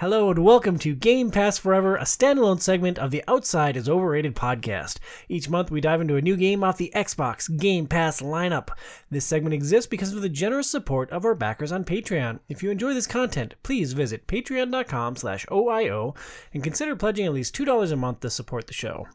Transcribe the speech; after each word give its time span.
Hello 0.00 0.28
and 0.28 0.44
welcome 0.44 0.78
to 0.80 0.94
Game 0.94 1.30
Pass 1.30 1.56
Forever, 1.56 1.96
a 1.96 2.02
standalone 2.02 2.60
segment 2.60 2.98
of 2.98 3.10
the 3.10 3.24
Outside 3.26 3.78
is 3.78 3.88
Overrated 3.88 4.36
podcast. 4.36 4.98
Each 5.26 5.48
month 5.48 5.70
we 5.70 5.80
dive 5.80 6.02
into 6.02 6.16
a 6.16 6.20
new 6.20 6.36
game 6.36 6.62
off 6.62 6.76
the 6.76 6.92
Xbox 6.94 7.48
Game 7.58 7.86
Pass 7.86 8.20
lineup. 8.20 8.68
This 9.10 9.24
segment 9.24 9.54
exists 9.54 9.88
because 9.88 10.12
of 10.12 10.20
the 10.20 10.28
generous 10.28 10.68
support 10.68 11.10
of 11.12 11.24
our 11.24 11.34
backers 11.34 11.72
on 11.72 11.82
Patreon. 11.82 12.40
If 12.46 12.62
you 12.62 12.70
enjoy 12.70 12.92
this 12.92 13.06
content, 13.06 13.54
please 13.62 13.94
visit 13.94 14.26
patreon.com 14.26 15.16
slash 15.16 15.46
OIO 15.46 16.14
and 16.52 16.62
consider 16.62 16.94
pledging 16.94 17.24
at 17.24 17.32
least 17.32 17.56
$2 17.56 17.90
a 17.90 17.96
month 17.96 18.20
to 18.20 18.28
support 18.28 18.66
the 18.66 18.74
show. 18.74 19.08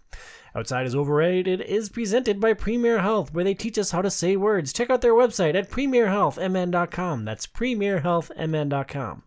Outside 0.55 0.87
is 0.87 0.95
Overrated 0.95 1.61
is 1.61 1.89
presented 1.89 2.39
by 2.39 2.53
Premier 2.55 3.01
Health, 3.01 3.31
where 3.35 3.43
they 3.43 3.53
teach 3.53 3.77
us 3.77 3.91
how 3.91 4.01
to 4.01 4.09
say 4.09 4.35
words. 4.35 4.73
Check 4.73 4.89
out 4.89 5.01
their 5.01 5.13
website 5.13 5.53
at 5.53 5.69
premierhealthmn.com. 5.69 7.23
That's 7.23 7.45
premierhealthmn.com. 7.45 9.23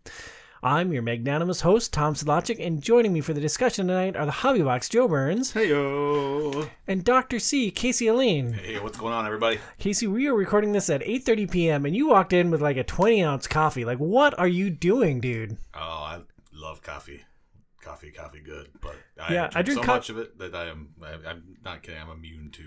I'm 0.65 0.95
your 0.95 1.03
magnanimous 1.03 1.61
host, 1.61 1.93
Tom 1.93 2.15
Sedlacek, 2.15 2.65
and 2.65 2.81
joining 2.81 3.13
me 3.13 3.21
for 3.21 3.35
the 3.35 3.41
discussion 3.41 3.87
tonight 3.87 4.17
are 4.17 4.25
the 4.25 4.33
Hobbybox 4.33 4.89
Joe 4.89 5.07
Burns 5.07 5.53
Heyo. 5.53 6.71
and 6.87 7.05
Dr. 7.05 7.39
C, 7.39 7.71
Casey 7.71 8.07
Aline. 8.07 8.55
Hey, 8.55 8.81
what's 8.81 8.97
going 8.97 9.13
on, 9.13 9.27
everybody? 9.27 9.59
Casey, 9.79 10.07
we 10.07 10.27
are 10.27 10.35
recording 10.35 10.73
this 10.73 10.89
at 10.89 11.03
8.30 11.03 11.51
p.m., 11.51 11.85
and 11.85 11.95
you 11.95 12.09
walked 12.09 12.33
in 12.33 12.51
with 12.51 12.63
like 12.63 12.79
a 12.79 12.85
20-ounce 12.85 13.47
coffee. 13.47 13.85
Like, 13.85 13.99
what 13.99 14.39
are 14.39 14.49
you 14.49 14.71
doing, 14.71 15.21
dude? 15.21 15.59
Oh, 15.75 15.79
I 15.81 16.21
love 16.51 16.81
coffee. 16.81 17.21
Coffee, 17.83 18.11
coffee, 18.11 18.41
good. 18.41 18.69
But 18.81 18.97
I 19.21 19.35
Yeah, 19.35 19.41
drink 19.49 19.57
I 19.57 19.63
drink 19.63 19.81
so 19.81 19.85
co- 19.87 19.95
much 19.97 20.09
of 20.09 20.17
it 20.17 20.39
that 20.39 20.55
I 20.55 20.69
am. 20.69 20.95
I, 21.03 21.29
I'm 21.29 21.57
not 21.63 21.83
kidding. 21.83 22.01
I'm 22.01 22.09
immune 22.09 22.51
to 22.53 22.65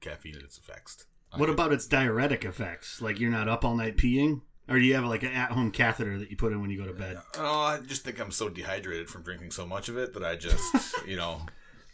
caffeine 0.00 0.34
and 0.36 0.44
its 0.44 0.56
effects. 0.56 1.04
I 1.30 1.36
What 1.36 1.46
could- 1.46 1.52
about 1.56 1.74
its 1.74 1.86
diuretic 1.86 2.46
effects? 2.46 3.02
Like 3.02 3.20
you're 3.20 3.30
not 3.30 3.50
up 3.50 3.66
all 3.66 3.76
night 3.76 3.98
peeing, 3.98 4.40
or 4.68 4.78
do 4.78 4.84
you 4.84 4.94
have 4.94 5.04
like 5.04 5.22
an 5.22 5.32
at-home 5.32 5.70
catheter 5.70 6.18
that 6.18 6.30
you 6.30 6.36
put 6.36 6.52
in 6.52 6.60
when 6.60 6.70
you 6.70 6.78
go 6.78 6.86
to 6.86 6.92
bed? 6.92 7.18
Oh, 7.38 7.60
I 7.60 7.78
just 7.78 8.04
think 8.04 8.20
I'm 8.20 8.30
so 8.30 8.48
dehydrated 8.48 9.08
from 9.08 9.22
drinking 9.22 9.50
so 9.52 9.66
much 9.66 9.88
of 9.88 9.96
it 9.96 10.12
that 10.14 10.22
I 10.24 10.36
just, 10.36 10.74
you 11.06 11.16
know, 11.16 11.40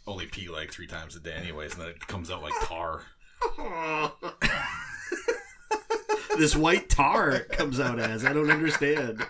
only 0.07 0.25
pee 0.25 0.49
like 0.49 0.71
three 0.71 0.87
times 0.87 1.15
a 1.15 1.19
day, 1.19 1.33
anyways, 1.33 1.73
and 1.73 1.81
then 1.81 1.89
it 1.89 2.07
comes 2.07 2.29
out 2.29 2.43
like 2.43 2.53
tar. 2.63 3.03
this 6.37 6.55
white 6.55 6.89
tar 6.89 7.31
it 7.31 7.49
comes 7.49 7.79
out 7.79 7.99
as. 7.99 8.25
I 8.25 8.33
don't 8.33 8.51
understand. 8.51 9.25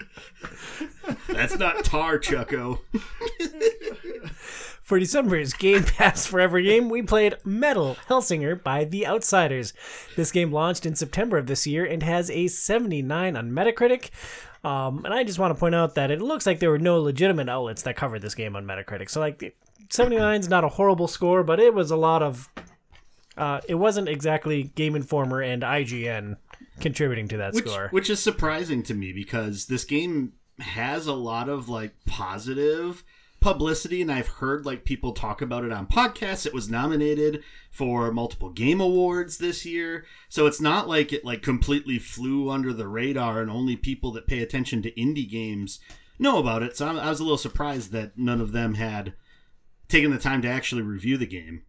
That's 1.27 1.57
not 1.57 1.83
tar, 1.85 2.17
Chucko. 2.19 2.79
For 4.85 4.99
December's 4.99 5.53
Game 5.53 5.83
Pass 5.97 6.27
Forever 6.27 6.61
game, 6.61 6.89
we 6.89 7.01
played 7.01 7.37
Metal 7.43 7.97
Hellsinger 8.07 8.63
by 8.63 8.85
The 8.85 9.07
Outsiders. 9.07 9.73
This 10.15 10.31
game 10.31 10.51
launched 10.51 10.85
in 10.85 10.93
September 10.93 11.39
of 11.39 11.47
this 11.47 11.65
year 11.65 11.83
and 11.83 12.03
has 12.03 12.29
a 12.29 12.45
79 12.47 13.35
on 13.35 13.51
Metacritic. 13.51 14.11
Um, 14.63 15.03
and 15.03 15.11
I 15.11 15.23
just 15.23 15.39
want 15.39 15.55
to 15.55 15.59
point 15.59 15.73
out 15.73 15.95
that 15.95 16.11
it 16.11 16.21
looks 16.21 16.45
like 16.45 16.59
there 16.59 16.69
were 16.69 16.77
no 16.77 17.01
legitimate 17.01 17.49
outlets 17.49 17.81
that 17.81 17.95
covered 17.95 18.21
this 18.21 18.35
game 18.35 18.55
on 18.55 18.65
Metacritic. 18.65 19.09
So, 19.09 19.19
like, 19.19 19.57
79 19.89 20.41
is 20.41 20.49
not 20.49 20.63
a 20.63 20.69
horrible 20.69 21.07
score, 21.07 21.41
but 21.41 21.59
it 21.59 21.73
was 21.73 21.89
a 21.89 21.97
lot 21.97 22.21
of. 22.21 22.47
Uh, 23.35 23.61
it 23.67 23.75
wasn't 23.75 24.07
exactly 24.07 24.71
Game 24.75 24.95
Informer 24.95 25.41
and 25.41 25.63
IGN 25.63 26.37
contributing 26.79 27.27
to 27.29 27.37
that 27.37 27.55
Which, 27.55 27.65
score. 27.65 27.87
which 27.89 28.09
is 28.11 28.21
surprising 28.21 28.83
to 28.83 28.93
me 28.93 29.11
because 29.13 29.65
this 29.65 29.83
game 29.83 30.33
has 30.59 31.07
a 31.07 31.13
lot 31.13 31.49
of 31.49 31.67
like 31.69 31.93
positive 32.05 33.03
publicity 33.45 34.01
and 34.01 34.11
I've 34.11 34.27
heard 34.27 34.65
like 34.65 34.85
people 34.85 35.11
talk 35.11 35.39
about 35.39 35.63
it 35.63 35.71
on 35.71 35.85
podcasts. 35.85 36.47
It 36.47 36.53
was 36.53 36.67
nominated 36.67 37.43
for 37.69 38.11
multiple 38.11 38.49
game 38.49 38.81
awards 38.81 39.37
this 39.37 39.67
year. 39.67 40.03
So 40.29 40.47
it's 40.47 40.59
not 40.59 40.87
like 40.87 41.13
it 41.13 41.23
like 41.23 41.43
completely 41.43 41.99
flew 41.99 42.49
under 42.49 42.73
the 42.73 42.87
radar 42.87 43.43
and 43.43 43.51
only 43.51 43.75
people 43.75 44.11
that 44.13 44.25
pay 44.25 44.41
attention 44.41 44.81
to 44.81 44.91
indie 44.93 45.29
games 45.29 45.79
know 46.17 46.39
about 46.39 46.63
it. 46.63 46.75
So 46.75 46.87
I'm, 46.87 46.95
was 46.95 47.19
a 47.19 47.23
little 47.23 47.37
surprised 47.37 47.91
that 47.91 48.17
none 48.17 48.41
of 48.41 48.51
them 48.51 48.73
had 48.73 49.13
taken 49.89 50.09
the 50.09 50.17
time 50.17 50.41
to 50.41 50.49
actually 50.49 50.81
review 50.81 51.15
the 51.15 51.27
game. 51.27 51.65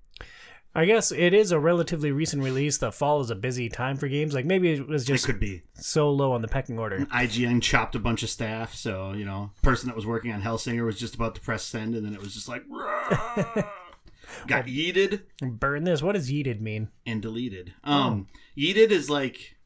I 0.78 0.84
guess 0.84 1.10
it 1.10 1.32
is 1.32 1.52
a 1.52 1.58
relatively 1.58 2.12
recent 2.12 2.42
release. 2.42 2.76
The 2.76 2.92
fall 2.92 3.20
is 3.22 3.30
a 3.30 3.34
busy 3.34 3.68
time 3.70 3.96
for 3.96 4.08
games. 4.08 4.34
Like, 4.34 4.44
maybe 4.44 4.72
it 4.72 4.86
was 4.86 5.04
It 5.04 5.06
just 5.06 5.24
could 5.24 5.40
be. 5.40 5.62
so 5.72 6.10
low 6.10 6.32
on 6.32 6.42
the 6.42 6.48
pecking 6.48 6.78
order. 6.78 7.06
IGN 7.12 7.62
chopped 7.62 7.94
a 7.94 7.98
bunch 7.98 8.22
of 8.22 8.28
staff, 8.28 8.74
so 8.74 9.12
you 9.12 9.24
know, 9.24 9.52
person 9.62 9.88
that 9.88 9.96
was 9.96 10.04
working 10.04 10.32
on 10.32 10.42
Hellsinger 10.42 10.84
was 10.84 10.98
just 11.00 11.14
about 11.14 11.34
to 11.36 11.40
press 11.40 11.64
send, 11.64 11.94
and 11.94 12.04
then 12.04 12.12
it 12.12 12.20
was 12.20 12.34
just 12.34 12.46
like 12.48 12.62
got 14.46 14.66
yeeted 14.66 15.22
Burn 15.40 15.84
this. 15.84 16.02
What 16.02 16.12
does 16.14 16.30
yeeted 16.30 16.60
mean? 16.60 16.88
and 17.06 17.22
deleted. 17.22 17.72
Um, 17.82 18.26
yeeted 18.56 18.90
is 18.90 19.08
like 19.08 19.56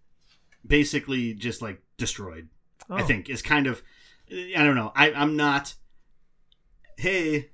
basically 0.67 1.35
just 1.35 1.61
like 1.63 1.83
destroyed. 1.97 2.49
I 2.89 3.03
Oh. 3.03 3.07
think 3.07 3.29
is 3.29 3.43
kind 3.43 3.67
of 3.67 3.83
I 4.31 4.63
don't 4.63 4.77
know. 4.77 4.93
I 4.95 5.13
I'm 5.13 5.37
not. 5.37 5.75
Hey. 6.97 7.51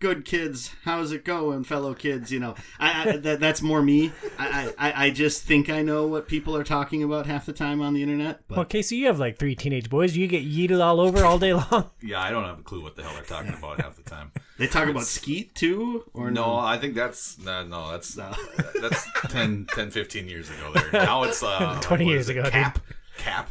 Good 0.00 0.26
kids, 0.26 0.70
how's 0.84 1.12
it 1.12 1.24
going, 1.24 1.64
fellow 1.64 1.94
kids? 1.94 2.30
You 2.30 2.38
know, 2.38 2.54
I, 2.78 3.08
I 3.08 3.16
that, 3.16 3.40
that's 3.40 3.62
more 3.62 3.80
me. 3.80 4.12
I, 4.38 4.72
I 4.76 5.06
I 5.06 5.10
just 5.10 5.44
think 5.44 5.70
I 5.70 5.80
know 5.80 6.06
what 6.06 6.28
people 6.28 6.54
are 6.56 6.64
talking 6.64 7.02
about 7.02 7.24
half 7.26 7.46
the 7.46 7.54
time 7.54 7.80
on 7.80 7.94
the 7.94 8.02
internet. 8.02 8.40
But 8.46 8.56
Well, 8.56 8.64
Casey, 8.66 8.96
you 8.96 9.06
have 9.06 9.18
like 9.18 9.38
three 9.38 9.54
teenage 9.54 9.88
boys. 9.88 10.14
You 10.14 10.26
get 10.26 10.44
yeeted 10.44 10.84
all 10.84 11.00
over 11.00 11.24
all 11.24 11.38
day 11.38 11.54
long? 11.54 11.90
Yeah, 12.02 12.20
I 12.20 12.30
don't 12.30 12.44
have 12.44 12.58
a 12.58 12.62
clue 12.62 12.82
what 12.82 12.96
the 12.96 13.02
hell 13.02 13.12
they're 13.14 13.22
talking 13.22 13.54
about 13.54 13.80
half 13.80 13.96
the 13.96 14.02
time. 14.02 14.30
They 14.58 14.66
talk 14.66 14.88
about 14.88 15.04
skeet 15.04 15.54
too, 15.54 16.04
or 16.12 16.30
No, 16.30 16.54
I 16.56 16.76
think 16.76 16.94
that's 16.94 17.38
no, 17.38 17.64
no 17.64 17.90
that's 17.92 18.14
No. 18.16 18.30
that's 18.82 19.06
10, 19.28 19.68
10, 19.74 19.90
15 19.90 20.28
years 20.28 20.50
ago. 20.50 20.72
There 20.74 21.02
now 21.04 21.22
it's 21.22 21.42
uh, 21.42 21.78
20 21.82 22.04
what 22.04 22.10
years 22.10 22.24
is 22.24 22.28
it? 22.28 22.32
ago, 22.32 22.42
dude. 22.42 22.52
Cap, 22.52 22.78
cap. 23.16 23.50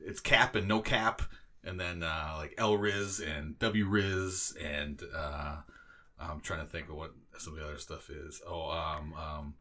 It's 0.00 0.20
cap 0.20 0.54
and 0.56 0.68
no 0.68 0.80
cap, 0.80 1.22
and 1.64 1.80
then 1.80 2.02
uh, 2.02 2.34
like 2.36 2.54
L 2.58 2.76
Riz 2.76 3.18
and 3.20 3.58
W 3.60 3.86
Riz, 3.86 4.54
and 4.62 5.02
uh, 5.16 5.56
I'm 6.18 6.40
trying 6.40 6.60
to 6.60 6.66
think 6.66 6.88
of 6.88 6.96
what 6.96 7.12
some 7.38 7.54
of 7.54 7.60
the 7.60 7.66
other 7.66 7.78
stuff 7.78 8.08
is. 8.10 8.40
Oh, 8.46 8.70
um, 8.70 9.14
um, 9.14 9.54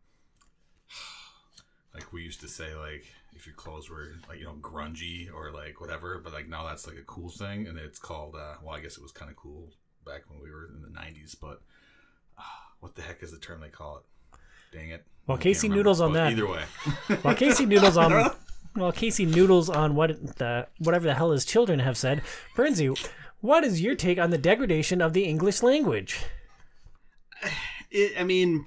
like 1.93 2.11
we 2.13 2.21
used 2.21 2.41
to 2.41 2.47
say, 2.47 2.75
like 2.75 3.05
if 3.35 3.45
your 3.45 3.55
clothes 3.55 3.89
were 3.89 4.13
like 4.29 4.39
you 4.39 4.45
know 4.45 4.55
grungy 4.61 5.33
or 5.33 5.51
like 5.51 5.81
whatever, 5.81 6.19
but 6.23 6.33
like 6.33 6.47
now 6.47 6.65
that's 6.65 6.87
like 6.87 6.97
a 6.97 7.03
cool 7.03 7.29
thing, 7.29 7.67
and 7.67 7.77
it's 7.77 7.99
called. 7.99 8.35
Uh, 8.35 8.55
well, 8.63 8.75
I 8.75 8.79
guess 8.79 8.97
it 8.97 9.03
was 9.03 9.11
kind 9.11 9.29
of 9.29 9.37
cool 9.37 9.69
back 10.05 10.23
when 10.29 10.41
we 10.41 10.49
were 10.49 10.67
in 10.67 10.81
the 10.81 10.87
'90s, 10.87 11.35
but 11.39 11.61
uh, 12.37 12.43
what 12.79 12.95
the 12.95 13.01
heck 13.01 13.21
is 13.21 13.31
the 13.31 13.39
term 13.39 13.61
they 13.61 13.69
call 13.69 13.97
it? 13.97 14.03
Dang 14.77 14.89
it. 14.89 15.05
Well, 15.27 15.37
I 15.37 15.41
Casey 15.41 15.67
Noodles 15.69 16.01
on 16.01 16.13
that. 16.13 16.31
Either 16.31 16.47
way, 16.47 16.63
well, 17.23 17.35
Casey 17.35 17.65
noodles 17.65 17.97
on, 17.97 18.11
while 18.75 18.91
Casey 18.91 19.25
noodles 19.25 19.69
on 19.69 19.95
what 19.95 20.37
the 20.37 20.67
whatever 20.79 21.05
the 21.05 21.15
hell 21.15 21.31
his 21.31 21.45
children 21.45 21.79
have 21.79 21.97
said, 21.97 22.21
Bernsey, 22.55 22.95
what 23.41 23.63
is 23.63 23.81
your 23.81 23.95
take 23.95 24.19
on 24.19 24.29
the 24.29 24.37
degradation 24.37 25.01
of 25.01 25.13
the 25.13 25.25
English 25.25 25.63
language? 25.63 26.23
it, 27.91 28.13
I 28.19 28.23
mean, 28.23 28.65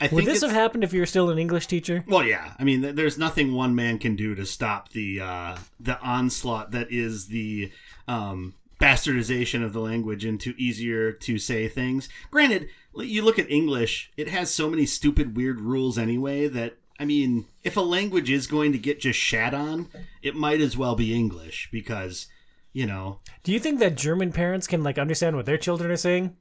I 0.00 0.04
Would 0.06 0.10
think 0.10 0.28
this 0.28 0.42
have 0.42 0.50
happened 0.50 0.82
if 0.84 0.92
you 0.92 1.00
were 1.00 1.06
still 1.06 1.30
an 1.30 1.38
English 1.38 1.66
teacher? 1.66 2.04
well, 2.08 2.24
yeah. 2.24 2.54
I 2.58 2.64
mean, 2.64 2.94
there's 2.96 3.18
nothing 3.18 3.54
one 3.54 3.74
man 3.74 3.98
can 3.98 4.16
do 4.16 4.34
to 4.34 4.44
stop 4.44 4.90
the 4.90 5.20
uh, 5.20 5.56
the 5.78 6.00
onslaught 6.00 6.72
that 6.72 6.90
is 6.90 7.26
the 7.28 7.70
um, 8.08 8.54
bastardization 8.80 9.64
of 9.64 9.72
the 9.72 9.80
language 9.80 10.24
into 10.24 10.54
easier 10.58 11.12
to 11.12 11.38
say 11.38 11.68
things. 11.68 12.08
Granted, 12.30 12.68
you 12.96 13.22
look 13.22 13.38
at 13.38 13.50
English; 13.50 14.10
it 14.16 14.28
has 14.28 14.52
so 14.52 14.68
many 14.68 14.86
stupid, 14.86 15.36
weird 15.36 15.60
rules 15.60 15.98
anyway 15.98 16.48
that. 16.48 16.78
I 17.00 17.04
mean, 17.04 17.46
if 17.64 17.76
a 17.76 17.80
language 17.80 18.30
is 18.30 18.46
going 18.46 18.70
to 18.72 18.78
get 18.78 19.00
just 19.00 19.18
shat 19.18 19.54
on, 19.54 19.88
it 20.22 20.36
might 20.36 20.60
as 20.60 20.76
well 20.76 20.94
be 20.94 21.12
English 21.12 21.68
because, 21.72 22.28
you 22.72 22.86
know, 22.86 23.18
Do 23.42 23.50
you 23.50 23.58
think 23.58 23.80
that 23.80 23.96
German 23.96 24.30
parents 24.30 24.68
can 24.68 24.84
like 24.84 24.98
understand 24.98 25.34
what 25.34 25.46
their 25.46 25.56
children 25.58 25.90
are 25.90 25.96
saying? 25.96 26.36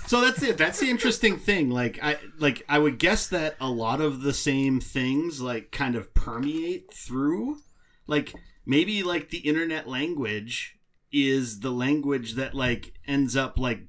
So 0.06 0.20
that's 0.20 0.42
it. 0.42 0.58
That's 0.58 0.78
the 0.78 0.90
interesting 0.90 1.38
thing. 1.38 1.70
Like 1.70 1.98
I 2.02 2.18
like 2.38 2.64
I 2.68 2.78
would 2.78 2.98
guess 2.98 3.26
that 3.28 3.56
a 3.58 3.68
lot 3.70 4.02
of 4.02 4.20
the 4.20 4.34
same 4.34 4.78
things 4.78 5.40
like 5.40 5.70
kind 5.72 5.96
of 5.96 6.12
permeate 6.12 6.92
through 6.92 7.60
like 8.06 8.34
maybe 8.66 9.02
like 9.02 9.30
the 9.30 9.38
internet 9.38 9.88
language 9.88 10.76
is 11.12 11.60
the 11.60 11.70
language 11.70 12.34
that 12.34 12.52
like 12.54 12.92
ends 13.06 13.36
up 13.36 13.58
like 13.58 13.84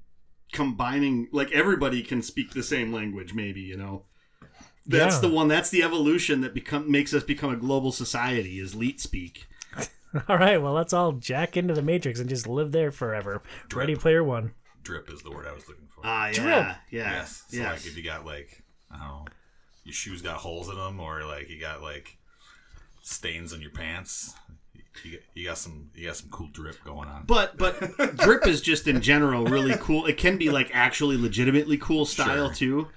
combining 0.54 1.28
like 1.34 1.52
everybody 1.52 2.02
can 2.02 2.22
speak 2.22 2.52
the 2.54 2.64
same 2.64 2.94
language 2.94 3.34
maybe, 3.34 3.60
you 3.62 3.76
know. 3.76 4.06
That's 4.86 5.16
Yeah. 5.16 5.22
the 5.22 5.30
one 5.30 5.50
that's 5.50 5.72
the 5.72 5.84
evolution 5.84 6.40
that 6.42 6.54
become 6.54 6.90
makes 6.90 7.14
us 7.14 7.24
become 7.24 7.52
a 7.52 7.58
global 7.58 7.92
society 7.92 8.60
is 8.60 8.76
leet 8.76 9.02
speak. 9.02 9.48
All 10.30 10.38
right, 10.38 10.62
well, 10.62 10.74
let's 10.74 10.94
all 10.94 11.14
jack 11.14 11.58
into 11.58 11.74
the 11.74 11.82
Matrix 11.82 12.20
and 12.20 12.30
just 12.30 12.48
live 12.48 12.72
there 12.72 12.92
forever. 12.92 13.42
Ready 13.74 13.96
Player 13.96 14.24
One. 14.24 14.54
Drip 14.84 15.10
is 15.12 15.22
the 15.22 15.32
word 15.32 15.48
I 15.48 15.54
was 15.54 15.68
looking 15.68 15.88
for. 15.88 16.02
Ah 16.04 16.28
yeah. 16.28 16.34
Drip. 16.34 16.46
Yeah. 16.46 17.12
Yes. 17.12 17.44
So 17.48 17.58
yes. 17.58 17.72
like 17.72 17.86
if 17.86 17.98
you 17.98 18.04
got 18.04 18.26
like 18.26 18.64
I 18.92 18.98
don't 18.98 19.08
know, 19.08 19.26
your 19.84 19.94
shoes 19.94 20.22
got 20.22 20.38
holes 20.38 20.70
in 20.70 20.76
them, 20.76 21.00
or 21.00 21.24
like 21.26 21.50
you 21.50 21.60
got 21.60 21.82
like 21.82 22.18
stains 23.02 23.54
on 23.54 23.62
your 23.62 23.72
pants, 23.72 24.34
you 25.04 25.12
got, 25.14 25.22
you 25.34 25.46
got 25.46 25.58
some 25.58 25.90
you 25.94 26.08
got 26.08 26.18
some 26.18 26.30
cool 26.30 26.50
drip 26.52 26.84
going 26.84 27.10
on. 27.10 27.24
But 27.26 27.58
but 27.58 27.80
drip 28.18 28.48
is 28.48 28.62
just 28.62 28.88
in 28.88 29.02
general 29.02 29.46
really 29.46 29.76
cool. 29.78 30.06
It 30.06 30.18
can 30.18 30.38
be 30.38 30.50
like 30.50 30.70
actually 30.74 31.18
legitimately 31.18 31.78
cool 31.78 32.06
style 32.06 32.48
Sure. 32.48 32.54
too. 32.54 32.88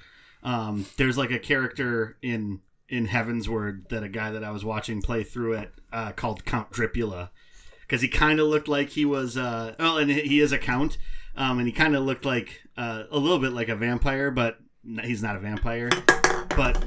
Um, 0.43 0.87
there's 0.97 1.19
like 1.19 1.31
a 1.31 1.39
character 1.39 2.17
in 2.23 2.61
in 2.89 3.07
Heaven's 3.07 3.49
Word 3.49 3.87
that 3.91 4.03
a 4.03 4.09
guy 4.09 4.31
that 4.31 4.45
I 4.45 4.51
was 4.51 4.65
watching 4.65 5.03
play 5.03 5.25
through 5.25 5.55
it 5.55 5.73
uh, 5.93 6.13
called 6.13 6.45
Count 6.45 6.71
Dripula, 6.71 7.31
because 7.81 8.01
he 8.01 8.09
kind 8.09 8.39
of 8.39 8.47
looked 8.47 8.69
like 8.69 8.91
he 8.91 9.05
was. 9.05 9.37
Uh, 9.37 9.75
oh, 9.81 9.97
and 9.97 10.11
he 10.11 10.41
is 10.41 10.53
a 10.53 10.59
count, 10.59 10.99
um, 11.37 11.59
and 11.59 11.67
he 11.67 11.73
kind 11.73 11.95
of 11.97 12.05
looked 12.05 12.25
like 12.25 12.63
uh, 12.77 13.05
a 13.11 13.19
little 13.19 13.39
bit 13.39 13.53
like 13.53 13.69
a 13.69 13.77
vampire, 13.77 14.31
but 14.31 14.59
he's 15.03 15.23
not 15.23 15.37
a 15.37 15.41
vampire. 15.41 15.91
But 16.57 16.83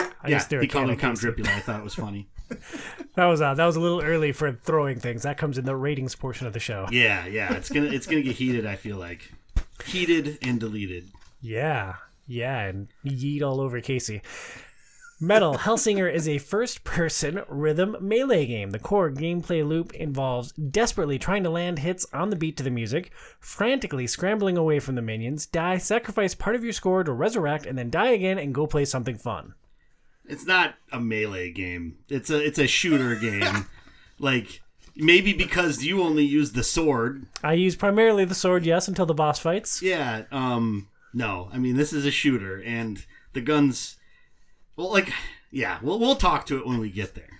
I 0.00 0.28
yeah, 0.28 0.38
just 0.38 0.50
threw 0.50 0.60
a 0.60 0.62
he 0.62 0.68
called 0.68 0.90
him 0.90 0.96
Count 0.96 1.20
Casey. 1.20 1.32
Dripula. 1.32 1.48
I 1.48 1.60
thought 1.60 1.80
it 1.80 1.84
was 1.84 1.94
funny. 1.94 2.28
That 3.14 3.24
was 3.24 3.40
uh, 3.40 3.54
that 3.54 3.64
was 3.64 3.76
a 3.76 3.80
little 3.80 4.02
early 4.02 4.32
for 4.32 4.52
throwing 4.52 5.00
things. 5.00 5.22
That 5.22 5.38
comes 5.38 5.56
in 5.56 5.64
the 5.64 5.74
ratings 5.74 6.14
portion 6.14 6.46
of 6.46 6.52
the 6.52 6.60
show. 6.60 6.86
Yeah, 6.92 7.26
yeah, 7.26 7.54
it's 7.54 7.70
gonna 7.70 7.86
it's 7.86 8.06
gonna 8.06 8.20
get 8.20 8.36
heated. 8.36 8.66
I 8.66 8.76
feel 8.76 8.98
like 8.98 9.32
heated 9.86 10.36
and 10.42 10.60
deleted. 10.60 11.08
Yeah, 11.40 11.94
yeah, 12.26 12.60
and 12.60 12.88
yeet 13.06 13.40
all 13.40 13.58
over 13.58 13.80
Casey. 13.80 14.20
Metal 15.18 15.54
Hellsinger 15.54 16.12
is 16.12 16.28
a 16.28 16.36
first 16.36 16.84
person 16.84 17.40
rhythm 17.48 17.96
melee 18.02 18.44
game. 18.44 18.72
The 18.72 18.78
core 18.78 19.10
gameplay 19.10 19.66
loop 19.66 19.94
involves 19.94 20.52
desperately 20.52 21.18
trying 21.18 21.42
to 21.44 21.48
land 21.48 21.78
hits 21.78 22.04
on 22.12 22.28
the 22.28 22.36
beat 22.36 22.58
to 22.58 22.62
the 22.62 22.70
music, 22.70 23.12
frantically 23.40 24.06
scrambling 24.06 24.58
away 24.58 24.78
from 24.78 24.94
the 24.94 25.00
minions, 25.00 25.46
die, 25.46 25.78
sacrifice 25.78 26.34
part 26.34 26.54
of 26.54 26.62
your 26.62 26.74
score 26.74 27.02
to 27.02 27.12
resurrect, 27.12 27.64
and 27.64 27.78
then 27.78 27.88
die 27.88 28.10
again 28.10 28.38
and 28.38 28.54
go 28.54 28.66
play 28.66 28.84
something 28.84 29.16
fun. 29.16 29.54
It's 30.26 30.44
not 30.44 30.74
a 30.92 31.00
melee 31.00 31.50
game. 31.50 31.96
It's 32.10 32.28
a 32.28 32.44
it's 32.44 32.58
a 32.58 32.66
shooter 32.66 33.14
game. 33.14 33.68
like 34.18 34.60
maybe 34.94 35.32
because 35.32 35.82
you 35.82 36.02
only 36.02 36.24
use 36.24 36.52
the 36.52 36.62
sword. 36.62 37.24
I 37.42 37.54
use 37.54 37.74
primarily 37.74 38.26
the 38.26 38.34
sword, 38.34 38.66
yes, 38.66 38.86
until 38.86 39.06
the 39.06 39.14
boss 39.14 39.38
fights. 39.38 39.80
Yeah. 39.80 40.24
Um. 40.30 40.88
No, 41.14 41.48
I 41.54 41.56
mean 41.56 41.76
this 41.78 41.94
is 41.94 42.04
a 42.04 42.10
shooter, 42.10 42.62
and 42.62 43.06
the 43.32 43.40
guns. 43.40 43.96
Well, 44.76 44.90
like, 44.90 45.12
yeah, 45.50 45.78
we'll 45.82 45.98
we'll 45.98 46.16
talk 46.16 46.46
to 46.46 46.58
it 46.58 46.66
when 46.66 46.78
we 46.78 46.90
get 46.90 47.14
there. 47.14 47.36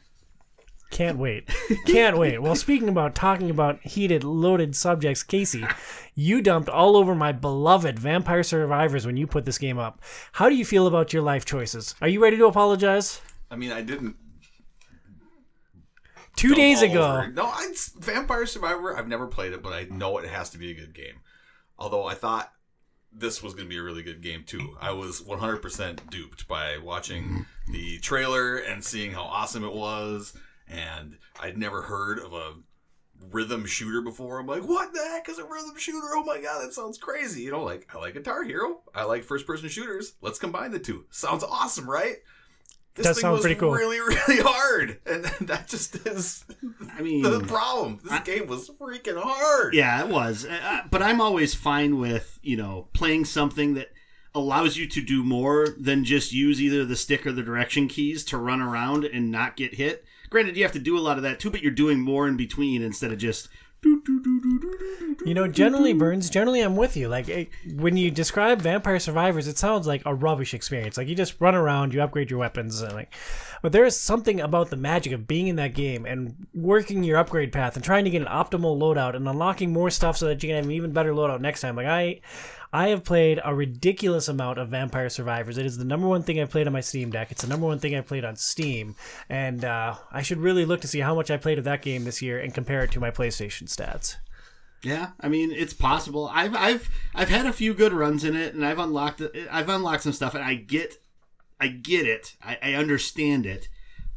Can't 0.91 1.19
wait. 1.19 1.51
Can't 1.87 2.17
wait. 2.17 2.41
Well, 2.41 2.55
speaking 2.55 2.89
about 2.89 3.15
talking 3.15 3.51
about 3.51 3.83
heated, 3.83 4.25
loaded 4.25 4.77
subjects, 4.77 5.23
Casey, 5.23 5.67
you 6.15 6.41
dumped 6.41 6.69
all 6.69 6.97
over 6.97 7.15
my 7.15 7.33
beloved 7.33 7.99
Vampire 7.99 8.43
Survivors 8.43 9.05
when 9.05 9.17
you 9.17 9.27
put 9.27 9.45
this 9.45 9.59
game 9.59 9.79
up. 9.79 10.01
How 10.33 10.49
do 10.49 10.55
you 10.55 10.65
feel 10.65 10.87
about 10.87 11.13
your 11.13 11.23
life 11.23 11.45
choices? 11.45 11.95
Are 12.01 12.09
you 12.09 12.23
ready 12.23 12.37
to 12.39 12.47
apologize? 12.47 13.21
I 13.51 13.57
mean, 13.57 13.73
I 13.73 13.83
didn't. 13.83 14.17
Two 16.37 16.49
dump 16.49 16.59
days 16.59 16.83
ago, 16.83 17.03
over. 17.03 17.33
No, 17.33 17.47
I, 17.47 17.73
Vampire 17.99 18.47
Survivor. 18.47 18.97
I've 18.97 19.09
never 19.09 19.27
played 19.27 19.53
it, 19.53 19.63
but 19.63 19.73
I 19.73 19.85
know 19.91 20.19
it 20.19 20.29
has 20.29 20.51
to 20.51 20.59
be 20.59 20.71
a 20.71 20.75
good 20.75 20.95
game. 20.95 21.21
Although 21.79 22.05
I 22.05 22.15
thought 22.15 22.53
this 23.19 23.43
was 23.43 23.55
going 23.55 23.67
to 23.67 23.71
be 23.71 23.79
a 23.79 23.83
really 23.83 24.03
good 24.03 24.23
game 24.23 24.45
too. 24.45 24.77
I 24.81 24.93
was 24.93 25.23
100% 25.23 26.11
duped 26.11 26.47
by 26.47 26.79
watching 26.79 27.47
the 27.71 27.99
trailer 27.99 28.57
and 28.57 28.85
seeing 28.85 29.13
how 29.13 29.23
awesome 29.23 29.65
it 29.65 29.73
was. 29.73 30.37
And 30.69 31.17
I'd 31.41 31.57
never 31.57 31.83
heard 31.83 32.19
of 32.19 32.33
a 32.33 32.55
rhythm 33.31 33.67
shooter 33.67 34.03
before. 34.03 34.39
I'm 34.39 34.47
like, 34.47 34.63
what 34.63 34.93
the 34.93 35.05
heck 35.11 35.29
is 35.29 35.39
a 35.39 35.45
rhythm 35.45 35.77
shooter? 35.77 36.09
Oh 36.13 36.25
my 36.25 36.41
god, 36.41 36.63
that 36.63 36.73
sounds 36.73 36.99
crazy. 36.99 37.43
You 37.43 37.53
know, 37.53 37.63
like 37.63 37.89
I 37.95 37.99
like 37.99 38.15
Guitar 38.15 38.45
Hero. 38.45 38.81
I 38.95 39.05
like 39.05 39.25
first 39.25 39.47
person 39.47 39.69
shooters. 39.69 40.15
Let's 40.21 40.39
combine 40.39 40.73
the 40.73 40.79
two. 40.79 41.07
Sounds 41.11 41.45
awesome, 41.45 41.89
right? 41.89 42.17
This 42.97 43.07
Does 43.07 43.17
thing 43.17 43.23
sound 43.23 43.33
was 43.35 43.43
pretty 43.43 43.61
cool. 43.61 43.73
really, 43.73 44.01
really 44.29 44.43
hard, 44.43 45.01
and 45.07 45.25
that 45.43 45.69
just 45.69 45.95
is 46.07 46.45
I 46.97 47.03
mean, 47.03 47.23
the 47.23 47.41
problem. 47.41 48.01
This 48.03 48.21
game 48.21 48.47
was 48.47 48.71
freaking 48.71 49.21
hard. 49.21 49.75
Yeah, 49.75 50.03
it 50.03 50.09
was. 50.09 50.47
Uh, 50.47 50.83
but 50.91 51.03
I'm 51.03 51.21
always 51.21 51.55
fine 51.55 51.99
with, 51.99 52.39
you 52.43 52.57
know, 52.57 52.89
playing 52.95 53.27
something 53.27 53.75
that 53.75 53.93
allows 54.35 54.77
you 54.77 54.87
to 54.87 55.01
do 55.03 55.23
more 55.23 55.69
than 55.79 56.05
just 56.05 56.33
use 56.33 56.61
either 56.61 56.85
the 56.85 56.97
stick 56.97 57.27
or 57.27 57.33
the 57.33 57.43
direction 57.43 57.89
keys 57.89 58.25
to 58.27 58.39
run 58.39 58.61
around 58.61 59.05
and 59.05 59.31
not 59.31 59.57
get 59.57 59.75
hit. 59.75 60.05
Granted, 60.31 60.57
you 60.57 60.63
have 60.63 60.73
to 60.73 60.79
do 60.79 60.99
a 60.99 61.01
lot 61.01 61.17
of 61.17 61.23
that 61.23 61.39
too, 61.39 61.51
but 61.51 61.63
you're 61.63 61.71
doing 61.73 62.01
more 62.01 62.27
in 62.27 62.37
between 62.37 62.83
instead 62.83 63.13
of 63.13 63.19
just. 63.19 63.49
You 65.25 65.35
know, 65.35 65.49
generally, 65.49 65.93
Burns, 65.93 66.31
generally 66.31 66.61
I'm 66.61 66.77
with 66.77 66.97
you. 66.97 67.09
Like, 67.09 67.29
it, 67.29 67.49
when 67.75 67.97
you 67.97 68.11
describe 68.11 68.61
Vampire 68.63 68.99
Survivors, 68.99 69.49
it 69.49 69.59
sounds 69.59 69.87
like 69.87 70.03
a 70.05 70.15
rubbish 70.15 70.55
experience. 70.55 70.97
Like, 70.97 71.09
you 71.09 71.15
just 71.15 71.41
run 71.41 71.55
around, 71.55 71.93
you 71.93 72.03
upgrade 72.03 72.31
your 72.31 72.39
weapons, 72.39 72.81
and 72.81 72.93
like, 72.93 73.15
but 73.63 73.73
there 73.73 73.85
is 73.85 73.99
something 73.99 74.41
about 74.41 74.71
the 74.71 74.77
magic 74.77 75.13
of 75.13 75.27
being 75.27 75.49
in 75.49 75.57
that 75.57 75.75
game 75.75 76.07
and 76.07 76.47
working 76.55 77.03
your 77.03 77.19
upgrade 77.19 77.53
path 77.53 77.75
and 77.75 77.85
trying 77.85 78.05
to 78.05 78.11
get 78.11 78.23
an 78.23 78.29
optimal 78.29 78.79
loadout 78.79 79.17
and 79.17 79.29
unlocking 79.29 79.73
more 79.73 79.91
stuff 79.91 80.17
so 80.17 80.27
that 80.27 80.43
you 80.43 80.49
can 80.49 80.57
have 80.57 80.67
an 80.67 80.73
even 80.73 80.93
better 80.93 81.13
loadout 81.13 81.41
next 81.41 81.61
time. 81.61 81.77
Like, 81.77 81.87
I. 81.87 82.21
I 82.73 82.89
have 82.89 83.05
played 83.05 83.41
a 83.43 83.55
ridiculous 83.55 84.29
amount 84.29 84.59
of 84.59 84.69
Vampire 84.69 85.09
Survivors. 85.09 85.57
It 85.57 85.65
is 85.65 85.79
the 85.79 85.85
number 85.85 86.09
one 86.09 86.25
thing 86.25 86.39
I've 86.39 86.51
played 86.51 86.67
on 86.67 86.75
my 86.75 86.81
Steam 86.81 87.11
Deck. 87.11 87.31
It's 87.31 87.43
the 87.43 87.49
number 87.49 87.65
one 87.65 87.79
thing 87.79 87.95
I've 87.95 88.09
played 88.09 88.25
on 88.25 88.37
Steam, 88.37 88.97
and 89.31 89.65
uh, 89.65 89.95
I 90.13 90.21
should 90.21 90.39
really 90.39 90.67
look 90.67 90.81
to 90.83 90.89
see 90.89 90.99
how 90.99 91.15
much 91.15 91.31
I 91.31 91.39
played 91.39 91.59
of 91.59 91.65
that 91.65 91.81
game 91.81 92.05
this 92.05 92.21
year 92.21 92.39
and 92.39 92.53
compare 92.53 92.83
it 92.83 92.91
to 92.91 93.01
my 93.01 93.11
PlayStation 93.11 93.65
stats. 93.65 94.17
Yeah, 94.83 95.11
I 95.21 95.29
mean 95.29 95.53
it's 95.53 95.75
possible. 95.75 96.31
I've 96.33 96.55
I've 96.55 96.91
I've 97.15 97.29
had 97.29 97.47
a 97.47 97.53
few 97.53 97.75
good 97.75 97.93
runs 97.93 98.25
in 98.25 98.37
it, 98.37 98.55
and 98.55 98.65
I've 98.65 98.79
unlocked 98.79 99.23
I've 99.51 99.69
unlocked 99.69 100.03
some 100.03 100.13
stuff, 100.13 100.35
and 100.35 100.45
I 100.45 100.55
get 100.55 100.97
I 101.61 101.69
get 101.69 102.07
it. 102.07 102.37
I, 102.43 102.59
I 102.63 102.75
understand 102.75 103.47
it. 103.47 103.69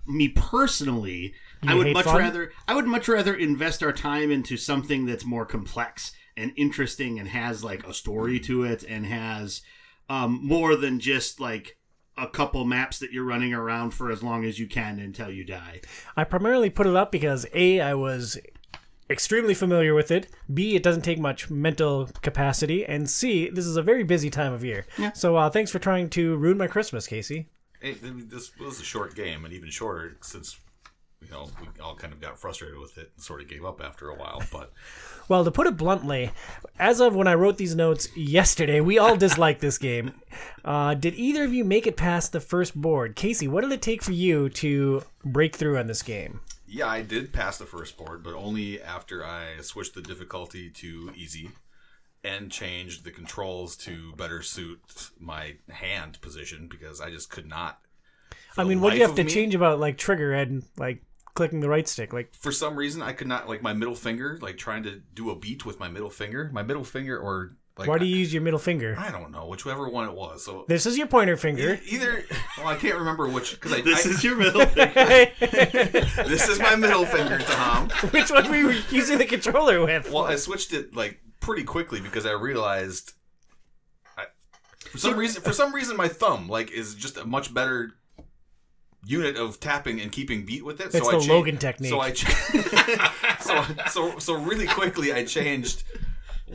Me 0.05 0.27
personally, 0.27 1.33
I 1.65 1.75
would 1.75 1.93
much 1.93 2.05
fun? 2.05 2.17
rather 2.17 2.51
I 2.67 2.75
would 2.75 2.87
much 2.87 3.07
rather 3.07 3.33
invest 3.33 3.83
our 3.83 3.93
time 3.93 4.31
into 4.31 4.57
something 4.57 5.05
that's 5.05 5.25
more 5.25 5.45
complex 5.45 6.11
and 6.35 6.51
interesting 6.55 7.19
and 7.19 7.27
has 7.27 7.63
like 7.63 7.85
a 7.85 7.93
story 7.93 8.39
to 8.39 8.63
it 8.63 8.83
and 8.83 9.05
has 9.05 9.61
um, 10.09 10.39
more 10.41 10.75
than 10.75 10.99
just 10.99 11.39
like 11.39 11.77
a 12.17 12.27
couple 12.27 12.65
maps 12.65 12.99
that 12.99 13.11
you're 13.11 13.25
running 13.25 13.53
around 13.53 13.91
for 13.91 14.11
as 14.11 14.21
long 14.21 14.45
as 14.45 14.59
you 14.59 14.67
can 14.67 14.99
until 14.99 15.29
you 15.29 15.43
die. 15.43 15.81
I 16.17 16.23
primarily 16.23 16.69
put 16.69 16.87
it 16.87 16.95
up 16.95 17.11
because 17.11 17.45
A, 17.53 17.79
I 17.79 17.93
was 17.93 18.37
extremely 19.09 19.53
familiar 19.53 19.93
with 19.93 20.11
it. 20.11 20.27
B, 20.53 20.75
it 20.75 20.83
doesn't 20.83 21.01
take 21.01 21.19
much 21.19 21.49
mental 21.49 22.09
capacity. 22.21 22.85
And 22.85 23.09
C, 23.09 23.49
this 23.49 23.65
is 23.65 23.77
a 23.77 23.81
very 23.81 24.03
busy 24.03 24.29
time 24.29 24.53
of 24.53 24.63
year. 24.63 24.85
Yeah. 24.97 25.13
So 25.13 25.35
uh, 25.35 25.49
thanks 25.49 25.71
for 25.71 25.79
trying 25.79 26.09
to 26.11 26.35
ruin 26.37 26.57
my 26.57 26.67
Christmas, 26.67 27.07
Casey. 27.07 27.47
Hey, 27.81 27.95
I 28.03 28.09
mean, 28.09 28.29
this 28.29 28.57
was 28.57 28.79
a 28.79 28.83
short 28.83 29.15
game, 29.15 29.45
and 29.45 29.53
even 29.53 29.69
shorter 29.69 30.17
since 30.21 30.59
you 31.21 31.29
know 31.31 31.49
we 31.61 31.67
all 31.81 31.95
kind 31.95 32.13
of 32.13 32.21
got 32.21 32.37
frustrated 32.37 32.77
with 32.77 32.97
it 32.97 33.11
and 33.15 33.23
sort 33.23 33.41
of 33.41 33.47
gave 33.47 33.63
up 33.63 33.81
after 33.81 34.09
a 34.09 34.15
while. 34.15 34.41
But 34.51 34.73
Well, 35.29 35.45
to 35.45 35.51
put 35.51 35.67
it 35.67 35.77
bluntly, 35.77 36.31
as 36.79 36.99
of 36.99 37.15
when 37.15 37.27
I 37.27 37.35
wrote 37.35 37.57
these 37.57 37.75
notes 37.75 38.09
yesterday, 38.17 38.81
we 38.81 38.97
all 38.97 39.15
disliked 39.15 39.61
this 39.61 39.77
game. 39.77 40.13
Uh, 40.65 40.95
did 40.95 41.13
either 41.13 41.43
of 41.43 41.53
you 41.53 41.63
make 41.63 41.85
it 41.85 41.95
past 41.95 42.31
the 42.31 42.39
first 42.39 42.75
board? 42.75 43.15
Casey, 43.15 43.47
what 43.47 43.61
did 43.61 43.71
it 43.71 43.83
take 43.83 44.01
for 44.01 44.11
you 44.11 44.49
to 44.49 45.03
break 45.23 45.55
through 45.55 45.77
on 45.77 45.85
this 45.85 46.01
game? 46.01 46.39
Yeah, 46.69 46.87
I 46.87 47.01
did 47.01 47.33
pass 47.33 47.57
the 47.57 47.65
first 47.65 47.97
board, 47.97 48.23
but 48.23 48.33
only 48.33 48.81
after 48.81 49.25
I 49.25 49.61
switched 49.61 49.95
the 49.95 50.01
difficulty 50.01 50.69
to 50.69 51.11
easy 51.15 51.51
and 52.23 52.51
changed 52.51 53.03
the 53.03 53.11
controls 53.11 53.75
to 53.77 54.13
better 54.13 54.41
suit 54.41 54.79
my 55.19 55.55
hand 55.69 56.19
position 56.21 56.67
because 56.67 56.99
I 56.99 57.09
just 57.09 57.29
could 57.29 57.47
not. 57.47 57.79
I 58.57 58.63
mean, 58.63 58.81
what 58.81 58.91
do 58.91 58.97
you 58.97 59.05
have 59.05 59.15
to 59.15 59.23
me- 59.23 59.29
change 59.29 59.55
about 59.55 59.79
like 59.79 59.97
trigger 59.97 60.33
and 60.33 60.63
like 60.77 61.01
clicking 61.33 61.61
the 61.61 61.69
right 61.69 61.87
stick? 61.87 62.13
Like, 62.13 62.33
For 62.35 62.51
some 62.51 62.75
reason, 62.75 63.01
I 63.01 63.13
could 63.13 63.27
not 63.27 63.47
like 63.47 63.61
my 63.61 63.73
middle 63.73 63.95
finger, 63.95 64.37
like 64.41 64.57
trying 64.57 64.83
to 64.83 65.01
do 65.13 65.29
a 65.29 65.35
beat 65.35 65.65
with 65.65 65.79
my 65.79 65.87
middle 65.87 66.09
finger. 66.09 66.49
My 66.53 66.63
middle 66.63 66.83
finger, 66.83 67.17
or 67.17 67.55
like 67.79 67.87
why 67.87 67.97
do 67.97 68.05
you 68.05 68.15
use 68.17 68.31
your 68.33 68.41
middle 68.43 68.59
finger? 68.59 68.95
I 68.99 69.09
don't 69.11 69.31
know 69.31 69.47
whichever 69.47 69.87
one 69.89 70.07
it 70.07 70.13
was. 70.13 70.43
So 70.45 70.65
This 70.67 70.85
is 70.85 70.97
your 70.97 71.07
pointer 71.07 71.37
finger. 71.37 71.79
either 71.87 72.23
well, 72.57 72.67
I 72.67 72.75
can't 72.75 72.95
remember 72.97 73.27
which 73.29 73.51
because 73.51 73.73
I, 73.73 73.81
This 73.81 74.05
I- 74.05 74.09
is 74.09 74.23
your 74.23 74.35
middle 74.35 74.65
finger. 74.65 74.93
this 76.27 76.47
is 76.47 76.59
my 76.59 76.75
middle 76.75 77.05
finger, 77.05 77.39
Tom. 77.39 77.89
Which 78.11 78.29
one 78.29 78.49
were 78.49 78.55
you 78.55 78.81
using 78.91 79.17
the 79.17 79.25
controller 79.25 79.83
with? 79.83 80.11
Well, 80.11 80.25
I 80.25 80.35
switched 80.35 80.73
it 80.73 80.95
like 80.95 81.19
pretty 81.39 81.63
quickly 81.63 82.01
because 82.01 82.25
I 82.25 82.31
realized, 82.33 83.13
I, 84.17 84.25
for 84.91 84.97
some 84.97 85.17
reason, 85.17 85.41
for 85.41 85.53
some 85.53 85.73
reason, 85.73 85.95
my 85.97 86.07
thumb 86.07 86.47
like 86.49 86.71
is 86.71 86.95
just 86.95 87.17
a 87.17 87.25
much 87.25 87.53
better 87.53 87.91
unit 89.05 89.37
of 89.37 89.59
tapping 89.61 90.01
and 90.01 90.11
keeping 90.11 90.45
beat 90.45 90.65
with 90.65 90.81
it. 90.81 90.87
It's 90.87 90.97
so 90.99 91.09
I 91.09 91.19
the 91.19 91.25
cha- 91.25 91.33
Logan 91.33 91.57
technique. 91.57 91.89
So 91.89 91.99
I, 92.01 92.11
cha- 92.11 93.37
so 93.39 93.63
so 93.89 94.19
so 94.19 94.33
really 94.35 94.67
quickly, 94.67 95.13
I 95.13 95.23
changed 95.23 95.83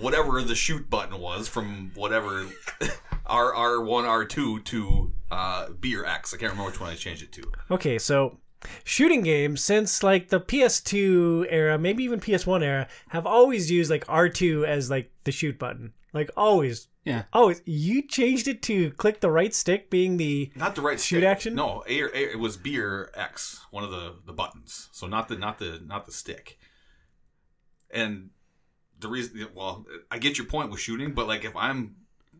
whatever 0.00 0.42
the 0.42 0.54
shoot 0.54 0.88
button 0.90 1.18
was 1.20 1.48
from 1.48 1.92
whatever 1.94 2.46
R 3.26 3.54
R 3.54 3.80
one 3.80 4.04
R 4.04 4.24
two 4.24 4.60
to 4.60 5.12
uh, 5.30 5.68
B 5.78 5.96
or 5.96 6.04
X. 6.04 6.32
I 6.34 6.36
can't 6.36 6.52
remember 6.52 6.70
which 6.70 6.80
one 6.80 6.90
I 6.90 6.94
changed 6.94 7.22
it 7.22 7.32
to. 7.32 7.42
Okay, 7.70 7.98
so 7.98 8.38
shooting 8.84 9.22
games 9.22 9.62
since 9.62 10.02
like 10.02 10.28
the 10.28 10.40
PS2 10.40 11.46
era, 11.50 11.78
maybe 11.78 12.04
even 12.04 12.20
PS1 12.20 12.62
era, 12.62 12.88
have 13.08 13.26
always 13.26 13.70
used 13.70 13.90
like 13.90 14.06
R2 14.06 14.66
as 14.66 14.90
like 14.90 15.10
the 15.24 15.32
shoot 15.32 15.58
button. 15.58 15.92
Like 16.12 16.30
always. 16.36 16.88
Yeah. 17.04 17.24
Always. 17.34 17.60
You 17.66 18.00
changed 18.06 18.48
it 18.48 18.62
to 18.62 18.90
click 18.92 19.20
the 19.20 19.30
right 19.30 19.52
stick 19.54 19.90
being 19.90 20.16
the 20.16 20.50
Not 20.54 20.74
the 20.74 20.80
right 20.80 20.98
Shoot 20.98 21.18
stick. 21.18 21.24
action? 21.24 21.54
No, 21.54 21.82
A 21.86 22.00
or 22.00 22.06
A. 22.08 22.32
It 22.32 22.38
was 22.38 22.56
B 22.56 22.78
or 22.80 23.10
X, 23.14 23.60
one 23.70 23.84
of 23.84 23.90
the 23.90 24.14
the 24.24 24.32
buttons. 24.32 24.88
So 24.92 25.06
not 25.06 25.28
the 25.28 25.36
not 25.36 25.58
the 25.58 25.82
not 25.84 26.06
the 26.06 26.12
stick. 26.12 26.58
And 27.90 28.30
the 29.04 29.08
reason, 29.10 29.46
well, 29.54 29.86
I 30.10 30.18
get 30.18 30.36
your 30.38 30.48
point 30.48 30.70
with 30.70 30.80
shooting, 30.80 31.12
but 31.12 31.28
like 31.28 31.44
if 31.44 31.54
I'm 31.54 31.94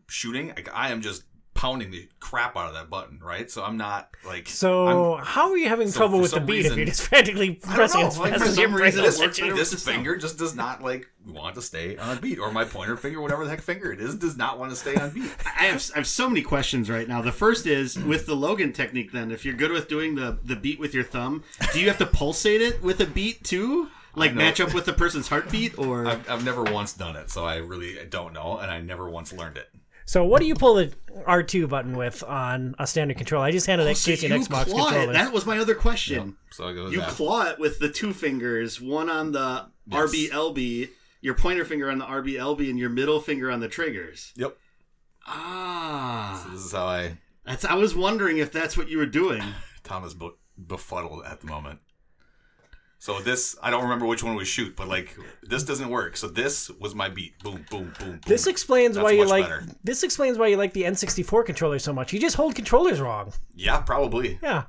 shooting, 0.07 0.49
like, 0.49 0.69
I 0.73 0.91
am 0.91 1.01
just 1.01 1.23
pounding 1.53 1.89
the 1.89 2.09
crap 2.19 2.57
out 2.57 2.67
of 2.67 2.73
that 2.73 2.89
button, 2.89 3.17
right? 3.23 3.49
So 3.49 3.63
I'm 3.63 3.77
not 3.77 4.09
like 4.27 4.49
So 4.49 5.15
how 5.23 5.51
are 5.51 5.57
you 5.57 5.69
having 5.69 5.87
so 5.87 5.99
trouble 5.99 6.19
with 6.19 6.31
the 6.31 6.37
some 6.37 6.45
beat 6.45 6.65
if 6.65 6.75
you're 6.75 6.85
just 6.85 7.03
frantically 7.03 7.53
pressing? 7.53 7.71
I 7.71 7.75
don't 7.77 7.77
pressing 7.77 8.01
know, 8.01 8.07
as 8.07 8.19
like, 8.19 8.33
for 8.37 8.45
some 8.47 8.75
reason 8.75 9.03
will 9.03 9.09
it 9.09 9.13
let 9.13 9.27
works 9.27 9.37
you? 9.37 9.45
better 9.45 9.55
this 9.55 9.71
with 9.71 9.79
the 9.79 9.85
thumb. 9.85 9.95
finger 9.95 10.17
just 10.17 10.37
does 10.37 10.53
not 10.53 10.83
like 10.83 11.07
want 11.25 11.55
to 11.55 11.61
stay 11.61 11.95
on 11.95 12.17
a 12.17 12.19
beat, 12.19 12.39
or 12.39 12.51
my 12.51 12.65
pointer 12.65 12.97
finger, 12.97 13.21
whatever 13.21 13.45
the 13.45 13.51
heck 13.51 13.61
finger 13.61 13.91
it 13.91 14.01
is, 14.01 14.15
does 14.15 14.35
not 14.35 14.59
want 14.59 14.71
to 14.71 14.75
stay 14.75 14.95
on 14.95 15.11
beat. 15.11 15.31
I 15.45 15.67
have 15.67 15.89
I 15.95 15.99
have 15.99 16.07
so 16.07 16.27
many 16.27 16.41
questions 16.41 16.89
right 16.89 17.07
now. 17.07 17.21
The 17.21 17.31
first 17.31 17.65
is 17.65 17.97
with 17.97 18.25
the 18.25 18.35
Logan 18.35 18.73
technique. 18.73 19.13
Then, 19.13 19.31
if 19.31 19.45
you're 19.45 19.55
good 19.55 19.71
with 19.71 19.87
doing 19.87 20.15
the 20.15 20.37
the 20.43 20.57
beat 20.57 20.79
with 20.79 20.93
your 20.93 21.05
thumb, 21.05 21.43
do 21.71 21.79
you 21.79 21.87
have 21.87 21.99
to 21.99 22.05
pulsate 22.05 22.61
it 22.61 22.83
with 22.83 22.99
a 22.99 23.05
beat 23.05 23.45
too? 23.45 23.89
Like 24.15 24.33
match 24.33 24.59
up 24.61 24.73
with 24.73 24.85
the 24.85 24.93
person's 24.93 25.27
heartbeat, 25.27 25.77
or 25.77 26.07
I've, 26.07 26.29
I've 26.29 26.45
never 26.45 26.63
once 26.63 26.93
done 26.93 27.15
it, 27.15 27.29
so 27.29 27.45
I 27.45 27.57
really 27.57 27.97
don't 28.09 28.33
know, 28.33 28.57
and 28.57 28.71
I 28.71 28.79
never 28.81 29.09
once 29.09 29.33
learned 29.33 29.57
it. 29.57 29.67
So 30.07 30.23
what 30.23 30.39
do 30.39 30.45
you 30.47 30.53
pull 30.55 30.75
the 30.75 30.93
R2 31.27 31.67
button 31.67 31.97
with 31.97 32.23
on 32.23 32.75
a 32.77 32.85
standard 32.85 33.17
controller? 33.17 33.45
I 33.45 33.51
just 33.51 33.65
handed 33.65 33.85
that 33.85 33.97
So 33.97 34.11
Casey 34.11 34.27
you 34.27 34.35
an 34.35 34.41
Xbox 34.41 34.65
claw 34.67 34.85
controller. 34.89 35.09
it. 35.09 35.13
That 35.13 35.33
was 35.33 35.45
my 35.47 35.57
other 35.57 35.73
question. 35.75 36.37
So 36.51 36.67
I 36.67 36.73
go 36.73 36.87
You 36.89 36.99
that. 36.99 37.09
claw 37.09 37.43
it 37.49 37.57
with 37.59 37.79
the 37.79 37.89
two 37.89 38.13
fingers, 38.13 38.79
one 38.79 39.09
on 39.09 39.31
the 39.31 39.65
Yes. 39.87 40.11
RBLB, 40.11 40.89
your 41.21 41.33
pointer 41.33 41.65
finger 41.65 41.89
on 41.91 41.97
the 41.97 42.05
RBLB, 42.05 42.69
and 42.69 42.77
your 42.79 42.89
middle 42.89 43.19
finger 43.19 43.49
on 43.51 43.59
the 43.61 43.67
triggers. 43.67 44.31
Yep. 44.35 44.55
Ah, 45.27 46.47
This 46.51 46.65
is 46.65 46.71
how 46.71 46.85
I. 46.85 47.17
that's. 47.45 47.65
I 47.65 47.73
was 47.75 47.95
wondering 47.95 48.37
if 48.37 48.51
that's 48.51 48.77
what 48.77 48.89
you 48.89 48.97
were 48.97 49.05
doing. 49.05 49.41
Tom 49.83 50.03
is 50.05 50.13
bu- 50.13 50.35
befuddled 50.57 51.23
at 51.25 51.41
the 51.41 51.47
moment. 51.47 51.79
So 52.97 53.19
this, 53.19 53.55
I 53.61 53.69
don't 53.69 53.83
remember 53.83 54.05
which 54.07 54.23
one 54.23 54.35
we 54.35 54.45
shoot, 54.45 54.75
but 54.75 54.87
like 54.87 55.15
this 55.43 55.63
doesn't 55.63 55.89
work. 55.89 56.17
So 56.17 56.27
this 56.27 56.69
was 56.71 56.95
my 56.95 57.09
beat. 57.09 57.37
Boom, 57.43 57.65
boom, 57.69 57.93
boom, 57.99 58.11
boom. 58.11 58.21
this 58.25 58.47
explains 58.47 58.95
That's 58.95 59.03
why 59.03 59.11
you 59.11 59.25
like 59.27 59.45
better. 59.45 59.63
this 59.83 60.01
explains 60.03 60.37
why 60.37 60.47
you 60.47 60.57
like 60.57 60.73
the 60.73 60.83
N64 60.83 61.45
controller 61.45 61.77
so 61.79 61.93
much. 61.93 62.13
You 62.13 62.19
just 62.19 62.35
hold 62.35 62.55
controllers 62.55 62.99
wrong. 62.99 63.33
Yeah, 63.55 63.81
probably. 63.81 64.39
Yeah. 64.41 64.63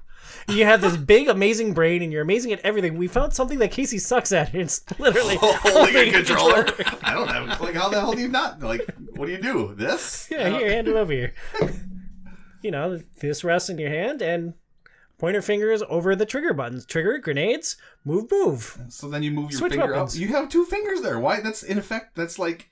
You 0.49 0.64
have 0.64 0.80
this 0.80 0.97
big, 0.97 1.28
amazing 1.28 1.73
brain, 1.73 2.02
and 2.02 2.12
you're 2.12 2.23
amazing 2.23 2.52
at 2.52 2.61
everything. 2.61 2.99
We 2.99 3.06
found 3.09 3.33
something 3.33 3.59
that 3.61 3.71
Casey 3.71 3.99
sucks 3.99 4.33
at. 4.33 4.54
It's 4.54 4.83
literally 4.99 5.37
Holding 5.40 5.97
a 5.97 6.11
controller. 6.12 6.66
I 7.02 7.14
don't 7.14 7.28
have. 7.28 7.61
Like, 7.61 7.75
how 7.75 7.88
the 7.88 8.00
hell 8.00 8.12
do 8.12 8.21
you 8.21 8.28
not? 8.28 8.61
Like, 8.61 8.88
what 9.14 9.26
do 9.26 9.33
you 9.33 9.40
do? 9.40 9.75
This? 9.76 10.28
Yeah, 10.30 10.49
here, 10.59 10.71
hand 10.71 10.88
it 10.88 10.97
over 10.97 11.12
here. 11.12 11.35
You 12.62 12.73
know, 12.73 12.99
this 13.21 13.45
rests 13.45 13.68
in 13.68 13.78
your 13.78 13.90
hand, 13.90 14.23
and 14.23 14.54
pointer 15.18 15.42
fingers 15.42 15.82
over 15.88 16.14
the 16.16 16.26
trigger 16.26 16.52
buttons. 16.54 16.87
Trigger, 16.87 17.18
grenades, 17.18 17.76
move, 18.04 18.30
move. 18.30 18.78
So 18.88 19.08
then 19.08 19.23
you 19.23 19.30
move 19.30 19.50
your 19.50 19.58
Switch 19.58 19.73
finger 19.73 19.92
weapons. 19.92 20.14
up. 20.14 20.20
You 20.20 20.28
have 20.28 20.49
two 20.49 20.64
fingers 20.64 21.02
there. 21.02 21.18
Why? 21.18 21.40
That's 21.40 21.62
in 21.62 21.78
effect. 21.78 22.14
That's 22.16 22.38
like. 22.38 22.70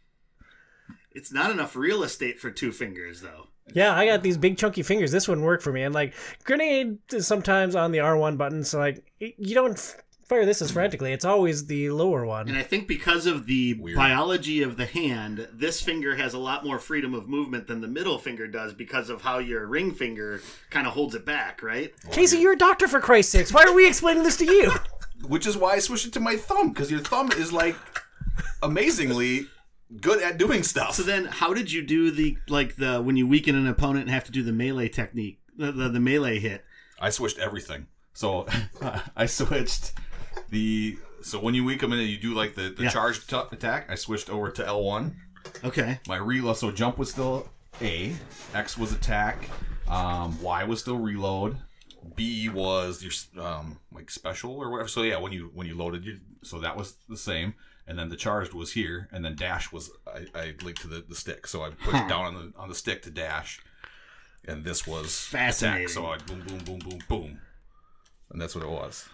It's 1.12 1.32
not 1.32 1.50
enough 1.50 1.76
real 1.76 2.02
estate 2.02 2.40
for 2.40 2.50
two 2.50 2.72
fingers, 2.72 3.20
though. 3.20 3.46
Yeah, 3.72 3.94
I 3.94 4.04
got 4.04 4.22
these 4.22 4.36
big 4.36 4.58
chunky 4.58 4.82
fingers. 4.82 5.10
This 5.10 5.26
wouldn't 5.26 5.46
work 5.46 5.62
for 5.62 5.72
me. 5.72 5.82
And 5.84 5.94
like 5.94 6.12
grenade 6.44 6.98
is 7.12 7.26
sometimes 7.26 7.74
on 7.74 7.92
the 7.92 7.98
R1 7.98 8.36
button, 8.36 8.62
so 8.64 8.78
like 8.78 9.04
you 9.18 9.54
don't 9.54 9.72
f- 9.78 9.96
fire 10.26 10.44
this 10.46 10.62
as 10.62 10.70
frantically. 10.70 11.12
It's 11.12 11.24
always 11.24 11.66
the 11.66 11.90
lower 11.90 12.24
one. 12.24 12.48
And 12.48 12.56
I 12.56 12.62
think 12.62 12.88
because 12.88 13.26
of 13.26 13.46
the 13.46 13.74
Weird. 13.74 13.96
biology 13.96 14.62
of 14.62 14.76
the 14.76 14.86
hand, 14.86 15.48
this 15.52 15.80
finger 15.80 16.16
has 16.16 16.34
a 16.34 16.38
lot 16.38 16.64
more 16.64 16.78
freedom 16.78 17.14
of 17.14 17.28
movement 17.28 17.66
than 17.66 17.80
the 17.80 17.88
middle 17.88 18.18
finger 18.18 18.46
does 18.46 18.72
because 18.72 19.10
of 19.10 19.22
how 19.22 19.38
your 19.38 19.66
ring 19.66 19.92
finger 19.92 20.40
kind 20.70 20.86
of 20.86 20.94
holds 20.94 21.14
it 21.14 21.24
back, 21.26 21.62
right? 21.62 21.92
Oh, 22.06 22.10
Casey, 22.10 22.38
you're 22.38 22.52
a 22.52 22.58
doctor 22.58 22.88
for 22.88 23.00
Christ's 23.00 23.32
sakes. 23.32 23.52
Why 23.52 23.64
are 23.64 23.74
we 23.74 23.86
explaining 23.86 24.22
this 24.22 24.36
to 24.38 24.44
you? 24.46 24.72
Which 25.28 25.46
is 25.46 25.56
why 25.56 25.74
I 25.74 25.78
switched 25.78 26.06
it 26.06 26.12
to 26.14 26.20
my 26.20 26.36
thumb 26.36 26.70
because 26.70 26.90
your 26.90 27.00
thumb 27.00 27.30
is 27.32 27.52
like 27.52 27.76
amazingly 28.62 29.46
good 30.00 30.22
at 30.22 30.38
doing 30.38 30.62
stuff. 30.62 30.94
So 30.94 31.02
then, 31.02 31.26
how 31.26 31.54
did 31.54 31.72
you 31.72 31.82
do 31.82 32.10
the 32.10 32.36
like 32.48 32.76
the 32.76 33.00
when 33.00 33.16
you 33.16 33.26
weaken 33.26 33.54
an 33.54 33.66
opponent 33.66 34.02
and 34.02 34.10
have 34.10 34.24
to 34.24 34.32
do 34.32 34.42
the 34.42 34.52
melee 34.52 34.88
technique, 34.88 35.40
the 35.56 35.72
the, 35.72 35.88
the 35.88 36.00
melee 36.00 36.38
hit? 36.38 36.64
I 37.00 37.10
switched 37.10 37.38
everything. 37.38 37.86
So 38.12 38.46
I 39.16 39.26
switched 39.26 39.92
the 40.50 40.98
so 41.22 41.40
when 41.40 41.54
you 41.54 41.64
weaken 41.64 41.90
them 41.90 41.98
and 41.98 42.08
you 42.08 42.18
do 42.18 42.34
like 42.34 42.54
the, 42.54 42.68
the 42.70 42.84
Yeah. 42.84 42.90
charge 42.90 43.26
t- 43.26 43.36
attack, 43.52 43.86
I 43.90 43.94
switched 43.94 44.28
over 44.30 44.50
to 44.50 44.66
L 44.66 44.82
one. 44.82 45.16
Okay, 45.62 46.00
My 46.08 46.16
reload 46.16 46.56
so 46.56 46.70
jump 46.70 46.98
was 46.98 47.10
still 47.10 47.48
A, 47.80 48.14
X 48.54 48.76
was 48.78 48.92
attack, 48.92 49.48
um, 49.88 50.40
Y 50.42 50.64
was 50.64 50.80
still 50.80 50.98
reload, 50.98 51.58
B 52.16 52.48
was 52.48 53.02
your 53.02 53.44
um, 53.44 53.78
like 53.92 54.10
special 54.10 54.52
or 54.56 54.70
whatever. 54.70 54.88
So 54.88 55.02
yeah, 55.02 55.18
when 55.18 55.32
you 55.32 55.50
when 55.54 55.66
you 55.66 55.74
loaded 55.76 56.04
you 56.04 56.20
so 56.42 56.60
that 56.60 56.76
was 56.76 56.94
the 57.08 57.16
same. 57.16 57.54
And 57.86 57.98
then 57.98 58.08
the 58.08 58.16
charged 58.16 58.54
was 58.54 58.72
here, 58.72 59.10
and 59.12 59.22
then 59.22 59.36
dash 59.36 59.70
was 59.70 59.90
I, 60.06 60.24
I 60.34 60.54
linked 60.62 60.80
to 60.80 60.88
the, 60.88 61.04
the 61.06 61.14
stick, 61.14 61.46
so 61.46 61.62
I 61.62 61.68
pushed 61.68 62.02
it 62.02 62.08
down 62.08 62.24
on 62.24 62.34
the 62.34 62.52
on 62.58 62.70
the 62.70 62.74
stick 62.74 63.02
to 63.02 63.10
dash, 63.10 63.60
and 64.48 64.64
this 64.64 64.86
was 64.86 65.14
Fascinating. 65.20 65.84
attack. 65.84 65.90
So 65.94 66.06
I 66.06 66.16
boom 66.16 66.40
boom 66.46 66.58
boom 66.64 66.78
boom 66.78 66.98
boom, 67.10 67.40
and 68.30 68.40
that's 68.40 68.54
what 68.54 68.64
it 68.64 68.70
was. 68.70 69.06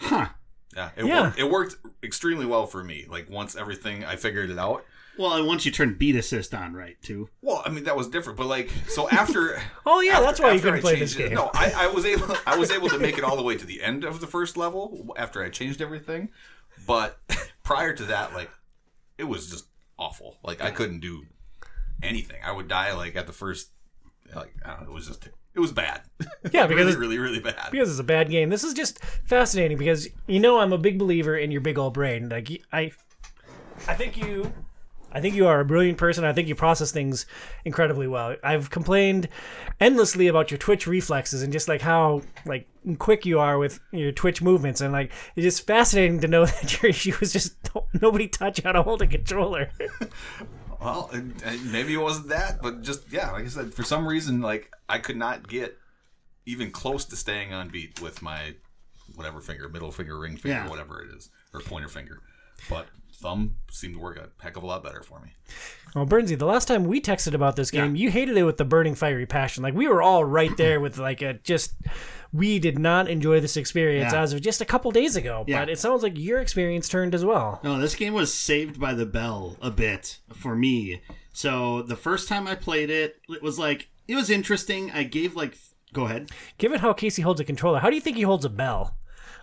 Huh? 0.00 0.28
Yeah, 0.74 0.90
it 0.96 1.04
Yeah. 1.04 1.22
worked. 1.22 1.38
It 1.38 1.50
worked 1.50 1.76
extremely 2.02 2.46
well 2.46 2.66
for 2.66 2.82
me. 2.84 3.06
Like 3.08 3.28
once 3.30 3.56
everything 3.56 4.04
I 4.04 4.16
figured 4.16 4.50
it 4.50 4.58
out. 4.58 4.84
Well, 5.18 5.34
and 5.34 5.46
once 5.46 5.66
you 5.66 5.72
turn 5.72 5.94
beat 5.94 6.16
assist 6.16 6.54
on, 6.54 6.72
right? 6.72 6.96
Too. 7.02 7.28
Well, 7.42 7.62
I 7.66 7.68
mean 7.70 7.84
that 7.84 7.96
was 7.96 8.08
different, 8.08 8.38
but 8.38 8.46
like 8.46 8.70
so 8.88 9.08
after. 9.10 9.60
Oh 9.86 10.00
yeah, 10.00 10.12
after- 10.12 10.24
that's 10.26 10.40
why 10.40 10.52
you 10.52 10.60
couldn't 10.60 10.78
I 10.78 10.80
play 10.80 10.98
this 10.98 11.14
it- 11.14 11.18
game. 11.18 11.34
No, 11.34 11.50
I, 11.52 11.72
I 11.76 11.86
was 11.88 12.04
able. 12.06 12.34
I 12.46 12.56
was 12.56 12.70
able 12.70 12.88
to 12.90 12.98
make 12.98 13.18
it 13.18 13.24
all 13.24 13.36
the 13.36 13.42
way 13.42 13.56
to 13.56 13.66
the 13.66 13.82
end 13.82 14.04
of 14.04 14.20
the 14.20 14.26
first 14.26 14.56
level 14.56 15.12
after 15.16 15.42
I 15.42 15.50
changed 15.50 15.82
everything, 15.82 16.28
but 16.86 17.18
prior 17.64 17.92
to 17.94 18.04
that, 18.04 18.32
like 18.32 18.50
it 19.18 19.24
was 19.24 19.50
just 19.50 19.66
awful. 19.98 20.36
Like 20.42 20.62
I 20.62 20.70
couldn't 20.70 21.00
do 21.00 21.24
anything. 22.02 22.38
I 22.44 22.52
would 22.52 22.68
die 22.68 22.92
like 22.94 23.16
at 23.16 23.26
the 23.26 23.32
first. 23.32 23.70
Like 24.34 24.54
I 24.64 24.70
don't 24.70 24.82
know, 24.84 24.90
it 24.92 24.94
was 24.94 25.08
just 25.08 25.28
it 25.54 25.60
was 25.60 25.72
bad. 25.72 26.02
Yeah, 26.52 26.66
because 26.66 26.70
really, 26.70 26.80
it's- 26.82 26.96
really, 26.96 27.18
really 27.18 27.40
bad. 27.40 27.70
because 27.70 27.90
it's 27.90 27.98
a 28.00 28.04
bad 28.04 28.30
game. 28.30 28.48
This 28.50 28.64
is 28.64 28.72
just 28.74 28.98
fascinating 29.24 29.76
because 29.78 30.08
you 30.26 30.40
know 30.40 30.58
I'm 30.60 30.72
a 30.72 30.78
big 30.78 30.98
believer 30.98 31.36
in 31.36 31.50
your 31.50 31.60
big 31.60 31.78
old 31.78 31.94
brain. 31.94 32.28
Like 32.28 32.48
I, 32.72 32.92
I 33.86 33.94
think 33.94 34.16
you, 34.16 34.52
I 35.12 35.20
think 35.20 35.34
you 35.34 35.46
are 35.46 35.60
a 35.60 35.64
brilliant 35.64 35.98
person. 35.98 36.24
I 36.24 36.32
think 36.32 36.48
you 36.48 36.54
process 36.54 36.92
things 36.92 37.26
incredibly 37.64 38.06
well. 38.08 38.36
I've 38.42 38.70
complained 38.70 39.28
endlessly 39.80 40.28
about 40.28 40.50
your 40.50 40.58
twitch 40.58 40.86
reflexes 40.86 41.42
and 41.42 41.52
just 41.52 41.68
like 41.68 41.80
how 41.82 42.22
like 42.46 42.66
quick 42.98 43.26
you 43.26 43.38
are 43.38 43.58
with 43.58 43.80
your 43.92 44.12
twitch 44.12 44.40
movements 44.42 44.80
and 44.80 44.92
like 44.92 45.12
it's 45.36 45.44
just 45.44 45.66
fascinating 45.66 46.20
to 46.20 46.28
know 46.28 46.46
that 46.46 46.80
your 46.82 46.90
issue 46.90 47.14
is 47.20 47.32
just 47.32 47.54
nobody 48.00 48.28
touch 48.28 48.62
how 48.62 48.72
to 48.72 48.82
hold 48.82 49.02
a 49.02 49.06
controller. 49.06 49.70
Well, 50.80 51.10
maybe 51.64 51.92
it 51.94 52.00
wasn't 52.00 52.28
that, 52.28 52.62
but 52.62 52.82
just 52.82 53.12
yeah, 53.12 53.30
like 53.32 53.44
I 53.44 53.48
said, 53.48 53.74
for 53.74 53.82
some 53.82 54.06
reason, 54.06 54.40
like 54.40 54.72
I 54.88 54.98
could 54.98 55.16
not 55.16 55.46
get 55.48 55.76
even 56.46 56.70
close 56.70 57.04
to 57.06 57.16
staying 57.16 57.52
on 57.52 57.68
beat 57.68 58.00
with 58.00 58.22
my 58.22 58.54
whatever 59.14 59.40
finger, 59.40 59.68
middle 59.68 59.90
finger, 59.92 60.18
ring 60.18 60.36
finger, 60.36 60.56
Yeah. 60.64 60.68
whatever 60.68 61.02
it 61.02 61.10
is, 61.14 61.28
or 61.52 61.60
pointer 61.60 61.88
finger. 61.88 62.20
But 62.68 62.86
thumb 63.20 63.56
seemed 63.70 63.94
to 63.94 64.00
work 64.00 64.18
a 64.18 64.28
heck 64.42 64.56
of 64.56 64.62
a 64.62 64.66
lot 64.66 64.82
better 64.82 65.02
for 65.02 65.20
me. 65.20 65.30
Well, 65.94 66.06
Bernsey, 66.06 66.38
the 66.38 66.46
last 66.46 66.68
time 66.68 66.84
we 66.84 67.00
texted 67.00 67.34
about 67.34 67.56
this 67.56 67.70
game, 67.70 67.96
you 67.96 68.10
hated 68.10 68.36
it 68.36 68.44
with 68.44 68.56
the 68.56 68.64
burning 68.64 68.94
fiery 68.94 69.26
passion. 69.26 69.62
Like 69.62 69.74
we 69.74 69.88
were 69.88 70.02
all 70.02 70.24
right 70.24 70.56
there 70.56 70.80
with 70.80 70.98
like 70.98 71.20
a 71.22 71.34
just 71.34 71.74
we 72.32 72.58
did 72.60 72.78
not 72.78 73.08
enjoy 73.08 73.40
this 73.40 73.56
experience 73.56 74.12
Yeah. 74.12 74.22
as 74.22 74.32
of 74.32 74.40
just 74.40 74.60
a 74.60 74.64
couple 74.64 74.90
days 74.92 75.16
ago. 75.16 75.44
Yeah. 75.48 75.60
But 75.60 75.68
it 75.70 75.78
sounds 75.80 76.02
like 76.02 76.16
your 76.16 76.38
experience 76.38 76.88
turned 76.88 77.14
as 77.14 77.24
well. 77.24 77.60
No, 77.64 77.78
this 77.78 77.94
game 77.96 78.14
was 78.14 78.32
saved 78.32 78.78
by 78.80 78.94
the 78.94 79.06
bell 79.06 79.56
a 79.60 79.70
bit 79.70 80.18
for 80.32 80.54
me. 80.54 81.02
So 81.32 81.82
the 81.82 81.96
first 81.96 82.28
time 82.28 82.46
I 82.46 82.54
played 82.54 82.90
it, 82.90 83.16
it 83.28 83.42
was 83.42 83.58
like 83.58 83.88
it 84.06 84.14
was 84.14 84.30
interesting. 84.30 84.90
I 84.92 85.02
gave 85.02 85.34
like 85.34 85.58
go 85.92 86.04
ahead. 86.04 86.30
Given 86.58 86.78
how 86.80 86.92
Casey 86.92 87.22
holds 87.22 87.40
a 87.40 87.44
controller, 87.44 87.80
how 87.80 87.90
do 87.90 87.96
you 87.96 88.02
think 88.02 88.16
he 88.16 88.22
holds 88.22 88.44
a 88.44 88.50
bell? 88.50 88.96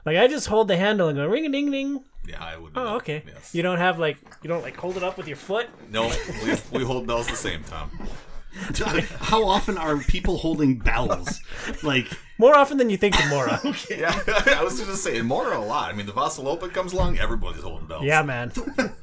Like 0.05 0.15
I 0.15 0.27
just 0.27 0.47
hold 0.47 0.69
the 0.69 0.77
handle 0.77 1.09
and 1.09 1.17
go 1.17 1.27
ring 1.27 1.45
a 1.45 1.49
ding 1.49 1.69
ding. 1.71 2.05
Yeah, 2.27 2.43
I 2.43 2.57
would. 2.57 2.73
do 2.73 2.79
Oh, 2.79 2.83
that. 2.85 2.93
okay. 2.95 3.23
Yes. 3.25 3.55
You 3.55 3.63
don't 3.63 3.77
have 3.77 3.97
like 3.99 4.17
you 4.43 4.47
don't 4.49 4.61
like 4.63 4.75
hold 4.75 4.97
it 4.97 5.03
up 5.03 5.17
with 5.17 5.27
your 5.27 5.37
foot. 5.37 5.67
no, 5.89 6.11
we, 6.43 6.79
we 6.79 6.83
hold 6.85 7.07
bells 7.07 7.27
the 7.27 7.35
same, 7.35 7.63
Tom. 7.63 7.89
How 9.19 9.45
often 9.45 9.77
are 9.77 9.97
people 9.97 10.37
holding 10.37 10.77
bells? 10.79 11.41
Like 11.83 12.07
More 12.39 12.55
often 12.57 12.77
than 12.77 12.89
you 12.89 12.97
think, 12.97 13.15
Mora. 13.29 13.59
Yeah, 13.89 14.19
I 14.47 14.63
was 14.63 14.79
just 14.83 15.03
saying 15.03 15.25
more 15.25 15.53
a 15.53 15.59
lot. 15.59 15.89
I 15.91 15.93
mean, 15.95 16.05
the 16.07 16.11
Vasaloppet 16.11 16.73
comes 16.73 16.91
along, 16.93 17.19
everybody's 17.19 17.61
holding 17.61 17.87
bells. 17.87 18.03
yeah, 18.03 18.23
man. 18.23 18.49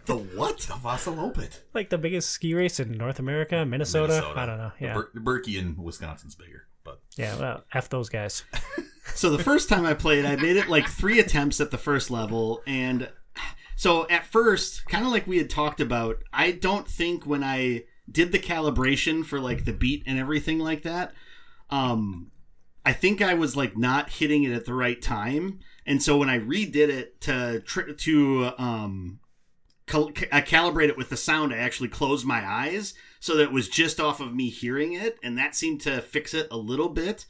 the 0.06 0.16
what? 0.34 0.58
the 0.58 0.74
Vasaloppet. 0.74 1.60
Like 1.72 1.90
the 1.90 1.98
biggest 1.98 2.30
ski 2.30 2.54
race 2.54 2.80
in 2.80 2.92
North 2.98 3.18
America, 3.20 3.64
Minnesota. 3.64 4.14
Minnesota. 4.14 4.40
I 4.40 4.46
don't 4.46 4.58
know. 4.58 4.72
The 4.78 4.84
Yeah. 4.84 4.94
Ber- 4.94 5.10
Birkie 5.14 5.58
in 5.58 5.76
Wisconsin's 5.76 6.34
bigger, 6.34 6.66
but 6.84 7.00
Yeah, 7.16 7.38
well, 7.38 7.64
F 7.72 7.88
those 7.88 8.08
guys. 8.08 8.44
So 9.14 9.30
the 9.30 9.42
first 9.42 9.68
time 9.68 9.84
I 9.84 9.94
played, 9.94 10.24
I 10.24 10.36
made 10.36 10.56
it 10.56 10.68
like 10.68 10.88
three 10.88 11.20
attempts 11.20 11.60
at 11.60 11.70
the 11.70 11.78
first 11.78 12.10
level, 12.10 12.62
and 12.66 13.10
so 13.76 14.08
at 14.08 14.24
first, 14.24 14.86
kind 14.86 15.04
of 15.04 15.12
like 15.12 15.26
we 15.26 15.38
had 15.38 15.50
talked 15.50 15.80
about, 15.80 16.22
I 16.32 16.52
don't 16.52 16.88
think 16.88 17.26
when 17.26 17.44
I 17.44 17.84
did 18.10 18.32
the 18.32 18.38
calibration 18.38 19.24
for 19.24 19.40
like 19.40 19.66
the 19.66 19.72
beat 19.72 20.02
and 20.06 20.18
everything 20.18 20.58
like 20.58 20.82
that, 20.82 21.12
um, 21.70 22.30
I 22.84 22.92
think 22.92 23.20
I 23.20 23.34
was 23.34 23.56
like 23.56 23.76
not 23.76 24.10
hitting 24.10 24.42
it 24.42 24.52
at 24.52 24.64
the 24.64 24.74
right 24.74 25.00
time, 25.00 25.60
and 25.86 26.02
so 26.02 26.16
when 26.16 26.30
I 26.30 26.38
redid 26.38 26.88
it 26.88 27.20
to 27.22 27.60
tr- 27.60 27.92
to 27.92 28.50
um 28.58 29.20
cal- 29.86 30.12
I 30.32 30.40
calibrate 30.40 30.88
it 30.88 30.96
with 30.96 31.10
the 31.10 31.16
sound, 31.16 31.52
I 31.52 31.58
actually 31.58 31.88
closed 31.88 32.26
my 32.26 32.44
eyes 32.44 32.94
so 33.24 33.38
that 33.38 33.50
was 33.50 33.70
just 33.70 33.98
off 33.98 34.20
of 34.20 34.34
me 34.34 34.50
hearing 34.50 34.92
it, 34.92 35.18
and 35.22 35.38
that 35.38 35.56
seemed 35.56 35.80
to 35.80 36.02
fix 36.02 36.34
it 36.34 36.46
a 36.50 36.58
little 36.58 36.90
bit. 36.90 37.24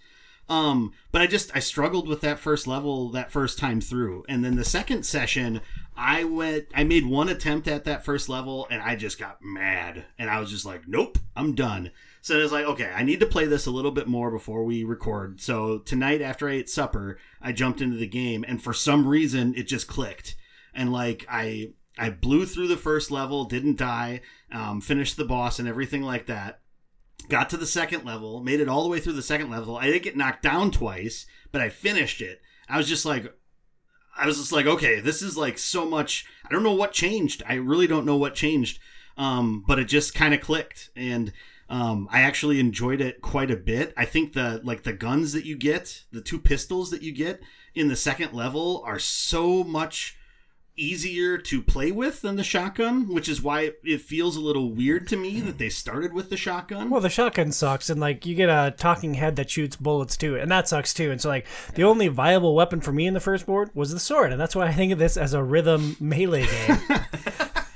Um, 0.48 0.92
but 1.12 1.22
I 1.22 1.28
just 1.28 1.54
I 1.54 1.60
struggled 1.60 2.08
with 2.08 2.20
that 2.22 2.40
first 2.40 2.66
level 2.66 3.10
that 3.10 3.30
first 3.30 3.60
time 3.60 3.80
through, 3.80 4.24
and 4.28 4.44
then 4.44 4.56
the 4.56 4.64
second 4.64 5.06
session, 5.06 5.60
I 5.96 6.24
went 6.24 6.66
I 6.74 6.82
made 6.82 7.06
one 7.06 7.28
attempt 7.28 7.68
at 7.68 7.84
that 7.84 8.04
first 8.04 8.28
level, 8.28 8.66
and 8.72 8.82
I 8.82 8.96
just 8.96 9.20
got 9.20 9.38
mad, 9.40 10.04
and 10.18 10.28
I 10.28 10.40
was 10.40 10.50
just 10.50 10.66
like, 10.66 10.88
nope, 10.88 11.16
I'm 11.36 11.54
done. 11.54 11.92
So 12.22 12.40
it 12.40 12.42
was 12.42 12.50
like, 12.50 12.66
okay, 12.66 12.90
I 12.92 13.04
need 13.04 13.20
to 13.20 13.26
play 13.26 13.46
this 13.46 13.66
a 13.66 13.70
little 13.70 13.92
bit 13.92 14.08
more 14.08 14.32
before 14.32 14.64
we 14.64 14.82
record. 14.82 15.40
So 15.40 15.78
tonight 15.78 16.20
after 16.20 16.48
I 16.48 16.54
ate 16.54 16.68
supper, 16.68 17.18
I 17.40 17.52
jumped 17.52 17.80
into 17.80 17.98
the 17.98 18.08
game, 18.08 18.44
and 18.48 18.60
for 18.60 18.72
some 18.72 19.06
reason 19.06 19.54
it 19.56 19.68
just 19.68 19.86
clicked, 19.86 20.34
and 20.74 20.92
like 20.92 21.24
I 21.30 21.74
I 21.96 22.10
blew 22.10 22.46
through 22.46 22.68
the 22.68 22.76
first 22.76 23.10
level, 23.10 23.44
didn't 23.44 23.76
die, 23.76 24.20
um, 24.52 24.80
finished 24.80 25.16
the 25.16 25.24
boss 25.24 25.58
and 25.58 25.68
everything 25.68 26.02
like 26.02 26.26
that 26.26 26.60
got 27.28 27.50
to 27.50 27.56
the 27.56 27.66
second 27.66 28.04
level, 28.04 28.42
made 28.42 28.60
it 28.60 28.68
all 28.68 28.82
the 28.82 28.88
way 28.88 29.00
through 29.00 29.14
the 29.14 29.22
second 29.22 29.50
level. 29.50 29.76
I 29.76 29.86
didn't 29.86 30.02
get 30.02 30.16
knocked 30.16 30.42
down 30.42 30.70
twice, 30.70 31.26
but 31.52 31.60
I 31.60 31.68
finished 31.68 32.20
it. 32.20 32.40
I 32.68 32.76
was 32.76 32.88
just 32.88 33.04
like, 33.04 33.34
I 34.16 34.26
was 34.26 34.38
just 34.38 34.52
like, 34.52 34.66
okay, 34.66 35.00
this 35.00 35.22
is 35.22 35.36
like 35.36 35.58
so 35.58 35.84
much. 35.84 36.26
I 36.44 36.52
don't 36.52 36.62
know 36.62 36.74
what 36.74 36.92
changed. 36.92 37.42
I 37.48 37.54
really 37.54 37.86
don't 37.86 38.06
know 38.06 38.16
what 38.16 38.34
changed. 38.34 38.78
Um, 39.16 39.64
but 39.66 39.78
it 39.78 39.84
just 39.84 40.12
kind 40.12 40.34
of 40.34 40.40
clicked, 40.40 40.90
and 40.96 41.32
um, 41.68 42.08
I 42.10 42.22
actually 42.22 42.58
enjoyed 42.58 43.00
it 43.00 43.22
quite 43.22 43.48
a 43.48 43.56
bit. 43.56 43.94
I 43.96 44.06
think 44.06 44.32
the 44.32 44.60
like 44.64 44.82
the 44.82 44.92
guns 44.92 45.32
that 45.34 45.44
you 45.44 45.56
get, 45.56 46.02
the 46.10 46.20
two 46.20 46.40
pistols 46.40 46.90
that 46.90 47.02
you 47.02 47.12
get 47.12 47.40
in 47.76 47.86
the 47.86 47.94
second 47.94 48.32
level, 48.32 48.82
are 48.84 48.98
so 48.98 49.62
much 49.62 50.18
easier 50.76 51.38
to 51.38 51.62
play 51.62 51.92
with 51.92 52.22
than 52.22 52.36
the 52.36 52.44
shotgun, 52.44 53.08
which 53.08 53.28
is 53.28 53.42
why 53.42 53.72
it 53.84 54.00
feels 54.00 54.36
a 54.36 54.40
little 54.40 54.70
weird 54.70 55.06
to 55.08 55.16
me 55.16 55.40
that 55.40 55.58
they 55.58 55.68
started 55.68 56.12
with 56.12 56.30
the 56.30 56.36
shotgun. 56.36 56.90
Well, 56.90 57.00
the 57.00 57.10
shotgun 57.10 57.52
sucks, 57.52 57.90
and 57.90 58.00
like 58.00 58.26
you 58.26 58.34
get 58.34 58.48
a 58.48 58.74
talking 58.76 59.14
head 59.14 59.36
that 59.36 59.50
shoots 59.50 59.76
bullets 59.76 60.16
too, 60.16 60.36
and 60.36 60.50
that 60.50 60.68
sucks 60.68 60.92
too. 60.92 61.10
And 61.10 61.20
so, 61.20 61.28
like, 61.28 61.46
the 61.74 61.84
only 61.84 62.08
viable 62.08 62.54
weapon 62.54 62.80
for 62.80 62.92
me 62.92 63.06
in 63.06 63.14
the 63.14 63.20
first 63.20 63.46
board 63.46 63.70
was 63.74 63.92
the 63.92 64.00
sword, 64.00 64.32
and 64.32 64.40
that's 64.40 64.56
why 64.56 64.66
I 64.66 64.72
think 64.72 64.92
of 64.92 64.98
this 64.98 65.16
as 65.16 65.34
a 65.34 65.42
rhythm 65.42 65.96
melee 66.00 66.46
game. 66.46 66.78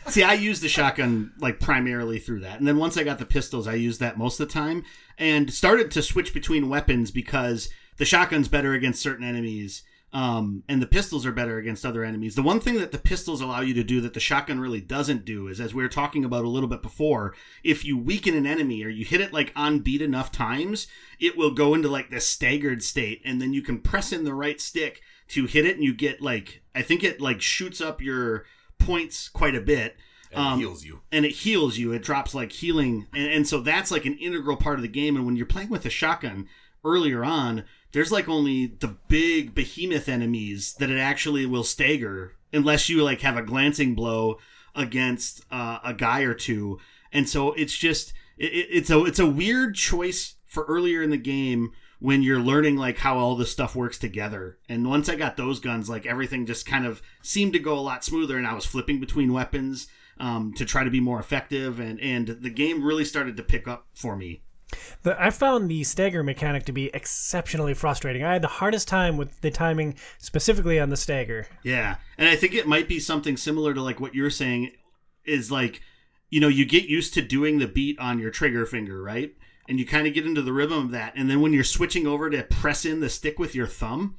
See, 0.09 0.23
I 0.23 0.33
used 0.33 0.63
the 0.63 0.69
shotgun 0.69 1.33
like 1.39 1.61
primarily 1.61 2.19
through 2.19 2.41
that. 2.41 2.59
And 2.59 2.67
then 2.67 2.79
once 2.79 2.97
I 2.97 3.05
got 3.05 3.19
the 3.19 3.27
pistols, 3.27 3.69
I 3.69 3.75
used 3.75 4.01
that 4.01 4.17
most 4.17 4.41
of 4.41 4.49
the 4.49 4.53
time 4.53 4.85
and 5.19 5.53
started 5.53 5.91
to 5.91 6.03
switch 6.03 6.33
between 6.33 6.71
weapons 6.71 7.11
because 7.11 7.69
the 7.99 8.07
shotgun's 8.07 8.49
better 8.49 8.73
against 8.73 9.03
certain 9.03 9.25
enemies. 9.27 9.83
Um, 10.11 10.63
and 10.69 10.81
the 10.81 10.87
pistols 10.87 11.27
are 11.27 11.33
better 11.33 11.59
against 11.59 11.85
other 11.85 12.03
enemies. 12.03 12.35
The 12.35 12.43
one 12.43 12.61
thing 12.61 12.77
that 12.77 12.93
the 12.93 12.99
pistols 12.99 13.43
allow 13.43 13.61
you 13.61 13.75
to 13.75 13.85
do 13.85 14.01
that 14.01 14.15
the 14.15 14.21
shotgun 14.21 14.59
really 14.59 14.81
doesn't 14.81 15.27
do 15.27 15.49
is, 15.49 15.61
as 15.61 15.75
we 15.75 15.83
were 15.83 15.89
talking 15.91 16.25
about 16.25 16.47
a 16.47 16.49
little 16.49 16.69
bit 16.69 16.81
before, 16.81 17.35
if 17.63 17.85
you 17.85 17.99
weaken 17.99 18.35
an 18.35 18.47
enemy 18.47 18.83
or 18.83 18.89
you 18.89 19.05
hit 19.05 19.21
it 19.21 19.35
like 19.35 19.53
on 19.55 19.81
beat 19.81 20.01
enough 20.01 20.33
times, 20.33 20.87
it 21.21 21.37
will 21.37 21.51
go 21.51 21.75
into 21.75 21.89
like 21.89 22.09
this 22.11 22.27
staggered 22.27 22.83
state, 22.83 23.21
and 23.23 23.39
then 23.41 23.53
you 23.53 23.61
can 23.61 23.81
press 23.81 24.11
in 24.11 24.25
the 24.25 24.33
right 24.35 24.61
stick 24.63 25.03
to 25.29 25.45
hit 25.45 25.67
it, 25.67 25.75
and 25.77 25.85
you 25.85 25.93
get 25.93 26.23
like 26.23 26.63
I 26.75 26.81
think 26.81 27.05
it 27.05 27.21
like 27.21 27.43
shoots 27.43 27.83
up 27.83 28.01
your 28.01 28.47
points 28.79 29.29
quite 29.29 29.55
a 29.55 29.61
bit 29.61 29.97
And 30.31 30.41
Um, 30.41 30.59
it 30.59 30.63
heals 30.63 30.85
you. 30.87 31.01
and 31.13 31.27
it 31.27 31.33
heals 31.33 31.77
you. 31.77 31.93
It 31.93 32.03
drops 32.03 32.35
like 32.35 32.53
healing, 32.53 33.09
and, 33.13 33.31
and 33.31 33.47
so 33.47 33.61
that's 33.61 33.91
like 33.91 34.07
an 34.07 34.17
integral 34.17 34.57
part 34.57 34.79
of 34.79 34.83
the 34.83 34.89
game. 34.89 35.17
And 35.17 35.27
when 35.27 35.37
you're 35.37 35.45
playing 35.45 35.69
with 35.69 35.85
a 35.85 35.91
shotgun 35.91 36.49
earlier 36.83 37.25
on, 37.25 37.65
there's 37.93 38.13
like 38.13 38.29
only 38.29 38.67
the 38.67 38.97
big 39.09 39.55
behemoth 39.55 40.09
enemies 40.09 40.75
that 40.79 40.91
it 40.91 40.99
actually 40.99 41.47
will 41.47 41.65
stagger, 41.65 42.35
unless 42.53 42.89
you 42.89 43.03
like 43.03 43.21
have 43.23 43.37
a 43.37 43.43
glancing 43.43 43.95
blow 43.95 44.39
against 44.75 45.43
uh, 45.51 45.79
a 45.85 45.95
guy 45.95 46.21
or 46.23 46.35
two. 46.35 46.79
And 47.13 47.29
so 47.29 47.53
it's 47.55 47.77
just 47.77 48.13
it, 48.37 48.53
it- 48.53 48.69
it's 48.71 48.91
a 48.91 49.05
it's 49.05 49.19
a 49.19 49.27
weird 49.27 49.75
choice 49.75 50.35
for 50.47 50.65
earlier 50.65 51.03
in 51.03 51.11
the 51.11 51.17
game 51.17 51.73
when 52.01 52.23
you're 52.23 52.39
learning 52.39 52.77
like 52.77 52.99
how 52.99 53.19
all 53.19 53.35
this 53.35 53.51
stuff 53.51 53.75
works 53.75 53.99
together. 53.99 54.59
And 54.69 54.89
once 54.89 55.09
I 55.09 55.17
got 55.17 55.37
those 55.37 55.59
guns, 55.61 55.89
like 55.91 56.07
everything 56.07 56.47
just 56.47 56.65
kind 56.65 56.87
of 56.87 57.03
seemed 57.23 57.53
to 57.55 57.59
go 57.59 57.77
a 57.77 57.81
lot 57.81 58.05
smoother, 58.05 58.37
and 58.39 58.47
I 58.47 58.55
was 58.55 58.65
flipping 58.65 59.01
between 59.01 59.33
weapons 59.33 59.89
um, 60.21 60.53
to 60.55 60.65
try 60.65 60.85
to 60.85 60.91
be 60.91 61.01
more 61.01 61.19
effective, 61.21 61.81
and 61.81 61.99
and 62.01 62.29
the 62.29 62.51
game 62.51 62.85
really 62.85 63.05
started 63.05 63.37
to 63.37 63.43
pick 63.43 63.67
up 63.67 63.87
for 63.95 64.17
me. 64.17 64.43
The, 65.03 65.21
I 65.23 65.31
found 65.31 65.71
the 65.71 65.85
stagger 65.85 66.23
mechanic 66.23 66.65
to 66.67 66.73
be 66.73 66.91
exceptionally 66.95 67.75
frustrating. 67.75 68.25
I 68.25 68.35
had 68.35 68.43
the 68.43 68.49
hardest 68.49 68.89
time 68.89 69.17
with 69.17 69.41
the 69.41 69.51
timing, 69.51 69.95
specifically 70.19 70.79
on 70.79 70.91
the 70.91 70.97
stagger. 70.97 71.47
Yeah, 71.63 71.97
and 72.17 72.29
I 72.29 72.37
think 72.37 72.55
it 72.55 72.67
might 72.67 72.89
be 72.89 73.01
something 73.01 73.37
similar 73.37 73.75
to 73.75 73.83
like 73.83 74.01
what 74.01 74.15
you're 74.15 74.31
saying 74.31 74.73
is 75.25 75.51
like 75.51 75.83
you 76.31 76.41
know 76.41 76.49
you 76.49 76.65
get 76.65 76.85
used 76.85 77.15
to 77.15 77.23
doing 77.23 77.59
the 77.59 77.67
beat 77.67 77.99
on 77.99 78.19
your 78.19 78.31
trigger 78.31 78.67
finger, 78.67 79.03
right? 79.03 79.35
And 79.69 79.79
you 79.79 79.87
kind 79.87 80.07
of 80.07 80.15
get 80.15 80.27
into 80.27 80.41
the 80.43 80.53
rhythm 80.53 80.85
of 80.87 80.91
that, 80.93 81.13
and 81.17 81.31
then 81.31 81.41
when 81.41 81.53
you're 81.53 81.65
switching 81.65 82.07
over 82.07 82.31
to 82.31 82.43
press 82.43 82.85
in 82.85 83.01
the 83.01 83.11
stick 83.11 83.39
with 83.39 83.55
your 83.55 83.67
thumb, 83.67 84.17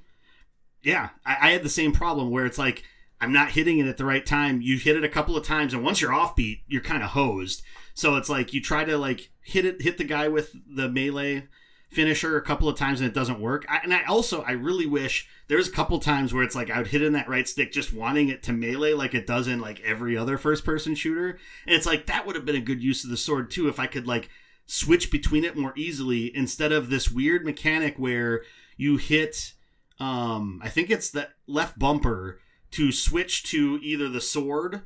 yeah, 0.83 1.09
I, 1.25 1.37
I 1.41 1.51
had 1.51 1.63
the 1.63 1.69
same 1.69 1.91
problem 1.91 2.31
where 2.31 2.45
it's 2.45 2.57
like 2.57 2.83
I'm 3.21 3.33
not 3.33 3.51
hitting 3.51 3.79
it 3.79 3.87
at 3.87 3.97
the 3.97 4.05
right 4.05 4.25
time. 4.25 4.61
You 4.61 4.77
hit 4.77 4.95
it 4.95 5.03
a 5.03 5.09
couple 5.09 5.35
of 5.35 5.45
times, 5.45 5.73
and 5.73 5.83
once 5.83 6.01
you're 6.01 6.13
off 6.13 6.35
beat, 6.35 6.61
you're 6.67 6.81
kind 6.81 7.03
of 7.03 7.09
hosed. 7.09 7.61
So 7.93 8.15
it's 8.15 8.29
like 8.29 8.53
you 8.53 8.61
try 8.61 8.83
to 8.85 8.97
like 8.97 9.31
hit 9.41 9.65
it, 9.65 9.81
hit 9.81 9.97
the 9.97 10.03
guy 10.03 10.27
with 10.27 10.55
the 10.67 10.89
melee 10.89 11.47
finisher 11.89 12.37
a 12.37 12.41
couple 12.41 12.69
of 12.69 12.77
times, 12.77 13.01
and 13.01 13.09
it 13.09 13.15
doesn't 13.15 13.39
work. 13.39 13.65
I, 13.67 13.79
and 13.83 13.93
I 13.93 14.03
also 14.05 14.43
I 14.43 14.51
really 14.51 14.85
wish 14.85 15.27
there's 15.47 15.67
a 15.67 15.71
couple 15.71 15.99
times 15.99 16.33
where 16.33 16.43
it's 16.43 16.55
like 16.55 16.69
I 16.69 16.77
would 16.77 16.87
hit 16.87 17.01
in 17.01 17.13
that 17.13 17.27
right 17.27 17.47
stick, 17.47 17.71
just 17.71 17.93
wanting 17.93 18.29
it 18.29 18.43
to 18.43 18.53
melee 18.53 18.93
like 18.93 19.13
it 19.13 19.27
does 19.27 19.47
in 19.47 19.59
like 19.59 19.81
every 19.81 20.15
other 20.15 20.37
first 20.37 20.63
person 20.63 20.95
shooter, 20.95 21.39
and 21.65 21.75
it's 21.75 21.85
like 21.85 22.05
that 22.05 22.25
would 22.25 22.35
have 22.35 22.45
been 22.45 22.55
a 22.55 22.61
good 22.61 22.81
use 22.81 23.03
of 23.03 23.09
the 23.09 23.17
sword 23.17 23.49
too 23.51 23.67
if 23.67 23.79
I 23.79 23.87
could 23.87 24.07
like 24.07 24.29
switch 24.65 25.09
between 25.09 25.43
it 25.43 25.57
more 25.57 25.73
easily 25.75 26.35
instead 26.35 26.71
of 26.71 26.89
this 26.89 27.09
weird 27.09 27.43
mechanic 27.43 27.97
where 27.97 28.43
you 28.77 28.97
hit 28.97 29.53
um 29.99 30.61
I 30.63 30.69
think 30.69 30.91
it's 30.91 31.09
the 31.09 31.29
left 31.47 31.79
bumper 31.79 32.39
to 32.71 32.91
switch 32.91 33.41
to 33.45 33.79
either 33.81 34.07
the 34.07 34.21
sword 34.21 34.83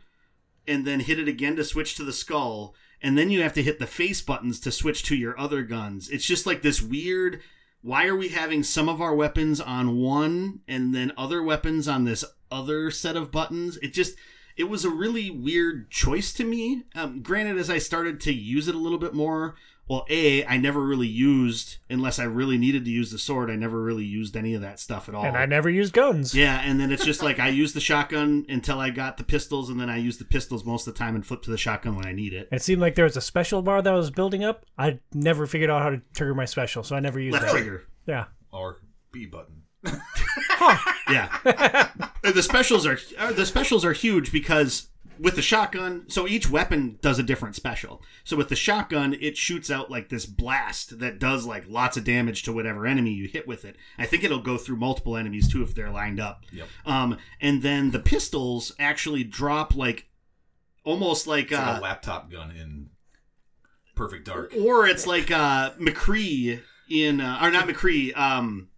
and 0.66 0.88
then 0.88 1.02
hit 1.02 1.20
it 1.20 1.28
again 1.28 1.58
to 1.58 1.66
switch 1.66 1.96
to 1.96 2.06
the 2.06 2.14
skull 2.14 2.74
and 3.04 3.18
then 3.18 3.30
you 3.30 3.44
have 3.44 3.54
to 3.54 3.64
hit 3.64 3.78
the 3.78 3.86
face 3.86 4.22
buttons 4.22 4.60
to 4.62 4.72
switch 4.72 5.04
to 5.04 5.16
your 5.16 5.38
other 5.40 5.62
guns. 5.62 6.10
It's 6.10 6.26
just 6.26 6.46
like 6.48 6.62
this 6.62 6.82
weird 6.82 7.42
why 7.84 8.08
are 8.08 8.16
we 8.16 8.30
having 8.30 8.64
some 8.64 8.88
of 8.88 9.02
our 9.02 9.14
weapons 9.14 9.60
on 9.60 9.98
one 9.98 10.62
and 10.70 10.96
then 10.96 11.12
other 11.18 11.44
weapons 11.44 11.86
on 11.86 12.06
this 12.06 12.24
other 12.50 12.90
set 12.90 13.18
of 13.18 13.30
buttons? 13.30 13.78
It 13.82 13.94
just 13.94 14.16
it 14.58 14.66
was 14.66 14.86
a 14.86 14.90
really 14.90 15.30
weird 15.32 15.90
choice 15.90 16.34
to 16.34 16.44
me. 16.44 16.84
Um, 16.96 17.22
granted, 17.22 17.58
as 17.58 17.70
I 17.70 17.78
started 17.78 18.20
to 18.22 18.34
use 18.34 18.68
it 18.68 18.76
a 18.76 18.80
little 18.80 18.98
bit 19.00 19.14
more, 19.14 19.56
well, 19.88 20.06
a 20.10 20.46
I 20.46 20.58
never 20.58 20.82
really 20.86 21.08
used 21.08 21.78
unless 21.90 22.18
I 22.18 22.24
really 22.24 22.58
needed 22.58 22.86
to 22.86 22.92
use 22.92 23.12
the 23.12 23.20
sword. 23.20 23.50
I 23.50 23.56
never 23.56 23.82
really 23.82 24.06
used 24.06 24.38
any 24.38 24.54
of 24.54 24.62
that 24.62 24.80
stuff 24.80 25.10
at 25.10 25.16
all. 25.16 25.26
And 25.26 25.36
I 25.36 25.46
never 25.46 25.70
used 25.70 25.94
guns. 25.94 26.34
Yeah, 26.34 26.62
and 26.64 26.80
then 26.80 26.92
it's 26.92 27.04
just 27.04 27.22
like 27.22 27.38
I 27.40 27.50
used 27.50 27.76
the 27.76 27.82
shotgun 27.82 28.46
until 28.48 28.80
I 28.80 28.92
got 28.92 29.18
the 29.18 29.24
pistols, 29.26 29.70
and 29.70 29.80
then 29.80 29.90
I 29.90 29.98
used 29.98 30.20
the 30.22 30.26
pistols 30.26 30.64
most 30.64 30.88
of 30.88 30.94
the 30.94 30.98
time 30.98 31.16
and 31.16 31.26
flip 31.26 31.42
to 31.44 31.52
the 31.52 31.58
shotgun 31.58 31.96
when 31.96 32.06
I 32.06 32.14
need 32.14 32.34
it. 32.34 32.48
It 32.52 32.62
seemed 32.62 32.82
like 32.82 32.96
there 32.96 33.06
was 33.06 33.18
a 33.18 33.22
special 33.22 33.62
bar 33.62 33.82
that 33.82 33.92
was 33.92 34.10
building 34.10 34.44
up. 34.44 34.66
I 34.78 35.00
never 35.14 35.46
figured 35.48 35.70
out 35.70 35.82
how 35.82 35.90
to 35.90 36.02
trigger 36.14 36.34
my 36.34 36.46
special, 36.46 36.84
so 36.84 36.96
I 36.96 37.02
never 37.02 37.20
used 37.20 37.34
Left 37.34 37.46
that. 37.48 37.52
trigger. 37.52 37.84
Yeah. 38.06 38.26
Or 38.52 38.80
B 39.12 39.26
button. 39.26 39.64
Yeah, 41.10 41.90
the 42.24 42.44
specials 42.44 42.86
are 42.86 42.98
uh, 43.18 43.34
the 43.34 43.46
specials 43.46 43.84
are 43.86 43.94
huge 43.94 44.32
because 44.32 44.90
with 45.20 45.36
the 45.36 45.42
shotgun, 45.42 46.06
so 46.08 46.28
each 46.28 46.50
weapon 46.50 46.98
does 47.02 47.20
a 47.20 47.24
different 47.24 47.56
special. 47.56 48.02
So 48.24 48.36
with 48.36 48.50
the 48.50 48.56
shotgun, 48.56 49.16
it 49.22 49.38
shoots 49.38 49.70
out 49.70 49.92
like 49.92 50.10
this 50.10 50.26
blast 50.26 51.00
that 51.00 51.20
does 51.20 51.46
like 51.46 51.66
lots 51.68 51.98
of 51.98 52.04
damage 52.04 52.44
to 52.44 52.54
whatever 52.54 52.86
enemy 52.88 53.12
you 53.12 53.28
hit 53.28 53.48
with 53.48 53.64
it. 53.64 53.76
I 53.98 54.06
think 54.06 54.24
it'll 54.24 54.40
go 54.40 54.58
through 54.58 54.78
multiple 54.78 55.16
enemies 55.16 55.52
too 55.52 55.62
if 55.62 55.76
they're 55.76 55.92
lined 55.92 56.20
up. 56.20 56.46
Yep. 56.52 56.68
Um, 56.86 57.18
and 57.40 57.62
then 57.62 57.92
the 57.92 58.00
pistols 58.00 58.74
actually 58.80 59.24
drop 59.24 59.76
like 59.76 60.08
almost 60.84 61.28
like, 61.28 61.52
like 61.52 61.60
uh, 61.60 61.80
a 61.80 61.82
laptop 61.82 62.32
gun 62.32 62.52
in 62.52 62.90
Perfect 63.96 64.26
Dark. 64.26 64.54
or 64.60 64.88
it's 64.88 65.06
like 65.06 65.30
uh 65.32 65.72
McCree 65.74 66.60
in 66.90 67.22
uh, 67.22 67.40
or 67.42 67.52
not 67.52 67.68
McCree, 67.68 68.18
um 68.18 68.70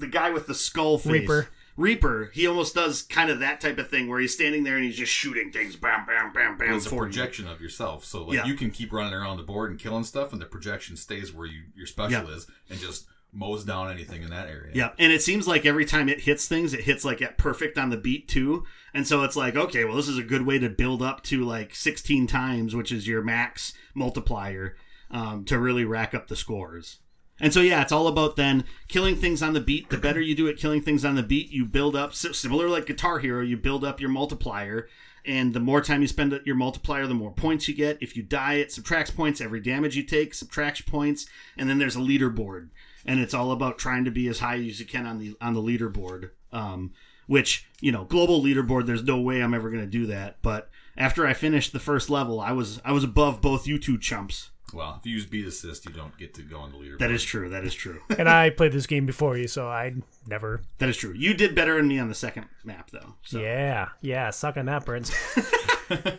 the 0.00 0.06
guy 0.08 0.30
with 0.30 0.46
the 0.46 0.54
skull 0.54 0.98
face. 0.98 1.12
Reaper. 1.12 1.48
Reaper, 1.76 2.30
he 2.34 2.46
almost 2.46 2.74
does 2.74 3.00
kind 3.02 3.30
of 3.30 3.38
that 3.40 3.58
type 3.60 3.78
of 3.78 3.88
thing 3.88 4.06
where 4.08 4.20
he's 4.20 4.34
standing 4.34 4.64
there 4.64 4.76
and 4.76 4.84
he's 4.84 4.96
just 4.98 5.12
shooting 5.12 5.50
things, 5.50 5.76
bam, 5.76 6.04
bam, 6.04 6.30
bam, 6.32 6.58
bam. 6.58 6.74
It's 6.74 6.84
a 6.84 6.90
for 6.90 6.96
you. 6.96 7.00
projection 7.02 7.46
of 7.48 7.60
yourself, 7.62 8.04
so 8.04 8.24
like 8.24 8.36
Yeah. 8.36 8.44
you 8.44 8.54
can 8.54 8.70
keep 8.70 8.92
running 8.92 9.14
around 9.14 9.38
the 9.38 9.44
board 9.44 9.70
and 9.70 9.78
killing 9.80 10.04
stuff, 10.04 10.32
and 10.32 10.42
the 10.42 10.46
projection 10.46 10.96
stays 10.96 11.32
where 11.32 11.46
you 11.46 11.62
your 11.74 11.86
special 11.86 12.28
Yeah. 12.28 12.34
is, 12.36 12.46
and 12.68 12.78
just 12.78 13.06
mows 13.32 13.64
down 13.64 13.90
anything 13.90 14.22
in 14.22 14.28
that 14.30 14.48
area. 14.48 14.72
Yeah, 14.74 14.90
and 14.98 15.10
it 15.12 15.22
seems 15.22 15.46
like 15.46 15.64
every 15.64 15.84
time 15.86 16.08
it 16.10 16.22
hits 16.22 16.46
things, 16.48 16.74
it 16.74 16.80
hits 16.82 17.04
like 17.04 17.22
at 17.22 17.38
perfect 17.38 17.78
on 17.78 17.88
the 17.88 17.96
beat 17.96 18.28
too. 18.28 18.64
And 18.92 19.06
so 19.06 19.22
it's 19.22 19.36
like, 19.36 19.54
okay, 19.56 19.84
well, 19.84 19.94
this 19.96 20.08
is 20.08 20.18
a 20.18 20.22
good 20.24 20.44
way 20.44 20.58
to 20.58 20.68
build 20.68 21.00
up 21.00 21.22
to 21.24 21.44
like 21.44 21.74
16 21.74 22.26
times, 22.26 22.74
which 22.74 22.90
is 22.92 23.06
your 23.06 23.22
max 23.22 23.72
multiplier, 23.94 24.76
um, 25.12 25.44
to 25.44 25.58
really 25.58 25.84
rack 25.84 26.12
up 26.12 26.26
the 26.28 26.36
scores. 26.36 26.98
And 27.40 27.52
so 27.54 27.60
yeah, 27.60 27.82
it's 27.82 27.92
all 27.92 28.06
about 28.06 28.36
then 28.36 28.64
killing 28.88 29.16
things 29.16 29.42
on 29.42 29.54
the 29.54 29.60
beat. 29.60 29.88
The 29.90 29.98
better 29.98 30.20
you 30.20 30.34
do 30.34 30.48
at 30.48 30.58
killing 30.58 30.82
things 30.82 31.04
on 31.04 31.14
the 31.14 31.22
beat, 31.22 31.50
you 31.50 31.64
build 31.64 31.96
up. 31.96 32.14
Similar 32.14 32.68
like 32.68 32.86
Guitar 32.86 33.18
Hero, 33.18 33.42
you 33.42 33.56
build 33.56 33.84
up 33.84 34.00
your 34.00 34.10
multiplier, 34.10 34.88
and 35.24 35.54
the 35.54 35.60
more 35.60 35.80
time 35.80 36.02
you 36.02 36.08
spend 36.08 36.32
at 36.32 36.46
your 36.46 36.56
multiplier, 36.56 37.06
the 37.06 37.14
more 37.14 37.32
points 37.32 37.68
you 37.68 37.74
get. 37.74 37.98
If 38.02 38.16
you 38.16 38.22
die, 38.22 38.54
it 38.54 38.72
subtracts 38.72 39.10
points. 39.10 39.40
Every 39.40 39.60
damage 39.60 39.96
you 39.96 40.02
take 40.02 40.34
subtracts 40.34 40.82
points, 40.82 41.26
and 41.56 41.68
then 41.68 41.78
there's 41.78 41.96
a 41.96 42.00
leaderboard, 42.00 42.68
and 43.06 43.20
it's 43.20 43.34
all 43.34 43.52
about 43.52 43.78
trying 43.78 44.04
to 44.04 44.10
be 44.10 44.28
as 44.28 44.40
high 44.40 44.56
as 44.56 44.80
you 44.80 44.86
can 44.86 45.06
on 45.06 45.18
the 45.18 45.36
on 45.40 45.54
the 45.54 45.62
leaderboard. 45.62 46.30
Um, 46.52 46.92
which 47.26 47.68
you 47.80 47.92
know, 47.92 48.04
global 48.04 48.42
leaderboard. 48.42 48.86
There's 48.86 49.04
no 49.04 49.20
way 49.20 49.40
I'm 49.40 49.54
ever 49.54 49.70
going 49.70 49.84
to 49.84 49.90
do 49.90 50.06
that. 50.06 50.38
But 50.42 50.68
after 50.96 51.24
I 51.24 51.32
finished 51.32 51.72
the 51.72 51.78
first 51.78 52.10
level, 52.10 52.40
I 52.40 52.50
was 52.50 52.80
I 52.84 52.90
was 52.90 53.04
above 53.04 53.40
both 53.40 53.68
you 53.68 53.78
two 53.78 53.98
chumps. 53.98 54.50
Well, 54.72 54.96
if 54.98 55.06
you 55.06 55.14
use 55.14 55.26
beat 55.26 55.46
assist, 55.46 55.84
you 55.86 55.92
don't 55.92 56.16
get 56.16 56.34
to 56.34 56.42
go 56.42 56.58
on 56.58 56.72
the 56.72 56.78
leaderboard. 56.78 56.98
That 56.98 57.10
is 57.10 57.22
true. 57.22 57.48
That 57.48 57.64
is 57.64 57.74
true. 57.74 58.00
and 58.18 58.28
I 58.28 58.50
played 58.50 58.72
this 58.72 58.86
game 58.86 59.06
before 59.06 59.36
you, 59.36 59.48
so 59.48 59.68
I 59.68 59.94
never. 60.26 60.62
that 60.78 60.88
is 60.88 60.96
true. 60.96 61.12
You 61.12 61.34
did 61.34 61.54
better 61.54 61.76
than 61.76 61.88
me 61.88 61.98
on 61.98 62.08
the 62.08 62.14
second 62.14 62.46
map, 62.64 62.90
though. 62.90 63.14
So. 63.24 63.40
Yeah, 63.40 63.88
yeah, 64.00 64.30
suck 64.30 64.56
on 64.56 64.66
that, 64.66 64.84
Burns. 64.84 65.12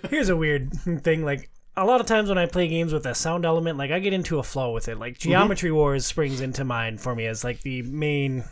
Here's 0.09 0.29
a 0.29 0.35
weird 0.35 0.73
thing. 1.03 1.23
Like 1.23 1.49
a 1.77 1.85
lot 1.85 2.01
of 2.01 2.07
times 2.07 2.29
when 2.29 2.37
I 2.37 2.45
play 2.45 2.67
games 2.67 2.93
with 2.93 3.05
a 3.05 3.15
sound 3.15 3.45
element, 3.45 3.77
like 3.77 3.91
I 3.91 3.99
get 3.99 4.13
into 4.13 4.39
a 4.39 4.43
flow 4.43 4.71
with 4.71 4.87
it. 4.87 4.97
Like 4.97 5.17
Geometry 5.17 5.71
Wars 5.71 6.05
springs 6.05 6.41
into 6.41 6.63
mind 6.65 6.99
for 7.01 7.15
me 7.15 7.25
as 7.25 7.43
like 7.43 7.61
the 7.61 7.81
main 7.83 8.43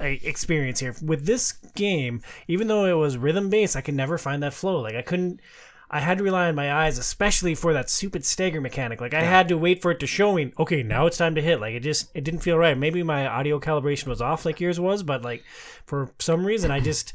uh, 0.00 0.04
experience 0.04 0.80
here. 0.80 0.94
With 1.02 1.24
this 1.26 1.52
game, 1.52 2.22
even 2.48 2.66
though 2.66 2.84
it 2.86 3.00
was 3.00 3.16
rhythm 3.16 3.48
based, 3.50 3.76
I 3.76 3.80
could 3.80 3.94
never 3.94 4.18
find 4.18 4.42
that 4.42 4.54
flow. 4.54 4.80
Like 4.80 4.94
I 4.94 5.02
couldn't. 5.02 5.40
I 5.94 6.00
had 6.00 6.16
to 6.18 6.24
rely 6.24 6.48
on 6.48 6.54
my 6.54 6.72
eyes, 6.72 6.96
especially 6.96 7.54
for 7.54 7.74
that 7.74 7.90
stupid 7.90 8.24
stagger 8.24 8.62
mechanic. 8.62 9.00
Like 9.00 9.12
I 9.12 9.22
had 9.22 9.48
to 9.48 9.58
wait 9.58 9.82
for 9.82 9.90
it 9.90 10.00
to 10.00 10.06
show 10.06 10.32
me, 10.32 10.52
okay, 10.58 10.82
now 10.82 11.06
it's 11.06 11.18
time 11.18 11.34
to 11.34 11.42
hit. 11.42 11.60
Like 11.60 11.74
it 11.74 11.80
just 11.80 12.10
it 12.14 12.24
didn't 12.24 12.40
feel 12.40 12.56
right. 12.56 12.76
Maybe 12.76 13.02
my 13.02 13.26
audio 13.26 13.60
calibration 13.60 14.06
was 14.06 14.22
off 14.22 14.46
like 14.46 14.58
yours 14.58 14.80
was, 14.80 15.02
but 15.02 15.22
like 15.22 15.44
for 15.84 16.10
some 16.18 16.46
reason 16.46 16.70
I 16.70 16.80
just 16.80 17.12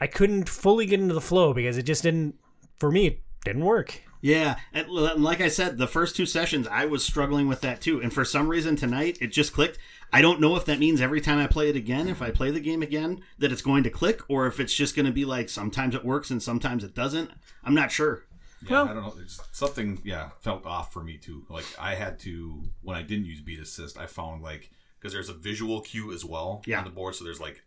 I 0.00 0.08
couldn't 0.08 0.48
fully 0.48 0.86
get 0.86 0.98
into 0.98 1.14
the 1.14 1.20
flow 1.20 1.54
because 1.54 1.78
it 1.78 1.84
just 1.84 2.02
didn't 2.02 2.34
for 2.78 2.90
me 2.90 3.06
it 3.06 3.20
didn't 3.44 3.64
work. 3.64 4.02
Yeah, 4.22 4.56
and 4.74 4.86
like 4.88 5.40
I 5.40 5.48
said, 5.48 5.78
the 5.78 5.86
first 5.86 6.14
two 6.14 6.26
sessions 6.26 6.66
I 6.66 6.84
was 6.86 7.02
struggling 7.04 7.48
with 7.48 7.62
that 7.62 7.80
too, 7.80 8.00
and 8.02 8.12
for 8.12 8.24
some 8.24 8.48
reason 8.48 8.76
tonight 8.76 9.16
it 9.20 9.28
just 9.28 9.52
clicked. 9.54 9.78
I 10.12 10.20
don't 10.20 10.40
know 10.40 10.56
if 10.56 10.64
that 10.66 10.78
means 10.78 11.00
every 11.00 11.20
time 11.20 11.38
I 11.38 11.46
play 11.46 11.70
it 11.70 11.76
again, 11.76 12.06
if 12.08 12.20
I 12.20 12.30
play 12.30 12.50
the 12.50 12.60
game 12.60 12.82
again, 12.82 13.22
that 13.38 13.50
it's 13.52 13.62
going 13.62 13.82
to 13.84 13.90
click, 13.90 14.20
or 14.28 14.46
if 14.46 14.60
it's 14.60 14.74
just 14.74 14.94
going 14.94 15.06
to 15.06 15.12
be 15.12 15.24
like 15.24 15.48
sometimes 15.48 15.94
it 15.94 16.04
works 16.04 16.30
and 16.30 16.42
sometimes 16.42 16.84
it 16.84 16.94
doesn't. 16.94 17.30
I'm 17.64 17.74
not 17.74 17.90
sure. 17.92 18.24
Yeah, 18.62 18.70
Well- 18.72 18.88
I 18.88 18.92
don't 18.94 19.02
know. 19.04 19.14
There's 19.16 19.40
something, 19.52 20.02
yeah, 20.04 20.30
felt 20.40 20.66
off 20.66 20.92
for 20.92 21.02
me 21.02 21.16
too. 21.16 21.46
Like 21.48 21.64
I 21.78 21.94
had 21.94 22.18
to 22.20 22.62
when 22.82 22.96
I 22.96 23.02
didn't 23.02 23.24
use 23.24 23.40
beat 23.40 23.60
assist, 23.60 23.96
I 23.98 24.04
found 24.06 24.42
like 24.42 24.70
because 24.98 25.14
there's 25.14 25.30
a 25.30 25.34
visual 25.34 25.80
cue 25.80 26.12
as 26.12 26.26
well 26.26 26.62
Yeah. 26.66 26.80
on 26.80 26.84
the 26.84 26.90
board, 26.90 27.14
so 27.14 27.24
there's 27.24 27.40
like 27.40 27.62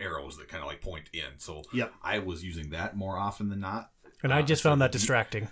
arrows 0.00 0.38
that 0.38 0.48
kind 0.48 0.62
of 0.62 0.68
like 0.68 0.80
point 0.80 1.10
in. 1.12 1.38
So 1.38 1.64
Yep. 1.74 1.92
I 2.02 2.18
was 2.20 2.42
using 2.44 2.70
that 2.70 2.96
more 2.96 3.18
often 3.18 3.48
than 3.50 3.60
not. 3.60 3.90
And 4.22 4.32
I 4.32 4.40
Uh, 4.40 4.42
just 4.42 4.62
so 4.62 4.70
found 4.70 4.80
that 4.80 4.92
the 4.92 4.96
beat- 4.96 5.00
distracting. 5.00 5.48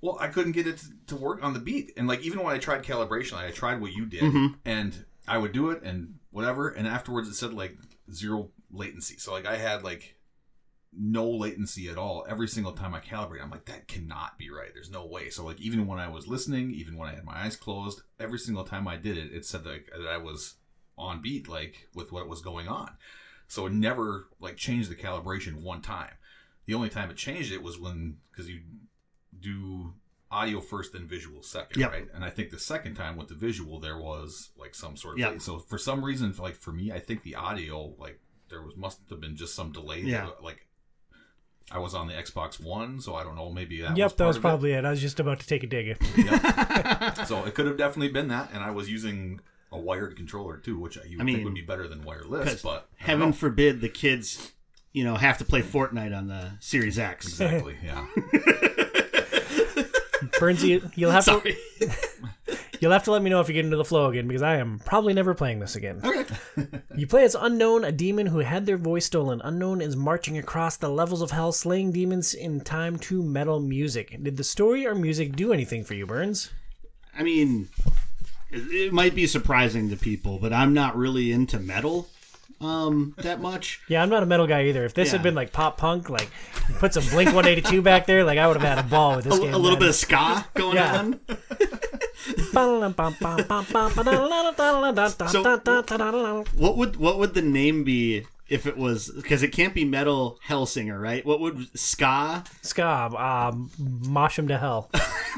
Well, 0.00 0.16
I 0.20 0.28
couldn't 0.28 0.52
get 0.52 0.66
it 0.66 0.78
to, 0.78 0.86
to 1.08 1.16
work 1.16 1.42
on 1.42 1.54
the 1.54 1.60
beat, 1.60 1.92
and 1.96 2.06
like 2.06 2.20
even 2.20 2.42
when 2.42 2.54
I 2.54 2.58
tried 2.58 2.84
calibration, 2.84 3.34
I 3.34 3.50
tried 3.50 3.80
what 3.80 3.92
you 3.92 4.06
did, 4.06 4.22
Mm-hmm. 4.22 4.54
and 4.64 5.04
I 5.26 5.38
would 5.38 5.52
do 5.52 5.70
it 5.70 5.82
and 5.82 6.14
whatever, 6.30 6.68
and 6.68 6.86
afterwards 6.86 7.28
it 7.28 7.34
said 7.34 7.52
like 7.52 7.76
zero 8.12 8.50
latency. 8.70 9.16
So 9.18 9.32
like 9.32 9.46
I 9.46 9.56
had 9.56 9.82
like 9.82 10.14
no 10.92 11.28
latency 11.28 11.88
at 11.90 11.98
all 11.98 12.24
every 12.28 12.48
single 12.48 12.72
time 12.72 12.94
I 12.94 13.00
calibrate. 13.00 13.42
I'm 13.42 13.50
like 13.50 13.66
that 13.66 13.88
cannot 13.88 14.38
be 14.38 14.50
right. 14.50 14.70
There's 14.72 14.90
no 14.90 15.04
way. 15.04 15.28
So 15.30 15.44
like 15.44 15.60
even 15.60 15.86
when 15.86 15.98
I 15.98 16.08
was 16.08 16.26
listening, 16.26 16.70
even 16.72 16.96
when 16.96 17.08
I 17.08 17.14
had 17.14 17.24
my 17.24 17.44
eyes 17.44 17.56
closed, 17.56 18.02
every 18.18 18.38
single 18.38 18.64
time 18.64 18.88
I 18.88 18.96
did 18.96 19.18
it, 19.18 19.32
it 19.32 19.44
said 19.44 19.64
that, 19.64 19.84
that 19.90 20.08
I 20.08 20.16
was 20.16 20.54
on 20.96 21.20
beat 21.20 21.46
like 21.48 21.88
with 21.94 22.10
what 22.10 22.28
was 22.28 22.40
going 22.40 22.68
on. 22.68 22.92
So 23.48 23.66
it 23.66 23.72
never 23.72 24.28
like 24.40 24.56
changed 24.56 24.90
the 24.90 24.94
calibration 24.94 25.62
one 25.62 25.82
time. 25.82 26.12
The 26.66 26.74
only 26.74 26.88
time 26.88 27.10
it 27.10 27.16
changed 27.16 27.52
it 27.52 27.62
was 27.62 27.78
when 27.78 28.16
because 28.30 28.48
you 28.48 28.60
do 29.40 29.94
audio 30.30 30.60
first 30.60 30.92
then 30.92 31.06
visual 31.06 31.42
second, 31.42 31.80
Yep. 31.80 31.90
right? 31.92 32.06
And 32.14 32.24
I 32.24 32.30
think 32.30 32.50
the 32.50 32.58
second 32.58 32.94
time 32.94 33.16
with 33.16 33.28
the 33.28 33.34
visual 33.34 33.80
there 33.80 33.96
was 33.98 34.50
like 34.58 34.74
some 34.74 34.96
sort 34.96 35.14
of 35.14 35.18
Yep. 35.20 35.40
so 35.40 35.58
for 35.58 35.78
some 35.78 36.04
reason 36.04 36.34
like 36.38 36.54
for 36.56 36.70
me 36.72 36.92
I 36.92 36.98
think 37.00 37.22
the 37.22 37.34
audio 37.34 37.94
like 37.98 38.20
there 38.50 38.62
was 38.62 38.76
must 38.76 39.00
have 39.10 39.20
been 39.20 39.36
just 39.36 39.54
some 39.54 39.72
delay. 39.72 40.00
Yeah. 40.00 40.26
that, 40.26 40.42
like 40.42 40.66
I 41.70 41.78
was 41.78 41.94
on 41.94 42.06
the 42.06 42.14
Xbox 42.14 42.58
One, 42.62 42.98
so 42.98 43.14
I 43.14 43.22
don't 43.24 43.36
know. 43.36 43.50
Maybe 43.50 43.82
that. 43.82 43.94
yep, 43.96 44.06
was 44.12 44.14
that 44.16 44.26
was 44.26 44.36
of 44.36 44.40
it. 44.40 44.42
probably 44.42 44.72
it. 44.72 44.84
I 44.86 44.90
was 44.90 45.02
just 45.02 45.20
about 45.20 45.38
to 45.40 45.46
take 45.46 45.62
a 45.62 45.66
dig. 45.66 45.98
So 47.26 47.44
it 47.44 47.54
could 47.54 47.66
have 47.66 47.76
definitely 47.76 48.08
been 48.08 48.28
that, 48.28 48.50
and 48.54 48.62
I 48.64 48.70
was 48.70 48.88
using 48.90 49.40
a 49.70 49.78
wired 49.78 50.16
controller 50.16 50.56
too, 50.56 50.78
which 50.78 50.96
you 51.06 51.18
would 51.18 51.26
mean, 51.26 51.36
think 51.36 51.44
would 51.44 51.54
be 51.54 51.60
better 51.60 51.86
than 51.86 52.02
wireless. 52.04 52.62
But 52.62 52.88
I 53.00 53.04
heaven 53.04 53.32
forbid 53.34 53.82
the 53.82 53.90
kids, 53.90 54.52
you 54.94 55.04
know, 55.04 55.16
have 55.16 55.36
to 55.38 55.44
play 55.44 55.60
Fortnite 55.60 56.16
on 56.16 56.28
the 56.28 56.52
Series 56.60 56.98
X. 56.98 57.26
exactly, 57.26 57.76
yeah. 57.84 58.06
Burns, 60.38 60.64
you, 60.64 60.90
you'll 60.94 61.10
have 61.10 61.24
to 61.24 61.56
you'll 62.80 62.92
have 62.92 63.04
to 63.04 63.12
let 63.12 63.22
me 63.22 63.30
know 63.30 63.40
if 63.40 63.48
you 63.48 63.54
get 63.54 63.64
into 63.64 63.76
the 63.76 63.84
flow 63.84 64.08
again 64.08 64.26
because 64.26 64.42
I 64.42 64.56
am 64.56 64.78
probably 64.80 65.14
never 65.14 65.34
playing 65.34 65.60
this 65.60 65.76
again. 65.76 66.00
okay. 66.04 66.34
You 66.96 67.06
play 67.06 67.24
as 67.24 67.34
Unknown, 67.34 67.84
a 67.84 67.92
demon 67.92 68.26
who 68.26 68.38
had 68.38 68.66
their 68.66 68.76
voice 68.76 69.06
stolen. 69.06 69.40
Unknown 69.44 69.80
is 69.80 69.96
marching 69.96 70.38
across 70.38 70.76
the 70.76 70.88
levels 70.88 71.22
of 71.22 71.30
hell, 71.30 71.52
slaying 71.52 71.92
demons 71.92 72.34
in 72.34 72.60
time 72.60 72.98
to 72.98 73.22
metal 73.22 73.60
music. 73.60 74.16
Did 74.22 74.36
the 74.36 74.44
story 74.44 74.86
or 74.86 74.94
music 74.94 75.36
do 75.36 75.52
anything 75.52 75.84
for 75.84 75.94
you, 75.94 76.06
Burns? 76.06 76.50
I 77.16 77.22
mean, 77.22 77.68
it 78.50 78.92
might 78.92 79.14
be 79.14 79.26
surprising 79.26 79.90
to 79.90 79.96
people, 79.96 80.38
but 80.38 80.52
I'm 80.52 80.72
not 80.72 80.96
really 80.96 81.32
into 81.32 81.58
metal 81.58 82.08
um 82.60 83.14
that 83.18 83.40
much. 83.40 83.80
Yeah, 83.88 84.02
I'm 84.02 84.08
not 84.10 84.22
a 84.22 84.26
metal 84.26 84.46
guy 84.46 84.64
either. 84.64 84.84
If 84.84 84.94
this 84.94 85.12
had 85.12 85.22
been 85.22 85.34
like 85.34 85.52
pop 85.52 85.76
punk, 85.78 86.10
like 86.10 86.28
put 86.78 86.92
some 86.94 87.04
Blink 87.04 87.28
182 87.34 87.82
back 87.82 88.06
there, 88.06 88.24
like 88.24 88.38
I 88.38 88.46
would 88.46 88.56
have 88.60 88.76
had 88.76 88.84
a 88.84 88.88
ball 88.88 89.16
with 89.16 89.26
A, 89.26 89.28
this 89.30 89.38
a 89.38 89.42
game. 89.42 89.52
little 89.52 89.70
man. 89.70 89.78
bit 89.80 89.88
of 89.90 89.94
ska 89.94 90.46
going 90.54 90.76
Yeah. 90.76 90.98
on. 90.98 91.20
So, 95.28 95.42
What 96.56 96.76
would 96.76 96.96
what 96.96 97.18
would 97.18 97.34
the 97.34 97.42
name 97.42 97.84
be 97.84 98.26
if 98.48 98.66
it 98.66 98.76
was 98.76 99.10
because 99.10 99.42
it 99.42 99.48
can't 99.48 99.74
be 99.74 99.84
metal 99.84 100.38
Hellsinger, 100.46 101.00
right? 101.00 101.24
What 101.24 101.40
would 101.40 101.78
ska? 101.78 102.44
Ska, 102.62 103.10
um, 103.16 103.70
mosh 103.78 104.38
him 104.38 104.48
to 104.48 104.58
hell. 104.58 104.90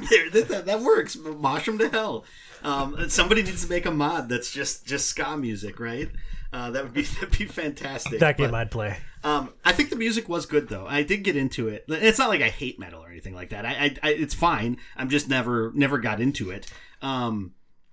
There, 0.09 0.30
that, 0.30 0.66
that, 0.66 0.80
works. 0.80 1.16
Mosh 1.16 1.66
them 1.66 1.78
to 1.78 1.88
hell. 1.90 2.24
Um, 2.62 3.09
somebody 3.11 3.42
needs 3.42 3.62
to 3.64 3.70
make 3.70 3.87
a 3.87 3.90
mod 3.90 4.28
that's 4.28 4.50
just 4.50 4.87
just 4.87 5.06
ska 5.09 5.37
music, 5.37 5.78
right? 5.80 6.09
Uh, 6.53 6.71
that 6.71 6.83
would 6.83 6.93
be 6.93 7.03
that'd 7.21 7.37
be 7.39 7.45
fantastic. 7.45 8.21
That 8.21 8.37
game 8.37 8.51
But, 8.51 8.57
I'd 8.57 8.71
play. 8.71 8.97
um, 9.23 9.53
I 9.65 9.73
think 9.73 9.91
the 9.91 9.97
music 9.97 10.29
was 10.29 10.47
good 10.47 10.69
though. 10.69 10.87
I 10.87 11.03
did 11.03 11.23
get 11.23 11.37
into 11.37 11.69
it. 11.69 11.85
It's 11.89 12.19
not 12.19 12.29
like 12.29 12.43
I 12.43 12.49
hate 12.49 12.79
metal 12.79 13.03
or 13.05 13.09
anything 13.09 13.35
like 13.35 13.51
that. 13.51 13.65
I, 13.65 13.71
I, 13.71 13.97
I 14.03 14.11
it's 14.11 14.35
fine. 14.35 14.79
I'm 14.97 15.09
just 15.09 15.29
never 15.29 15.73
never 15.75 15.99
got 15.99 16.21
into 16.21 16.51
it. 16.51 16.67
Um, 17.03 17.53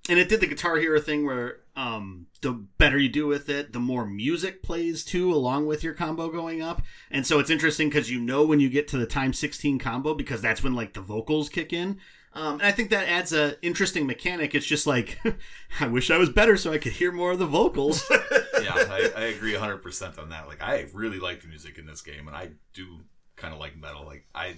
and 0.09 0.17
it 0.17 0.29
did 0.29 0.39
the 0.39 0.47
Guitar 0.47 0.77
Hero 0.77 0.99
thing 1.01 1.25
where 1.25 1.57
um, 1.75 2.27
the 2.41 2.51
better 2.51 2.97
you 2.97 3.09
do 3.09 3.27
with 3.27 3.49
it, 3.49 3.73
the 3.73 3.79
more 3.79 4.05
music 4.05 4.63
plays 4.63 5.03
too, 5.03 5.33
along 5.33 5.67
with 5.67 5.83
your 5.83 5.93
combo 5.93 6.29
going 6.29 6.61
up. 6.61 6.81
And 7.11 7.27
so 7.27 7.39
it's 7.39 7.49
interesting 7.49 7.89
because 7.89 8.09
you 8.09 8.19
know 8.19 8.45
when 8.45 8.59
you 8.59 8.69
get 8.69 8.87
to 8.89 8.97
the 8.97 9.05
time 9.05 9.33
16 9.33 9.77
combo 9.79 10.13
because 10.13 10.41
that's 10.41 10.63
when 10.63 10.73
like 10.75 10.93
the 10.93 11.01
vocals 11.01 11.49
kick 11.49 11.73
in. 11.73 11.99
Um, 12.33 12.53
and 12.53 12.63
I 12.63 12.71
think 12.71 12.89
that 12.91 13.07
adds 13.09 13.33
a 13.33 13.57
interesting 13.65 14.05
mechanic. 14.07 14.55
It's 14.55 14.65
just 14.65 14.87
like 14.87 15.19
I 15.79 15.87
wish 15.87 16.09
I 16.09 16.17
was 16.17 16.29
better 16.29 16.55
so 16.55 16.71
I 16.71 16.77
could 16.77 16.93
hear 16.93 17.11
more 17.11 17.31
of 17.31 17.39
the 17.39 17.45
vocals. 17.45 18.09
yeah, 18.63 18.73
I, 18.75 19.11
I 19.15 19.23
agree 19.25 19.53
100% 19.53 20.19
on 20.19 20.29
that. 20.29 20.47
Like, 20.47 20.61
I 20.61 20.87
really 20.93 21.19
like 21.19 21.41
the 21.41 21.47
music 21.47 21.77
in 21.77 21.85
this 21.85 22.01
game, 22.01 22.27
and 22.27 22.35
I 22.35 22.51
do 22.73 23.01
kind 23.35 23.53
of 23.53 23.59
like 23.59 23.77
metal. 23.77 24.05
Like, 24.05 24.27
I. 24.33 24.55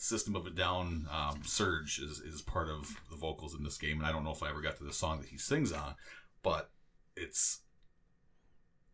System 0.00 0.36
of 0.36 0.46
a 0.46 0.50
Down, 0.50 1.08
um, 1.10 1.40
Serj 1.42 2.00
is, 2.00 2.20
is 2.20 2.40
part 2.40 2.68
of 2.68 3.00
the 3.10 3.16
vocals 3.16 3.56
in 3.56 3.64
this 3.64 3.76
game, 3.76 3.98
and 3.98 4.06
I 4.06 4.12
don't 4.12 4.22
know 4.22 4.30
if 4.30 4.44
I 4.44 4.48
ever 4.48 4.60
got 4.60 4.76
to 4.76 4.84
the 4.84 4.92
song 4.92 5.18
that 5.18 5.28
he 5.28 5.36
sings 5.36 5.72
on, 5.72 5.96
but 6.44 6.70
it's 7.16 7.62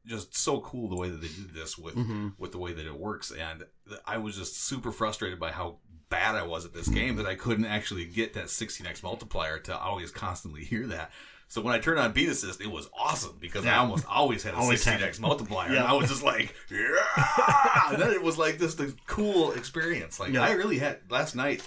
just 0.06 0.36
so 0.36 0.60
cool 0.60 0.88
the 0.88 0.96
way 0.96 1.08
that 1.08 1.20
they 1.20 1.28
did 1.28 1.54
this 1.54 1.78
with 1.78 1.94
with 2.38 2.52
the 2.52 2.58
way 2.58 2.72
that 2.72 2.86
it 2.86 2.98
works. 2.98 3.30
And 3.30 3.64
I 4.06 4.18
was 4.18 4.36
just 4.36 4.62
super 4.62 4.92
frustrated 4.92 5.40
by 5.40 5.50
how 5.52 5.78
bad 6.08 6.34
I 6.34 6.42
was 6.42 6.64
at 6.64 6.74
this 6.74 6.88
game 6.88 7.16
that 7.16 7.26
I 7.26 7.34
couldn't 7.34 7.64
actually 7.64 8.04
get 8.04 8.34
that 8.34 8.46
16x 8.46 9.02
multiplier 9.02 9.58
to 9.60 9.76
always 9.76 10.10
constantly 10.10 10.64
hear 10.64 10.86
that. 10.86 11.10
So 11.54 11.60
when 11.60 11.72
I 11.72 11.78
turned 11.78 12.00
on 12.00 12.10
Beat 12.10 12.28
Assist, 12.30 12.60
it 12.60 12.66
was 12.68 12.88
awesome 12.98 13.36
because 13.38 13.64
I 13.64 13.76
almost 13.76 14.04
always 14.08 14.42
had 14.42 14.54
a 14.54 14.56
Always 14.56 14.84
had 14.84 15.00
16x 15.00 15.20
multiplier. 15.20 15.72
Yeah. 15.72 15.82
And 15.82 15.86
I 15.86 15.92
was 15.92 16.08
just 16.08 16.24
like, 16.24 16.52
yeah! 16.68 17.92
and 17.92 18.02
then 18.02 18.10
it 18.10 18.24
was 18.24 18.36
like 18.36 18.58
this 18.58 18.74
the 18.74 18.92
cool 19.06 19.52
experience. 19.52 20.18
Like 20.18 20.32
Yeah. 20.32 20.42
I 20.42 20.50
really 20.54 20.80
had 20.80 20.98
last 21.10 21.36
night 21.36 21.62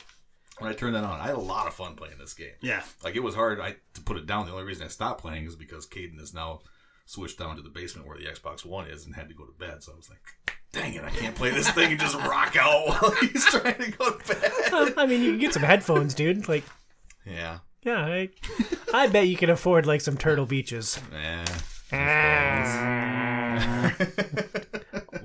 when 0.58 0.70
I 0.70 0.74
turned 0.74 0.94
that 0.96 1.06
on, 1.06 1.22
I 1.22 1.28
had 1.28 1.36
a 1.36 1.40
lot 1.40 1.68
of 1.68 1.74
fun 1.74 1.96
playing 1.96 2.18
this 2.18 2.34
game. 2.34 2.52
yeah. 2.60 2.84
Like 3.02 3.16
it 3.16 3.24
was 3.24 3.34
hard 3.34 3.62
I, 3.62 3.78
to 3.94 4.02
put 4.02 4.18
it 4.18 4.26
down. 4.26 4.46
The 4.46 4.52
only 4.52 4.66
reason 4.66 4.84
I 4.84 4.90
stopped 4.90 5.22
playing 5.22 5.46
is 5.46 5.56
because 5.56 5.88
Caden 5.88 6.20
is 6.22 6.34
now 6.34 6.60
switched 7.06 7.40
down 7.40 7.56
to 7.56 7.62
the 7.62 7.70
basement 7.70 8.10
where 8.10 8.18
the 8.18 8.26
Xbox 8.26 8.66
One 8.66 8.88
is 8.88 9.06
and 9.06 9.16
had 9.16 9.30
to 9.30 9.36
go 9.36 9.46
to 9.46 9.54
bed. 9.54 9.84
So 9.84 9.94
I 9.94 9.96
was 9.96 10.10
like, 10.10 10.20
dang 10.74 10.96
it, 10.96 11.06
I 11.06 11.12
can't 11.12 11.34
play 11.34 11.52
this 11.52 11.70
thing 11.70 11.92
and 11.92 12.00
just 12.02 12.14
rock 12.14 12.58
out 12.60 12.90
while 12.90 13.12
he's 13.22 13.46
trying 13.46 13.76
to 13.76 13.92
go 13.92 14.12
to 14.12 14.36
bed. 14.36 14.94
I 14.98 15.06
mean, 15.06 15.24
you 15.24 15.32
can 15.32 15.40
get 15.40 15.54
some 15.54 15.64
headphones, 15.64 16.14
dude. 16.14 16.50
Like, 16.50 16.66
Yeah. 17.26 17.60
Yeah, 17.88 18.06
I, 18.06 18.30
I 18.94 19.08
bet 19.08 19.28
you 19.28 19.38
can 19.38 19.50
afford 19.50 19.86
like 19.86 20.02
some 20.02 20.18
Turtle 20.18 20.46
Beaches. 20.46 21.00
Eh. 21.14 21.46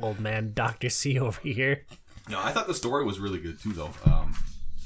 Old 0.01 0.21
man 0.21 0.53
Doctor 0.55 0.89
C 0.89 1.19
over 1.19 1.41
here. 1.41 1.85
No, 2.29 2.41
I 2.41 2.53
thought 2.53 2.69
the 2.69 2.75
story 2.75 3.05
was 3.05 3.19
really 3.19 3.41
good 3.41 3.61
too, 3.61 3.73
though. 3.73 3.91
Um, 4.05 4.37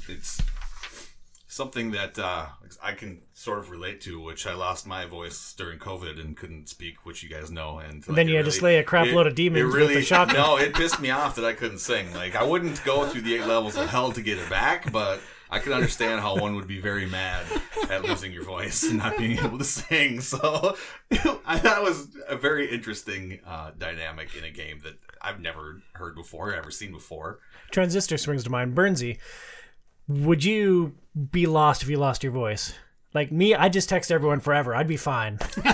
it's 0.08 0.40
something 1.48 1.90
that 1.90 2.18
uh, 2.18 2.46
I 2.82 2.92
can 2.92 3.20
sort 3.34 3.58
of 3.58 3.70
relate 3.70 4.00
to, 4.02 4.22
which 4.22 4.46
I 4.46 4.54
lost 4.54 4.86
my 4.86 5.04
voice 5.04 5.52
during 5.52 5.78
COVID 5.78 6.18
and 6.18 6.34
couldn't 6.34 6.70
speak, 6.70 7.04
which 7.04 7.22
you 7.22 7.28
guys 7.28 7.50
know. 7.50 7.78
And 7.78 8.08
like, 8.08 8.16
then 8.16 8.28
you 8.28 8.36
had 8.36 8.46
to 8.46 8.52
slay 8.52 8.78
a 8.78 8.84
crap 8.84 9.06
it- 9.08 9.14
load 9.14 9.26
of 9.26 9.34
demons 9.34 9.74
it 9.74 9.78
with 9.78 9.90
a 9.90 10.02
shotgun. 10.02 10.36
No, 10.36 10.56
it 10.56 10.72
pissed 10.72 10.98
me 11.00 11.10
off 11.10 11.36
that 11.36 11.44
I 11.44 11.52
couldn't 11.52 11.80
sing. 11.80 12.14
Like 12.14 12.34
I 12.34 12.42
wouldn't 12.42 12.82
go 12.84 13.06
through 13.06 13.20
the 13.22 13.34
eight 13.34 13.46
levels 13.46 13.76
of 13.76 13.90
hell 13.90 14.12
to 14.12 14.22
get 14.22 14.38
it 14.38 14.48
back, 14.48 14.90
but 14.90 15.20
I 15.50 15.58
can 15.60 15.72
understand 15.72 16.20
how 16.20 16.36
one 16.36 16.56
would 16.56 16.66
be 16.66 16.80
very 16.80 17.06
mad 17.06 17.44
at 17.88 18.04
losing 18.04 18.32
your 18.32 18.42
voice 18.44 18.82
and 18.82 18.98
not 18.98 19.16
being 19.16 19.38
able 19.38 19.58
to 19.58 19.64
sing. 19.64 20.20
So 20.20 20.76
I 21.46 21.58
thought 21.58 21.78
it 21.78 21.84
was 21.84 22.08
a 22.28 22.36
very 22.36 22.68
interesting 22.72 23.40
uh, 23.46 23.70
dynamic 23.78 24.34
in 24.36 24.42
a 24.44 24.50
game 24.50 24.80
that 24.82 24.94
I've 25.22 25.40
never 25.40 25.82
heard 25.94 26.14
before, 26.16 26.52
ever 26.52 26.70
seen 26.70 26.90
before. 26.92 27.38
Transistor 27.70 28.18
springs 28.18 28.42
to 28.44 28.50
mind. 28.50 28.74
Burnsy, 28.74 29.18
would 30.08 30.42
you 30.44 30.94
be 31.30 31.46
lost 31.46 31.82
if 31.82 31.88
you 31.88 31.96
lost 31.98 32.22
your 32.24 32.32
voice? 32.32 32.74
Like 33.14 33.30
me, 33.32 33.54
I 33.54 33.68
just 33.68 33.88
text 33.88 34.10
everyone 34.10 34.40
forever. 34.40 34.74
I'd 34.74 34.88
be 34.88 34.96
fine. 34.96 35.38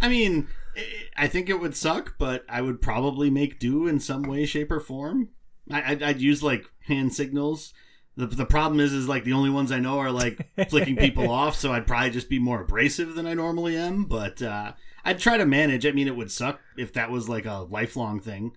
I 0.00 0.08
mean, 0.08 0.48
I- 0.76 0.84
I 1.16 1.26
think 1.28 1.50
it 1.50 1.60
would 1.60 1.76
suck, 1.76 2.14
but 2.18 2.44
I 2.48 2.62
would 2.62 2.80
probably 2.80 3.28
make 3.28 3.58
do 3.58 3.86
in 3.86 4.00
some 4.00 4.22
way, 4.22 4.46
shape, 4.46 4.70
or 4.70 4.80
form. 4.80 5.28
I'd, 5.70 6.02
I'd 6.02 6.20
use 6.22 6.42
like 6.42 6.64
hand 6.86 7.12
signals. 7.12 7.74
The, 8.20 8.26
the 8.26 8.44
problem 8.44 8.80
is, 8.80 8.92
is 8.92 9.08
like 9.08 9.24
the 9.24 9.32
only 9.32 9.48
ones 9.48 9.72
I 9.72 9.78
know 9.78 9.98
are 9.98 10.10
like 10.10 10.46
flicking 10.68 10.96
people 10.96 11.30
off, 11.30 11.56
so 11.56 11.72
I'd 11.72 11.86
probably 11.86 12.10
just 12.10 12.28
be 12.28 12.38
more 12.38 12.60
abrasive 12.60 13.14
than 13.14 13.26
I 13.26 13.32
normally 13.32 13.76
am. 13.76 14.04
But 14.04 14.42
uh, 14.42 14.72
I'd 15.06 15.18
try 15.18 15.38
to 15.38 15.46
manage. 15.46 15.86
I 15.86 15.92
mean, 15.92 16.06
it 16.06 16.16
would 16.16 16.30
suck 16.30 16.60
if 16.76 16.92
that 16.92 17.10
was 17.10 17.30
like 17.30 17.46
a 17.46 17.66
lifelong 17.70 18.20
thing, 18.20 18.52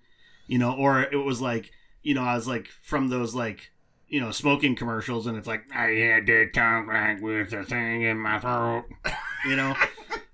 you 0.47 0.59
know, 0.59 0.73
or 0.73 1.01
it 1.01 1.23
was 1.23 1.39
like, 1.39 1.71
you 2.01 2.13
know, 2.13 2.23
I 2.23 2.35
was 2.35 2.45
like 2.45 2.67
from 2.81 3.07
those 3.07 3.33
like, 3.33 3.71
you 4.09 4.19
know, 4.19 4.31
smoking 4.31 4.75
commercials, 4.75 5.27
and 5.27 5.37
it's 5.37 5.47
like 5.47 5.63
I 5.73 5.91
had 5.91 6.25
to 6.27 6.49
talk 6.51 6.87
like 6.87 7.21
with 7.21 7.53
a 7.53 7.63
thing 7.63 8.01
in 8.01 8.17
my 8.17 8.39
throat, 8.39 8.83
you 9.47 9.55
know. 9.55 9.75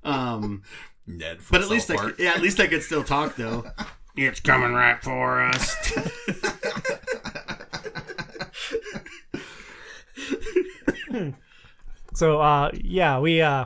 Um, 0.04 0.64
Ned, 1.06 1.38
but 1.52 1.62
at 1.62 1.70
least 1.70 1.92
I 1.92 1.98
could, 1.98 2.16
yeah, 2.18 2.32
at 2.32 2.42
least 2.42 2.60
I 2.60 2.66
could 2.66 2.82
still 2.82 3.04
talk 3.04 3.36
though. 3.36 3.66
it's 4.16 4.40
coming 4.40 4.74
right 4.74 5.02
for 5.04 5.42
us. 5.42 5.76
So 12.14 12.40
uh 12.40 12.72
yeah, 12.74 13.20
we 13.20 13.42
uh 13.42 13.66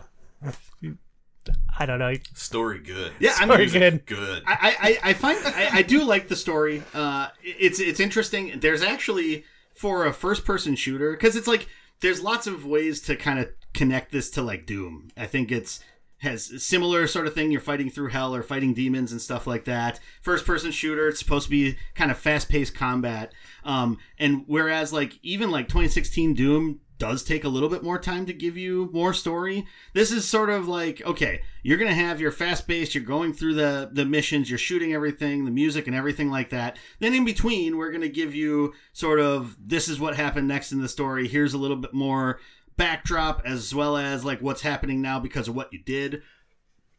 I 1.78 1.86
don't 1.86 2.00
know. 2.00 2.14
story 2.34 2.80
good. 2.80 3.14
Yeah, 3.20 3.32
I 3.40 3.48
Sorry, 3.48 3.66
mean, 3.66 3.80
good. 3.80 4.06
good. 4.06 4.44
I, 4.46 5.00
I, 5.04 5.10
I 5.10 5.14
find 5.14 5.40
I, 5.46 5.70
I 5.78 5.82
do 5.82 6.04
like 6.04 6.28
the 6.28 6.36
story. 6.36 6.84
Uh, 6.94 7.30
it's 7.44 7.80
it's 7.80 8.00
interesting. 8.00 8.60
There's 8.60 8.82
actually 8.84 9.44
for 9.74 10.06
a 10.06 10.14
first 10.14 10.46
person 10.46 10.76
shooter 10.76 11.12
because 11.12 11.36
it's 11.36 11.48
like 11.48 11.68
there's 12.02 12.22
lots 12.22 12.48
of 12.48 12.66
ways 12.66 13.02
to 13.02 13.16
kind 13.16 13.40
of 13.40 13.50
connect 13.74 14.12
this 14.12 14.30
to 14.32 14.42
like 14.42 14.66
Doom. 14.66 15.10
I 15.18 15.26
think 15.26 15.52
it's 15.52 15.80
has 16.20 16.50
a 16.52 16.60
similar 16.60 17.06
sort 17.08 17.28
of 17.28 17.34
thing. 17.34 17.52
You're 17.52 17.60
fighting 17.60 17.90
through 17.90 18.10
hell 18.10 18.34
or 18.34 18.44
fighting 18.44 18.74
demons 18.74 19.12
and 19.12 19.20
stuff 19.20 19.46
like 19.46 19.66
that. 19.66 20.00
First 20.22 20.46
person 20.46 20.72
shooter. 20.72 21.10
It's 21.10 21.20
supposed 21.20 21.46
to 21.46 21.52
be 21.52 21.76
kind 21.96 22.12
of 22.12 22.18
fast 22.18 22.48
paced 22.48 22.76
combat. 22.76 23.34
Um, 23.66 23.98
and 24.18 24.44
whereas 24.48 24.94
like 24.94 25.20
even 25.22 25.52
like 25.52 25.68
2016 25.68 26.34
Doom 26.34 26.80
does 27.04 27.22
take 27.22 27.44
a 27.44 27.50
little 27.50 27.68
bit 27.68 27.84
more 27.84 28.00
time 28.00 28.26
to 28.26 28.32
give 28.32 28.56
you 28.56 28.90
more 28.94 29.14
story. 29.14 29.68
This 29.92 30.10
is 30.10 30.26
sort 30.26 30.50
of 30.50 30.70
like 30.70 31.06
okay, 31.06 31.42
you're 31.62 31.78
gonna 31.78 31.94
have 31.94 32.22
your 32.22 32.32
fast 32.32 32.66
pace. 32.66 32.96
You're 32.96 33.04
going 33.04 33.34
through 33.34 33.56
the 33.56 33.90
the 33.92 34.06
missions. 34.06 34.50
You're 34.50 34.58
shooting 34.58 34.94
everything, 34.94 35.44
the 35.44 35.52
music 35.52 35.86
and 35.86 35.94
everything 35.98 36.32
like 36.32 36.50
that. 36.52 36.80
Then 37.00 37.14
in 37.14 37.26
between, 37.26 37.76
we're 37.76 37.92
gonna 37.92 38.08
give 38.08 38.34
you 38.34 38.74
sort 38.94 39.20
of 39.20 39.58
this 39.60 39.90
is 39.90 40.00
what 40.00 40.16
happened 40.16 40.48
next 40.48 40.72
in 40.72 40.82
the 40.82 40.88
story. 40.88 41.28
Here's 41.28 41.54
a 41.54 41.58
little 41.58 41.76
bit 41.76 41.94
more 41.94 42.40
backdrop 42.78 43.42
as 43.44 43.76
well 43.76 43.98
as 43.98 44.24
like 44.24 44.40
what's 44.40 44.62
happening 44.62 45.02
now 45.02 45.20
because 45.20 45.50
of 45.50 45.56
what 45.56 45.74
you 45.74 45.80
did. 45.80 46.22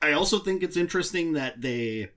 I 0.03 0.13
also 0.13 0.39
think 0.39 0.63
it's 0.63 0.77
interesting 0.77 1.33
that 1.33 1.63
they 1.63 2.11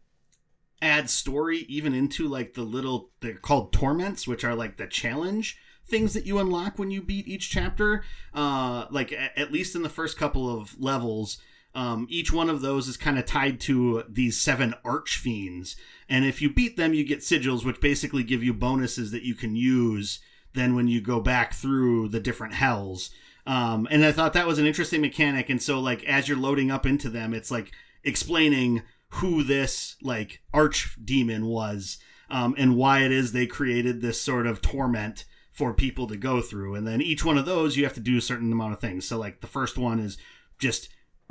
add 0.82 1.10
story 1.10 1.60
even 1.70 1.94
into 1.94 2.28
like 2.28 2.54
the 2.54 2.64
little 2.64 3.12
they're 3.22 3.36
called 3.36 3.72
torments, 3.72 4.28
which 4.28 4.44
are 4.44 4.56
like 4.56 4.76
the 4.76 4.88
challenge 4.88 5.58
things 5.88 6.14
that 6.14 6.26
you 6.26 6.40
unlock 6.40 6.78
when 6.78 6.92
you 6.92 7.02
beat 7.02 7.28
each 7.28 7.50
chapter. 7.50 8.04
Uh, 8.34 8.86
like 8.90 9.12
at 9.36 9.52
least 9.52 9.76
in 9.76 9.84
the 9.84 9.90
first 9.90 10.18
couple 10.18 10.50
of 10.50 10.80
levels, 10.80 11.38
um, 11.76 12.08
each 12.10 12.32
one 12.32 12.50
of 12.50 12.62
those 12.62 12.88
is 12.88 12.98
kind 12.98 13.20
of 13.20 13.26
tied 13.26 13.60
to 13.62 14.04
these 14.10 14.40
seven 14.40 14.74
arch 14.84 15.18
fiends, 15.18 15.76
and 16.10 16.26
if 16.26 16.42
you 16.42 16.52
beat 16.52 16.78
them, 16.78 16.94
you 16.94 17.04
get 17.04 17.20
sigils, 17.20 17.66
which 17.66 17.82
basically 17.82 18.24
give 18.24 18.44
you 18.44 18.54
bonuses 18.54 19.12
that 19.12 19.24
you 19.24 19.36
can 19.36 19.56
use 19.56 20.20
then 20.54 20.76
when 20.76 20.88
you 20.88 21.00
go 21.00 21.20
back 21.20 21.54
through 21.54 22.10
the 22.10 22.20
different 22.20 22.54
hells. 22.54 23.12
Um, 23.46 23.88
and 23.90 24.04
I 24.04 24.12
thought 24.12 24.34
that 24.34 24.48
was 24.48 24.60
an 24.60 24.66
interesting 24.66 25.02
mechanic. 25.02 25.50
And 25.50 25.62
so, 25.62 25.80
like, 25.80 26.04
as 26.04 26.28
you're 26.28 26.38
loading 26.38 26.70
up 26.70 26.86
into 26.86 27.10
them, 27.10 27.34
it's 27.34 27.52
like 27.52 27.72
explaining 28.04 28.82
who 29.10 29.44
this 29.44 29.96
like 30.02 30.42
arch 30.54 30.98
demon 31.04 31.46
was 31.46 31.98
um, 32.30 32.56
and 32.58 32.76
why 32.76 33.04
it 33.04 33.12
is 33.12 33.32
they 33.32 33.46
created 33.46 34.02
this 34.02 34.20
sort 34.20 34.46
of 34.46 34.62
torment 34.62 35.24
for 35.58 35.74
people 35.74 36.06
to 36.06 36.16
go 36.16 36.40
through. 36.40 36.76
And 36.76 36.86
then 36.86 37.02
each 37.02 37.26
one 37.26 37.36
of 37.36 37.48
those, 37.48 37.76
you 37.76 37.84
have 37.84 37.96
to 37.96 38.00
do 38.00 38.16
a 38.16 38.22
certain 38.22 38.52
amount 38.52 38.74
of 38.74 38.80
things. 38.80 39.08
So, 39.08 39.18
like, 39.18 39.42
the 39.42 39.48
first 39.48 39.76
one 39.76 40.00
is 40.00 40.16
just 40.60 40.90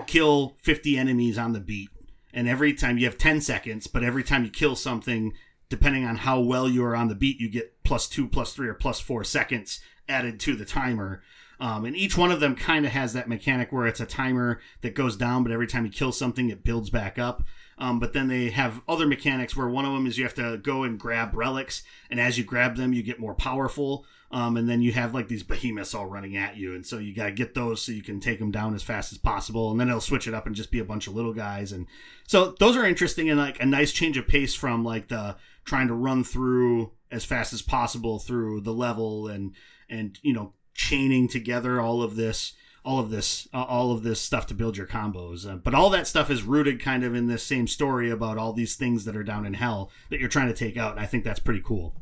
kill 0.09 0.57
50 0.63 0.99
enemies 0.99 1.39
on 1.39 1.53
the 1.53 1.61
beat. 1.61 1.91
And 2.35 2.49
every 2.49 2.75
time 2.75 2.99
you 2.99 3.05
have 3.07 3.19
10 3.19 3.41
seconds, 3.41 3.87
but 3.87 4.03
every 4.03 4.25
time 4.25 4.45
you 4.45 4.51
kill 4.51 4.75
something, 4.75 5.33
depending 5.69 6.05
on 6.05 6.17
how 6.17 6.41
well 6.41 6.69
you 6.69 6.85
are 6.85 6.97
on 6.97 7.07
the 7.07 7.15
beat, 7.15 7.41
you 7.41 7.49
get 7.49 7.85
plus 7.85 8.09
two, 8.09 8.27
plus 8.27 8.53
three, 8.53 8.67
or 8.67 8.75
plus 8.75 8.99
four 8.99 9.23
seconds 9.23 9.81
added 10.09 10.41
to 10.41 10.57
the 10.57 10.65
timer. 10.65 11.23
Um, 11.61 11.85
and 11.85 11.97
each 11.97 12.19
one 12.19 12.33
of 12.33 12.41
them 12.41 12.57
kind 12.57 12.85
of 12.85 12.91
has 12.91 13.13
that 13.13 13.29
mechanic 13.29 13.71
where 13.71 13.87
it's 13.87 14.01
a 14.01 14.07
timer 14.07 14.61
that 14.83 14.97
goes 14.97 15.17
down, 15.17 15.45
but 15.45 15.53
every 15.53 15.69
time 15.69 15.87
you 15.87 15.93
kill 15.93 16.11
something, 16.11 16.51
it 16.51 16.65
builds 16.65 16.91
back 16.91 17.17
up. 17.17 17.45
Um, 17.79 18.01
but 18.01 18.13
then 18.13 18.29
they 18.29 18.51
have 18.51 18.83
other 18.89 19.07
mechanics 19.07 19.57
where 19.57 19.69
one 19.69 19.85
of 19.85 19.93
them 19.93 20.07
is 20.07 20.19
you 20.19 20.25
have 20.25 20.35
to 20.35 20.59
go 20.59 20.83
and 20.83 20.99
grab 20.99 21.35
relics, 21.35 21.83
and 22.11 22.19
as 22.19 22.39
you 22.39 22.45
grab 22.45 22.77
them, 22.77 22.93
you 22.93 23.05
get 23.05 23.21
more 23.21 23.35
powerful. 23.35 24.05
Um, 24.33 24.57
and 24.57 24.69
then 24.69 24.83
you 24.83 24.93
have 24.93 25.15
like 25.15 25.29
these 25.29 25.45
behemoths 25.45 25.95
all 25.95 26.07
running 26.07 26.37
at 26.37 26.57
you, 26.57 26.75
and 26.75 26.85
so 26.85 26.99
you 26.99 27.15
got 27.15 27.27
to 27.27 27.33
get 27.33 27.55
those 27.55 27.81
so 27.81 27.93
you 27.93 28.03
can 28.03 28.19
take 28.19 28.41
them 28.41 28.51
down 28.51 28.75
as 28.75 28.83
fast 28.83 29.13
as 29.13 29.19
possible. 29.19 29.71
And 29.71 29.79
then 29.79 29.89
it'll 29.89 30.01
switch 30.01 30.27
it 30.27 30.35
up 30.35 30.47
and 30.47 30.57
just 30.57 30.73
be 30.73 30.81
a 30.81 30.85
bunch 30.85 31.07
of 31.07 31.15
little 31.15 31.33
guys. 31.33 31.71
And 31.71 31.87
so 32.27 32.55
those 32.59 32.77
are 32.77 32.85
interesting 32.85 33.31
and 33.31 33.39
like 33.39 33.61
a 33.61 33.67
nice 33.67 33.93
change 33.93 34.17
of 34.17 34.27
pace 34.27 34.55
from 34.55 34.85
like 34.85 35.09
the 35.09 35.37
trying 35.65 35.89
to 35.89 35.95
run 35.95 36.25
through 36.25 36.93
as 37.11 37.25
fast 37.25 37.53
as 37.53 37.63
possible 37.63 38.19
through 38.19 38.61
the 38.61 38.73
level 38.73 39.29
and 39.29 39.55
and 39.89 40.19
you 40.23 40.33
know 40.33 40.53
chaining 40.75 41.29
together 41.29 41.81
all 41.81 42.03
of 42.03 42.17
this 42.17 42.55
all 42.85 42.99
of 42.99 43.11
this 43.11 43.49
uh, 43.53 43.65
all 43.65 43.93
of 43.93 44.03
this 44.03 44.21
stuff 44.21 44.47
to 44.47 44.55
build 44.55 44.77
your 44.77 44.87
combos 44.87 45.51
uh, 45.51 45.57
but 45.57 45.75
all 45.75 45.91
that 45.91 46.07
stuff 46.07 46.31
is 46.31 46.43
rooted 46.43 46.81
kind 46.81 47.05
of 47.05 47.15
in 47.15 47.27
this 47.27 47.43
same 47.43 47.67
story 47.67 48.11
about 48.11 48.39
all 48.39 48.53
these 48.53 48.77
things 48.77 49.05
that 49.05 49.17
are 49.17 49.25
down 49.25 49.47
in 49.47 49.55
hell 49.55 49.91
that 50.11 50.21
you're 50.21 50.29
trying 50.29 50.49
to 50.49 50.55
take 50.55 50.77
out 50.77 50.93
and 50.93 51.01
i 51.01 51.07
think 51.07 51.25
that's 51.25 51.41
pretty 51.41 51.63
cool 51.65 51.95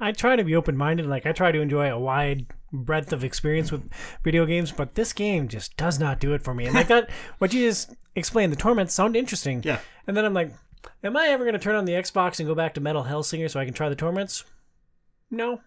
I 0.00 0.12
try 0.12 0.36
to 0.36 0.44
be 0.44 0.54
open 0.54 0.76
minded. 0.76 1.06
Like 1.06 1.26
I 1.26 1.32
try 1.32 1.52
to 1.52 1.60
enjoy 1.60 1.90
a 1.90 1.98
wide 1.98 2.46
breadth 2.72 3.12
of 3.12 3.24
experience 3.24 3.72
with 3.72 3.90
video 4.22 4.46
games, 4.46 4.72
but 4.72 4.94
this 4.94 5.12
game 5.12 5.48
just 5.48 5.76
does 5.76 5.98
not 5.98 6.20
do 6.20 6.34
it 6.34 6.42
for 6.42 6.54
me. 6.54 6.66
And 6.66 6.74
like 6.74 6.88
that, 6.88 7.10
what 7.38 7.52
you 7.52 7.66
just 7.66 7.94
explained, 8.14 8.52
the 8.52 8.56
torments 8.56 8.94
sound 8.94 9.16
interesting. 9.16 9.62
Yeah. 9.64 9.80
And 10.06 10.16
then 10.16 10.24
I'm 10.24 10.34
like, 10.34 10.52
am 11.02 11.16
I 11.16 11.28
ever 11.28 11.44
going 11.44 11.54
to 11.54 11.58
turn 11.58 11.76
on 11.76 11.84
the 11.84 11.92
Xbox 11.92 12.38
and 12.38 12.48
go 12.48 12.54
back 12.54 12.74
to 12.74 12.80
Metal 12.80 13.04
Hellsinger 13.04 13.50
so 13.50 13.60
I 13.60 13.64
can 13.64 13.74
try 13.74 13.88
the 13.88 13.96
torments? 13.96 14.44
No. 15.30 15.60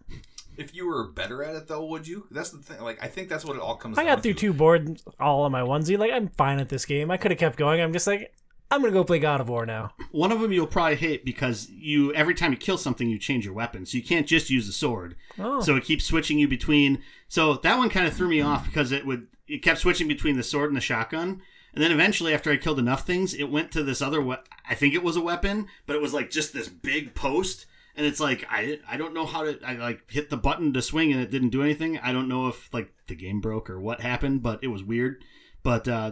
If 0.58 0.76
you 0.76 0.86
were 0.86 1.08
better 1.12 1.44
at 1.44 1.56
it, 1.56 1.68
though, 1.68 1.86
would 1.86 2.08
you? 2.08 2.28
That's 2.30 2.50
the 2.50 2.60
thing. 2.60 2.82
Like, 2.82 3.04
I 3.04 3.08
think 3.08 3.30
that's 3.30 3.46
what 3.46 3.56
it 3.56 3.62
all 3.62 3.76
comes. 3.76 3.98
I 3.98 4.04
down 4.04 4.16
got 4.16 4.24
through 4.24 4.34
to. 4.34 4.40
two 4.40 4.54
boards 4.54 5.04
all 5.20 5.44
on 5.44 5.52
my 5.52 5.62
onesie. 5.62 5.98
Like 5.98 6.12
I'm 6.12 6.28
fine 6.30 6.60
at 6.60 6.70
this 6.70 6.86
game. 6.86 7.10
I 7.10 7.18
could 7.18 7.32
have 7.32 7.40
kept 7.40 7.58
going. 7.58 7.82
I'm 7.82 7.94
just 7.94 8.06
like, 8.06 8.34
I'm 8.72 8.82
gonna 8.82 8.94
go 8.94 9.04
play 9.04 9.20
God 9.20 9.42
of 9.42 9.50
War 9.50 9.66
now. 9.66 9.94
one 10.12 10.32
of 10.32 10.40
them 10.40 10.52
you'll 10.52 10.66
probably 10.68 10.96
hate 10.96 11.26
because 11.26 11.70
you 11.70 12.14
every 12.14 12.34
time 12.34 12.52
you 12.52 12.58
kill 12.58 12.78
something 12.78 13.10
you 13.10 13.20
change 13.20 13.46
your 13.46 13.54
weapon. 13.54 13.86
So 13.86 13.98
you 13.98 14.04
can't 14.04 14.26
just 14.26 14.50
use 14.50 14.66
the 14.68 14.74
sword. 14.74 15.16
Oh. 15.38 15.60
so 15.62 15.76
it 15.76 15.84
keeps 15.84 16.06
switching 16.06 16.40
you 16.40 16.48
between 16.48 17.02
so 17.28 17.54
that 17.56 17.78
one 17.78 17.90
kind 17.90 18.08
of 18.08 18.14
threw 18.14 18.28
me 18.30 18.42
off 18.42 18.66
because 18.66 18.92
it 18.92 19.06
would 19.06 19.28
it 19.48 19.62
kept 19.62 19.80
switching 19.80 20.08
between 20.08 20.38
the 20.38 20.44
sword 20.44 20.70
and 20.70 20.78
the 20.78 20.82
shotgun. 20.82 21.42
And 21.74 21.84
then 21.84 21.92
eventually 21.92 22.34
after 22.34 22.52
i 22.52 22.58
killed 22.58 22.80
enough 22.80 23.06
things 23.06 23.34
it 23.34 23.46
went 23.52 23.72
to 23.74 23.84
this 23.84 24.02
other 24.02 24.22
we- 24.22 24.36
i 24.70 24.76
think 24.76 24.94
it 24.94 25.04
was 25.04 25.16
a 25.16 25.22
weapon 25.22 25.68
but 25.86 25.96
it 25.96 26.02
was 26.02 26.14
like 26.14 26.30
just 26.32 26.54
this 26.54 26.68
big 26.70 27.14
post. 27.14 27.66
And 27.96 28.06
it's 28.06 28.20
like 28.22 28.46
i 28.50 28.80
i 28.90 28.96
don't 28.98 29.14
know 29.14 29.26
how 29.26 29.44
to 29.44 29.60
i 29.66 29.74
like 29.74 30.10
hit 30.10 30.30
the 30.30 30.38
button 30.38 30.72
to 30.74 30.82
swing 30.82 31.12
and 31.12 31.22
it 31.22 31.30
didn't 31.32 31.50
do 31.50 31.62
anything. 31.62 31.98
I 32.00 32.14
don't 32.14 32.30
know 32.30 32.48
if 32.48 32.74
like 32.74 32.94
the 33.08 33.16
game 33.16 33.42
broke 33.42 33.70
or 33.70 33.80
what 33.82 34.00
happened 34.02 34.42
but 34.44 34.64
it 34.64 34.68
was 34.68 34.82
weird. 34.84 35.24
But 35.64 35.88
uh 35.90 36.12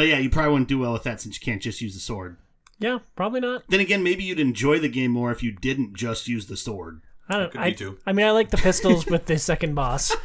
but 0.00 0.08
yeah 0.08 0.18
you 0.18 0.30
probably 0.30 0.52
wouldn't 0.52 0.68
do 0.68 0.78
well 0.78 0.92
with 0.94 1.02
that 1.02 1.20
since 1.20 1.38
you 1.38 1.44
can't 1.44 1.60
just 1.62 1.80
use 1.80 1.92
the 1.94 2.00
sword 2.00 2.36
Yeah, 2.78 2.98
probably 3.14 3.40
not. 3.40 3.64
then 3.68 3.80
again, 3.80 4.02
maybe 4.02 4.24
you'd 4.24 4.40
enjoy 4.40 4.78
the 4.78 4.88
game 4.88 5.10
more 5.10 5.30
if 5.30 5.42
you 5.42 5.52
didn't 5.52 5.94
just 5.94 6.26
use 6.28 6.46
the 6.46 6.56
sword. 6.56 7.02
I 7.28 7.38
don't. 7.38 7.52
Could 7.52 7.60
I, 7.60 7.70
be 7.70 7.76
too. 7.76 7.98
I 8.06 8.12
mean, 8.12 8.24
I 8.26 8.30
like 8.30 8.48
the 8.50 8.56
pistols 8.56 9.04
with 9.06 9.26
the 9.26 9.38
second 9.38 9.74
boss. 9.74 10.16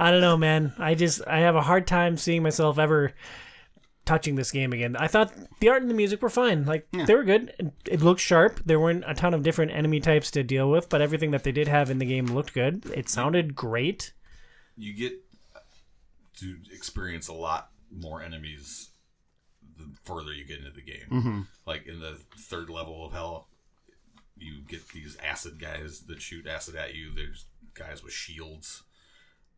I 0.00 0.10
don't 0.10 0.22
know, 0.22 0.36
man. 0.38 0.72
I 0.78 0.94
just 0.94 1.20
I 1.26 1.40
have 1.40 1.54
a 1.54 1.60
hard 1.60 1.86
time 1.86 2.16
seeing 2.16 2.42
myself 2.42 2.78
ever 2.78 3.12
touching 4.06 4.34
this 4.36 4.50
game 4.50 4.72
again. 4.72 4.96
I 4.96 5.06
thought 5.06 5.32
the 5.60 5.68
art 5.68 5.82
and 5.82 5.90
the 5.90 5.94
music 5.94 6.20
were 6.22 6.30
fine. 6.30 6.64
Like 6.64 6.88
they 6.92 7.14
were 7.14 7.24
good. 7.24 7.52
It, 7.58 7.72
it 7.90 8.00
looked 8.00 8.20
sharp. 8.20 8.60
There 8.64 8.80
weren't 8.80 9.04
a 9.06 9.14
ton 9.14 9.34
of 9.34 9.42
different 9.42 9.72
enemy 9.72 10.00
types 10.00 10.30
to 10.32 10.42
deal 10.42 10.70
with, 10.70 10.88
but 10.88 11.00
everything 11.02 11.30
that 11.32 11.44
they 11.44 11.52
did 11.52 11.68
have 11.68 11.90
in 11.90 11.98
the 11.98 12.06
game 12.06 12.26
looked 12.26 12.54
good. 12.54 12.86
It 12.94 13.08
sounded 13.10 13.54
great. 13.54 14.12
you 14.76 14.94
get 14.94 15.12
to 16.40 16.56
experience 16.72 17.28
a 17.28 17.34
lot 17.34 17.70
more 17.94 18.22
enemies 18.22 18.90
the 19.76 19.84
further 20.04 20.32
you 20.32 20.44
get 20.44 20.58
into 20.58 20.70
the 20.70 20.82
game. 20.82 21.46
Like 21.66 21.86
in 21.86 22.00
the 22.00 22.18
third 22.38 22.68
level 22.70 23.04
of 23.06 23.12
hell, 23.12 23.48
you 24.36 24.62
get 24.68 24.88
these 24.90 25.16
acid 25.24 25.58
guys 25.60 26.02
that 26.08 26.20
shoot 26.22 26.46
acid 26.46 26.76
at 26.76 26.94
you. 26.94 27.10
There's 27.14 27.46
guys 27.74 28.02
with 28.02 28.12
shields. 28.12 28.82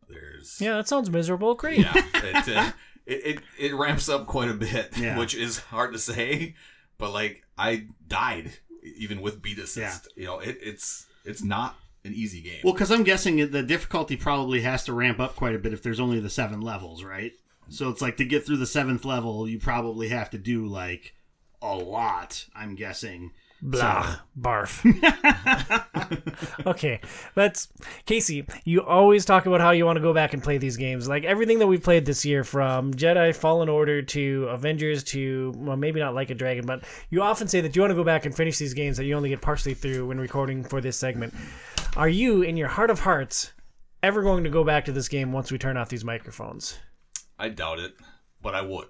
There's 0.09 0.57
Yeah, 0.61 0.75
that 0.77 0.87
sounds 0.87 1.09
miserable. 1.09 1.55
Great. 1.55 1.79
yeah, 1.79 1.93
it, 2.13 2.47
uh, 2.57 2.71
it, 3.05 3.25
it 3.25 3.39
it 3.59 3.75
ramps 3.75 4.07
up 4.09 4.25
quite 4.27 4.49
a 4.49 4.53
bit, 4.53 4.97
Yeah. 4.97 5.17
which 5.17 5.35
is 5.35 5.59
hard 5.59 5.93
to 5.93 5.99
say. 5.99 6.55
But 6.97 7.11
like 7.13 7.43
I 7.57 7.87
died 8.07 8.53
even 8.83 9.21
with 9.21 9.41
beat 9.41 9.59
assist. 9.59 10.07
Yeah. 10.15 10.21
You 10.21 10.27
know, 10.27 10.39
it, 10.39 10.57
it's 10.61 11.05
it's 11.25 11.43
not 11.43 11.75
an 12.05 12.13
easy 12.13 12.41
game. 12.41 12.61
Well, 12.63 12.73
because 12.73 12.89
I'm 12.91 13.03
guessing 13.03 13.51
the 13.51 13.61
difficulty 13.63 14.15
probably 14.15 14.61
has 14.61 14.85
to 14.85 14.93
ramp 14.93 15.19
up 15.19 15.35
quite 15.35 15.55
a 15.55 15.59
bit 15.59 15.73
if 15.73 15.83
there's 15.83 15.99
only 15.99 16.19
the 16.21 16.29
seven 16.29 16.61
levels, 16.61 17.03
right? 17.03 17.33
So 17.69 17.89
it's 17.89 18.01
like 18.01 18.17
to 18.17 18.25
get 18.25 18.45
through 18.45 18.57
the 18.57 18.65
seventh 18.65 19.05
level, 19.05 19.47
you 19.47 19.59
probably 19.59 20.09
have 20.09 20.29
to 20.31 20.37
do 20.37 20.65
like 20.65 21.13
a 21.61 21.75
lot. 21.75 22.45
I'm 22.55 22.75
guessing. 22.75 23.31
Blah. 23.61 24.17
Barf. 24.39 24.85
okay, 26.67 27.01
that's 27.33 27.69
Casey. 28.05 28.45
You 28.65 28.83
always 28.83 29.25
talk 29.25 29.47
about 29.47 29.61
how 29.61 29.71
you 29.71 29.83
want 29.83 29.97
to 29.97 30.01
go 30.01 30.13
back 30.13 30.33
and 30.33 30.43
play 30.43 30.59
these 30.59 30.77
games. 30.77 31.07
Like 31.07 31.23
everything 31.23 31.57
that 31.59 31.67
we've 31.67 31.81
played 31.81 32.05
this 32.05 32.23
year, 32.23 32.43
from 32.43 32.93
Jedi 32.93 33.35
Fallen 33.35 33.67
Order 33.67 34.03
to 34.03 34.47
Avengers 34.49 35.03
to 35.05 35.53
well, 35.57 35.75
maybe 35.75 35.99
not 35.99 36.13
Like 36.13 36.29
a 36.29 36.35
Dragon, 36.35 36.65
but 36.65 36.83
you 37.09 37.23
often 37.23 37.47
say 37.47 37.61
that 37.61 37.75
you 37.75 37.81
want 37.81 37.91
to 37.91 37.95
go 37.95 38.03
back 38.03 38.25
and 38.25 38.35
finish 38.35 38.57
these 38.59 38.75
games 38.75 38.97
that 38.97 39.05
you 39.05 39.15
only 39.15 39.29
get 39.29 39.41
partially 39.41 39.73
through 39.73 40.07
when 40.07 40.19
recording 40.19 40.63
for 40.63 40.79
this 40.79 40.97
segment. 40.97 41.33
Are 41.95 42.09
you, 42.09 42.43
in 42.43 42.57
your 42.57 42.67
heart 42.67 42.91
of 42.91 42.99
hearts, 42.99 43.53
ever 44.03 44.21
going 44.21 44.43
to 44.43 44.51
go 44.51 44.63
back 44.63 44.85
to 44.85 44.91
this 44.91 45.07
game 45.07 45.31
once 45.31 45.51
we 45.51 45.57
turn 45.57 45.77
off 45.77 45.89
these 45.89 46.05
microphones? 46.05 46.77
I 47.39 47.49
doubt 47.49 47.79
it, 47.79 47.95
but 48.41 48.55
I 48.55 48.61
would. 48.61 48.87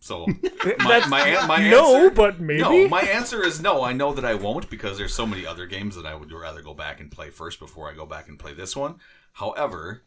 So 0.00 0.26
my, 0.80 1.06
my, 1.06 1.46
my 1.46 1.70
no, 1.70 1.94
answer, 1.94 2.10
but 2.10 2.40
maybe. 2.40 2.60
No, 2.60 2.88
my 2.88 3.02
answer 3.02 3.44
is 3.44 3.60
no. 3.60 3.84
I 3.84 3.92
know 3.92 4.12
that 4.12 4.24
I 4.24 4.34
won't 4.34 4.68
because 4.68 4.98
there's 4.98 5.14
so 5.14 5.26
many 5.26 5.46
other 5.46 5.66
games 5.66 5.94
that 5.94 6.06
I 6.06 6.14
would 6.14 6.32
rather 6.32 6.60
go 6.60 6.74
back 6.74 7.00
and 7.00 7.10
play 7.10 7.30
first 7.30 7.60
before 7.60 7.88
I 7.88 7.94
go 7.94 8.04
back 8.04 8.28
and 8.28 8.38
play 8.38 8.52
this 8.52 8.74
one. 8.74 8.96
However, 9.34 10.02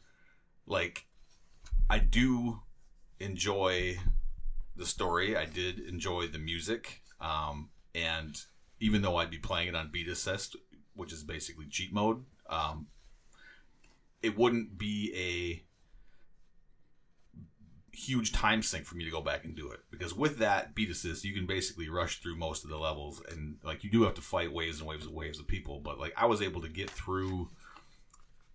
like 0.67 1.06
I 1.89 2.00
do 2.00 2.62
enjoy 3.19 3.98
the 4.76 4.86
story. 4.86 5.36
I 5.38 5.45
did 5.45 5.80
enjoy 5.80 6.28
the 6.28 6.39
music. 6.39 7.02
Um, 7.21 7.69
and 7.93 8.38
even 8.80 9.02
though 9.02 9.17
I'd 9.17 9.32
be 9.32 9.38
playing 9.38 9.69
it 9.69 9.76
on 9.76 9.91
beat 9.91 10.08
assist, 10.08 10.56
which 10.93 11.13
is 11.13 11.24
basically 11.24 11.67
cheat 11.67 11.93
mode, 11.93 12.26
um, 12.50 12.88
it 14.21 14.38
wouldn't 14.38 14.78
be 14.78 15.13
a 15.15 15.63
huge 17.96 18.32
time 18.32 18.62
sink 18.62 18.86
for 18.86 18.96
me 18.96 19.04
to 19.06 19.12
go 19.12 19.22
back 19.22 19.46
and 19.46 19.56
do 19.56 19.70
it 19.72 19.80
because 19.92 20.14
with 20.14 20.38
that 20.40 20.76
beat 20.76 20.90
assist 20.90 21.24
you 21.24 21.34
can 21.34 21.46
basically 21.46 21.88
rush 21.90 22.20
through 22.20 22.36
most 22.36 22.64
of 22.64 22.70
the 22.70 22.78
levels 22.78 23.22
and 23.32 23.58
like 23.64 23.84
you 23.84 23.90
do 23.90 24.04
have 24.04 24.14
to 24.14 24.22
fight 24.22 24.52
waves 24.52 24.80
and 24.80 24.88
waves 24.90 25.06
and 25.06 25.16
waves 25.16 25.40
of 25.40 25.48
people 25.48 25.80
but 25.80 25.98
like 26.00 26.14
i 26.18 26.26
was 26.26 26.42
able 26.42 26.62
to 26.62 26.70
get 26.70 26.90
through 26.90 27.50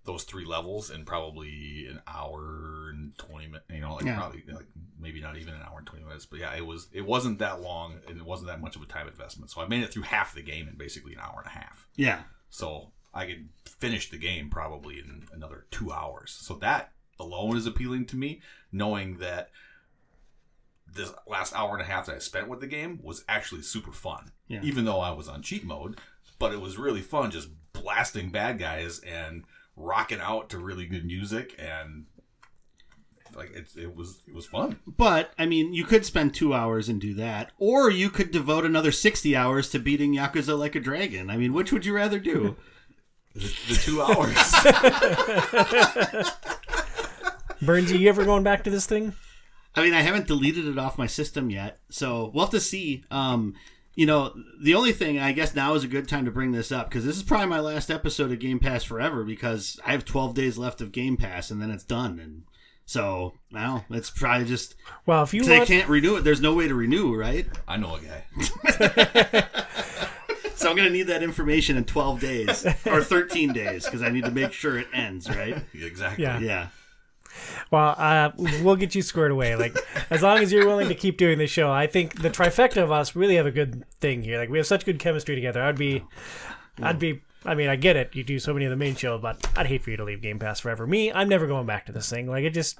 those 0.05 0.25
three 0.25 0.45
levels 0.47 0.91
in 0.91 1.05
probably 1.05 1.87
an 1.89 2.01
hour 2.09 2.89
and 2.91 3.17
20 3.19 3.47
minutes 3.47 3.65
you 3.73 3.81
know 3.81 3.95
like 3.95 4.05
Yeah. 4.05 4.17
probably 4.19 4.43
like 4.49 4.67
maybe 4.99 5.21
not 5.21 5.37
even 5.37 5.55
an 5.55 5.61
hour 5.63 5.79
and 5.79 5.87
20 5.87 6.05
minutes 6.05 6.27
but 6.27 6.39
yeah 6.39 6.55
it 6.55 6.65
was 6.65 6.89
it 6.93 7.05
wasn't 7.07 7.39
that 7.39 7.61
long 7.61 7.99
and 8.09 8.19
it 8.19 8.25
wasn't 8.25 8.49
that 8.49 8.61
much 8.61 8.77
of 8.77 8.83
a 8.83 8.87
time 8.87 9.09
investment 9.09 9.51
so 9.51 9.61
i 9.61 9.67
made 9.69 9.83
it 9.83 9.93
through 9.93 10.03
half 10.05 10.35
the 10.35 10.43
game 10.43 10.69
in 10.69 10.77
basically 10.77 11.13
an 11.15 11.21
hour 11.21 11.37
and 11.39 11.47
a 11.47 11.51
half 11.59 11.87
Yeah. 11.97 12.21
so 12.49 12.93
I 13.13 13.27
could 13.27 13.49
finish 13.67 14.09
the 14.09 14.19
game 14.19 14.51
probably 14.51 15.01
in 15.01 15.25
another 15.33 15.67
two 15.73 15.91
hours. 15.91 16.31
So 16.31 16.55
that 16.59 16.93
alone 17.21 17.57
is 17.57 17.67
appealing 17.67 18.07
to 18.07 18.17
me, 18.17 18.41
knowing 18.73 19.19
that 19.19 19.51
this 20.93 21.13
last 21.27 21.55
hour 21.55 21.73
and 21.73 21.83
a 21.83 21.85
half 21.85 22.07
that 22.07 22.17
I 22.17 22.19
spent 22.19 22.49
with 22.49 22.61
the 22.61 22.67
game 22.67 23.01
was 23.03 23.25
actually 23.29 23.63
super 23.63 23.93
fun. 23.93 24.33
Yeah. 24.49 24.61
Even 24.63 24.85
though 24.85 25.01
I 25.01 25.11
was 25.13 25.29
on 25.29 25.43
cheat 25.43 25.65
mode, 25.65 26.01
but 26.39 26.53
it 26.53 26.61
was 26.61 26.79
really 26.79 27.03
fun 27.03 27.31
just 27.31 27.49
blasting 27.73 28.31
bad 28.31 28.59
guys 28.59 29.01
and 29.01 29.45
rocking 29.77 30.21
out 30.21 30.51
to 30.51 30.59
really 30.59 30.87
good 30.87 31.05
music 31.05 31.55
and 31.59 32.07
like 33.37 33.55
it, 33.55 33.69
it 33.77 33.95
was 33.95 34.23
it 34.27 34.35
was 34.35 34.47
fun. 34.47 34.81
But 34.87 35.33
I 35.39 35.47
mean, 35.47 35.73
you 35.73 35.85
could 35.85 36.05
spend 36.05 36.35
two 36.35 36.53
hours 36.53 36.89
and 36.89 37.01
do 37.01 37.15
that, 37.15 37.53
or 37.59 37.91
you 37.91 38.11
could 38.11 38.33
devote 38.33 38.65
another 38.65 38.91
sixty 38.91 39.37
hours 39.37 39.71
to 39.71 39.79
beating 39.79 40.15
Yakuza 40.15 40.59
like 40.59 40.75
a 40.75 40.81
dragon. 40.81 41.31
I 41.31 41.37
mean, 41.37 41.53
which 41.53 41.73
would 41.73 41.87
you 41.87 41.95
rather 41.95 42.19
do? 42.19 42.57
The, 43.35 43.41
the 43.69 43.75
two 43.75 44.03
hours. 44.03 44.37
Burns, 47.63 47.93
are 47.93 47.97
you 47.97 48.09
ever 48.09 48.25
going 48.25 48.43
back 48.43 48.65
to 48.65 48.71
this 48.71 48.87
thing? 48.87 49.15
I 49.75 49.83
mean, 49.83 49.95
I 49.95 50.01
haven't 50.01 50.27
deleted 50.27 50.67
it 50.67 50.79
off 50.79 50.99
my 50.99 51.07
system 51.07 51.51
yet, 51.51 51.79
so 51.91 52.31
we'll 52.35 52.45
have 52.45 52.53
to 52.53 52.61
see. 52.61 53.05
Um, 53.11 53.55
you 53.95 54.07
know, 54.07 54.35
the 54.61 54.75
only 54.75 54.93
thing 54.93 55.19
I 55.19 55.33
guess 55.33 55.55
now 55.55 55.75
is 55.75 55.85
a 55.85 55.89
good 55.89 56.09
time 56.09 56.25
to 56.25 56.31
bring 56.31 56.53
this 56.53 56.73
up 56.73 56.89
because 56.89 57.05
this 57.05 57.17
is 57.17 57.23
probably 57.23 57.47
my 57.47 57.61
last 57.61 57.91
episode 57.91 58.33
of 58.33 58.39
Game 58.39 58.59
Pass 58.59 58.83
forever 58.83 59.25
because 59.25 59.79
I 59.85 59.93
have 59.93 60.05
12 60.05 60.35
days 60.35 60.59
left 60.59 60.81
of 60.81 60.91
Game 60.93 61.17
Pass 61.17 61.51
and 61.51 61.61
then 61.61 61.71
it's 61.71 61.85
done. 61.85 62.19
And 62.19 62.43
so, 62.87 63.35
well, 63.53 63.85
it's 63.91 64.11
probably 64.11 64.47
just 64.47 64.75
Well, 65.07 65.23
if 65.23 65.35
you 65.35 65.45
they 65.45 65.65
can't 65.67 65.89
renew 65.89 66.17
it. 66.17 66.25
There's 66.25 66.41
no 66.41 66.55
way 66.55 66.67
to 66.67 66.75
renew, 66.75 67.15
right? 67.15 67.47
I 67.69 67.77
know 67.77 67.97
a 67.97 68.01
guy. 68.01 69.47
So 70.61 70.69
I'm 70.69 70.77
gonna 70.77 70.91
need 70.91 71.05
that 71.05 71.23
information 71.23 71.79
in 71.79 71.85
12 71.85 72.21
days 72.21 72.67
or 72.85 73.03
13 73.03 73.55
days 73.55 73.87
because 73.87 74.03
I 74.03 74.11
need 74.11 74.27
to 74.27 74.31
make 74.31 74.53
sure 74.53 74.79
it 74.79 74.89
ends, 74.93 75.27
right? 75.27 75.57
Exactly. 75.75 76.23
Yeah. 76.23 76.39
Yeah. 76.39 76.67
Well, 77.71 77.95
uh, 77.97 78.31
we'll 78.63 78.77
get 78.77 78.95
you 78.95 79.03
squared 79.03 79.31
away. 79.31 79.57
Like 79.57 79.77
as 80.11 80.23
long 80.23 80.39
as 80.39 80.53
you're 80.53 80.67
willing 80.67 80.89
to 80.89 80.95
keep 80.95 81.17
doing 81.19 81.39
the 81.39 81.47
show, 81.47 81.71
I 81.71 81.87
think 81.87 82.21
the 82.23 82.31
trifecta 82.31 82.83
of 82.83 82.91
us 82.91 83.15
really 83.15 83.37
have 83.37 83.47
a 83.47 83.51
good 83.51 83.85
thing 84.01 84.23
here. 84.23 84.39
Like 84.39 84.49
we 84.49 84.59
have 84.59 84.67
such 84.67 84.85
good 84.85 84.99
chemistry 84.99 85.35
together. 85.35 85.63
I'd 85.63 85.79
be, 85.79 86.05
I'd 86.83 86.99
be. 86.99 87.23
I 87.45 87.55
mean, 87.55 87.69
I 87.69 87.77
get 87.77 87.97
it. 87.97 88.15
You 88.15 88.23
do 88.23 88.39
so 88.39 88.53
many 88.53 88.67
of 88.67 88.71
the 88.71 88.77
main 88.77 88.97
shows, 88.97 89.21
but 89.23 89.47
I'd 89.57 89.67
hate 89.67 89.83
for 89.83 89.91
you 89.91 89.97
to 89.97 90.05
leave 90.05 90.21
Game 90.21 90.39
Pass 90.39 90.61
forever. 90.61 90.87
Me, 90.87 91.11
I'm 91.13 91.29
never 91.29 91.47
going 91.47 91.67
back 91.67 91.87
to 91.87 91.93
this 91.93 92.11
thing. 92.11 92.27
Like 92.27 92.45
it 92.45 92.51
just 92.51 92.79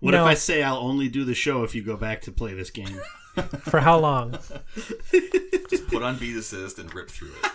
What 0.00 0.12
No. 0.12 0.22
if 0.22 0.26
I 0.28 0.34
say 0.34 0.62
I'll 0.62 0.78
only 0.78 1.08
do 1.08 1.24
the 1.24 1.34
show 1.34 1.62
if 1.64 1.74
you 1.74 1.82
go 1.82 1.96
back 1.96 2.22
to 2.22 2.32
play 2.32 2.54
this 2.54 2.70
game? 2.70 3.00
for 3.60 3.80
how 3.80 3.98
long? 3.98 4.38
Just 5.70 5.88
put 5.88 6.02
on 6.02 6.16
beat 6.18 6.36
assist 6.36 6.78
and 6.78 6.92
rip 6.94 7.10
through 7.10 7.32
it. 7.42 7.50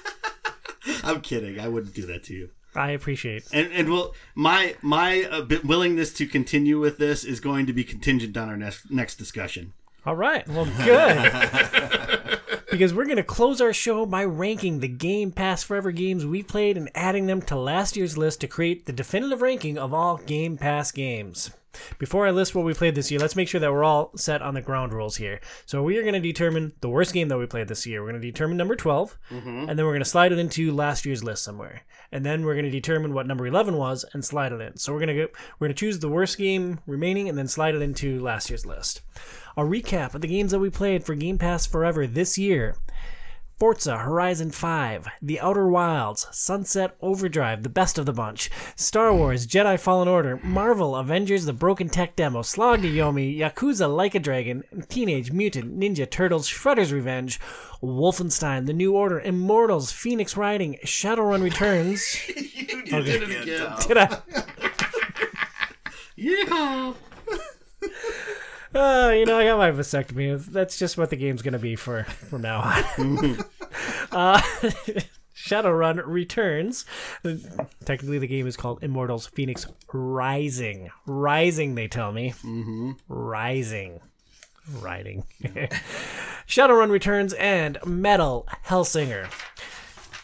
I'm 1.04 1.22
kidding. 1.22 1.60
I 1.60 1.68
wouldn't 1.68 1.96
do 1.96 2.06
that 2.06 2.24
to 2.26 2.34
you. 2.34 2.50
I 2.76 2.92
appreciate. 2.92 3.46
And 3.52 3.72
and 3.72 3.92
well, 3.92 4.14
my 4.36 4.76
my 4.82 5.24
uh, 5.24 5.46
willingness 5.64 6.14
to 6.14 6.28
continue 6.28 6.80
with 6.80 6.98
this 6.98 7.24
is 7.24 7.40
going 7.40 7.66
to 7.68 7.74
be 7.74 7.84
contingent 7.84 8.36
on 8.38 8.50
our 8.50 8.58
next 8.58 8.92
next 8.92 9.16
discussion. 9.16 9.74
All 10.06 10.16
right. 10.16 10.48
Well, 10.48 10.68
good. 10.84 12.40
because 12.72 12.94
we're 12.94 13.06
going 13.06 13.18
to 13.18 13.24
close 13.24 13.62
our 13.62 13.72
show 13.72 14.06
by 14.06 14.26
ranking 14.26 14.80
the 14.80 14.88
Game 14.88 15.32
Pass 15.32 15.64
Forever 15.64 15.92
games 15.92 16.26
we 16.26 16.44
played 16.44 16.76
and 16.76 16.90
adding 16.94 17.28
them 17.28 17.42
to 17.44 17.56
last 17.56 17.96
year's 17.96 18.18
list 18.18 18.42
to 18.42 18.48
create 18.48 18.86
the 18.86 18.92
definitive 18.92 19.42
ranking 19.42 19.78
of 19.78 19.94
all 19.94 20.18
Game 20.18 20.58
Pass 20.58 20.92
games. 20.92 21.52
Before 21.98 22.28
I 22.28 22.32
list 22.32 22.56
what 22.56 22.66
we 22.66 22.74
played 22.74 22.96
this 22.96 23.12
year, 23.12 23.20
let's 23.20 23.36
make 23.36 23.48
sure 23.48 23.60
that 23.60 23.72
we're 23.72 23.84
all 23.84 24.12
set 24.16 24.42
on 24.42 24.54
the 24.54 24.62
ground 24.62 24.94
rules 24.94 25.18
here. 25.18 25.40
So 25.66 25.84
we 25.84 25.98
are 25.98 26.02
going 26.02 26.14
to 26.14 26.20
determine 26.20 26.74
the 26.82 26.90
worst 26.90 27.14
game 27.14 27.28
that 27.30 27.38
we 27.38 27.46
played 27.46 27.68
this 27.68 27.86
year. 27.86 28.02
We're 28.02 28.10
going 28.10 28.22
to 28.22 28.28
determine 28.32 28.58
number 28.58 28.76
12, 28.76 29.18
mm-hmm. 29.32 29.70
and 29.70 29.70
then 29.70 29.86
we're 29.86 29.94
going 29.94 30.04
to 30.04 30.10
slide 30.10 30.32
it 30.32 30.40
into 30.40 30.72
last 30.72 31.06
year's 31.06 31.24
list 31.24 31.44
somewhere. 31.44 31.84
And 32.12 32.26
then 32.26 32.46
we're 32.46 32.54
going 32.54 32.66
to 32.66 32.72
determine 32.72 33.14
what 33.14 33.28
number 33.28 33.48
11 33.48 33.78
was 33.78 34.06
and 34.14 34.24
slide 34.24 34.52
it 34.52 34.62
in. 34.62 34.78
So 34.78 34.94
we're 34.94 35.00
going 35.00 35.16
to 35.16 35.26
go 35.26 35.28
we're 35.60 35.68
going 35.68 35.76
to 35.76 35.80
choose 35.80 36.00
the 36.00 36.10
worst 36.10 36.38
game 36.38 36.80
remaining 36.86 37.30
and 37.30 37.38
then 37.38 37.48
slide 37.48 37.76
it 37.76 37.82
into 37.82 38.20
last 38.20 38.50
year's 38.50 38.66
list. 38.66 39.02
A 39.56 39.62
recap 39.62 40.16
of 40.16 40.22
the 40.22 40.28
games 40.28 40.52
that 40.52 40.60
we 40.60 40.70
played 40.70 41.04
for 41.04 41.16
Game 41.16 41.38
Pass 41.38 41.66
Forever 41.66 42.08
this 42.08 42.38
year. 42.38 42.76
Forza 43.58 43.98
Horizon 43.98 44.52
5, 44.52 45.08
The 45.22 45.40
Outer 45.40 45.68
Wilds, 45.68 46.28
Sunset 46.32 46.98
Overdrive, 47.02 47.64
the 47.64 47.70
best 47.70 47.98
of 47.98 48.06
the 48.06 48.12
bunch, 48.12 48.50
Star 48.76 49.14
Wars 49.14 49.48
Jedi 49.48 49.80
Fallen 49.80 50.08
Order, 50.08 50.38
Marvel 50.44 50.96
Avengers 50.96 51.46
The 51.46 51.54
Broken 51.54 51.88
Tech 51.88 52.16
Demo, 52.16 52.42
Slog 52.42 52.82
to 52.82 52.90
Yomi, 52.90 53.38
Yakuza 53.38 53.94
Like 53.94 54.16
a 54.16 54.20
Dragon, 54.20 54.64
Teenage 54.90 55.32
Mutant 55.32 55.80
Ninja 55.80 56.10
Turtles 56.10 56.50
Shredder's 56.50 56.92
Revenge, 56.92 57.40
Wolfenstein 57.82 58.66
The 58.66 58.74
New 58.74 58.96
Order, 58.96 59.20
Immortals, 59.20 59.92
Phoenix 59.92 60.36
Riding, 60.36 60.78
Shadowrun 60.84 61.42
Returns. 61.44 62.28
you 62.36 63.02
did 63.04 63.24
it 63.24 63.42
again. 63.42 63.76
Did 63.88 63.98
I? 63.98 64.22
Yeah. 66.16 66.94
Uh, 68.74 69.14
you 69.16 69.26
know, 69.26 69.38
I 69.38 69.46
got 69.46 69.58
my 69.58 69.72
vasectomy. 69.72 70.44
That's 70.46 70.78
just 70.78 70.98
what 70.98 71.10
the 71.10 71.16
game's 71.16 71.42
gonna 71.42 71.60
be 71.60 71.76
for 71.76 72.04
from 72.04 72.42
now 72.42 72.62
on. 72.62 73.38
uh, 74.12 74.42
Shadowrun 75.36 76.02
returns. 76.06 76.86
Technically, 77.86 78.20
the 78.20 78.28
game 78.28 78.48
is 78.48 78.58
called 78.58 78.84
Immortals: 78.84 79.28
Phoenix 79.28 79.68
Rising. 79.92 80.90
Rising, 81.06 81.76
they 81.76 81.88
tell 81.88 82.12
me. 82.12 82.34
Mm-hmm. 82.44 82.92
Rising. 83.08 84.00
Riding. 84.80 85.24
Shadowrun 86.48 86.90
returns 86.90 87.34
and 87.34 87.78
Metal 87.86 88.48
Hellsinger. 88.66 89.28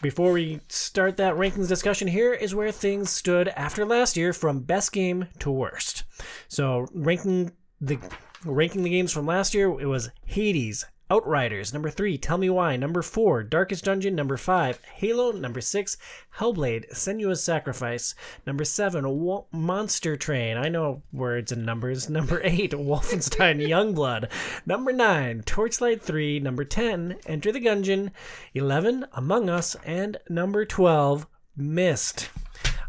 Before 0.00 0.32
we 0.32 0.60
start 0.68 1.18
that 1.18 1.34
rankings 1.34 1.68
discussion, 1.68 2.08
here 2.08 2.32
is 2.32 2.54
where 2.54 2.72
things 2.72 3.10
stood 3.10 3.48
after 3.48 3.84
last 3.84 4.16
year 4.16 4.32
from 4.32 4.60
best 4.60 4.92
game 4.92 5.28
to 5.40 5.50
worst. 5.50 6.04
So 6.48 6.88
ranking 6.94 7.52
the 7.82 7.98
ranking 8.44 8.82
the 8.82 8.90
games 8.90 9.12
from 9.12 9.26
last 9.26 9.54
year, 9.54 9.68
it 9.80 9.86
was 9.86 10.10
Hades, 10.24 10.86
Outriders, 11.10 11.72
number 11.72 11.90
three, 11.90 12.16
Tell 12.16 12.38
Me 12.38 12.48
Why, 12.48 12.76
number 12.76 13.02
four, 13.02 13.42
Darkest 13.42 13.84
Dungeon, 13.84 14.14
number 14.14 14.36
five, 14.36 14.80
Halo, 14.94 15.32
number 15.32 15.60
six, 15.60 15.96
Hellblade, 16.38 16.88
Senua's 16.94 17.42
Sacrifice, 17.42 18.14
number 18.46 18.64
seven, 18.64 19.20
Wo- 19.20 19.46
Monster 19.50 20.16
Train, 20.16 20.56
I 20.56 20.68
know 20.68 21.02
words 21.12 21.50
and 21.50 21.66
numbers, 21.66 22.08
number 22.08 22.40
eight, 22.44 22.70
Wolfenstein 22.70 23.60
Youngblood, 23.68 24.30
number 24.64 24.92
nine, 24.92 25.42
Torchlight 25.42 26.00
3, 26.00 26.38
number 26.38 26.64
10, 26.64 27.16
Enter 27.26 27.50
the 27.50 27.60
Gungeon, 27.60 28.12
11, 28.54 29.06
Among 29.12 29.50
Us, 29.50 29.74
and 29.84 30.16
number 30.28 30.64
12, 30.64 31.26
Myst. 31.56 32.30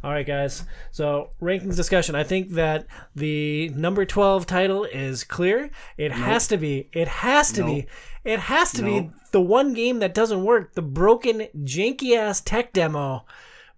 All 0.04 0.12
right, 0.12 0.26
guys. 0.26 0.64
So 0.92 1.30
rankings 1.42 1.76
discussion. 1.76 2.16
I 2.16 2.24
think 2.24 2.52
that 2.52 2.88
the 3.16 3.70
number 3.70 4.04
twelve 4.06 4.48
title 4.48 4.84
is 4.86 5.24
clear. 5.24 5.70
It 5.98 6.12
has 6.12 6.48
to 6.48 6.58
be. 6.58 6.90
It 6.92 7.08
has 7.08 7.52
to 7.54 7.64
be. 7.64 7.88
It 8.24 8.40
has 8.40 8.72
to 8.74 8.84
be 8.84 9.12
the 9.32 9.42
one 9.42 9.74
game 9.74 10.00
that 10.00 10.14
doesn't 10.14 10.44
work. 10.44 10.74
The 10.74 10.82
broken, 10.82 11.48
janky 11.58 12.16
ass 12.16 12.42
tech 12.42 12.74
demo. 12.74 13.26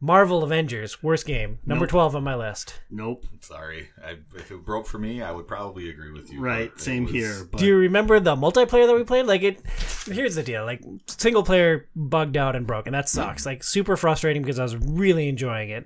Marvel 0.06 0.44
Avengers, 0.44 1.02
worst 1.02 1.26
game. 1.26 1.60
Number 1.66 1.86
Nope. 1.86 1.90
twelve 1.92 2.14
on 2.18 2.26
my 2.26 2.36
list. 2.36 2.82
Nope. 2.92 3.26
Sorry, 3.40 3.88
I, 4.06 4.18
if 4.36 4.52
it 4.52 4.66
broke 4.66 4.86
for 4.86 5.00
me, 5.00 5.22
I 5.22 5.32
would 5.32 5.48
probably 5.48 5.90
agree 5.90 6.12
with 6.12 6.30
you. 6.30 6.42
Right. 6.42 6.78
Same 6.78 7.04
was- 7.06 7.14
here. 7.14 7.48
But 7.50 7.62
Do 7.62 7.66
you 7.66 7.78
remember 7.78 8.20
the 8.20 8.36
multiplayer 8.36 8.86
that 8.86 8.94
we 8.94 9.06
played? 9.06 9.28
Like 9.28 9.44
it. 9.44 9.62
Here's 10.06 10.36
the 10.36 10.44
deal. 10.44 10.66
Like 10.66 10.82
single 11.08 11.44
player 11.44 11.88
bugged 11.96 12.36
out 12.36 12.58
and 12.58 12.68
broke, 12.68 12.86
and 12.86 12.94
that 12.94 13.08
sucks. 13.08 13.44
Mm. 13.44 13.46
Like 13.46 13.64
super 13.64 13.96
frustrating 13.96 14.42
because 14.42 14.60
I 14.60 14.64
was 14.64 14.76
really 14.76 15.30
enjoying 15.30 15.70
it. 15.70 15.86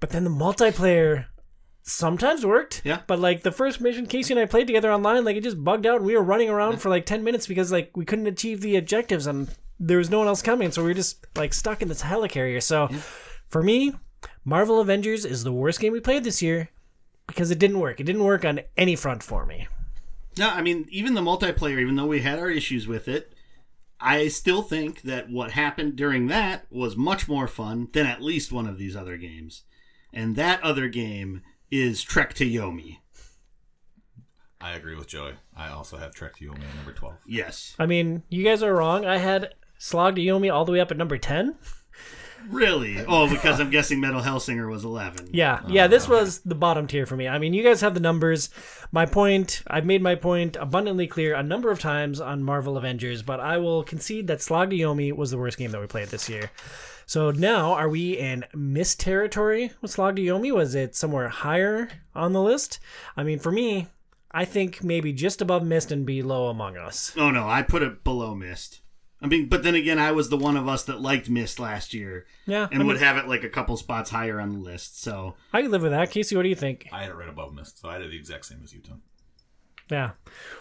But 0.00 0.10
then 0.10 0.24
the 0.24 0.30
multiplayer 0.30 1.26
sometimes 1.84 2.44
worked. 2.44 2.82
Yeah. 2.84 3.02
But 3.06 3.20
like 3.20 3.42
the 3.44 3.52
first 3.52 3.80
mission, 3.80 4.06
Casey 4.06 4.34
and 4.34 4.40
I 4.40 4.46
played 4.46 4.66
together 4.66 4.90
online, 4.90 5.24
like 5.24 5.36
it 5.36 5.44
just 5.44 5.62
bugged 5.62 5.86
out, 5.86 5.98
and 5.98 6.04
we 6.06 6.16
were 6.16 6.22
running 6.24 6.50
around 6.50 6.78
for 6.82 6.88
like 6.88 7.06
ten 7.06 7.22
minutes 7.22 7.46
because 7.46 7.70
like 7.70 7.96
we 7.96 8.04
couldn't 8.04 8.26
achieve 8.26 8.60
the 8.60 8.74
objectives, 8.74 9.28
and 9.28 9.48
there 9.78 9.98
was 9.98 10.10
no 10.10 10.18
one 10.18 10.26
else 10.26 10.42
coming, 10.42 10.72
so 10.72 10.82
we 10.82 10.88
were 10.88 10.94
just 10.94 11.24
like 11.36 11.54
stuck 11.54 11.80
in 11.80 11.86
this 11.88 12.02
helicarrier. 12.02 12.60
So, 12.62 12.88
for 13.48 13.62
me, 13.62 13.94
Marvel 14.44 14.80
Avengers 14.80 15.24
is 15.24 15.44
the 15.44 15.52
worst 15.52 15.80
game 15.80 15.92
we 15.92 16.00
played 16.00 16.24
this 16.24 16.42
year 16.42 16.68
because 17.26 17.50
it 17.50 17.58
didn't 17.58 17.80
work. 17.80 18.00
It 18.00 18.04
didn't 18.04 18.24
work 18.24 18.44
on 18.44 18.60
any 18.76 18.96
front 18.96 19.22
for 19.22 19.46
me. 19.46 19.68
No, 20.38 20.50
I 20.50 20.62
mean, 20.62 20.86
even 20.90 21.14
the 21.14 21.20
multiplayer, 21.22 21.80
even 21.80 21.96
though 21.96 22.06
we 22.06 22.20
had 22.20 22.38
our 22.38 22.50
issues 22.50 22.86
with 22.86 23.08
it, 23.08 23.32
I 23.98 24.28
still 24.28 24.62
think 24.62 25.02
that 25.02 25.30
what 25.30 25.52
happened 25.52 25.96
during 25.96 26.26
that 26.26 26.66
was 26.70 26.96
much 26.96 27.28
more 27.28 27.48
fun 27.48 27.88
than 27.92 28.06
at 28.06 28.22
least 28.22 28.52
one 28.52 28.66
of 28.66 28.76
these 28.78 28.94
other 28.94 29.16
games. 29.16 29.62
And 30.12 30.36
that 30.36 30.62
other 30.62 30.88
game 30.88 31.42
is 31.70 32.02
Trek 32.02 32.34
to 32.34 32.44
Yomi. 32.44 32.98
I 34.60 34.72
agree 34.74 34.94
with 34.94 35.08
Joey. 35.08 35.34
I 35.56 35.68
also 35.68 35.96
have 35.96 36.14
Trek 36.14 36.36
to 36.36 36.44
Yomi 36.44 36.62
at 36.68 36.76
number 36.76 36.92
twelve. 36.92 37.16
Yes. 37.26 37.74
I 37.78 37.86
mean, 37.86 38.22
you 38.28 38.44
guys 38.44 38.62
are 38.62 38.74
wrong. 38.74 39.04
I 39.06 39.18
had 39.18 39.54
Slog 39.78 40.16
to 40.16 40.22
Yomi 40.22 40.52
all 40.52 40.64
the 40.64 40.72
way 40.72 40.80
up 40.80 40.90
at 40.90 40.96
number 40.96 41.18
10. 41.18 41.54
Really? 42.50 43.04
Oh, 43.06 43.28
because 43.28 43.60
I'm 43.60 43.70
guessing 43.70 44.00
Metal 44.00 44.20
Hellsinger 44.20 44.70
was 44.70 44.84
11. 44.84 45.30
Yeah, 45.32 45.60
yeah, 45.68 45.84
oh, 45.84 45.88
this 45.88 46.08
was 46.08 46.40
the 46.40 46.54
bottom 46.54 46.86
tier 46.86 47.06
for 47.06 47.16
me. 47.16 47.28
I 47.28 47.38
mean, 47.38 47.54
you 47.54 47.62
guys 47.62 47.80
have 47.80 47.94
the 47.94 48.00
numbers. 48.00 48.50
My 48.92 49.06
point, 49.06 49.62
I've 49.66 49.84
made 49.84 50.02
my 50.02 50.14
point 50.14 50.56
abundantly 50.56 51.06
clear 51.06 51.34
a 51.34 51.42
number 51.42 51.70
of 51.70 51.80
times 51.80 52.20
on 52.20 52.42
Marvel 52.42 52.76
Avengers, 52.76 53.22
but 53.22 53.40
I 53.40 53.58
will 53.58 53.82
concede 53.82 54.26
that 54.28 54.42
Slog 54.42 54.70
to 54.70 54.76
Yomi 54.76 55.12
was 55.12 55.30
the 55.30 55.38
worst 55.38 55.58
game 55.58 55.70
that 55.72 55.80
we 55.80 55.86
played 55.86 56.08
this 56.08 56.28
year. 56.28 56.50
So 57.06 57.30
now, 57.30 57.72
are 57.74 57.88
we 57.88 58.18
in 58.18 58.44
Myst 58.52 58.98
territory 58.98 59.72
with 59.80 59.92
Slog 59.92 60.16
to 60.16 60.22
Yomi? 60.22 60.52
Was 60.52 60.74
it 60.74 60.96
somewhere 60.96 61.28
higher 61.28 61.88
on 62.14 62.32
the 62.32 62.42
list? 62.42 62.80
I 63.16 63.22
mean, 63.22 63.38
for 63.38 63.52
me, 63.52 63.86
I 64.32 64.44
think 64.44 64.82
maybe 64.82 65.12
just 65.12 65.40
above 65.40 65.64
Myst 65.64 65.92
and 65.92 66.04
below 66.04 66.48
Among 66.48 66.76
Us. 66.76 67.12
Oh, 67.16 67.30
no, 67.30 67.48
I 67.48 67.62
put 67.62 67.82
it 67.82 68.02
below 68.02 68.34
Myst. 68.34 68.80
I 69.22 69.26
mean, 69.26 69.48
but 69.48 69.62
then 69.62 69.74
again, 69.74 69.98
I 69.98 70.12
was 70.12 70.28
the 70.28 70.36
one 70.36 70.56
of 70.56 70.68
us 70.68 70.84
that 70.84 71.00
liked 71.00 71.30
Myst 71.30 71.58
last 71.58 71.94
year 71.94 72.26
Yeah, 72.46 72.68
and 72.70 72.82
I, 72.82 72.84
would 72.86 72.98
have 72.98 73.16
it 73.16 73.26
like 73.26 73.44
a 73.44 73.48
couple 73.48 73.76
spots 73.76 74.10
higher 74.10 74.38
on 74.40 74.52
the 74.52 74.58
list. 74.58 75.00
So, 75.02 75.34
I 75.52 75.62
can 75.62 75.70
live 75.70 75.82
with 75.82 75.92
that. 75.92 76.10
Casey, 76.10 76.36
what 76.36 76.42
do 76.42 76.48
you 76.50 76.54
think? 76.54 76.88
I 76.92 77.02
had 77.02 77.10
it 77.10 77.16
right 77.16 77.28
above 77.28 77.54
Myst, 77.54 77.80
so 77.80 77.88
I 77.88 77.98
did 77.98 78.10
the 78.10 78.16
exact 78.16 78.44
same 78.44 78.60
as 78.62 78.74
you, 78.74 78.80
Tom. 78.80 79.02
Yeah. 79.90 80.10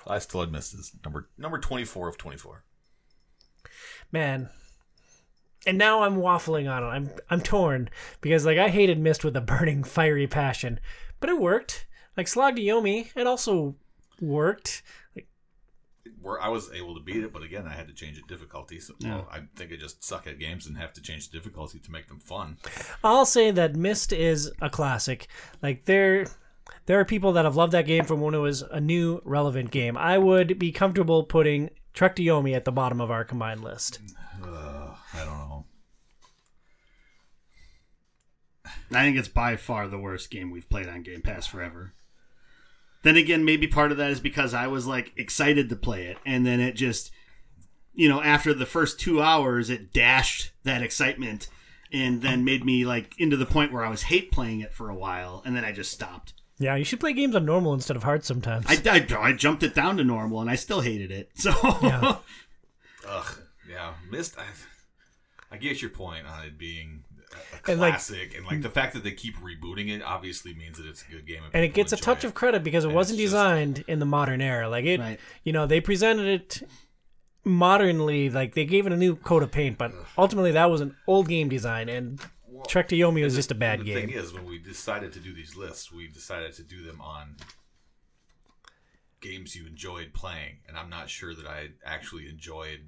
I 0.08 0.20
still 0.20 0.40
had 0.42 0.52
Myst 0.52 0.74
as 0.74 0.92
number 1.04 1.28
number 1.38 1.60
twenty 1.60 1.84
four 1.84 2.08
of 2.08 2.18
twenty 2.18 2.38
four. 2.38 2.64
man 4.12 4.50
and 5.68 5.78
now 5.78 6.04
i'm 6.04 6.18
waffling 6.18 6.72
on 6.72 6.84
it 6.84 6.88
i'm 6.88 7.10
i'm 7.30 7.42
torn 7.42 7.90
because 8.22 8.46
like 8.46 8.58
i 8.58 8.70
hated 8.70 9.00
Myst 9.00 9.24
with 9.24 9.36
a 9.36 9.42
burning 9.42 9.84
fiery 9.84 10.28
passion 10.28 10.80
but 11.20 11.30
it 11.30 11.40
worked 11.40 11.88
like 12.16 12.28
slog 12.28 12.56
to 12.56 12.62
yomi 12.62 13.10
it 13.16 13.26
also 13.28 13.76
worked 14.22 14.84
like 15.16 15.28
Where 16.22 16.40
I 16.42 16.50
was 16.50 16.72
able 16.72 16.94
to 16.96 17.02
beat 17.02 17.24
it, 17.24 17.34
but 17.34 17.42
again, 17.44 17.66
I 17.68 17.74
had 17.74 17.88
to 17.88 17.94
change 17.94 18.18
the 18.22 18.28
difficulty. 18.28 18.80
So 18.80 18.94
well, 19.02 19.28
I 19.32 19.42
think 19.56 19.72
I 19.72 19.76
just 19.76 20.04
suck 20.04 20.28
at 20.28 20.38
games 20.40 20.68
and 20.68 20.78
have 20.78 20.94
to 20.94 21.02
change 21.02 21.30
the 21.30 21.38
difficulty 21.38 21.80
to 21.80 21.92
make 21.92 22.08
them 22.08 22.20
fun. 22.20 22.58
i'll 23.04 23.26
say 23.26 23.52
that 23.52 23.76
Myst 23.76 24.12
is 24.14 24.52
a 24.62 24.70
classic 24.70 25.28
like 25.62 25.86
there 25.86 26.26
there 26.86 27.00
are 27.00 27.06
people 27.06 27.34
that 27.34 27.46
have 27.46 27.56
loved 27.56 27.72
that 27.74 27.86
game 27.88 28.06
from 28.06 28.22
when 28.22 28.34
it 28.36 28.40
was 28.40 28.62
a 28.64 28.80
new 28.82 29.22
relevant 29.26 29.72
game 29.72 29.98
i 29.98 30.18
would 30.18 30.58
be 30.60 30.72
comfortable 30.72 31.24
putting 31.24 31.70
trek 31.94 32.16
to 32.16 32.24
yomi 32.24 32.56
at 32.56 32.66
the 32.66 32.72
bottom 32.72 33.00
of 33.02 33.10
our 33.12 33.24
combined 33.24 33.64
list 33.64 34.00
Uh, 34.44 34.94
I 35.14 35.20
don't 35.26 35.38
know. 35.50 35.66
I 38.92 39.04
think 39.04 39.18
it's 39.18 39.28
by 39.28 39.56
far 39.56 39.88
the 39.88 39.98
worst 39.98 40.30
game 40.30 40.52
we've 40.52 40.70
played 40.70 40.88
on 40.88 41.02
Game 41.02 41.22
Pass 41.22 41.48
forever. 41.48 41.94
Then 43.06 43.18
again, 43.18 43.46
maybe 43.46 43.68
part 43.68 43.92
of 43.92 43.98
that 43.98 44.10
is 44.10 44.20
because 44.20 44.56
I 44.56 44.66
was 44.66 44.88
like 44.88 45.14
excited 45.16 45.70
to 45.70 45.76
play 45.76 46.08
it, 46.08 46.18
and 46.26 46.44
then 46.44 46.60
it 46.60 46.72
just, 46.72 47.12
you 47.94 48.10
know, 48.10 48.20
after 48.20 48.52
the 48.52 48.66
first 48.66 49.00
two 49.00 49.22
hours, 49.22 49.70
it 49.70 49.94
dashed 49.94 50.54
that 50.64 50.82
excitement, 50.82 51.48
and 51.94 52.24
then 52.24 52.44
made 52.44 52.66
me 52.66 52.84
like 52.84 53.14
into 53.20 53.38
the 53.38 53.46
point 53.46 53.72
where 53.72 53.86
I 53.86 53.90
was 53.90 54.02
hate 54.02 54.32
playing 54.32 54.62
it 54.62 54.74
for 54.74 54.90
a 54.90 54.96
while, 54.96 55.44
and 55.46 55.56
then 55.56 55.64
I 55.64 55.72
just 55.72 55.92
stopped. 55.92 56.34
yeah 56.58 56.76
you 56.76 56.84
should 56.84 57.00
play 57.00 57.14
games 57.14 57.36
on 57.36 57.46
normal 57.46 57.76
instead 57.76 57.96
of 57.96 58.02
hard 58.02 58.24
sometimes 58.24 58.66
I, 58.68 58.82
I, 58.90 59.28
I 59.30 59.34
jumped 59.34 59.62
it 59.62 59.76
down 59.76 59.98
to 59.98 60.04
normal, 60.04 60.42
and 60.42 60.50
I 60.50 60.56
still 60.56 60.82
hated 60.82 61.12
it. 61.12 61.30
So 61.36 61.52
Yeah. 61.84 62.18
Ugh, 63.08 63.38
yeah, 63.70 63.94
Myst. 64.10 64.36
I, 64.40 64.46
I 65.52 65.58
get 65.58 65.80
your 65.80 65.92
point 65.92 66.26
on 66.26 66.44
it 66.44 66.58
being 66.58 67.04
a 67.68 67.72
And, 67.72 67.80
like- 67.82 67.94
classic, 67.94 68.36
and 68.36 68.46
like, 68.46 68.62
the 68.62 68.70
fact 68.70 68.94
that 68.94 69.04
they 69.04 69.12
keep 69.12 69.36
rebooting 69.38 69.90
it 69.96 70.02
obviously 70.02 70.54
means 70.54 70.78
that 70.78 70.86
it's 70.88 71.04
a 71.08 71.12
good 71.12 71.26
game, 71.26 71.44
and 71.54 71.64
it 71.64 71.74
gets 71.74 71.92
a 71.94 71.98
touch 71.98 72.24
it. 72.24 72.28
of 72.28 72.34
credit 72.34 72.64
because 72.64 72.84
it 72.84 72.88
And 72.88 72.96
wasn't 72.96 73.20
it's 73.20 73.32
just- 73.32 73.34
designed 73.34 73.84
in 73.88 74.00
the 74.00 74.06
modern 74.06 74.42
era. 74.42 74.70
Like 74.70 74.86
it, 74.86 75.00
Right. 75.00 75.20
you 75.44 75.52
know, 75.54 75.66
they 75.66 75.80
presented 75.82 76.26
it 76.28 76.68
modernly, 77.44 78.30
like 78.30 78.56
they 78.56 78.66
gave 78.66 78.88
it 78.88 78.92
a 78.94 78.98
new 78.98 79.16
coat 79.16 79.44
of 79.44 79.52
paint, 79.52 79.78
but 79.78 79.94
ultimately 80.18 80.52
that 80.54 80.66
was 80.72 80.82
an 80.82 80.96
old 81.08 81.28
game 81.28 81.48
design, 81.50 81.90
and 81.90 82.20
Trek 82.68 82.88
to 82.88 82.96
Yomi 82.96 83.24
was 83.24 83.36
just 83.36 83.52
a 83.52 83.56
bad 83.56 83.82
the 83.82 83.84
game. 83.84 83.96
thing 84.08 84.10
is, 84.12 84.34
when 84.34 84.46
we 84.46 84.58
decided 84.58 85.14
to 85.14 85.20
do 85.20 85.34
these 85.34 85.56
lists, 85.56 85.92
we 85.92 86.08
decided 86.08 86.54
to 86.54 86.64
do 86.64 86.82
them 86.84 87.00
on 87.02 87.36
games 89.22 89.56
you 89.56 89.66
enjoyed 89.68 90.14
playing, 90.14 90.58
and 90.68 90.78
I'm 90.78 90.90
not 90.90 91.10
sure 91.10 91.34
that 91.36 91.46
I 91.48 91.70
actually 91.84 92.28
enjoyed 92.30 92.88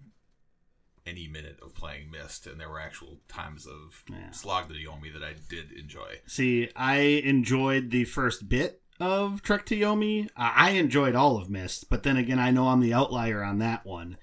any 1.08 1.28
minute 1.28 1.58
of 1.62 1.74
playing 1.74 2.12
Myst, 2.12 2.46
and 2.48 2.60
there 2.60 2.70
were 2.70 2.80
actual 2.80 3.20
times 3.28 3.66
of 3.66 4.04
Yeah. 4.10 4.32
Slog 4.32 4.68
the 4.68 4.76
Yomi 4.86 5.12
that 5.14 5.24
I 5.24 5.34
did 5.50 5.72
enjoy. 5.72 6.20
See, 6.28 6.70
I 6.76 6.98
enjoyed 6.98 7.90
the 7.92 8.04
first 8.06 8.50
bit 8.50 8.82
of 9.00 9.42
Trek 9.42 9.66
to 9.68 9.76
Yomi. 9.76 10.28
I 10.36 10.68
I 10.68 10.70
enjoyed 10.72 11.16
all 11.16 11.38
of 11.38 11.50
Myst, 11.50 11.90
but 11.90 12.04
then 12.04 12.18
again, 12.18 12.40
I 12.40 12.52
know 12.52 12.68
I'm 12.68 12.82
the 12.82 12.94
outlier 12.94 13.44
on 13.44 13.60
that 13.60 13.86
one. 13.86 14.18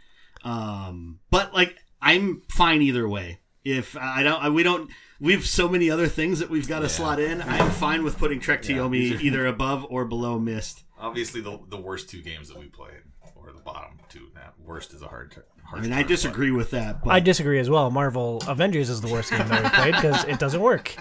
Um, 0.44 1.20
but 1.30 1.54
like, 1.54 1.76
I'm 2.02 2.42
fine 2.50 2.82
either 2.82 3.08
way. 3.08 3.40
If 3.64 3.96
I 3.96 4.22
don't, 4.22 4.42
I- 4.42 4.50
we 4.50 4.62
don't, 4.62 4.90
we 5.24 5.32
have 5.32 5.46
so 5.46 5.68
many 5.68 5.90
other 5.90 6.06
things 6.06 6.38
that 6.38 6.50
we've 6.50 6.68
got 6.68 6.80
to 6.80 6.84
Yeah. 6.84 6.88
slot 6.88 7.18
in. 7.18 7.40
I'm 7.42 7.70
fine 7.70 8.04
with 8.04 8.18
putting 8.18 8.40
Trek 8.40 8.62
to 8.62 8.72
Yeah, 8.72 8.78
Yomi 8.82 8.92
these 8.92 9.12
are- 9.12 9.20
either 9.24 9.46
above 9.46 9.86
or 9.88 10.04
below 10.04 10.38
Myst. 10.38 10.84
Obviously, 10.98 11.40
the 11.40 11.58
the 11.68 11.76
worst 11.78 12.08
two 12.08 12.22
games 12.22 12.48
that 12.48 12.58
we 12.58 12.66
played, 12.66 13.02
or 13.34 13.52
the 13.52 13.60
bottom 13.60 13.98
two. 14.08 14.28
Now, 14.34 14.52
worst 14.58 14.92
is 14.94 15.02
a 15.02 15.08
hard. 15.08 15.32
ter- 15.32 15.44
hard 15.64 15.80
I 15.80 15.82
mean, 15.82 15.92
I 15.92 16.00
term, 16.02 16.08
disagree 16.08 16.50
with 16.50 16.70
that. 16.70 17.02
But, 17.02 17.10
I 17.10 17.20
disagree 17.20 17.58
as 17.58 17.68
well. 17.70 17.90
Marvel 17.90 18.42
Avengers 18.46 18.88
is 18.90 19.00
the 19.00 19.08
worst 19.08 19.30
game 19.30 19.48
that 19.48 19.62
we 19.64 19.68
played 19.70 19.94
because 19.94 20.24
it 20.24 20.38
doesn't 20.38 20.60
work. 20.60 20.94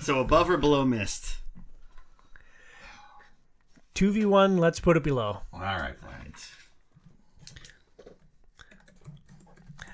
so 0.00 0.20
above 0.20 0.48
or 0.50 0.56
below 0.56 0.84
Myst? 0.84 1.36
Two 3.94 4.10
v 4.12 4.24
one, 4.24 4.58
let's 4.58 4.80
put 4.80 4.96
it 4.96 5.02
below. 5.04 5.42
All 5.52 5.60
right, 5.60 5.98
fine. 5.98 6.10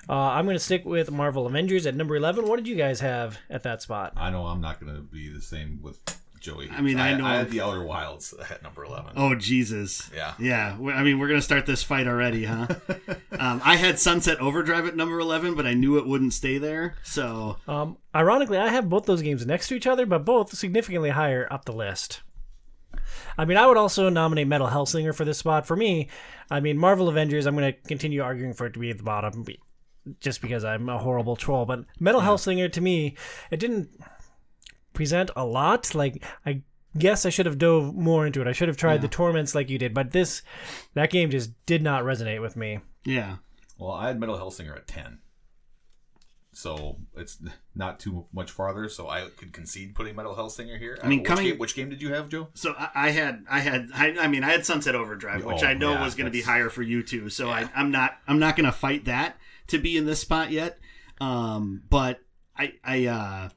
Uh, 0.09 0.13
I'm 0.13 0.45
going 0.45 0.55
to 0.55 0.59
stick 0.63 0.83
with 0.85 1.11
Marvel 1.11 1.45
Avengers 1.47 1.85
at 1.85 1.95
number 1.95 2.15
eleven. 2.15 2.47
What 2.47 2.57
did 2.57 2.67
you 2.67 2.75
guys 2.75 2.99
have 3.01 3.37
at 3.49 3.63
that 3.63 3.81
spot? 3.81 4.13
I 4.17 4.29
know 4.29 4.45
I'm 4.45 4.61
not 4.61 4.79
going 4.79 4.93
to 4.95 5.01
be 5.01 5.29
the 5.29 5.41
same 5.41 5.79
with 5.81 5.99
Joey. 6.39 6.69
I 6.71 6.81
mean, 6.81 6.99
I 6.99 7.13
know- 7.13 7.25
I 7.25 7.35
had 7.35 7.51
the 7.51 7.61
Outer 7.61 7.83
Wilds 7.83 8.33
at 8.49 8.63
number 8.63 8.83
eleven. 8.83 9.13
Oh 9.15 9.35
Jesus! 9.35 10.09
Yeah. 10.13 10.33
yeah. 10.39 10.75
I 10.91 11.03
mean, 11.03 11.19
we're 11.19 11.27
gonna 11.27 11.39
start 11.41 11.67
this 11.67 11.83
fight 11.83 12.07
already, 12.07 12.45
huh? 12.45 12.65
um, 13.39 13.61
I 13.63 13.75
had 13.75 13.99
Sunset 13.99 14.39
Overdrive 14.39 14.87
at 14.87 14.95
number 14.95 15.19
eleven, 15.19 15.53
but 15.53 15.67
I 15.67 15.75
knew 15.75 15.99
it 15.99 16.07
wouldn't 16.07 16.33
stay 16.33 16.57
there. 16.57 16.95
So 17.03 17.57
Um, 17.67 17.97
ironically, 18.15 18.57
I 18.57 18.69
have 18.69 18.89
both 18.89 19.05
those 19.05 19.21
games 19.21 19.45
next 19.45 19.67
to 19.67 19.75
each 19.75 19.85
other, 19.85 20.07
but 20.07 20.25
both 20.25 20.51
significantly 20.57 21.11
higher 21.11 21.47
up 21.51 21.65
the 21.65 21.73
list. 21.73 22.21
I 23.37 23.45
mean, 23.45 23.57
I 23.57 23.67
would 23.67 23.77
also 23.77 24.09
nominate 24.09 24.47
Metal 24.47 24.67
Hellsinger 24.67 25.13
for 25.13 25.25
this 25.25 25.37
spot. 25.37 25.67
For 25.67 25.75
me, 25.75 26.09
I 26.49 26.59
mean, 26.59 26.77
Marvel 26.77 27.07
Avengers, 27.07 27.45
I'm 27.45 27.55
going 27.55 27.71
to 27.71 27.79
continue 27.87 28.21
arguing 28.23 28.53
for 28.53 28.65
it 28.65 28.73
to 28.73 28.79
be 28.79 28.89
at 28.89 28.97
the 28.97 29.03
bottom 29.03 29.43
be- 29.43 29.59
just 30.19 30.41
because 30.41 30.63
I'm 30.63 30.89
a 30.89 30.97
horrible 30.97 31.35
troll. 31.35 31.65
But 31.65 31.85
Metal 31.99 32.21
Hellsinger, 32.21 32.71
to 32.71 32.81
me, 32.81 33.15
it 33.51 33.59
didn't 33.59 33.89
present 34.93 35.29
a 35.35 35.45
lot. 35.45 35.93
Like, 35.95 36.23
I 36.45 36.63
guess 36.97 37.25
I 37.25 37.29
should 37.29 37.45
have 37.45 37.57
dove 37.57 37.93
more 37.95 38.25
into 38.25 38.41
it. 38.41 38.47
I 38.47 38.51
should 38.51 38.67
have 38.67 38.77
tried 38.77 39.01
the 39.01 39.07
Torments 39.07 39.55
like 39.55 39.69
you 39.69 39.77
did. 39.77 39.93
But 39.93 40.11
this, 40.11 40.41
that 40.93 41.11
game 41.11 41.29
just 41.29 41.51
did 41.65 41.81
not 41.81 42.03
resonate 42.03 42.41
with 42.41 42.55
me. 42.55 42.79
yeah, 43.05 43.37
Well, 43.77 43.91
I 43.91 44.07
had 44.07 44.19
Metal 44.19 44.37
Hellsinger 44.37 44.75
at 44.75 44.87
ten. 44.87 45.19
So 46.53 46.97
it's 47.15 47.37
not 47.75 47.97
too 48.01 48.25
much 48.33 48.51
farther. 48.51 48.89
So 48.89 49.07
I 49.07 49.27
could 49.37 49.53
concede 49.53 49.95
putting 49.95 50.17
Metal 50.17 50.35
Hellsinger 50.35 50.77
here. 50.77 50.97
I 51.01 51.07
mean, 51.07 51.19
which 51.19 51.27
coming- 51.27 51.45
game, 51.45 51.57
which 51.57 51.75
game 51.75 51.89
did 51.89 52.01
you 52.01 52.13
have, 52.13 52.27
Joe? 52.27 52.49
So 52.55 52.75
I, 52.77 52.89
I 52.93 53.09
had, 53.11 53.45
I 53.49 53.59
had, 53.61 53.87
I, 53.93 54.15
I 54.19 54.27
mean, 54.27 54.43
I 54.43 54.51
had 54.51 54.65
Sunset 54.65 54.93
Overdrive, 54.93 55.45
which 55.45 55.63
Oh, 55.63 55.67
I 55.67 55.73
know 55.73 55.93
yeah, 55.93 56.03
was 56.03 56.13
going 56.13 56.25
to 56.25 56.31
be 56.31 56.41
higher 56.41 56.69
for 56.69 56.81
you 56.81 57.03
too. 57.03 57.29
So 57.29 57.49
I, 57.49 57.69
I'm 57.73 57.89
not, 57.89 58.17
I'm 58.27 58.37
not 58.39 58.57
going 58.57 58.65
to 58.65 58.71
fight 58.73 59.05
that 59.05 59.37
to 59.71 59.79
be 59.79 59.97
in 59.97 60.05
this 60.05 60.19
spot 60.19 60.51
yet. 60.51 60.77
Um, 61.19 61.83
but 61.89 62.19
I, 62.57 62.73
I, 62.83 63.05
uh, 63.05 63.49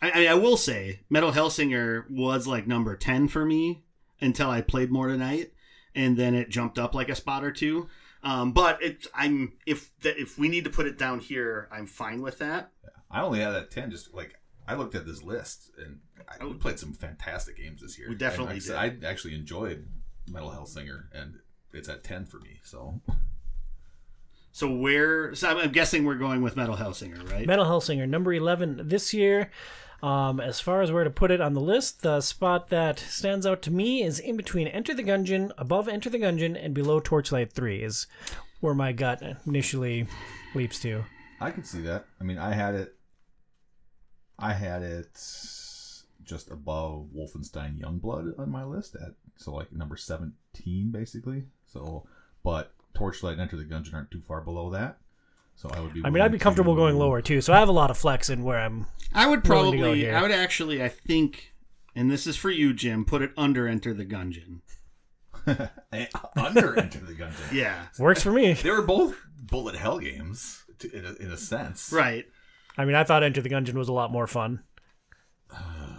I, 0.00 0.26
I 0.26 0.34
will 0.34 0.56
say, 0.56 1.00
Metal 1.08 1.32
Hellsinger 1.32 2.10
was 2.10 2.46
like 2.46 2.66
number 2.66 2.96
ten 2.96 3.28
for 3.28 3.44
me 3.44 3.84
until 4.20 4.50
I 4.50 4.60
played 4.60 4.90
more 4.90 5.08
tonight, 5.08 5.52
and 5.94 6.16
then 6.16 6.34
it 6.34 6.48
jumped 6.48 6.78
up 6.78 6.94
like 6.94 7.08
a 7.08 7.14
spot 7.14 7.44
or 7.44 7.52
two. 7.52 7.88
Um, 8.24 8.52
but 8.52 8.82
it, 8.82 9.06
I'm 9.14 9.54
if 9.66 9.90
that 10.00 10.16
if 10.16 10.38
we 10.38 10.48
need 10.48 10.64
to 10.64 10.70
put 10.70 10.86
it 10.86 10.98
down 10.98 11.20
here, 11.20 11.68
I'm 11.72 11.86
fine 11.86 12.22
with 12.22 12.38
that. 12.38 12.70
I 13.10 13.22
only 13.22 13.40
had 13.40 13.50
that 13.50 13.70
ten. 13.70 13.90
Just 13.90 14.14
like 14.14 14.34
I 14.66 14.74
looked 14.74 14.94
at 14.94 15.06
this 15.06 15.22
list, 15.22 15.70
and 15.76 16.00
I, 16.28 16.44
we 16.44 16.54
played 16.54 16.78
some 16.78 16.94
fantastic 16.94 17.56
games 17.56 17.82
this 17.82 17.98
year. 17.98 18.08
We 18.08 18.14
definitely 18.14 18.56
I, 18.56 18.60
said, 18.60 18.76
I 18.76 19.06
actually 19.06 19.34
enjoyed 19.34 19.86
Metal 20.28 20.50
Hellsinger, 20.50 21.06
and 21.12 21.40
it's 21.72 21.88
at 21.88 22.04
ten 22.04 22.26
for 22.26 22.38
me. 22.38 22.60
So 22.62 23.00
So 24.52 24.70
where? 24.70 25.34
So 25.34 25.48
I'm, 25.48 25.58
I'm 25.58 25.72
guessing 25.72 26.04
we're 26.04 26.14
going 26.14 26.42
with 26.42 26.56
Metal 26.56 26.76
Hellsinger, 26.76 27.30
right? 27.30 27.46
Metal 27.46 27.64
Hellsinger, 27.64 28.08
number 28.08 28.32
11 28.32 28.82
this 28.84 29.12
year. 29.14 29.50
Um, 30.02 30.40
as 30.40 30.60
far 30.60 30.82
as 30.82 30.90
where 30.90 31.04
to 31.04 31.10
put 31.10 31.30
it 31.30 31.40
on 31.40 31.54
the 31.54 31.60
list, 31.60 32.02
the 32.02 32.20
spot 32.20 32.68
that 32.68 32.98
stands 32.98 33.46
out 33.46 33.62
to 33.62 33.70
me 33.70 34.02
is 34.02 34.18
in 34.18 34.36
between 34.36 34.66
Enter 34.66 34.94
the 34.94 35.04
Gungeon, 35.04 35.52
above 35.56 35.88
Enter 35.88 36.10
the 36.10 36.18
Gungeon, 36.18 36.62
and 36.62 36.74
below 36.74 36.98
Torchlight 36.98 37.52
3 37.52 37.82
is 37.82 38.08
where 38.60 38.74
my 38.74 38.92
gut 38.92 39.22
initially 39.46 40.06
leaps 40.54 40.80
to. 40.80 41.04
I 41.40 41.50
can 41.52 41.64
see 41.64 41.82
that. 41.82 42.06
I 42.20 42.24
mean, 42.24 42.38
I 42.38 42.52
had 42.52 42.74
it. 42.74 42.96
I 44.38 44.54
had 44.54 44.82
it 44.82 45.12
just 46.24 46.50
above 46.50 47.08
Wolfenstein 47.14 47.78
Youngblood 47.78 48.38
on 48.38 48.50
my 48.50 48.64
list 48.64 48.96
at 48.96 49.14
so 49.36 49.52
like 49.52 49.72
number 49.72 49.96
seventeen 49.96 50.90
basically. 50.90 51.44
So, 51.66 52.06
but 52.42 52.72
Torchlight 52.94 53.32
and 53.34 53.42
Enter 53.42 53.56
the 53.56 53.64
Gungeon 53.64 53.94
aren't 53.94 54.10
too 54.10 54.20
far 54.20 54.40
below 54.40 54.70
that. 54.70 54.98
So 55.54 55.68
I 55.70 55.80
would 55.80 55.92
be. 55.92 56.02
I 56.04 56.10
mean, 56.10 56.22
I'd 56.22 56.32
be 56.32 56.38
comfortable 56.38 56.74
to- 56.74 56.80
going 56.80 56.96
lower 56.96 57.20
too, 57.22 57.40
so 57.40 57.52
I 57.52 57.58
have 57.58 57.68
a 57.68 57.72
lot 57.72 57.90
of 57.90 57.98
flex 57.98 58.30
in 58.30 58.42
where 58.42 58.58
I'm. 58.58 58.86
I 59.14 59.26
would 59.26 59.46
willing 59.46 59.72
to 59.72 59.78
go 59.78 59.82
probably, 59.84 60.00
here. 60.00 60.16
I 60.16 60.22
would 60.22 60.30
actually, 60.30 60.82
I 60.82 60.88
think, 60.88 61.52
and 61.94 62.10
this 62.10 62.26
is 62.26 62.36
for 62.36 62.50
you, 62.50 62.72
Jim. 62.72 63.04
Put 63.04 63.20
it 63.22 63.32
under 63.36 63.68
Enter 63.68 63.92
the 63.94 64.04
Gungeon. 64.06 64.60
Eh, 65.92 66.06
under 66.36 66.78
Enter 66.78 67.00
the 67.00 67.14
Gungeon. 67.14 67.52
Yeah, 67.52 67.86
Works 67.98 68.22
for 68.22 68.30
me. 68.32 68.52
They 68.54 68.70
were 68.70 68.80
both 68.80 69.16
bullet 69.42 69.74
hell 69.74 69.98
games 69.98 70.62
to, 70.78 70.90
in, 70.96 71.04
a, 71.04 71.12
in 71.14 71.30
a 71.32 71.36
sense. 71.36 71.92
right. 71.92 72.24
I 72.78 72.84
mean, 72.86 72.94
I 72.94 73.04
thought 73.04 73.22
Enter 73.22 73.42
the 73.42 73.50
Gungeon 73.50 73.74
was 73.74 73.88
a 73.88 73.92
lot 73.92 74.10
more 74.12 74.26
fun. 74.26 74.60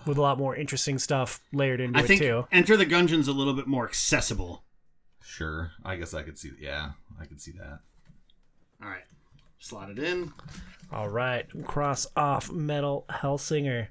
With 0.06 0.18
a 0.18 0.22
lot 0.22 0.38
more 0.38 0.56
interesting 0.56 0.98
stuff 0.98 1.40
layered 1.54 1.80
into 1.80 2.00
I 2.00 2.04
it 2.04 2.08
think 2.08 2.22
too. 2.22 2.48
Enter 2.52 2.76
the 2.76 2.86
Gungeon's 2.86 3.28
a 3.28 3.32
little 3.34 3.54
bit 3.54 3.68
more 3.68 3.86
accessible. 3.88 4.63
Sure. 5.24 5.72
I 5.84 5.96
guess 5.96 6.14
I 6.14 6.22
could 6.22 6.38
see. 6.38 6.52
Yeah, 6.60 6.92
I 7.20 7.26
could 7.26 7.42
see 7.42 7.52
that. 7.54 7.80
All 8.82 8.90
right, 8.90 9.06
slot 9.60 9.90
it 9.90 10.00
in. 10.00 10.34
All 10.92 11.10
right, 11.10 11.48
cross 11.66 12.06
off 12.16 12.52
Metal 12.52 13.06
Hellsinger. 13.10 13.88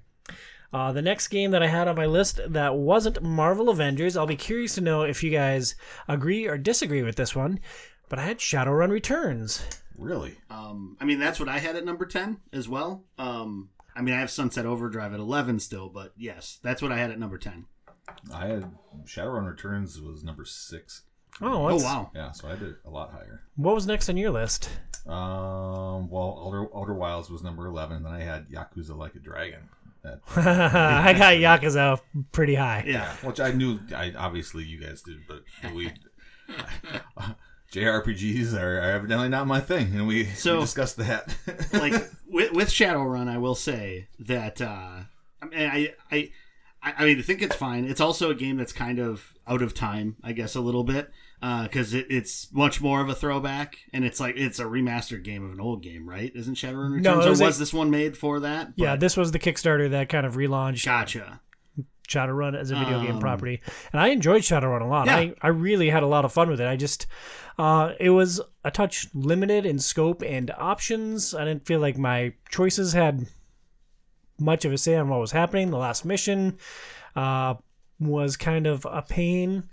Uh, 0.73 0.93
the 0.93 1.03
next 1.03 1.29
game 1.29 1.51
that 1.51 1.63
I 1.63 1.67
had 1.67 1.89
on 1.89 1.97
my 1.97 2.07
list 2.07 2.41
that 2.49 2.77
wasn't 2.77 3.23
Marvel 3.23 3.69
Avengers, 3.69 4.17
I'll 4.17 4.27
be 4.27 4.37
curious 4.37 4.75
to 4.77 4.81
know 4.81 5.03
if 5.03 5.23
you 5.23 5.31
guys 5.31 5.75
agree 6.09 6.47
or 6.47 6.57
disagree 6.57 7.03
with 7.03 7.17
this 7.17 7.35
one, 7.37 7.61
but 8.09 8.19
I 8.19 8.23
had 8.23 8.39
Shadowrun 8.39 8.91
Returns. 8.91 9.65
Really. 9.99 10.37
Um, 10.49 10.97
I 11.01 11.05
mean, 11.05 11.19
that's 11.19 11.39
what 11.39 11.49
I 11.49 11.59
had 11.59 11.77
at 11.77 11.85
number 11.85 12.07
ten 12.07 12.39
as 12.53 12.69
well. 12.69 13.05
Um, 13.19 13.71
I 13.95 14.01
mean, 14.01 14.15
I 14.15 14.21
have 14.21 14.31
Sunset 14.31 14.65
Overdrive 14.65 15.13
at 15.13 15.21
eleven 15.21 15.59
still, 15.59 15.89
but 15.89 16.13
yes, 16.17 16.59
that's 16.63 16.81
what 16.81 16.93
I 16.93 16.99
had 16.99 17.11
at 17.11 17.19
number 17.19 17.39
ten. 17.39 17.67
I 18.33 18.47
had 18.47 18.73
Shadowrun 19.05 19.47
Returns 19.49 20.01
was 20.01 20.25
number 20.25 20.45
six. 20.45 21.03
Oh, 21.41 21.69
Oh 21.69 21.77
wow, 21.77 22.11
Yeah, 22.15 22.33
so 22.33 22.49
I 22.49 22.57
did 22.57 22.75
a 22.85 22.91
lot 22.91 23.11
higher. 23.11 23.41
What 23.57 23.75
was 23.75 23.87
next 23.87 24.09
on 24.09 24.17
your 24.17 24.31
list? 24.31 24.69
Um, 25.07 26.09
well, 26.11 26.41
Elder, 26.45 26.67
Outer 26.77 26.95
Wilds 26.95 27.29
was 27.31 27.43
number 27.43 27.67
eleven, 27.67 27.97
and 27.99 28.07
then 28.07 28.13
I 28.13 28.21
had 28.23 28.49
Yakuza 28.49 28.97
Like 28.97 29.15
a 29.15 29.19
Dragon. 29.19 29.69
At, 30.05 30.21
I 30.37 31.13
got 31.13 31.35
Yakuza 31.35 32.01
pretty 32.33 32.55
high. 32.55 32.85
yeah. 32.87 33.13
which 33.23 33.41
I 33.41 33.51
knew. 33.53 33.81
I 33.97 34.13
obviously 34.17 34.65
you 34.65 34.81
guys 34.81 35.03
did, 35.03 35.19
but 35.27 35.43
we 35.75 35.93
JRPGs 37.73 38.53
are, 38.55 38.79
are 38.79 38.91
evidently 38.93 39.29
not 39.29 39.47
my 39.47 39.61
thing, 39.61 39.95
and 39.95 40.07
we, 40.07 40.27
So- 40.27 40.57
we 40.57 40.61
discussed 40.63 40.97
that. 40.99 41.35
like 41.73 41.95
with, 42.29 42.53
with 42.53 42.69
Shadowrun, 42.69 43.29
I 43.29 43.39
will 43.39 43.55
say 43.55 44.09
that 44.21 44.61
uh, 44.61 45.01
I 45.41 45.45
mean, 45.47 45.69
I, 45.71 45.95
I, 46.11 46.31
I 46.83 46.93
I 46.99 47.05
mean, 47.07 47.19
I 47.19 47.23
think 47.23 47.43
it's 47.43 47.57
fine. 47.57 47.85
It's 47.85 48.01
also 48.01 48.31
a 48.31 48.35
game 48.35 48.57
that's 48.57 48.73
kind 48.73 48.99
of 48.99 49.35
out 49.47 49.63
of 49.63 49.75
time, 49.75 50.17
I 50.23 50.33
guess, 50.33 50.55
a 50.55 50.61
little 50.61 50.85
bit 50.85 51.11
because 51.41 51.93
it, 51.95 52.07
it's 52.09 52.53
much 52.53 52.81
more 52.81 53.01
of 53.01 53.09
a 53.09 53.15
throwback, 53.15 53.77
and 53.93 54.05
it's 54.05 54.21
like 54.21 54.37
it's 54.37 54.59
a 54.59 54.65
remastered 54.65 55.25
game 55.25 55.45
of 55.45 55.53
an 55.53 55.61
old 55.61 55.83
game, 55.83 56.09
right? 56.09 56.31
Isn't 56.35 56.55
Shadowrun 56.55 56.93
Returns? 56.93 57.05
No, 57.05 57.21
it 57.21 57.27
or 57.27 57.31
was 57.31 57.41
was 57.41 57.57
a- 57.57 57.59
this 57.61 57.73
one 57.75 57.91
made 57.91 58.17
for 58.17 58.41
that? 58.41 58.73
Yeah, 58.77 58.97
this 58.97 59.17
was 59.17 59.33
the 59.33 59.39
Kickstarter 59.39 59.91
that 59.91 60.09
kind 60.09 60.25
of 60.27 60.35
relaunched 60.37 60.85
gotcha. 60.85 61.41
Shadowrun 62.09 62.55
as 62.59 62.71
a 62.71 62.75
video 62.77 63.01
game 63.03 63.15
Um, 63.15 63.21
property, 63.21 63.61
and 63.93 64.01
I 64.01 64.09
enjoyed 64.09 64.43
Shadowrun 64.43 64.83
a 64.83 64.87
lot. 64.87 65.07
Yeah. 65.07 65.17
I, 65.17 65.35
I 65.41 65.49
really 65.49 65.89
had 65.89 66.03
a 66.03 66.07
lot 66.07 66.25
of 66.25 66.33
fun 66.33 66.51
with 66.51 66.61
it. 66.61 66.67
I 66.67 66.77
just, 66.77 67.07
uh, 67.59 67.93
it 67.99 68.11
was 68.11 68.41
a 68.65 68.71
touch 68.71 69.07
limited 69.15 69.65
in 69.65 69.79
scope 69.79 70.23
and 70.23 70.51
options. 70.59 71.35
I 71.35 71.45
didn't 71.45 71.65
feel 71.65 71.81
like 71.81 71.97
my 71.97 72.35
choices 72.51 72.93
had 72.93 73.29
much 74.43 74.65
of 74.65 74.73
a 74.73 74.79
say 74.79 74.97
on 74.97 75.09
what 75.09 75.21
was 75.21 75.33
happening. 75.33 75.71
The 75.71 75.79
last 75.79 76.05
mission 76.05 76.59
uh, 77.17 77.55
was 77.99 78.37
kind 78.37 78.67
of 78.67 78.87
a 78.91 79.03
pain. 79.03 79.65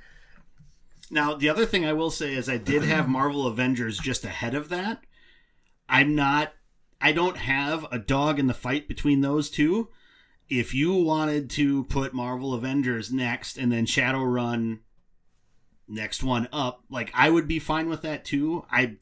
Now, 1.11 1.33
the 1.33 1.49
other 1.49 1.65
thing 1.65 1.85
I 1.85 1.93
will 1.93 2.11
say 2.11 2.33
is 2.35 2.47
I 2.47 2.57
did 2.57 2.83
have 2.83 3.09
Marvel 3.19 3.47
Avengers 3.47 3.97
just 3.99 4.23
ahead 4.23 4.53
of 4.53 4.69
that. 4.69 5.03
I'm 5.87 6.15
not 6.15 6.53
I 7.01 7.11
don't 7.13 7.37
have 7.37 7.85
a 7.91 7.97
dog 7.99 8.39
in 8.39 8.47
the 8.47 8.53
fight 8.53 8.87
between 8.87 9.21
those 9.21 9.49
two. 9.49 9.89
If 10.49 10.73
you 10.73 10.93
wanted 10.93 11.49
to 11.51 11.85
put 11.85 12.13
Marvel 12.13 12.53
Avengers 12.53 13.11
next 13.11 13.57
and 13.57 13.71
then 13.71 13.85
Shadowrun 13.85 14.79
next 15.87 16.23
one 16.23 16.47
up, 16.51 16.83
like 16.89 17.11
I 17.13 17.29
would 17.29 17.47
be 17.47 17.57
fine 17.59 17.89
with 17.89 18.01
that 18.03 18.25
too. 18.25 18.65
I 18.69 18.97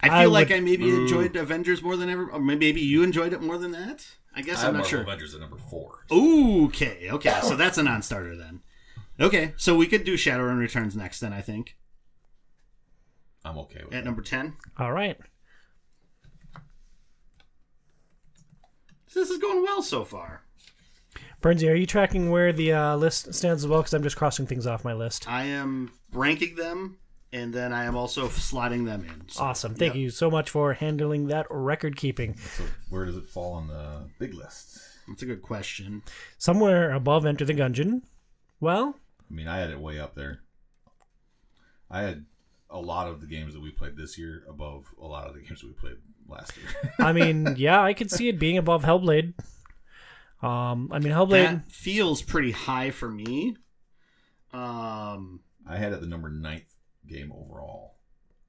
I 0.00 0.08
feel 0.08 0.14
I 0.18 0.24
like 0.26 0.48
would- 0.48 0.56
I 0.56 0.60
maybe 0.60 0.88
enjoyed 0.88 1.36
Avengers 1.36 1.82
more 1.82 1.96
than 1.96 2.08
ever 2.08 2.30
or 2.30 2.40
maybe 2.40 2.80
you 2.80 3.02
enjoyed 3.02 3.32
it 3.32 3.42
more 3.42 3.58
than 3.58 3.72
that. 3.72 4.06
I 4.34 4.42
guess 4.42 4.62
I 4.64 4.68
I'm 4.68 4.72
not 4.74 4.80
Marvel 4.80 4.88
sure. 4.90 5.00
Avengers 5.02 5.34
at 5.34 5.40
number 5.40 5.58
four. 5.58 6.04
Okay, 6.10 7.08
okay. 7.10 7.38
So 7.42 7.56
that's 7.56 7.78
a 7.78 7.82
non-starter 7.82 8.36
then. 8.36 8.60
Okay, 9.20 9.52
so 9.56 9.74
we 9.76 9.86
could 9.86 10.04
do 10.04 10.14
Shadowrun 10.14 10.58
Returns 10.58 10.96
next 10.96 11.20
then, 11.20 11.32
I 11.32 11.42
think. 11.42 11.76
I'm 13.44 13.58
okay 13.58 13.80
with 13.84 13.86
At 13.86 13.90
that. 13.90 14.04
number 14.04 14.22
10. 14.22 14.54
All 14.78 14.92
right. 14.92 15.18
This 19.14 19.28
is 19.30 19.38
going 19.38 19.62
well 19.62 19.82
so 19.82 20.04
far. 20.04 20.42
Bernsey, 21.42 21.68
are 21.70 21.74
you 21.74 21.86
tracking 21.86 22.30
where 22.30 22.52
the 22.52 22.72
uh, 22.72 22.96
list 22.96 23.34
stands 23.34 23.64
as 23.64 23.68
well? 23.68 23.80
Because 23.80 23.92
I'm 23.94 24.02
just 24.02 24.16
crossing 24.16 24.46
things 24.46 24.66
off 24.66 24.84
my 24.84 24.92
list. 24.94 25.28
I 25.28 25.44
am 25.44 25.92
ranking 26.12 26.54
them, 26.54 26.98
and 27.32 27.52
then 27.52 27.72
I 27.72 27.84
am 27.84 27.96
also 27.96 28.28
slotting 28.28 28.84
them 28.84 29.04
in. 29.04 29.28
So, 29.28 29.42
Awesome. 29.42 29.74
Thank 29.74 29.94
you 29.94 30.10
so 30.10 30.30
much 30.30 30.50
for 30.50 30.74
handling 30.74 31.28
that 31.28 31.46
record 31.50 31.96
keeping. 31.96 32.36
So 32.36 32.64
where 32.90 33.04
does 33.06 33.16
it 33.16 33.28
fall 33.28 33.54
on 33.54 33.68
the 33.68 34.08
big 34.18 34.34
list? 34.34 34.78
That's 35.08 35.22
a 35.22 35.26
good 35.26 35.42
question. 35.42 36.02
Somewhere 36.38 36.92
above 36.92 37.26
Enter 37.26 37.44
the 37.44 37.54
Gungeon. 37.54 38.02
Well, 38.60 38.96
I 39.30 39.34
mean, 39.34 39.48
I 39.48 39.58
had 39.58 39.70
it 39.70 39.80
way 39.80 39.98
up 39.98 40.14
there. 40.14 40.40
I 41.90 42.02
had 42.02 42.26
a 42.70 42.80
lot 42.80 43.08
of 43.08 43.20
the 43.20 43.26
games 43.26 43.54
that 43.54 43.60
we 43.60 43.70
played 43.70 43.96
this 43.96 44.16
year 44.16 44.44
above 44.48 44.86
a 45.00 45.06
lot 45.06 45.26
of 45.26 45.34
the 45.34 45.40
games 45.40 45.60
that 45.60 45.66
we 45.66 45.72
played 45.72 45.96
last 46.28 46.52
year. 46.56 46.92
I 46.98 47.12
mean, 47.12 47.54
yeah, 47.58 47.82
I 47.82 47.92
could 47.94 48.10
see 48.10 48.28
it 48.28 48.38
being 48.38 48.58
above 48.58 48.84
Hellblade. 48.84 49.34
Um, 50.42 50.90
I 50.92 50.98
mean, 50.98 51.12
Hellblade. 51.12 51.64
That 51.64 51.72
feels 51.72 52.22
pretty 52.22 52.52
high 52.52 52.90
for 52.90 53.10
me. 53.10 53.56
Um, 54.52 55.40
I 55.66 55.76
had 55.76 55.92
it 55.92 56.00
the 56.00 56.06
number 56.06 56.28
ninth 56.30 56.71
game 57.06 57.32
overall 57.32 57.96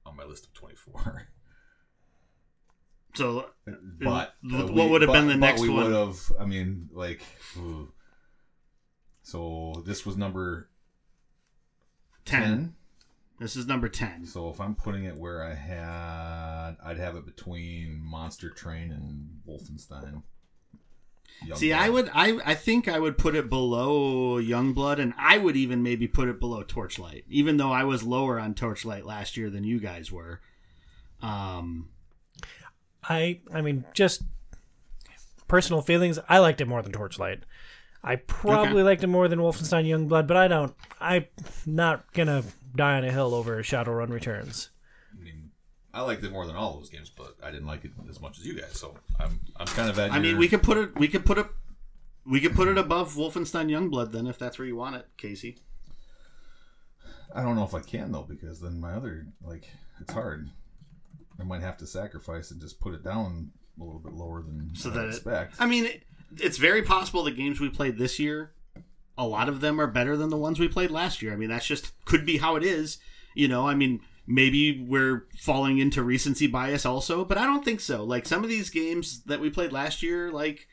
on 0.06 0.16
my 0.16 0.24
list 0.24 0.46
of 0.46 0.54
24. 0.54 1.28
so 3.14 3.50
but 3.66 4.06
What 4.06 4.34
uh, 4.52 4.66
we- 4.72 4.88
would 4.88 5.02
have 5.02 5.12
been 5.12 5.28
the 5.28 5.36
next 5.36 5.60
we 5.60 5.68
one? 5.68 5.84
would 5.84 5.92
have. 5.94 6.20
I 6.38 6.44
mean, 6.44 6.88
like, 6.92 7.22
ooh. 7.56 7.92
so 9.22 9.82
this 9.86 10.04
was 10.04 10.16
number 10.16 10.68
10. 12.24 12.42
10. 12.42 12.74
This 13.40 13.56
is 13.56 13.66
number 13.66 13.88
10. 13.88 14.26
So 14.26 14.48
if 14.48 14.60
I'm 14.60 14.74
putting 14.74 15.04
it 15.04 15.16
where 15.16 15.42
I 15.42 15.54
had, 15.54 16.76
I'd 16.84 16.98
have 16.98 17.16
it 17.16 17.26
between 17.26 18.00
Monster 18.02 18.48
Train 18.50 18.92
and 18.92 19.40
Wolfenstein. 19.46 20.22
See, 21.54 21.68
Youngblood. 21.68 21.74
I 21.76 21.88
would, 21.90 22.10
I, 22.14 22.38
I 22.44 22.54
think 22.54 22.88
I 22.88 22.98
would 22.98 23.18
put 23.18 23.34
it 23.34 23.50
below 23.50 24.40
Youngblood, 24.40 24.98
and 24.98 25.12
I 25.18 25.38
would 25.38 25.56
even 25.56 25.82
maybe 25.82 26.08
put 26.08 26.28
it 26.28 26.40
below 26.40 26.62
Torchlight, 26.62 27.24
even 27.28 27.58
though 27.58 27.72
I 27.72 27.84
was 27.84 28.02
lower 28.02 28.40
on 28.40 28.54
Torchlight 28.54 29.04
last 29.04 29.36
year 29.36 29.50
than 29.50 29.64
you 29.64 29.78
guys 29.78 30.10
were. 30.10 30.40
Um, 31.20 31.90
I 33.02 33.40
I 33.52 33.60
mean, 33.60 33.84
just 33.94 34.22
personal 35.48 35.82
feelings. 35.82 36.18
I 36.28 36.38
liked 36.38 36.60
it 36.60 36.68
more 36.68 36.82
than 36.82 36.92
Torchlight. 36.92 37.40
I 38.02 38.16
probably 38.16 38.82
liked 38.82 39.02
it 39.02 39.08
more 39.08 39.28
than 39.28 39.38
Wolfenstein 39.38 39.86
Youngblood, 39.86 40.26
but 40.26 40.36
I 40.36 40.48
don't. 40.48 40.74
I'm 41.00 41.26
not 41.66 42.12
gonna 42.12 42.42
die 42.74 42.96
on 42.96 43.04
a 43.04 43.12
hill 43.12 43.34
over 43.34 43.62
Shadowrun 43.62 44.10
Returns. 44.10 44.70
I 45.94 46.00
liked 46.02 46.24
it 46.24 46.32
more 46.32 46.44
than 46.46 46.56
all 46.56 46.74
those 46.78 46.90
games, 46.90 47.10
but 47.16 47.36
I 47.42 47.50
didn't 47.50 47.66
like 47.66 47.84
it 47.84 47.92
as 48.10 48.20
much 48.20 48.38
as 48.38 48.44
you 48.46 48.54
guys. 48.60 48.78
So 48.78 48.94
I'm, 49.20 49.38
I'm 49.56 49.66
kind 49.68 49.88
of 49.88 49.98
at. 49.98 50.12
I 50.12 50.18
mean, 50.18 50.36
we 50.38 50.48
could 50.48 50.62
put 50.62 50.76
it, 50.76 50.98
we 50.98 51.06
could 51.08 51.24
put 51.24 51.38
it, 51.38 51.46
we 52.26 52.40
could 52.40 52.54
put 52.54 52.68
it 52.68 52.76
above 52.78 53.14
Wolfenstein 53.14 53.70
Youngblood 53.70 54.10
then, 54.12 54.26
if 54.26 54.38
that's 54.38 54.58
where 54.58 54.66
you 54.66 54.76
want 54.76 54.96
it, 54.96 55.06
Casey. 55.16 55.58
I 57.34 57.42
don't 57.42 57.56
know 57.56 57.64
if 57.64 57.74
I 57.74 57.80
can 57.80 58.12
though, 58.12 58.22
because 58.28 58.60
then 58.60 58.80
my 58.80 58.92
other 58.94 59.26
like 59.42 59.68
it's 60.00 60.12
hard. 60.12 60.50
I 61.38 61.42
might 61.42 61.62
have 61.62 61.76
to 61.78 61.86
sacrifice 61.86 62.50
and 62.50 62.60
just 62.60 62.78
put 62.80 62.94
it 62.94 63.02
down 63.02 63.50
a 63.80 63.82
little 63.84 63.98
bit 63.98 64.12
lower 64.12 64.40
than 64.42 64.70
So 64.74 64.90
I 64.90 64.94
that 64.94 65.04
it- 65.06 65.08
expect. 65.10 65.54
I 65.58 65.66
mean, 65.66 65.86
it, 65.86 66.02
it's 66.38 66.58
very 66.58 66.82
possible 66.82 67.24
the 67.24 67.30
games 67.32 67.60
we 67.60 67.68
played 67.68 67.98
this 67.98 68.18
year, 68.20 68.52
a 69.18 69.26
lot 69.26 69.48
of 69.48 69.60
them 69.60 69.80
are 69.80 69.86
better 69.88 70.16
than 70.16 70.30
the 70.30 70.36
ones 70.36 70.60
we 70.60 70.68
played 70.68 70.90
last 70.92 71.22
year. 71.22 71.32
I 71.32 71.36
mean, 71.36 71.48
that's 71.48 71.66
just 71.66 71.92
could 72.04 72.24
be 72.24 72.38
how 72.38 72.54
it 72.56 72.62
is. 72.62 72.98
You 73.34 73.48
know, 73.48 73.66
I 73.66 73.74
mean, 73.74 74.00
maybe 74.26 74.84
we're 74.86 75.26
falling 75.38 75.78
into 75.78 76.02
recency 76.02 76.46
bias 76.46 76.86
also, 76.86 77.24
but 77.24 77.38
I 77.38 77.44
don't 77.44 77.64
think 77.64 77.80
so. 77.80 78.04
Like 78.04 78.26
some 78.26 78.42
of 78.42 78.50
these 78.50 78.70
games 78.70 79.22
that 79.24 79.40
we 79.40 79.50
played 79.50 79.72
last 79.72 80.02
year, 80.02 80.30
like 80.30 80.66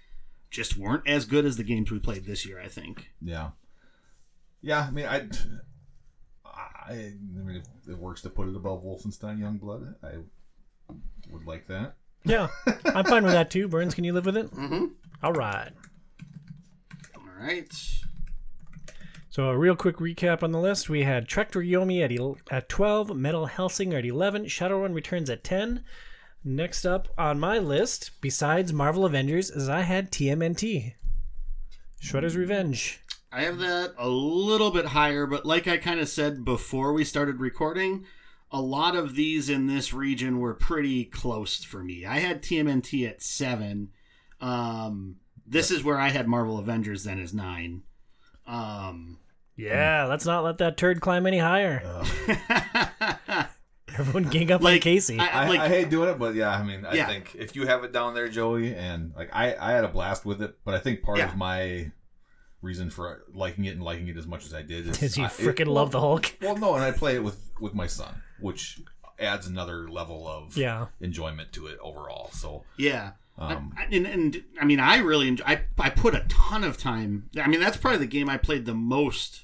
just 0.49 0.77
weren't 0.77 1.07
as 1.07 1.25
good 1.25 1.45
as 1.45 1.57
the 1.57 1.63
games 1.63 1.91
we 1.91 1.99
played 1.99 2.25
this 2.25 2.45
year. 2.45 2.59
I 2.59 2.67
think. 2.67 3.11
Yeah, 3.21 3.51
yeah. 4.61 4.87
I 4.87 4.91
mean, 4.91 5.05
I, 5.05 5.27
I, 6.45 6.91
I 6.91 6.93
mean, 6.93 7.61
if 7.83 7.89
it 7.89 7.97
works 7.97 8.21
to 8.23 8.29
put 8.29 8.47
it 8.47 8.55
above 8.55 8.83
Wolfenstein 8.83 9.39
Youngblood, 9.39 9.95
I 10.03 10.17
would 11.31 11.45
like 11.45 11.67
that. 11.67 11.95
Yeah, 12.23 12.49
I'm 12.85 13.05
fine 13.05 13.23
with 13.23 13.33
that 13.33 13.49
too. 13.49 13.67
Burns, 13.67 13.95
can 13.95 14.03
you 14.03 14.13
live 14.13 14.25
with 14.25 14.37
it? 14.37 14.51
Mm-hmm. 14.51 14.85
All 15.23 15.33
right. 15.33 15.71
All 17.15 17.23
right. 17.39 17.73
So 19.31 19.47
a 19.47 19.57
real 19.57 19.77
quick 19.77 19.95
recap 19.95 20.43
on 20.43 20.51
the 20.51 20.59
list: 20.59 20.89
we 20.89 21.03
had 21.03 21.25
Trek 21.25 21.51
to 21.53 21.59
Yomi 21.59 22.03
at 22.03 22.11
el- 22.11 22.37
at 22.51 22.67
12, 22.67 23.15
Metal 23.15 23.45
Helsing 23.45 23.93
at 23.93 24.05
11, 24.05 24.47
Shadowrun 24.47 24.93
Returns 24.93 25.29
at 25.29 25.41
10. 25.41 25.85
Next 26.43 26.85
up 26.85 27.07
on 27.17 27.39
my 27.39 27.57
list, 27.57 28.11
besides 28.19 28.73
Marvel 28.73 29.05
Avengers, 29.05 29.49
is 29.49 29.69
I 29.69 29.83
had 29.83 30.11
TMNT, 30.11 30.95
Shredder's 32.01 32.35
Revenge. 32.35 32.99
I 33.31 33.43
have 33.43 33.59
that 33.59 33.93
a 33.97 34.09
little 34.09 34.69
bit 34.69 34.87
higher, 34.87 35.25
but 35.25 35.45
like 35.45 35.65
I 35.65 35.77
kind 35.77 36.01
of 36.01 36.09
said 36.09 36.43
before 36.43 36.91
we 36.91 37.05
started 37.05 37.39
recording, 37.39 38.05
a 38.51 38.59
lot 38.59 38.97
of 38.97 39.15
these 39.15 39.49
in 39.49 39.67
this 39.67 39.93
region 39.93 40.39
were 40.39 40.55
pretty 40.55 41.05
close 41.05 41.63
for 41.63 41.81
me. 41.81 42.05
I 42.05 42.19
had 42.19 42.41
TMNT 42.41 43.07
at 43.07 43.21
seven. 43.21 43.91
Um, 44.41 45.19
this 45.47 45.71
is 45.71 45.85
where 45.85 45.97
I 45.97 46.09
had 46.09 46.27
Marvel 46.27 46.59
Avengers 46.59 47.05
then 47.05 47.17
as 47.17 47.33
nine. 47.33 47.83
Um, 48.45 49.19
Yeah, 49.61 50.05
let's 50.09 50.25
not 50.25 50.43
let 50.43 50.57
that 50.59 50.77
turd 50.77 51.01
climb 51.01 51.25
any 51.27 51.37
higher. 51.39 51.81
Everyone 53.97 54.23
gang 54.31 54.49
up 54.51 54.61
on 54.61 54.65
like 54.65 54.81
Casey. 54.81 55.19
I, 55.19 55.27
I, 55.45 55.49
like 55.49 55.59
I 55.59 55.67
hate 55.67 55.89
doing 55.89 56.07
it, 56.09 56.17
but 56.17 56.33
yeah, 56.33 56.49
I 56.49 56.63
mean, 56.63 56.85
I 56.85 56.93
Yeah. 56.93 57.07
think 57.07 57.35
if 57.35 57.55
you 57.57 57.67
have 57.67 57.83
it 57.83 57.91
down 57.91 58.13
there, 58.13 58.29
Joey, 58.29 58.73
and 58.73 59.11
like 59.17 59.29
I, 59.33 59.53
I 59.59 59.71
had 59.73 59.83
a 59.83 59.89
blast 59.89 60.23
with 60.25 60.41
it, 60.41 60.55
but 60.63 60.73
I 60.73 60.79
think 60.79 61.03
part 61.03 61.17
Yeah. 61.17 61.27
of 61.29 61.35
my 61.35 61.91
reason 62.61 62.89
for 62.89 63.23
liking 63.33 63.65
it 63.65 63.71
and 63.75 63.83
liking 63.83 64.07
it 64.07 64.15
as 64.17 64.25
much 64.25 64.45
as 64.45 64.53
I 64.53 64.61
did 64.61 64.87
is 64.87 64.91
Because 64.97 65.17
you 65.17 65.25
I- 65.25 65.27
freaking 65.27 65.61
it- 65.61 65.67
love 65.67 65.91
the 65.91 65.99
Hulk. 65.99 66.37
Well, 66.41 66.55
no, 66.57 66.75
and 66.75 66.83
I 66.83 66.91
play 66.91 67.15
it 67.15 67.23
with 67.23 67.51
with 67.59 67.73
my 67.73 67.87
son, 67.87 68.21
which 68.39 68.79
adds 69.19 69.45
another 69.45 69.89
level 69.89 70.25
of 70.25 70.55
Yeah. 70.55 70.87
enjoyment 71.01 71.51
to 71.53 71.67
it 71.67 71.77
overall. 71.81 72.29
So, 72.31 72.63
yeah. 72.77 73.11
um, 73.37 73.73
I- 73.77 73.93
and, 73.93 74.07
and 74.07 74.43
I 74.59 74.63
mean, 74.63 74.79
I 74.79 74.99
really 74.99 75.27
enjoy. 75.27 75.43
I 75.45 75.61
I 75.77 75.89
put 75.89 76.15
a 76.15 76.23
ton 76.29 76.63
of 76.63 76.77
time. 76.77 77.29
I 77.37 77.47
mean, 77.49 77.59
that's 77.59 77.75
probably 77.77 77.99
the 77.99 78.05
game 78.07 78.29
I 78.29 78.37
played 78.37 78.65
the 78.65 78.73
most, 78.73 79.41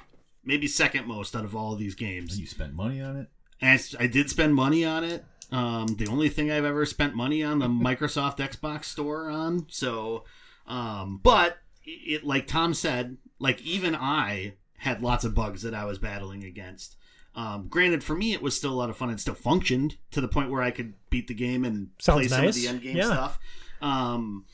maybe 0.48 0.68
second 0.68 1.06
most 1.08 1.36
out 1.36 1.43
of 1.45 1.56
all 1.56 1.74
of 1.74 1.80
these 1.80 1.93
games. 1.95 2.39
you 2.39 2.48
spent 2.48 2.74
money 2.74 3.02
on 3.02 3.16
it. 3.18 3.28
And 3.62 3.72
I, 3.72 3.74
s- 3.76 3.95
I 4.00 4.08
did 4.08 4.30
spend 4.30 4.56
money 4.56 4.84
on 4.86 5.04
it. 5.04 5.24
Um, 5.52 5.88
the 5.98 6.08
only 6.08 6.30
thing 6.30 6.52
I've 6.52 6.66
ever 6.66 6.86
spent 6.86 7.16
money 7.16 7.43
on 7.43 7.60
the 7.60 7.68
Microsoft 7.68 8.38
Xbox 8.38 8.86
Store 8.86 9.30
on. 9.30 9.66
So, 9.70 10.24
um, 10.68 11.20
but 11.24 11.58
it, 11.86 12.24
like 12.26 12.48
Tom 12.48 12.74
said, 12.74 13.18
like 13.39 13.62
even 13.62 13.95
I 13.95 14.54
had 14.78 15.02
lots 15.02 15.24
of 15.26 15.34
bugs 15.36 15.62
that 15.64 15.74
I 15.74 15.86
was 15.86 16.00
battling 16.00 16.43
against. 16.43 16.95
Um, 17.36 17.68
granted, 17.68 18.04
for 18.04 18.16
me, 18.16 18.34
it 18.34 18.41
was 18.41 18.56
still 18.58 18.72
a 18.72 18.76
lot 18.76 18.89
of 18.89 18.98
fun. 18.98 19.10
It 19.12 19.20
still 19.20 19.36
functioned 19.36 19.98
to 20.12 20.22
the 20.22 20.28
point 20.28 20.50
where 20.50 20.62
I 20.64 20.72
could 20.72 20.93
beat 21.10 21.28
the 21.28 21.34
game 21.36 21.64
and 21.66 21.89
Sounds 22.00 22.20
play 22.20 22.28
some 22.28 22.45
of 22.45 22.56
the 22.56 22.68
end 22.68 22.82
game 22.82 22.98
Yeah. 22.98 23.06
stuff. 23.06 23.39
Um, 23.82 24.45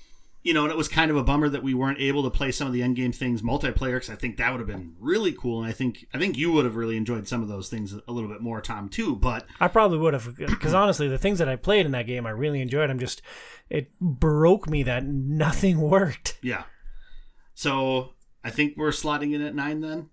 you 0.43 0.53
know, 0.53 0.63
and 0.63 0.71
it 0.71 0.77
was 0.77 0.87
kind 0.87 1.09
of 1.09 1.17
a 1.17 1.23
bummer 1.23 1.49
that 1.49 1.63
we 1.63 1.73
weren't 1.73 1.99
able 1.99 2.21
to 2.23 2.29
play 2.29 2.51
some 2.51 2.67
of 2.67 2.73
the 2.73 2.81
end 2.83 2.95
game 2.95 3.11
things 3.11 3.41
multiplayer 3.41 3.95
because 3.95 4.09
I 4.09 4.15
think 4.15 4.37
that 4.37 4.51
would 4.51 4.59
have 4.59 4.67
been 4.67 4.95
really 4.99 5.31
cool, 5.31 5.61
and 5.61 5.69
I 5.69 5.73
think 5.73 6.05
I 6.13 6.19
think 6.19 6.37
you 6.37 6.51
would 6.51 6.65
have 6.65 6.75
really 6.75 6.97
enjoyed 6.97 7.27
some 7.27 7.41
of 7.41 7.47
those 7.47 7.69
things 7.69 7.93
a 8.07 8.11
little 8.11 8.29
bit 8.29 8.41
more, 8.41 8.61
Tom, 8.61 8.89
too. 8.89 9.15
But 9.15 9.45
I 9.59 9.67
probably 9.67 9.97
would 9.97 10.13
have, 10.13 10.35
because 10.35 10.73
honestly, 10.73 11.07
the 11.07 11.17
things 11.17 11.39
that 11.39 11.49
I 11.49 11.55
played 11.55 11.85
in 11.85 11.91
that 11.93 12.07
game, 12.07 12.25
I 12.25 12.31
really 12.31 12.61
enjoyed. 12.61 12.89
I'm 12.89 12.99
just, 12.99 13.21
it 13.69 13.91
broke 13.99 14.69
me 14.69 14.83
that 14.83 15.05
nothing 15.05 15.79
worked. 15.89 16.37
yeah, 16.41 16.63
so 17.53 18.13
I 18.43 18.49
think 18.49 18.73
we're 18.77 18.89
slotting 18.89 19.33
in 19.33 19.41
at 19.41 19.55
nine 19.55 19.81
then. 19.81 20.09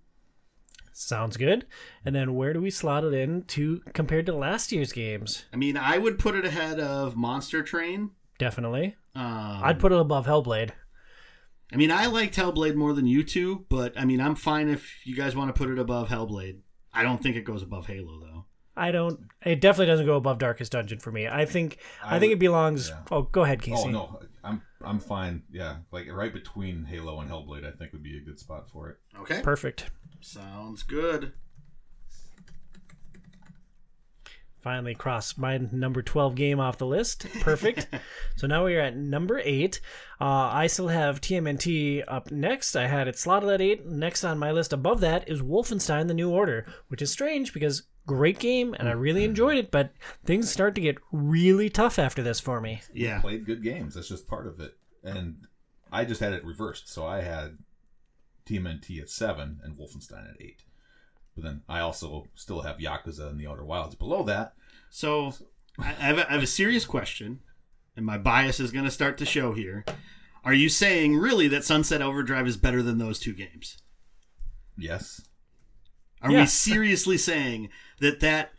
Sounds 0.93 1.37
good. 1.39 1.67
And 2.05 2.15
then 2.15 2.35
where 2.35 2.53
do 2.53 2.61
we 2.61 2.71
slot 2.71 3.05
it 3.05 3.15
in 3.15 3.45
to 3.45 3.81
compared 3.95 4.27
to 4.27 4.35
last 4.35 4.71
year's 4.71 4.93
games? 4.93 5.47
I 5.53 5.57
mean, 5.57 5.77
I 5.79 5.97
would 5.97 6.19
put 6.19 6.35
it 6.35 6.45
ahead 6.45 6.79
of 6.79 7.17
Monster 7.17 7.63
Train. 7.63 8.11
Definitely, 8.39 8.97
Um, 9.15 9.61
I'd 9.65 9.79
put 9.81 9.93
it 9.93 9.99
above 9.99 10.27
Hellblade. 10.27 10.71
I 11.73 11.77
mean, 11.77 11.91
I 11.93 12.07
liked 12.07 12.35
Hellblade 12.37 12.75
more 12.75 12.93
than 12.93 13.07
you 13.07 13.23
two, 13.23 13.67
but 13.69 13.99
I 13.99 14.05
mean, 14.05 14.21
I'm 14.21 14.35
fine 14.35 14.69
if 14.69 15.07
you 15.07 15.15
guys 15.15 15.37
want 15.37 15.55
to 15.55 15.59
put 15.59 15.71
it 15.71 15.79
above 15.79 16.09
Hellblade. 16.09 16.59
I 16.93 17.03
don't 17.03 17.23
think 17.23 17.37
it 17.37 17.45
goes 17.45 17.63
above 17.63 17.87
Halo 17.87 18.21
though. 18.21 18.45
I 18.77 18.91
don't. 18.93 19.21
It 19.45 19.61
definitely 19.61 19.87
doesn't 19.87 20.07
go 20.07 20.17
above 20.17 20.39
Darkest 20.39 20.73
Dungeon 20.73 20.99
for 20.99 21.13
me. 21.13 21.29
I 21.29 21.45
think. 21.45 21.79
I, 22.03 22.17
I 22.17 22.19
think 22.19 22.33
it 22.33 22.39
belongs. 22.39 22.89
yeah. 22.89 23.01
Oh, 23.11 23.23
go 23.23 23.43
ahead, 23.45 23.63
Casey. 23.63 23.83
Oh 23.87 23.91
no, 23.91 24.21
I'm 24.43 24.63
I'm 24.83 24.99
fine. 24.99 25.43
Yeah, 25.51 25.77
like 25.93 26.11
right 26.11 26.33
between 26.33 26.85
Halo 26.85 27.21
and 27.21 27.31
Hellblade, 27.31 27.67
I 27.67 27.77
think 27.77 27.93
would 27.93 28.03
be 28.03 28.17
a 28.17 28.21
good 28.21 28.39
spot 28.41 28.71
for 28.71 28.89
it. 28.91 28.97
Okay, 29.21 29.41
Perfect. 29.43 29.91
sounds 30.21 30.83
good. 30.83 31.33
Finally 34.63 34.95
crossed 34.95 35.39
my 35.39 35.57
number 35.73 36.03
12 36.03 36.35
game 36.35 36.61
off 36.61 36.77
the 36.77 36.87
list. 36.87 37.27
Perfect. 37.41 37.87
so 38.37 38.47
now 38.47 38.67
we 38.67 38.77
are 38.77 38.81
at 38.81 38.97
number 38.97 39.41
8. 39.43 39.81
Uh, 40.21 40.25
I 40.25 40.67
still 40.67 40.89
have 40.89 41.21
TMNT 41.21 42.05
up 42.07 42.31
next. 42.31 42.77
I 42.77 42.87
had 42.87 43.09
it 43.09 43.19
slotted 43.19 43.49
at 43.49 43.63
8. 43.63 43.87
Next 43.87 44.23
on 44.23 44.39
my 44.39 44.53
list 44.53 44.73
above 44.73 45.01
that 45.01 45.27
is 45.29 45.41
Wolfenstein 45.41 46.09
The 46.09 46.15
New 46.15 46.31
Order, 46.31 46.67
which 46.89 47.01
is 47.01 47.11
strange 47.11 47.55
because 47.55 47.85
great 48.07 48.39
game 48.39 48.75
and 48.79 48.89
I 48.89 48.93
really 48.93 49.25
enjoyed 49.25 49.57
it, 49.57 49.71
but 49.71 49.93
things 50.25 50.51
start 50.51 50.75
to 50.75 50.81
get 50.81 50.99
really 51.13 51.71
tough 51.71 51.99
after 51.99 52.23
this 52.23 52.41
for 52.41 52.61
me. 52.61 52.83
Yeah, 52.93 53.21
Played 53.21 53.47
good 53.47 53.63
games. 53.63 53.95
That's 53.95 54.09
just 54.09 54.29
part 54.29 54.47
of 54.47 54.61
it. 54.61 54.77
And 55.03 55.47
I 55.93 56.05
just 56.05 56.21
had 56.21 56.35
it 56.35 56.45
reversed, 56.45 56.93
so 56.93 57.07
I 57.07 57.23
had 57.23 57.59
TMNT 58.47 59.01
at 59.01 59.09
seven 59.09 59.61
and 59.63 59.77
Wolfenstein 59.77 60.29
at 60.31 60.41
eight. 60.41 60.65
But 61.41 61.49
then 61.49 61.63
I 61.69 61.81
also 61.81 62.27
still 62.35 62.63
have 62.63 62.79
Yakuza 62.79 63.29
and 63.29 63.39
the 63.39 63.47
Outer 63.47 63.65
Wilds 63.65 63.95
below 63.95 64.23
that. 64.25 64.55
So 64.91 65.33
I 65.79 65.89
I 65.89 65.93
have, 65.93 66.19
a, 66.19 66.29
I 66.29 66.33
have 66.35 66.43
a 66.43 66.47
serious 66.47 66.85
question, 66.85 67.41
and 67.97 68.05
my 68.05 68.19
bias 68.19 68.61
is 68.61 68.73
going 68.73 68.85
to 68.85 68.91
start 68.91 69.19
to 69.19 69.27
show 69.27 69.53
here. 69.53 69.85
Are 70.45 70.55
you 70.55 70.69
saying 70.69 71.17
really 71.17 71.49
that 71.49 71.65
Sunset 71.65 72.03
Overdrive 72.03 72.47
is 72.47 72.57
better 72.57 72.83
than 72.83 72.99
those 72.99 73.19
two 73.19 73.33
games? 73.33 73.79
Yes. 74.77 75.23
Are 76.23 76.31
we 76.31 76.47
seriously 76.47 77.19
saying 77.19 77.69
that 78.01 78.21
that 78.21 78.51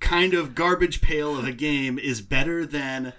kind 0.00 0.34
of 0.34 0.54
garbage 0.54 1.00
pail 1.00 1.38
of 1.38 1.46
a 1.46 1.52
game 1.52 1.98
is 1.98 2.20
better 2.20 2.64
than 2.66 3.12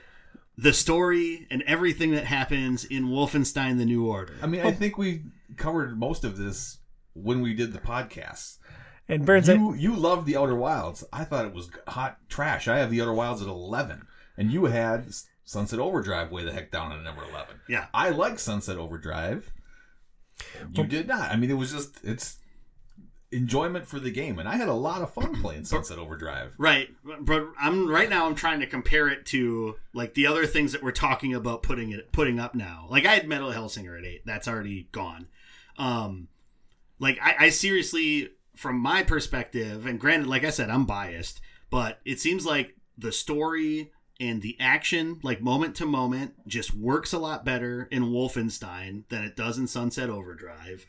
the 0.57 0.73
story 0.73 1.47
and 1.51 1.63
everything 1.63 2.11
that 2.11 2.25
happens 2.25 2.85
in 2.85 3.07
Wolfenstein: 3.07 3.77
The 3.77 3.85
New 3.85 4.07
Order. 4.07 4.35
I 4.41 4.47
mean, 4.47 4.61
I 4.61 4.71
think 4.71 4.97
we 4.97 5.23
covered 5.57 5.99
most 5.99 6.23
of 6.23 6.37
this 6.37 6.77
when 7.13 7.41
we 7.41 7.53
did 7.53 7.73
the 7.73 7.79
podcast. 7.79 8.57
And 9.07 9.25
Burns, 9.25 9.49
I- 9.49 9.53
You 9.53 9.73
you 9.75 9.95
loved 9.95 10.25
the 10.25 10.37
Outer 10.37 10.55
Wilds. 10.55 11.03
I 11.13 11.23
thought 11.23 11.45
it 11.45 11.53
was 11.53 11.69
hot 11.87 12.17
trash. 12.29 12.67
I 12.67 12.77
have 12.79 12.89
the 12.91 13.01
Outer 13.01 13.13
Wilds 13.13 13.41
at 13.41 13.47
eleven, 13.47 14.07
and 14.37 14.51
you 14.51 14.65
had 14.65 15.13
Sunset 15.43 15.79
Overdrive 15.79 16.31
way 16.31 16.43
the 16.43 16.51
heck 16.51 16.71
down 16.71 16.91
at 16.91 17.03
number 17.03 17.23
eleven. 17.23 17.57
Yeah. 17.69 17.85
I 17.93 18.09
like 18.09 18.39
Sunset 18.39 18.77
Overdrive. 18.77 19.51
You 20.73 20.85
did 20.85 21.07
not. 21.07 21.31
I 21.31 21.35
mean, 21.35 21.49
it 21.51 21.53
was 21.55 21.71
just 21.71 22.03
it's 22.03 22.37
enjoyment 23.31 23.85
for 23.87 23.99
the 23.99 24.11
game, 24.11 24.39
and 24.39 24.47
I 24.49 24.55
had 24.55 24.67
a 24.69 24.73
lot 24.73 25.01
of 25.01 25.13
fun 25.13 25.41
playing 25.41 25.65
Sunset 25.65 25.97
Overdrive. 25.99 26.55
Right, 26.57 26.89
but 27.21 27.47
I'm 27.59 27.87
right 27.89 28.09
now. 28.09 28.25
I'm 28.25 28.35
trying 28.35 28.59
to 28.61 28.67
compare 28.67 29.07
it 29.07 29.25
to 29.27 29.75
like 29.93 30.13
the 30.13 30.27
other 30.27 30.45
things 30.45 30.71
that 30.71 30.83
we're 30.83 30.91
talking 30.91 31.33
about 31.33 31.63
putting 31.63 31.91
it 31.91 32.11
putting 32.11 32.39
up 32.39 32.55
now. 32.55 32.87
Like 32.89 33.05
I 33.05 33.13
had 33.13 33.27
Metal 33.27 33.51
Hellsinger 33.51 33.97
at 33.97 34.05
eight. 34.05 34.23
That's 34.25 34.47
already 34.47 34.87
gone. 34.91 35.27
Um, 35.77 36.27
like 36.99 37.17
I, 37.21 37.35
I 37.45 37.49
seriously, 37.49 38.29
from 38.55 38.79
my 38.79 39.03
perspective, 39.03 39.85
and 39.85 39.99
granted, 39.99 40.27
like 40.27 40.43
I 40.43 40.49
said, 40.49 40.69
I'm 40.69 40.85
biased, 40.85 41.41
but 41.69 41.99
it 42.05 42.19
seems 42.19 42.45
like 42.45 42.75
the 42.97 43.11
story 43.11 43.91
and 44.19 44.41
the 44.41 44.57
action, 44.59 45.19
like 45.23 45.41
moment 45.41 45.75
to 45.75 45.85
moment, 45.85 46.33
just 46.47 46.73
works 46.73 47.13
a 47.13 47.19
lot 47.19 47.43
better 47.43 47.87
in 47.91 48.03
Wolfenstein 48.03 49.07
than 49.09 49.23
it 49.23 49.35
does 49.35 49.57
in 49.57 49.67
Sunset 49.67 50.09
Overdrive. 50.09 50.85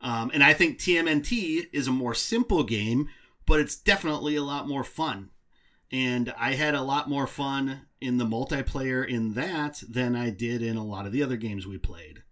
Um, 0.00 0.30
and 0.34 0.42
I 0.42 0.52
think 0.52 0.78
TMNT 0.78 1.68
is 1.72 1.86
a 1.86 1.92
more 1.92 2.14
simple 2.14 2.62
game, 2.62 3.08
but 3.46 3.60
it's 3.60 3.76
definitely 3.76 4.36
a 4.36 4.42
lot 4.42 4.68
more 4.68 4.84
fun. 4.84 5.30
And 5.92 6.34
I 6.38 6.54
had 6.54 6.74
a 6.74 6.82
lot 6.82 7.08
more 7.08 7.26
fun 7.26 7.82
in 8.00 8.18
the 8.18 8.26
multiplayer 8.26 9.06
in 9.06 9.34
that 9.34 9.82
than 9.88 10.16
I 10.16 10.30
did 10.30 10.60
in 10.60 10.76
a 10.76 10.84
lot 10.84 11.06
of 11.06 11.12
the 11.12 11.22
other 11.22 11.36
games 11.36 11.66
we 11.66 11.78
played. 11.78 12.23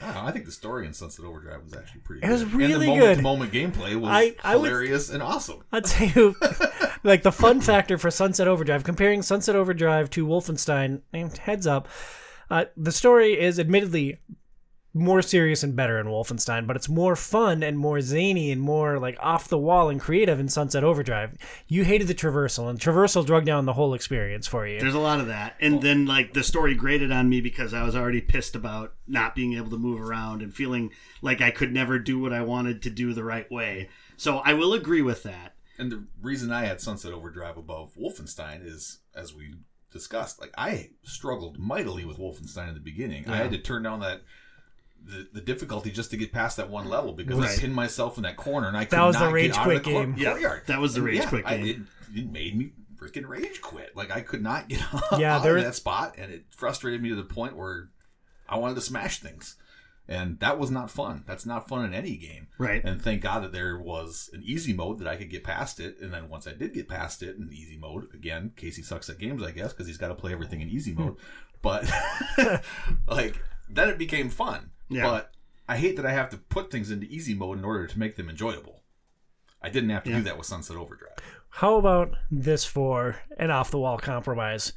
I, 0.00 0.12
know, 0.14 0.20
I 0.24 0.30
think 0.32 0.44
the 0.46 0.52
story 0.52 0.86
in 0.86 0.92
Sunset 0.92 1.24
Overdrive 1.24 1.64
was 1.64 1.74
actually 1.74 2.00
pretty. 2.00 2.20
It 2.22 2.26
good. 2.26 2.32
was 2.32 2.42
and 2.42 2.52
really 2.54 2.86
the 2.86 2.94
good. 2.94 3.22
moment-to-moment 3.22 3.52
gameplay 3.52 3.96
was 4.00 4.10
I- 4.10 4.34
I 4.42 4.56
would- 4.56 4.66
hilarious 4.68 5.10
and 5.10 5.22
awesome. 5.22 5.62
Tell 5.84 6.06
you, 6.08 6.36
like 7.02 7.22
the 7.22 7.32
fun 7.32 7.60
factor 7.60 7.98
for 7.98 8.10
Sunset 8.10 8.46
Overdrive, 8.48 8.84
comparing 8.84 9.22
Sunset 9.22 9.56
Overdrive 9.56 10.08
to 10.10 10.26
Wolfenstein, 10.26 11.00
heads 11.38 11.66
up, 11.66 11.88
uh, 12.50 12.66
the 12.76 12.92
story 12.92 13.38
is 13.40 13.58
admittedly 13.58 14.18
more 14.92 15.22
serious 15.22 15.62
and 15.62 15.76
better 15.76 16.00
in 16.00 16.06
Wolfenstein, 16.06 16.66
but 16.66 16.74
it's 16.74 16.88
more 16.88 17.14
fun 17.14 17.62
and 17.62 17.78
more 17.78 18.00
zany 18.00 18.50
and 18.50 18.60
more 18.60 18.98
like 18.98 19.16
off 19.20 19.48
the 19.48 19.58
wall 19.58 19.88
and 19.88 20.00
creative 20.00 20.40
in 20.40 20.48
Sunset 20.48 20.82
Overdrive. 20.82 21.36
You 21.68 21.84
hated 21.84 22.08
the 22.08 22.14
traversal, 22.14 22.68
and 22.68 22.78
traversal 22.78 23.24
drug 23.24 23.44
down 23.44 23.66
the 23.66 23.74
whole 23.74 23.94
experience 23.94 24.46
for 24.48 24.66
you. 24.66 24.80
There's 24.80 24.94
a 24.94 24.98
lot 24.98 25.20
of 25.20 25.28
that. 25.28 25.56
And 25.60 25.80
then, 25.80 26.06
like, 26.06 26.32
the 26.32 26.42
story 26.42 26.74
grated 26.74 27.12
on 27.12 27.28
me 27.28 27.40
because 27.40 27.72
I 27.72 27.84
was 27.84 27.94
already 27.94 28.20
pissed 28.20 28.56
about 28.56 28.94
not 29.06 29.34
being 29.34 29.54
able 29.54 29.70
to 29.70 29.78
move 29.78 30.00
around 30.00 30.42
and 30.42 30.52
feeling 30.52 30.90
like 31.22 31.40
I 31.40 31.50
could 31.50 31.72
never 31.72 31.98
do 31.98 32.18
what 32.18 32.32
I 32.32 32.42
wanted 32.42 32.82
to 32.82 32.90
do 32.90 33.14
the 33.14 33.24
right 33.24 33.50
way. 33.50 33.88
So 34.16 34.38
I 34.38 34.54
will 34.54 34.74
agree 34.74 35.02
with 35.02 35.22
that. 35.22 35.54
And 35.78 35.90
the 35.90 36.04
reason 36.20 36.52
I 36.52 36.64
had 36.64 36.80
Sunset 36.80 37.12
Overdrive 37.12 37.56
above 37.56 37.94
Wolfenstein 37.94 38.66
is, 38.66 38.98
as 39.14 39.32
we 39.34 39.54
discussed, 39.90 40.40
like 40.40 40.52
I 40.58 40.90
struggled 41.02 41.58
mightily 41.58 42.04
with 42.04 42.18
Wolfenstein 42.18 42.68
in 42.68 42.74
the 42.74 42.80
beginning. 42.80 43.28
I 43.28 43.36
had 43.36 43.50
to 43.52 43.58
turn 43.58 43.82
down 43.82 44.00
that 44.00 44.20
the, 45.04 45.28
the 45.32 45.40
difficulty 45.40 45.90
just 45.90 46.10
to 46.12 46.16
get 46.16 46.32
past 46.32 46.56
that 46.58 46.70
one 46.70 46.88
level 46.88 47.12
because 47.12 47.38
Right. 47.38 47.50
I 47.50 47.56
pinned 47.60 47.74
myself 47.74 48.16
in 48.16 48.22
that 48.24 48.36
corner 48.36 48.68
and 48.68 48.76
I 48.76 48.84
could 48.84 48.92
That 48.98 49.04
was 49.06 49.16
the 49.16 49.24
not 49.24 49.32
rage 49.32 49.52
get 49.52 49.58
out 49.58 49.60
of 49.60 49.64
quit 49.64 49.84
the 49.84 49.90
cor- 49.90 50.02
game. 50.04 50.14
Yeah, 50.18 50.30
courtyard. 50.30 50.62
that 50.66 50.80
was 50.80 50.94
the 50.94 51.02
rage 51.02 51.16
Yeah, 51.18 51.28
quit 51.28 51.46
I- 51.46 51.56
game. 51.56 51.86
it, 52.14 52.18
it 52.20 52.30
made 52.30 52.56
me 52.56 52.72
freaking 52.96 53.26
rage 53.28 53.60
quit. 53.62 53.96
Like 53.96 54.10
I 54.10 54.20
could 54.20 54.42
not 54.42 54.68
get 54.68 54.80
Yeah, 55.18 55.36
out 55.36 55.42
there- 55.42 55.56
of 55.56 55.64
that 55.64 55.74
spot, 55.74 56.14
and 56.18 56.30
it 56.32 56.44
frustrated 56.50 57.02
me 57.02 57.08
to 57.10 57.14
the 57.16 57.24
point 57.24 57.56
where 57.56 57.88
I 58.48 58.56
wanted 58.58 58.74
to 58.74 58.80
smash 58.82 59.18
things. 59.20 59.56
And 60.08 60.40
that 60.40 60.58
was 60.58 60.72
not 60.72 60.90
fun. 60.90 61.22
That's 61.24 61.46
not 61.46 61.68
fun 61.68 61.84
in 61.84 61.94
any 61.94 62.16
game. 62.16 62.48
Right. 62.58 62.82
And 62.84 63.00
thank 63.00 63.22
God 63.22 63.44
that 63.44 63.52
there 63.52 63.78
was 63.78 64.28
an 64.32 64.42
easy 64.44 64.72
mode 64.72 64.98
that 64.98 65.06
I 65.06 65.14
could 65.14 65.30
get 65.30 65.44
past 65.44 65.78
it. 65.78 65.98
And 66.00 66.12
then 66.12 66.28
once 66.28 66.48
I 66.48 66.52
did 66.52 66.74
get 66.74 66.88
past 66.88 67.22
it 67.22 67.36
in 67.36 67.48
easy 67.52 67.76
mode, 67.76 68.12
again, 68.12 68.50
Casey 68.56 68.82
sucks 68.82 69.08
at 69.08 69.20
games, 69.20 69.40
I 69.40 69.52
guess, 69.52 69.72
because 69.72 69.86
he's 69.86 69.98
got 69.98 70.08
to 70.08 70.16
play 70.16 70.32
everything 70.32 70.62
in 70.62 70.68
easy 70.68 70.92
mode. 70.94 71.14
but 71.62 71.88
like 73.08 73.40
then 73.68 73.88
it 73.88 73.98
became 73.98 74.30
fun. 74.30 74.70
Yeah. 74.90 75.04
But 75.06 75.32
I 75.68 75.76
hate 75.76 75.96
that 75.96 76.04
I 76.06 76.12
have 76.12 76.28
to 76.30 76.36
put 76.36 76.70
things 76.70 76.90
into 76.90 77.06
easy 77.06 77.32
mode 77.34 77.58
in 77.58 77.64
order 77.64 77.86
to 77.86 77.98
make 77.98 78.16
them 78.16 78.28
enjoyable. 78.28 78.82
I 79.62 79.70
didn't 79.70 79.90
have 79.90 80.04
to 80.04 80.10
Yeah. 80.10 80.16
do 80.18 80.22
that 80.24 80.36
with 80.36 80.46
Sunset 80.46 80.76
Overdrive. 80.76 81.16
How 81.54 81.76
about 81.76 82.14
this 82.30 82.64
for 82.64 83.16
an 83.38 83.50
off 83.50 83.70
the 83.70 83.78
wall 83.78 83.98
compromise? 83.98 84.72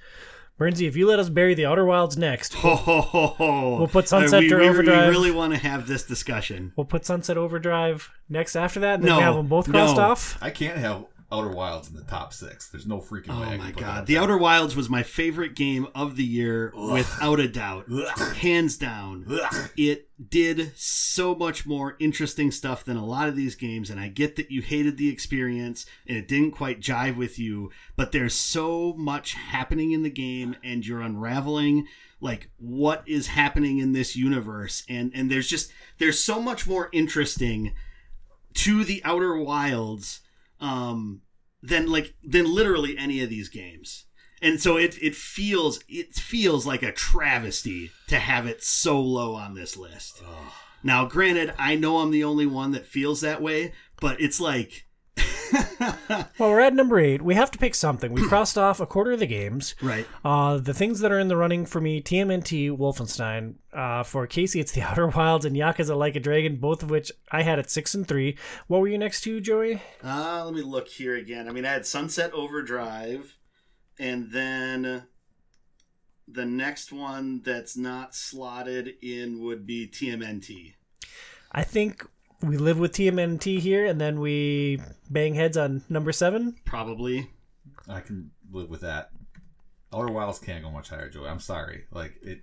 Bernsey, 0.60 0.88
if 0.88 0.96
you 0.96 1.08
let 1.08 1.18
us 1.20 1.30
bury 1.30 1.56
the 1.56 1.66
Outer 1.66 1.84
Wilds 1.86 2.16
next, 2.16 2.54
Ho, 2.56 2.76
ho, 2.76 3.02
ho, 3.02 3.28
ho. 3.28 3.78
We'll 3.78 3.88
put 3.88 4.08
Sunset 4.08 4.42
we, 4.42 4.54
we, 4.54 4.68
Overdrive. 4.68 5.06
We 5.08 5.12
really 5.12 5.32
want 5.32 5.54
to 5.54 5.60
have 5.60 5.88
this 5.88 6.04
discussion. 6.04 6.74
we'll 6.76 6.86
put 6.86 7.06
Sunset 7.06 7.38
Overdrive 7.38 8.12
next 8.30 8.56
after 8.56 8.80
that, 8.82 8.96
and 8.96 9.04
then 9.04 9.10
No, 9.10 9.18
we 9.18 9.24
have 9.24 9.36
them 9.36 9.48
both 9.48 9.70
crossed 9.70 9.98
no. 9.98 10.04
off. 10.04 10.38
I 10.42 10.52
can't 10.52 10.78
have 10.78 11.06
Outer 11.34 11.50
Wilds 11.50 11.90
in 11.90 11.96
the 11.96 12.04
top 12.04 12.32
six. 12.32 12.70
There's 12.70 12.86
no 12.86 13.00
freaking 13.00 13.40
way. 13.42 13.56
Oh 13.56 13.58
my 13.58 13.72
god. 13.72 14.06
The. 14.06 14.18
Outer 14.18 14.38
Wilds 14.38 14.76
was 14.76 14.90
my 14.90 15.02
favorite 15.02 15.56
game 15.56 15.88
of 15.96 16.16
the 16.16 16.24
year 16.24 16.72
without 16.76 17.40
a 17.40 17.48
doubt. 17.48 17.90
Hands 18.38 18.78
down. 18.78 19.26
It 19.76 20.10
did 20.30 20.72
so 20.76 21.34
much 21.34 21.66
more 21.66 21.98
interesting 22.00 22.52
stuff 22.52 22.86
than 22.86 22.96
a 22.98 23.06
lot 23.06 23.28
of 23.28 23.36
these 23.36 23.56
games 23.56 23.90
and 23.90 24.00
I 24.00 24.08
get 24.08 24.36
that 24.36 24.52
you 24.52 24.62
hated 24.62 24.98
the 24.98 25.10
experience 25.10 25.86
and 26.08 26.18
it 26.18 26.28
didn't 26.28 26.52
quite 26.52 26.80
jive 26.80 27.18
with 27.18 27.40
you, 27.40 27.72
but 27.96 28.12
there's 28.12 28.36
so 28.36 28.94
much 28.94 29.34
happening 29.34 29.92
in 29.92 30.04
the 30.04 30.10
game 30.10 30.56
and 30.64 30.86
you're 30.86 31.02
unraveling 31.02 31.88
like 32.22 32.50
what 32.58 33.04
is 33.06 33.28
happening 33.28 33.80
in 33.80 33.92
this 33.92 34.16
universe 34.16 34.84
and 34.88 35.12
and 35.14 35.30
there's 35.30 35.50
just 35.50 35.74
there's 35.98 36.20
so 36.20 36.42
much 36.42 36.66
more 36.66 36.90
interesting 36.94 37.74
to 38.54 38.84
the 38.84 39.02
Outer 39.04 39.36
Wilds 39.36 40.22
um, 40.64 41.22
than 41.62 41.92
like 41.92 42.16
than 42.24 42.52
literally 42.52 42.98
any 42.98 43.22
of 43.22 43.30
these 43.30 43.50
games. 43.50 44.06
And 44.42 44.60
so 44.60 44.78
it 44.78 44.98
it 45.02 45.16
feels 45.16 45.80
it 45.88 46.16
feels 46.16 46.66
like 46.66 46.82
a 46.82 46.92
travesty 46.92 47.92
to 48.08 48.18
have 48.18 48.48
it 48.48 48.64
so 48.64 49.00
low 49.00 49.36
on 49.36 49.54
this 49.54 49.78
list. 49.78 50.24
Now, 50.82 51.06
granted, 51.06 51.54
I 51.58 51.76
know 51.76 52.00
I'm 52.00 52.12
the 52.12 52.24
only 52.26 52.46
one 52.46 52.72
that 52.72 52.86
feels 52.86 53.22
that 53.22 53.42
way, 53.42 53.74
but 54.02 54.20
it's 54.20 54.42
like 54.42 54.86
Well, 56.40 56.50
we're 56.50 56.62
at 56.62 56.74
number 56.74 57.00
eight. 57.00 57.22
We 57.22 57.36
have 57.36 57.52
to 57.52 57.60
pick 57.60 57.76
something. 57.76 58.12
We 58.12 58.28
crossed 58.28 58.58
off 58.58 58.80
a 58.80 58.86
quarter 58.86 59.12
of 59.12 59.20
the 59.20 59.28
games. 59.28 59.76
right. 59.82 60.08
Uh, 60.26 60.58
the 60.58 60.74
things 60.74 61.00
that 61.00 61.12
are 61.12 61.20
in 61.20 61.28
the 61.28 61.38
running 61.38 61.66
for 61.66 61.80
me: 61.80 62.02
TMNT, 62.02 62.76
Wolfenstein. 62.76 63.56
Uh, 63.72 64.04
for 64.04 64.26
Casey, 64.28 64.60
it's 64.60 64.72
the 64.72 64.82
Outer 64.84 65.08
Wilds 65.08 65.46
and 65.46 65.56
Yakuza 65.56 65.96
Like 65.96 66.16
a 66.16 66.20
Dragon, 66.20 66.58
both 66.58 66.82
of 66.84 66.90
which 66.90 67.12
I 67.32 67.44
had 67.44 67.60
at 67.60 67.70
six 67.70 67.94
and 67.94 68.08
three. 68.08 68.38
What 68.68 68.82
were 68.82 68.88
you 68.88 68.98
next 68.98 69.22
to, 69.22 69.40
Joey? 69.40 69.82
Uh, 70.04 70.44
let 70.46 70.54
me 70.54 70.62
look 70.62 70.88
here 70.88 71.16
again. 71.16 71.48
I 71.48 71.52
mean, 71.52 71.66
I 71.66 71.74
had 71.74 71.86
Sunset 71.86 72.34
Overdrive, 72.34 73.38
and 74.00 74.32
then 74.32 75.04
the 76.28 76.46
next 76.46 76.92
one 76.92 77.42
that's 77.44 77.78
not 77.78 78.16
slotted 78.16 78.96
in 79.02 79.42
would 79.44 79.66
be 79.68 79.88
TMNT. 79.88 80.74
I 81.52 81.64
think 81.64 82.08
we 82.44 82.58
live 82.58 82.78
with 82.80 82.92
TMNT 82.94 83.60
here, 83.60 83.86
and 83.86 84.00
then 84.00 84.20
we 84.20 84.80
bang 85.10 85.34
heads 85.34 85.58
on 85.58 85.84
number 85.90 86.12
seven. 86.12 86.56
Probably. 86.66 87.30
I 87.88 88.02
can 88.02 88.32
live 88.52 88.70
with 88.70 88.82
that. 88.82 89.10
Outer 89.94 90.12
Wilds 90.12 90.40
can't 90.40 90.64
go 90.64 90.72
much 90.72 90.90
higher, 90.90 91.10
Joey. 91.10 91.28
I'm 91.28 91.40
sorry. 91.40 91.84
Like 91.92 92.16
it, 92.22 92.42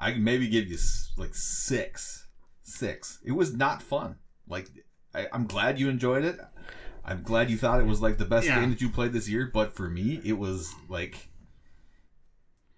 I 0.00 0.12
can 0.12 0.22
maybe 0.24 0.48
give 0.48 0.68
you 0.68 0.78
like 1.16 1.34
six, 1.34 2.26
six. 2.62 3.18
It 3.24 3.32
was 3.32 3.54
not 3.54 3.82
fun. 3.82 4.16
Like 4.48 4.68
I, 5.14 5.26
I'm 5.32 5.46
glad 5.46 5.78
you 5.78 5.88
enjoyed 5.88 6.24
it. 6.24 6.38
I'm 7.04 7.22
glad 7.22 7.50
you 7.50 7.56
thought 7.58 7.80
it 7.80 7.86
was 7.86 8.00
like 8.00 8.16
the 8.18 8.24
best 8.24 8.46
Yeah. 8.46 8.60
game 8.60 8.70
that 8.70 8.80
you 8.80 8.88
played 8.88 9.12
this 9.12 9.28
year. 9.28 9.50
But 9.52 9.74
for 9.74 9.90
me, 9.90 10.20
it 10.24 10.38
was 10.38 10.72
like 10.88 11.28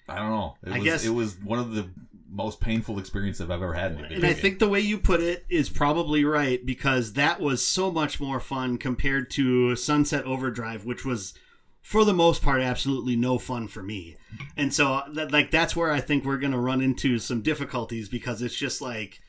I 0.08 0.16
don't 0.16 0.30
know. 0.30 0.54
It 0.64 0.70
I 0.72 0.78
was, 0.78 0.84
guess- 0.84 1.04
it 1.04 1.10
was 1.10 1.36
one 1.42 1.58
of 1.58 1.74
the 1.74 1.88
most 2.36 2.60
painful 2.60 2.98
experience 2.98 3.40
I've 3.40 3.50
ever 3.50 3.72
had 3.72 3.92
in 3.92 3.98
a 3.98 4.02
video 4.02 4.16
And 4.18 4.26
I 4.26 4.32
game. 4.32 4.42
think 4.42 4.58
the 4.58 4.68
way 4.68 4.80
you 4.80 4.98
put 4.98 5.20
it 5.20 5.46
is 5.48 5.70
probably 5.70 6.24
right 6.24 6.64
because 6.64 7.14
that 7.14 7.40
was 7.40 7.66
so 7.66 7.90
much 7.90 8.20
more 8.20 8.40
fun 8.40 8.76
compared 8.76 9.30
to 9.32 9.74
Sunset 9.74 10.24
Overdrive, 10.24 10.84
which 10.84 11.04
was 11.04 11.32
for 11.80 12.04
the 12.04 12.12
most 12.12 12.42
part 12.42 12.60
absolutely 12.60 13.16
no 13.16 13.38
fun 13.38 13.68
for 13.68 13.82
me. 13.82 14.16
And 14.56 14.74
so 14.74 14.94
uh, 14.94 15.08
that, 15.14 15.32
like 15.32 15.50
that's 15.50 15.74
where 15.74 15.90
I 15.92 16.00
think 16.00 16.24
we're 16.24 16.36
going 16.36 16.52
to 16.52 16.58
run 16.58 16.80
into 16.80 17.18
some 17.18 17.40
difficulties 17.42 18.08
because 18.08 18.42
it's 18.42 18.56
just 18.56 18.82
like 18.82 19.20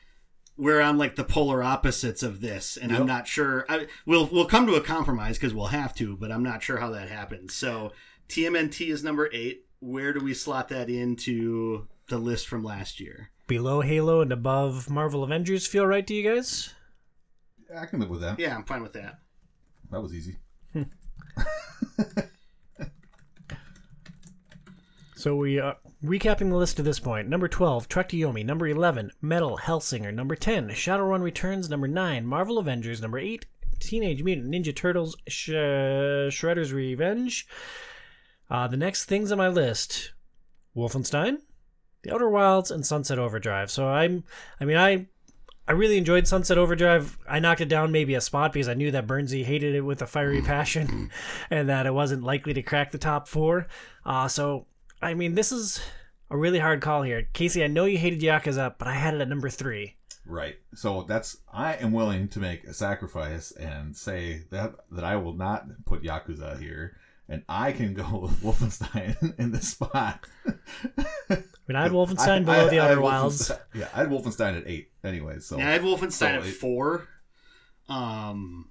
we're 0.56 0.80
on 0.80 0.98
like 0.98 1.14
the 1.14 1.22
polar 1.24 1.62
opposites 1.62 2.22
of 2.22 2.40
this 2.40 2.76
and 2.76 2.92
I'm 2.92 3.06
not 3.06 3.28
sure 3.28 3.64
I, 3.68 3.86
we'll 4.04 4.26
we'll 4.26 4.44
come 4.44 4.66
to 4.66 4.74
a 4.74 4.80
compromise 4.80 5.38
because 5.38 5.54
we'll 5.54 5.66
have 5.66 5.94
to, 5.94 6.16
but 6.16 6.32
I'm 6.32 6.42
not 6.42 6.62
sure 6.62 6.78
how 6.78 6.90
that 6.90 7.08
happens. 7.08 7.54
So 7.54 7.92
TMNT 8.28 8.88
is 8.90 9.02
number 9.04 9.30
8. 9.32 9.64
Where 9.80 10.12
do 10.12 10.18
we 10.20 10.34
slot 10.34 10.68
that 10.70 10.90
into 10.90 11.86
the 12.08 12.18
list 12.18 12.48
from 12.48 12.62
last 12.64 13.00
year? 13.00 13.30
Below 13.46 13.80
Halo 13.80 14.20
and 14.20 14.32
above 14.32 14.90
Marvel 14.90 15.24
Avengers 15.24 15.66
feel 15.66 15.86
right 15.86 16.06
to 16.06 16.14
you 16.14 16.28
guys? 16.34 16.74
I 17.74 17.86
can 17.86 18.00
live 18.00 18.10
with 18.10 18.20
that. 18.20 18.38
Yeah, 18.38 18.54
I'm 18.54 18.64
fine 18.64 18.82
with 18.82 18.92
that. 18.94 19.20
That 19.90 20.02
was 20.02 20.14
easy. 20.14 20.36
So 25.18 25.34
we 25.34 25.58
uh, 25.58 25.72
recapping 26.04 26.48
the 26.50 26.54
list 26.54 26.76
to 26.76 26.84
this 26.84 27.00
point 27.00 27.28
number 27.28 27.48
12, 27.48 27.88
Trek 27.88 28.08
to 28.10 28.16
Yomi. 28.16 28.46
Number 28.46 28.68
11, 28.68 29.10
Metal 29.20 29.58
Hellsinger. 29.58 30.14
Number 30.14 30.36
10, 30.36 30.68
Shadowrun 30.68 31.22
Returns. 31.22 31.68
Number 31.68 31.88
9, 31.88 32.24
Marvel 32.24 32.58
Avengers. 32.58 33.02
Number 33.02 33.18
8, 33.18 33.44
Teenage 33.80 34.22
Mutant 34.22 34.54
Ninja 34.54 34.74
Turtles 34.74 35.16
Sh- 35.26 35.50
Shredder's 35.50 36.72
Revenge. 36.72 37.48
Uh, 38.48 38.68
the 38.68 38.76
next 38.76 39.06
things 39.06 39.32
on 39.32 39.38
my 39.38 39.48
list 39.48 40.12
Wolfenstein, 40.76 41.38
The 42.02 42.14
Outer 42.14 42.28
Wilds, 42.28 42.70
and 42.70 42.86
Sunset 42.86 43.18
Overdrive. 43.18 43.70
So 43.70 43.88
I'm, 43.88 44.24
I 44.60 44.64
mean, 44.64 44.76
I. 44.76 45.06
I 45.66 45.72
really 45.72 45.98
enjoyed 45.98 46.26
Sunset 46.26 46.56
Overdrive. 46.56 47.18
I 47.28 47.40
knocked 47.40 47.60
it 47.60 47.68
down 47.68 47.92
maybe 47.92 48.14
a 48.14 48.22
spot 48.22 48.54
because 48.54 48.70
I 48.70 48.72
knew 48.72 48.90
that 48.90 49.06
Bernsey 49.06 49.44
hated 49.44 49.74
it 49.74 49.82
with 49.82 50.00
a 50.00 50.06
fiery 50.06 50.40
passion 50.40 51.10
and 51.50 51.68
that 51.68 51.84
it 51.84 51.92
wasn't 51.92 52.22
likely 52.22 52.54
to 52.54 52.62
crack 52.62 52.90
the 52.90 52.96
top 52.96 53.28
four. 53.28 53.66
Uh, 54.02 54.28
so, 54.28 54.64
I 55.02 55.12
mean, 55.12 55.34
this 55.34 55.52
is 55.52 55.78
a 56.30 56.38
really 56.38 56.58
hard 56.58 56.80
call 56.80 57.02
here. 57.02 57.28
Casey, 57.34 57.62
I 57.62 57.66
know 57.66 57.84
you 57.84 57.98
hated 57.98 58.20
Yakuza, 58.20 58.76
but 58.78 58.88
I 58.88 58.94
had 58.94 59.12
it 59.12 59.20
at 59.20 59.28
number 59.28 59.50
three. 59.50 59.96
Right. 60.28 60.56
So 60.74 61.04
that's 61.08 61.38
I 61.52 61.74
am 61.74 61.92
willing 61.92 62.28
to 62.28 62.38
make 62.38 62.64
a 62.64 62.74
sacrifice 62.74 63.50
and 63.52 63.96
say 63.96 64.42
that 64.50 64.74
that 64.92 65.04
I 65.04 65.16
will 65.16 65.32
not 65.32 65.66
put 65.86 66.02
Yakuza 66.02 66.60
here, 66.60 66.96
and 67.28 67.42
I 67.48 67.72
can 67.72 67.94
go 67.94 68.18
with 68.18 68.32
Wolfenstein 68.42 69.34
in 69.38 69.52
this 69.52 69.68
spot. 69.68 70.26
I 71.68 71.72
mean, 71.72 71.76
I 71.76 71.82
had 71.82 71.92
Wolfenstein 71.92 72.44
below 72.44 72.66
I- 72.66 72.70
the 72.70 72.78
I 72.78 72.90
Outer 72.90 73.00
Wilds. 73.00 73.52
Yeah, 73.74 73.88
I 73.94 73.98
had 73.98 74.08
Wolfenstein 74.08 74.56
at 74.56 74.66
eight. 74.66 74.90
Anyway, 75.04 75.38
so 75.40 75.58
Yeah, 75.58 75.68
I 75.68 75.72
had 75.72 75.82
Wolfenstein 75.82 76.12
So 76.12 76.26
at 76.26 76.46
it- 76.46 76.52
four, 76.54 77.08
um, 77.88 78.70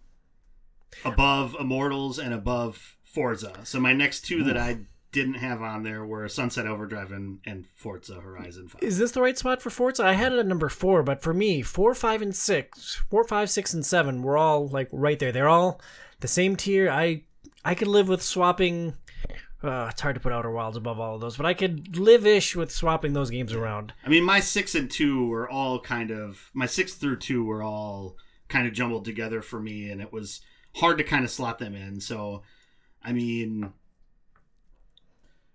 above 1.05 1.55
Immortals 1.59 2.19
and 2.19 2.33
above 2.33 2.97
Forza. 3.03 3.53
So 3.63 3.79
my 3.79 3.93
next 3.93 4.21
two 4.21 4.43
that 4.43 4.57
I 4.57 4.79
didn't 5.11 5.35
have 5.35 5.61
on 5.61 5.83
there 5.83 6.05
were 6.05 6.27
Sunset 6.27 6.67
Overdrive 6.67 7.11
and, 7.11 7.39
and 7.45 7.65
Forza 7.75 8.15
Horizon 8.19 8.67
Five. 8.67 8.83
Is 8.83 8.97
this 8.97 9.11
the 9.11 9.21
right 9.21 9.37
spot 9.37 9.61
for 9.61 9.69
Forza? 9.69 10.03
I 10.03 10.13
had 10.13 10.33
it 10.33 10.39
at 10.39 10.45
number 10.47 10.69
four, 10.69 11.01
but 11.03 11.21
for 11.21 11.33
me, 11.33 11.61
four, 11.61 11.95
five, 11.95 12.21
and 12.21 12.35
six, 12.35 13.01
four, 13.09 13.23
five, 13.23 13.49
six, 13.49 13.73
and 13.73 13.85
seven 13.85 14.21
were 14.21 14.37
all 14.37 14.67
like 14.67 14.89
right 14.91 15.17
there. 15.17 15.31
They're 15.31 15.47
all 15.49 15.81
the 16.19 16.27
same 16.27 16.55
tier. 16.55 16.89
I 16.89 17.23
I 17.63 17.73
could 17.75 17.87
live 17.87 18.09
with 18.09 18.21
swapping. 18.21 18.95
Uh, 19.63 19.87
it's 19.89 20.01
hard 20.01 20.13
to 20.15 20.21
put 20.21 20.31
Outer 20.31 20.51
Wilds 20.51 20.77
above 20.77 20.99
all 20.99 21.15
of 21.15 21.21
those, 21.21 21.35
but 21.35 21.45
I 21.47 21.55
could 21.55 21.97
live-ish 21.97 22.55
with 22.55 22.71
swapping 22.71 23.13
those 23.13 23.31
games 23.31 23.53
around. 23.53 23.91
I 24.05 24.09
mean, 24.09 24.23
my 24.23 24.39
six 24.39 24.75
and 24.75 24.89
two 24.89 25.25
were 25.27 25.49
all 25.49 25.79
kind 25.79 26.11
of 26.11 26.51
my 26.53 26.67
six 26.67 26.93
through 26.93 27.17
two 27.17 27.43
were 27.43 27.63
all 27.63 28.17
kind 28.49 28.67
of 28.67 28.73
jumbled 28.73 29.03
together 29.03 29.41
for 29.41 29.59
me, 29.59 29.89
and 29.89 29.99
it 29.99 30.13
was 30.13 30.41
hard 30.75 30.99
to 30.99 31.03
kind 31.03 31.25
of 31.25 31.31
slot 31.31 31.57
them 31.59 31.73
in. 31.75 31.99
So, 31.99 32.43
I 33.03 33.13
mean. 33.13 33.73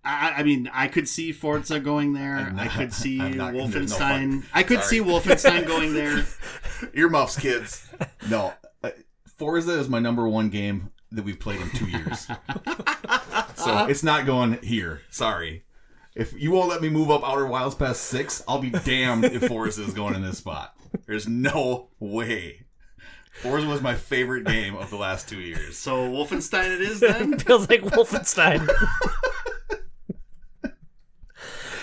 I, 0.05 0.32
I 0.38 0.42
mean, 0.42 0.68
I 0.72 0.88
could 0.88 1.09
see 1.09 1.30
Forza 1.30 1.78
going 1.78 2.12
there. 2.12 2.34
I'm 2.34 2.59
I 2.59 2.66
could 2.66 2.92
see 2.92 3.20
I'm 3.20 3.36
not- 3.36 3.53
there's 3.55 3.70
no 3.72 3.78
Wolfenstein. 3.80 4.42
I 4.53 4.64
could 4.64 4.82
Sorry. 4.82 4.98
see 4.98 5.00
Wolfenstein 5.00 5.64
going 5.64 5.94
there. 5.94 6.24
earmuffs, 6.94 7.38
kids. 7.38 7.88
No, 8.28 8.53
uh, 8.82 8.90
Forza 9.36 9.78
is 9.78 9.88
my 9.88 10.00
number 10.00 10.26
one 10.26 10.48
game 10.48 10.90
that 11.14 11.24
we've 11.24 11.38
played 11.40 11.60
in 11.60 11.70
two 11.70 11.86
years. 11.86 12.26
so 13.54 13.86
it's 13.86 14.02
not 14.02 14.26
going 14.26 14.54
here. 14.62 15.02
Sorry. 15.10 15.64
If 16.14 16.38
you 16.38 16.50
won't 16.50 16.68
let 16.68 16.82
me 16.82 16.90
move 16.90 17.10
up 17.10 17.26
Outer 17.26 17.46
Wilds 17.46 17.74
past 17.74 18.02
six, 18.02 18.42
I'll 18.46 18.60
be 18.60 18.70
damned 18.70 19.24
if 19.24 19.46
Forza 19.48 19.82
is 19.82 19.94
going 19.94 20.14
in 20.14 20.22
this 20.22 20.38
spot. 20.38 20.76
There's 21.06 21.26
no 21.26 21.88
way. 21.98 22.66
Forza 23.32 23.66
was 23.66 23.80
my 23.80 23.94
favorite 23.94 24.44
game 24.44 24.76
of 24.76 24.90
the 24.90 24.96
last 24.96 25.26
two 25.28 25.40
years. 25.40 25.78
So 25.78 26.08
Wolfenstein 26.10 26.74
it 26.74 26.82
is 26.82 27.00
then. 27.00 27.38
Feels 27.38 27.68
like 27.70 27.80
Wolfenstein. 27.80 28.68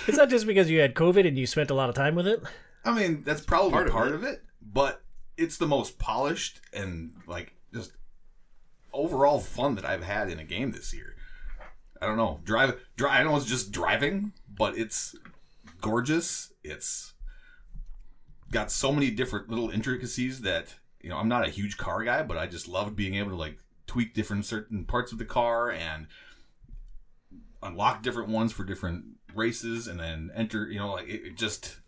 Is 0.07 0.17
that 0.17 0.29
just 0.29 0.47
because 0.47 0.69
you 0.69 0.79
had 0.79 0.95
COVID 0.95 1.27
and 1.27 1.37
you 1.37 1.45
spent 1.45 1.69
a 1.69 1.73
lot 1.75 1.89
of 1.89 1.95
time 1.95 2.15
with 2.15 2.27
it? 2.27 2.41
I 2.85 2.91
mean, 2.91 3.23
that's 3.23 3.41
probably 3.41 3.71
Part 3.71 3.91
part, 3.91 4.07
of 4.09 4.13
of, 4.15 4.23
it. 4.23 4.43
but 4.61 5.01
it's 5.37 5.57
the 5.57 5.67
most 5.67 5.99
polished 5.99 6.61
and 6.73 7.11
like 7.27 7.53
just 7.58 7.58
overall 8.93 9.39
fun 9.39 9.75
that 9.75 9.85
I've 9.85 10.03
had 10.03 10.29
in 10.29 10.39
a 10.39 10.43
game 10.43 10.71
this 10.71 10.93
year. 10.93 11.15
I 12.01 12.05
don't 12.05 12.17
know, 12.17 12.39
drive, 12.43 12.79
drive. 12.95 13.19
I 13.19 13.23
know 13.23 13.35
it's 13.35 13.45
just 13.45 13.71
driving, 13.71 14.31
but 14.47 14.77
it's 14.77 15.15
gorgeous. 15.81 16.53
It's 16.63 17.13
got 18.51 18.71
so 18.71 18.91
many 18.91 19.11
different 19.11 19.49
little 19.49 19.69
intricacies 19.69 20.41
that 20.41 20.75
you 21.01 21.09
know. 21.09 21.17
I'm 21.17 21.27
not 21.27 21.45
a 21.45 21.51
huge 21.51 21.77
car 21.77 22.03
guy, 22.03 22.23
but 22.23 22.37
I 22.37 22.47
just 22.47 22.67
loved 22.67 22.95
being 22.95 23.15
able 23.15 23.31
to 23.31 23.35
like 23.35 23.57
tweak 23.85 24.13
different 24.13 24.45
certain 24.45 24.85
parts 24.85 25.11
of 25.11 25.17
the 25.17 25.25
car 25.25 25.71
and 25.71 26.07
unlock 27.61 28.01
different 28.01 28.29
ones 28.29 28.53
for 28.53 28.63
different 28.63 29.03
races, 29.35 29.87
and 29.87 29.99
then 29.99 30.31
enter. 30.33 30.69
You 30.69 30.79
know, 30.79 30.93
like 30.93 31.07
it, 31.07 31.25
it 31.25 31.35
just 31.35 31.79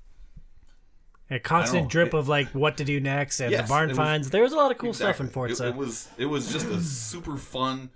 A 1.31 1.39
constant 1.39 1.89
drip 1.89 2.09
It- 2.09 2.13
of 2.15 2.27
like 2.27 2.49
what 2.49 2.77
to 2.77 2.83
do 2.83 2.99
next 2.99 3.39
and 3.39 3.51
Yes, 3.51 3.63
the 3.67 3.69
barn 3.69 3.85
it 3.85 3.87
was- 3.89 3.97
finds. 3.97 4.29
There 4.29 4.43
was 4.43 4.51
a 4.53 4.57
lot 4.57 4.69
of 4.71 4.77
cool 4.77 4.93
stuff 4.93 5.19
in 5.19 5.27
Exactly. 5.27 5.33
Forza. 5.33 5.65
It, 5.65 5.69
it 5.69 5.75
was 5.77 6.09
it 6.17 6.25
was 6.25 6.51
just 6.51 6.65
a 6.67 6.81
super 6.81 7.37
fun, 7.37 7.89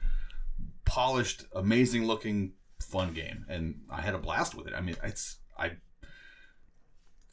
polished, 0.85 1.45
amazing 1.53 2.05
looking 2.05 2.53
fun 2.79 3.13
game, 3.13 3.45
and 3.49 3.81
I 3.89 4.01
had 4.01 4.13
a 4.15 4.17
blast 4.19 4.55
with 4.55 4.67
it. 4.67 4.73
I 4.73 4.81
mean, 4.81 4.95
it's 5.03 5.37
I. 5.57 5.73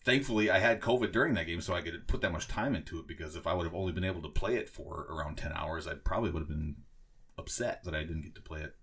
Thankfully, 0.05 0.51
I 0.51 0.59
had 0.59 0.81
COVID 0.81 1.13
during 1.13 1.35
that 1.35 1.47
game, 1.47 1.61
so 1.61 1.75
I 1.75 1.81
could 1.81 2.09
put 2.09 2.21
that 2.23 2.33
much 2.33 2.49
time 2.49 2.75
into 2.75 2.99
it. 2.99 3.07
Because 3.07 3.37
if 3.37 3.47
I 3.47 3.55
would 3.55 3.65
have 3.67 3.75
only 3.75 3.93
been 3.93 4.03
able 4.03 4.23
to 4.23 4.29
play 4.29 4.57
it 4.57 4.69
for 4.69 5.07
around 5.09 5.37
ten 5.39 5.53
hours, 5.53 5.87
I 5.87 5.95
probably 5.95 6.31
would 6.31 6.41
have 6.41 6.49
been 6.49 6.77
upset 7.39 7.85
that 7.85 7.95
I 7.95 8.01
didn't 8.01 8.23
get 8.23 8.35
to 8.35 8.43
play 8.43 8.63
it 8.63 8.75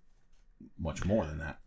much 0.78 1.04
more 1.04 1.26
than 1.26 1.38
that. 1.38 1.58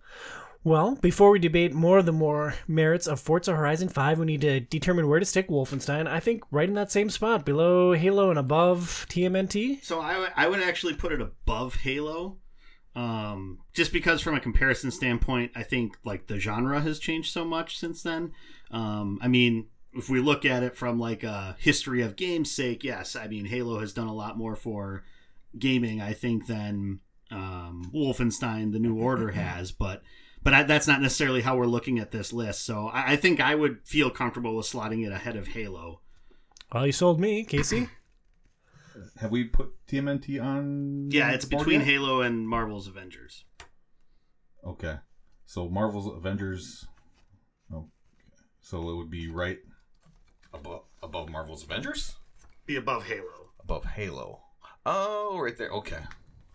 Well, 0.65 0.95
before 0.95 1.31
we 1.31 1.39
debate 1.39 1.73
more 1.73 1.97
of 1.97 2.05
the 2.05 2.13
more 2.13 2.55
merits 2.69 3.05
of 3.05 3.19
Forza 3.19 3.53
Horizon 3.53 3.89
5, 3.89 4.19
we 4.19 4.25
need 4.25 4.41
to 4.41 4.61
determine 4.61 5.09
where 5.09 5.19
to 5.19 5.25
stick 5.25 5.49
Wolfenstein. 5.49 6.07
I 6.07 6.21
think 6.21 6.43
right 6.51 6.69
in 6.69 6.75
that 6.75 6.91
same 6.91 7.09
spot, 7.09 7.45
below 7.45 7.91
Halo 7.91 8.29
and 8.29 8.39
above 8.39 9.05
TMNT. 9.09 9.83
So 9.83 9.99
I, 9.99 10.17
would- 10.19 10.31
I 10.37 10.47
would 10.47 10.61
actually 10.61 10.93
put 10.93 11.11
it 11.11 11.19
above 11.19 11.75
Halo, 11.75 12.37
um, 12.95 13.59
just 13.73 13.91
because 13.91 14.21
from 14.21 14.35
a 14.35 14.39
comparison 14.39 14.89
standpoint, 14.89 15.51
I 15.53 15.63
think 15.63 15.97
like 16.05 16.27
the 16.27 16.39
genre 16.39 16.79
has 16.79 16.97
changed 16.97 17.33
so 17.33 17.43
much 17.43 17.77
since 17.77 18.01
then. 18.01 18.31
Um, 18.71 19.19
I 19.21 19.27
mean, 19.27 19.67
if 19.93 20.09
we 20.09 20.21
look 20.21 20.45
at 20.45 20.63
it 20.63 20.77
from 20.77 20.97
like 20.97 21.23
a 21.23 21.57
history 21.59 22.01
of 22.01 22.15
games 22.15 22.51
sake, 22.51 22.85
yes, 22.85 23.17
I 23.17 23.27
mean 23.27 23.45
Halo 23.45 23.79
has 23.81 23.91
done 23.93 24.07
a 24.07 24.13
lot 24.13 24.37
more 24.37 24.55
for 24.55 25.03
gaming, 25.59 25.99
I 26.01 26.13
think, 26.13 26.47
than 26.47 27.01
um, 27.31 27.91
Wolfenstein: 27.93 28.71
The 28.71 28.79
New 28.79 28.95
Order 28.97 29.31
has, 29.31 29.73
but. 29.73 30.01
But 30.43 30.53
I, 30.53 30.63
that's 30.63 30.87
not 30.87 31.01
necessarily 31.01 31.41
how 31.41 31.55
we're 31.55 31.65
looking 31.65 31.99
at 31.99 32.11
this 32.11 32.33
list. 32.33 32.65
So 32.65 32.87
I, 32.87 33.13
I 33.13 33.15
think 33.15 33.39
I 33.39 33.55
would 33.55 33.79
feel 33.85 34.09
comfortable 34.09 34.55
with 34.57 34.65
slotting 34.65 35.05
it 35.05 35.11
ahead 35.11 35.37
of 35.37 35.47
Halo. 35.47 36.01
Well, 36.73 36.85
you 36.85 36.91
sold 36.91 37.19
me, 37.19 37.43
Casey. 37.43 37.87
Have 39.17 39.31
we 39.31 39.45
put 39.45 39.73
TMNT 39.87 40.43
on? 40.43 41.09
Yeah, 41.11 41.31
it's 41.31 41.45
between 41.45 41.79
yet? 41.79 41.87
Halo 41.89 42.21
and 42.21 42.47
Marvel's 42.47 42.87
Avengers. 42.87 43.45
Okay, 44.65 44.97
so 45.45 45.67
Marvel's 45.67 46.07
Avengers. 46.07 46.85
Oh, 47.73 47.89
so 48.61 48.89
it 48.89 48.95
would 48.95 49.09
be 49.09 49.27
right 49.29 49.59
above 50.53 50.83
above 51.01 51.29
Marvel's 51.29 51.63
Avengers, 51.63 52.15
Be 52.65 52.75
above 52.75 53.05
Halo. 53.05 53.51
above 53.59 53.85
Halo. 53.85 54.41
Oh, 54.85 55.39
right 55.39 55.57
there. 55.57 55.69
Okay. 55.69 55.99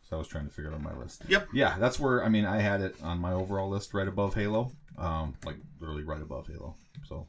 So 0.09 0.17
I 0.17 0.19
was 0.19 0.29
trying 0.29 0.47
to 0.47 0.51
figure 0.51 0.71
it 0.71 0.75
out 0.75 0.79
on 0.79 0.85
my 0.85 0.95
list. 0.95 1.23
Yep. 1.29 1.49
Yeah, 1.53 1.77
that's 1.79 2.01
where 2.01 2.25
I 2.25 2.31
mean 2.31 2.47
I 2.47 2.61
had 2.61 2.81
it 2.81 2.97
on 3.03 3.19
my 3.19 3.33
overall 3.33 3.69
list 3.69 3.93
right 3.93 4.09
above 4.09 4.35
Halo, 4.35 4.73
um, 4.97 5.35
like 5.45 5.57
literally 5.81 6.03
right 6.05 6.23
above 6.23 6.47
Halo. 6.47 6.77
So. 7.05 7.27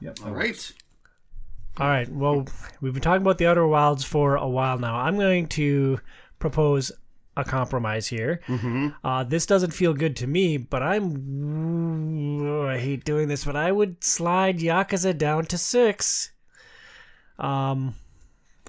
Yep. 0.00 0.18
All 0.24 0.32
right. 0.32 0.48
Works. 0.48 0.72
All 1.78 1.86
right. 1.86 2.08
Well, 2.08 2.46
we've 2.80 2.94
been 2.94 3.02
talking 3.02 3.22
about 3.22 3.36
the 3.38 3.46
Outer 3.46 3.66
Wilds 3.66 4.04
for 4.04 4.36
a 4.36 4.48
while 4.48 4.78
now. 4.78 4.96
I'm 4.96 5.18
going 5.18 5.46
to 5.48 6.00
propose 6.38 6.90
a 7.36 7.44
compromise 7.44 8.06
here. 8.06 8.40
Mm-hmm. 8.46 8.88
Uh, 9.04 9.24
this 9.24 9.46
doesn't 9.46 9.72
feel 9.72 9.94
good 9.94 10.16
to 10.16 10.26
me, 10.26 10.56
but 10.56 10.82
I'm. 10.82 12.66
I 12.68 12.78
hate 12.78 13.04
doing 13.04 13.28
this, 13.28 13.44
but 13.44 13.56
I 13.56 13.70
would 13.70 14.02
slide 14.02 14.58
Yakuza 14.58 15.16
down 15.16 15.44
to 15.46 15.58
six. 15.58 16.32
Um, 17.38 17.94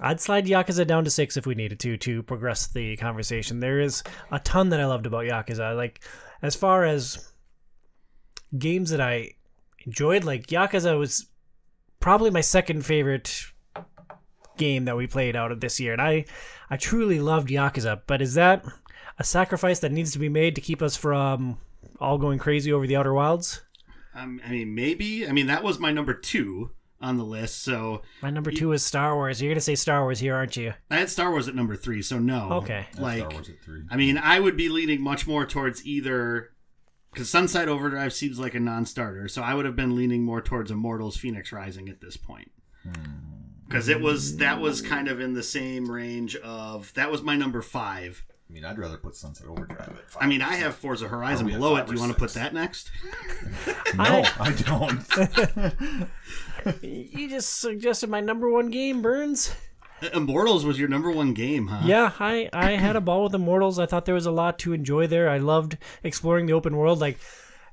I'd 0.03 0.19
slide 0.19 0.45
Yakuza 0.45 0.85
down 0.85 1.05
to 1.05 1.09
six 1.09 1.37
if 1.37 1.45
we 1.45 1.55
needed 1.55 1.79
to 1.79 1.95
to 1.97 2.23
progress 2.23 2.67
the 2.67 2.97
conversation. 2.97 3.61
There 3.61 3.79
is 3.79 4.03
a 4.31 4.39
ton 4.39 4.69
that 4.69 4.81
I 4.81 4.85
loved 4.85 5.05
about 5.05 5.23
Yakuza. 5.23 5.75
Like, 5.77 6.03
as 6.41 6.55
far 6.55 6.83
as 6.83 7.31
games 8.57 8.89
that 8.89 8.99
I 8.99 9.31
enjoyed, 9.85 10.25
like 10.25 10.47
Yakuza 10.47 10.99
was 10.99 11.27
probably 12.01 12.31
my 12.31 12.41
second 12.41 12.85
favorite 12.85 13.45
game 14.57 14.85
that 14.85 14.97
we 14.97 15.07
played 15.07 15.37
out 15.37 15.53
of 15.53 15.61
this 15.61 15.79
year, 15.79 15.93
and 15.93 16.01
I, 16.01 16.25
I 16.69 16.75
truly 16.75 17.21
loved 17.21 17.47
Yakuza. 17.47 18.01
But 18.05 18.21
is 18.21 18.33
that 18.33 18.65
a 19.17 19.23
sacrifice 19.23 19.79
that 19.79 19.93
needs 19.93 20.11
to 20.11 20.19
be 20.19 20.29
made 20.29 20.55
to 20.55 20.61
keep 20.61 20.81
us 20.81 20.97
from 20.97 21.59
all 22.01 22.17
going 22.17 22.39
crazy 22.39 22.73
over 22.73 22.85
the 22.85 22.97
Outer 22.97 23.13
Wilds? 23.13 23.61
Um, 24.13 24.41
I 24.45 24.51
mean, 24.51 24.75
maybe. 24.75 25.27
I 25.27 25.31
mean, 25.31 25.47
that 25.47 25.63
was 25.63 25.79
my 25.79 25.91
number 25.91 26.13
two. 26.13 26.71
On 27.03 27.17
the 27.17 27.25
list. 27.25 27.63
So 27.63 28.01
My 28.21 28.29
number 28.29 28.51
two 28.51 28.71
is 28.71 28.83
Star 28.83 29.15
Wars. 29.15 29.41
You're 29.41 29.51
gonna 29.51 29.61
say 29.61 29.75
Star 29.75 30.01
Wars 30.01 30.19
here, 30.19 30.35
aren't 30.35 30.57
you? 30.57 30.73
I 30.89 30.97
had 30.97 31.09
Star 31.09 31.29
Wars 31.29 31.47
at 31.47 31.55
number 31.55 31.75
three. 31.75 32.01
So 32.01 32.17
no. 32.17 32.49
Okay. 32.53 32.87
Like, 32.97 33.19
Star 33.19 33.31
Wars 33.31 33.49
at 33.49 33.61
three. 33.61 33.83
I 33.91 33.97
mean, 33.97 34.17
I 34.17 34.39
would 34.39 34.57
be 34.57 34.69
leaning 34.69 35.01
much 35.01 35.27
more 35.27 35.45
towards 35.45 35.85
either 35.85 36.51
because 37.11 37.29
Sunset 37.29 37.67
Overdrive 37.67 38.13
seems 38.13 38.39
like 38.39 38.55
a 38.55 38.59
non-starter. 38.59 39.27
So 39.27 39.41
I 39.41 39.53
would 39.53 39.65
have 39.65 39.75
been 39.75 39.95
leaning 39.95 40.23
more 40.23 40.41
towards 40.41 40.71
Immortals: 40.71 41.17
Phoenix 41.17 41.51
Rising 41.51 41.89
at 41.89 42.01
this 42.01 42.17
point. 42.17 42.51
Hmm. 42.83 42.91
Because 43.67 43.87
it 43.87 44.01
was 44.01 44.37
that 44.37 44.59
was 44.59 44.81
kind 44.81 45.07
of 45.07 45.19
in 45.19 45.33
the 45.33 45.43
same 45.43 45.89
range 45.89 46.35
of 46.37 46.93
that 46.93 47.11
was 47.11 47.21
my 47.21 47.35
number 47.35 47.61
five. 47.61 48.23
I 48.49 48.53
mean, 48.53 48.65
I'd 48.65 48.77
rather 48.77 48.97
put 48.97 49.15
Sunset 49.15 49.47
Overdrive 49.47 49.79
at 49.89 50.11
five. 50.11 50.21
I 50.21 50.27
mean, 50.27 50.43
I 50.43 50.55
have 50.57 50.75
Forza 50.75 51.07
Horizon 51.07 51.45
Are 51.45 51.47
we 51.47 51.53
at 51.53 51.59
below 51.59 51.75
it. 51.77 51.85
Do 51.87 51.91
or 51.91 51.95
you 51.95 52.01
want 52.01 52.13
to 52.13 52.19
put 52.19 52.33
that 52.35 52.53
next? 52.53 52.91
no, 53.95 54.23
I 54.39 54.51
don't. 54.51 56.09
You 56.81 57.29
just 57.29 57.59
suggested 57.59 58.09
my 58.09 58.21
number 58.21 58.49
one 58.49 58.69
game, 58.69 59.01
Burns. 59.01 59.53
Immortals 60.13 60.65
was 60.65 60.79
your 60.79 60.89
number 60.89 61.11
one 61.11 61.33
game, 61.33 61.67
huh? 61.67 61.83
Yeah, 61.85 62.11
I 62.19 62.49
I 62.51 62.71
had 62.71 62.95
a 62.95 63.01
ball 63.01 63.23
with 63.23 63.35
Immortals. 63.35 63.79
I 63.79 63.85
thought 63.85 64.05
there 64.05 64.15
was 64.15 64.25
a 64.25 64.31
lot 64.31 64.59
to 64.59 64.73
enjoy 64.73 65.07
there. 65.07 65.29
I 65.29 65.37
loved 65.37 65.77
exploring 66.03 66.45
the 66.45 66.53
open 66.53 66.75
world. 66.75 66.99
Like, 66.99 67.19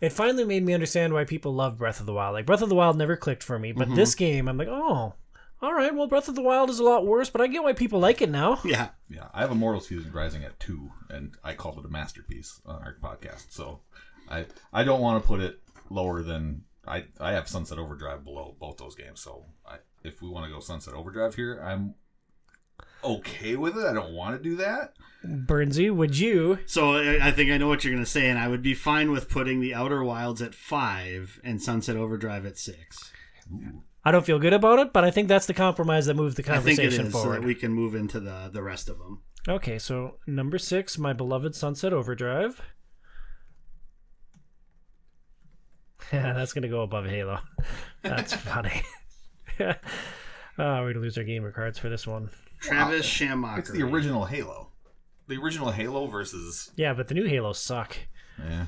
it 0.00 0.12
finally 0.12 0.44
made 0.44 0.64
me 0.64 0.74
understand 0.74 1.12
why 1.12 1.24
people 1.24 1.54
love 1.54 1.78
Breath 1.78 2.00
of 2.00 2.06
the 2.06 2.12
Wild. 2.12 2.34
Like, 2.34 2.46
Breath 2.46 2.62
of 2.62 2.68
the 2.68 2.74
Wild 2.74 2.96
never 2.96 3.16
clicked 3.16 3.42
for 3.42 3.58
me, 3.58 3.72
but 3.72 3.88
mm-hmm. 3.88 3.96
this 3.96 4.14
game, 4.14 4.48
I'm 4.48 4.56
like, 4.56 4.68
oh, 4.68 5.14
all 5.62 5.74
right. 5.74 5.94
Well, 5.94 6.06
Breath 6.06 6.28
of 6.28 6.34
the 6.34 6.42
Wild 6.42 6.70
is 6.70 6.78
a 6.78 6.84
lot 6.84 7.06
worse, 7.06 7.28
but 7.30 7.40
I 7.40 7.46
get 7.46 7.62
why 7.62 7.72
people 7.72 8.00
like 8.00 8.22
it 8.22 8.30
now. 8.30 8.60
Yeah. 8.64 8.88
yeah, 9.08 9.28
I 9.34 9.40
have 9.40 9.50
Immortals 9.50 9.88
Phoenix 9.88 10.08
Rising 10.08 10.44
at 10.44 10.58
two, 10.58 10.92
and 11.08 11.34
I 11.44 11.54
called 11.54 11.78
it 11.78 11.84
a 11.84 11.88
masterpiece 11.88 12.60
on 12.64 12.82
our 12.82 12.96
podcast. 13.02 13.50
So 13.50 13.80
I 14.28 14.46
I 14.72 14.84
don't 14.84 15.00
want 15.00 15.22
to 15.22 15.26
put 15.26 15.40
it 15.40 15.60
lower 15.90 16.22
than 16.22 16.62
I 16.90 17.04
I 17.20 17.32
have 17.32 17.48
Sunset 17.48 17.78
Overdrive 17.78 18.24
below 18.24 18.56
both 18.58 18.76
those 18.78 18.94
games. 18.94 19.20
So 19.20 19.46
I, 19.66 19.76
if 20.02 20.20
we 20.20 20.28
want 20.28 20.46
to 20.46 20.52
go 20.52 20.60
Sunset 20.60 20.94
Overdrive 20.94 21.34
here, 21.36 21.60
I'm 21.62 21.94
okay 23.02 23.56
with 23.56 23.76
it. 23.76 23.86
I 23.86 23.92
don't 23.92 24.12
want 24.12 24.36
to 24.36 24.42
do 24.42 24.56
that. 24.56 24.94
Burnsy, 25.24 25.94
would 25.94 26.18
you? 26.18 26.58
So 26.66 26.94
I 26.96 27.28
I 27.28 27.30
think 27.30 27.50
I 27.50 27.58
know 27.58 27.68
what 27.68 27.84
you're 27.84 27.92
going 27.92 28.04
to 28.04 28.10
say, 28.10 28.28
and 28.28 28.38
I 28.38 28.48
would 28.48 28.62
be 28.62 28.74
fine 28.74 29.10
with 29.10 29.28
putting 29.28 29.60
the 29.60 29.74
Outer 29.74 30.02
Wilds 30.02 30.42
at 30.42 30.54
five 30.54 31.40
and 31.44 31.62
Sunset 31.62 31.96
Overdrive 31.96 32.46
at 32.46 32.58
six. 32.58 33.12
I 34.04 34.10
don't 34.10 34.24
feel 34.24 34.38
good 34.38 34.54
about 34.54 34.78
it, 34.78 34.92
but 34.92 35.04
I 35.04 35.10
think 35.10 35.28
that's 35.28 35.46
the 35.46 35.54
compromise 35.54 36.06
that 36.06 36.14
moved 36.14 36.36
the 36.36 36.42
I 36.42 36.58
think 36.58 36.78
conversation 36.78 37.06
it 37.06 37.08
is, 37.08 37.12
so 37.12 37.20
forward. 37.20 37.42
that 37.42 37.46
we 37.46 37.54
can 37.54 37.72
move 37.72 37.94
into 37.94 38.18
the 38.20 38.50
the 38.52 38.62
rest 38.62 38.88
of 38.88 38.98
them. 38.98 39.22
Okay, 39.48 39.78
so 39.78 40.16
number 40.26 40.58
six, 40.58 40.98
my 40.98 41.12
beloved 41.12 41.54
Sunset 41.54 41.92
Overdrive. 41.92 42.60
Yeah, 46.12 46.32
that's 46.32 46.52
gonna 46.52 46.68
go 46.68 46.82
above 46.82 47.06
Halo. 47.06 47.38
That's 48.02 48.32
funny. 48.50 48.82
oh, 49.60 49.74
we're 50.58 50.92
gonna 50.92 50.98
lose 51.00 51.16
our 51.18 51.24
gamer 51.24 51.52
cards 51.52 51.78
for 51.78 51.88
this 51.88 52.06
one. 52.06 52.30
Travis 52.60 53.06
Shammocker. 53.06 53.58
It's 53.58 53.70
the 53.70 53.82
original 53.82 54.24
Halo. 54.24 54.68
The 55.28 55.36
original 55.36 55.70
Halo 55.70 56.06
versus 56.06 56.70
Yeah, 56.76 56.92
but 56.94 57.08
the 57.08 57.14
new 57.14 57.24
Halos 57.26 57.58
suck. 57.58 57.96
yeah. 58.38 58.66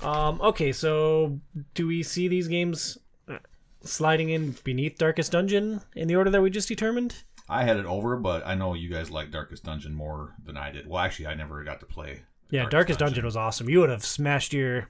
Um, 0.00 0.40
okay, 0.40 0.72
so 0.72 1.40
do 1.74 1.86
we 1.86 2.02
see 2.02 2.28
these 2.28 2.48
games 2.48 2.98
uh, 3.28 3.38
sliding 3.82 4.30
in 4.30 4.56
beneath 4.64 4.96
Darkest 4.96 5.32
Dungeon 5.32 5.80
in 5.94 6.08
the 6.08 6.16
order 6.16 6.30
that 6.30 6.40
we 6.40 6.50
just 6.50 6.68
determined? 6.68 7.24
I 7.48 7.64
had 7.64 7.76
it 7.76 7.84
over, 7.86 8.16
but 8.16 8.46
I 8.46 8.54
know 8.54 8.74
you 8.74 8.88
guys 8.88 9.10
like 9.10 9.30
Darkest 9.30 9.64
Dungeon 9.64 9.92
more 9.94 10.34
than 10.44 10.56
I 10.56 10.70
did. 10.70 10.86
Well, 10.88 11.00
actually, 11.02 11.26
I 11.26 11.34
never 11.34 11.62
got 11.64 11.80
to 11.80 11.86
play. 11.86 12.22
Yeah, 12.50 12.68
Darkest, 12.68 12.98
Dungeon. 13.00 13.24
was 13.24 13.36
awesome. 13.36 13.68
You 13.68 13.80
would 13.80 13.90
have 13.90 14.04
smashed 14.04 14.52
your 14.52 14.88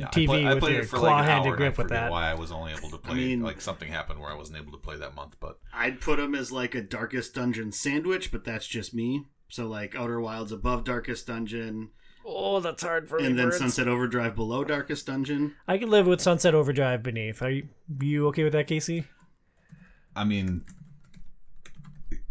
Yeah, 0.00 0.08
TV 0.08 0.22
I, 0.24 0.26
play, 0.26 0.46
I 0.46 0.58
played 0.58 0.72
your 0.74 0.82
it 0.82 0.86
for 0.88 0.96
like 0.98 1.04
an 1.04 1.08
claw-handed 1.10 1.30
hour, 1.48 1.54
and 1.54 1.54
I 1.54 1.56
grip 1.56 1.78
with 1.78 1.86
forget 1.88 2.02
that. 2.04 2.10
Why 2.10 2.30
I 2.30 2.34
was 2.34 2.50
only 2.52 2.72
able 2.72 2.90
to 2.90 2.98
play? 2.98 3.12
I 3.12 3.16
mean- 3.16 3.42
like 3.42 3.60
something 3.60 3.88
happened 3.90 4.20
where 4.20 4.30
I 4.30 4.34
wasn't 4.34 4.58
able 4.58 4.72
to 4.72 4.78
play 4.78 4.96
that 4.96 5.14
month. 5.14 5.36
But 5.40 5.58
I'd 5.72 6.00
put 6.00 6.16
them 6.18 6.34
as 6.34 6.50
like 6.52 6.74
a 6.74 6.82
Darkest 6.82 7.34
Dungeon 7.34 7.72
sandwich, 7.72 8.30
but 8.32 8.44
that's 8.44 8.66
just 8.66 8.94
me. 8.94 9.26
So 9.48 9.66
like 9.66 9.94
Outer 9.94 10.20
Wilds 10.20 10.52
above 10.52 10.84
Darkest 10.84 11.26
Dungeon, 11.26 11.90
Oh, 12.26 12.58
that's 12.60 12.82
hard 12.82 13.08
for 13.08 13.18
me. 13.18 13.26
and 13.26 13.38
then 13.38 13.46
Birds. 13.48 13.58
Sunset 13.58 13.86
Overdrive 13.86 14.34
below 14.34 14.64
Darkest 14.64 15.06
Dungeon. 15.06 15.54
I 15.68 15.76
can 15.78 15.90
live 15.90 16.06
with 16.06 16.20
Sunset 16.22 16.54
Overdrive 16.54 17.02
beneath. 17.02 17.42
Are 17.42 17.50
you, 17.50 17.68
you 18.00 18.26
okay 18.28 18.44
with 18.44 18.54
that, 18.54 18.66
Casey? 18.66 19.04
I 20.16 20.24
mean, 20.24 20.64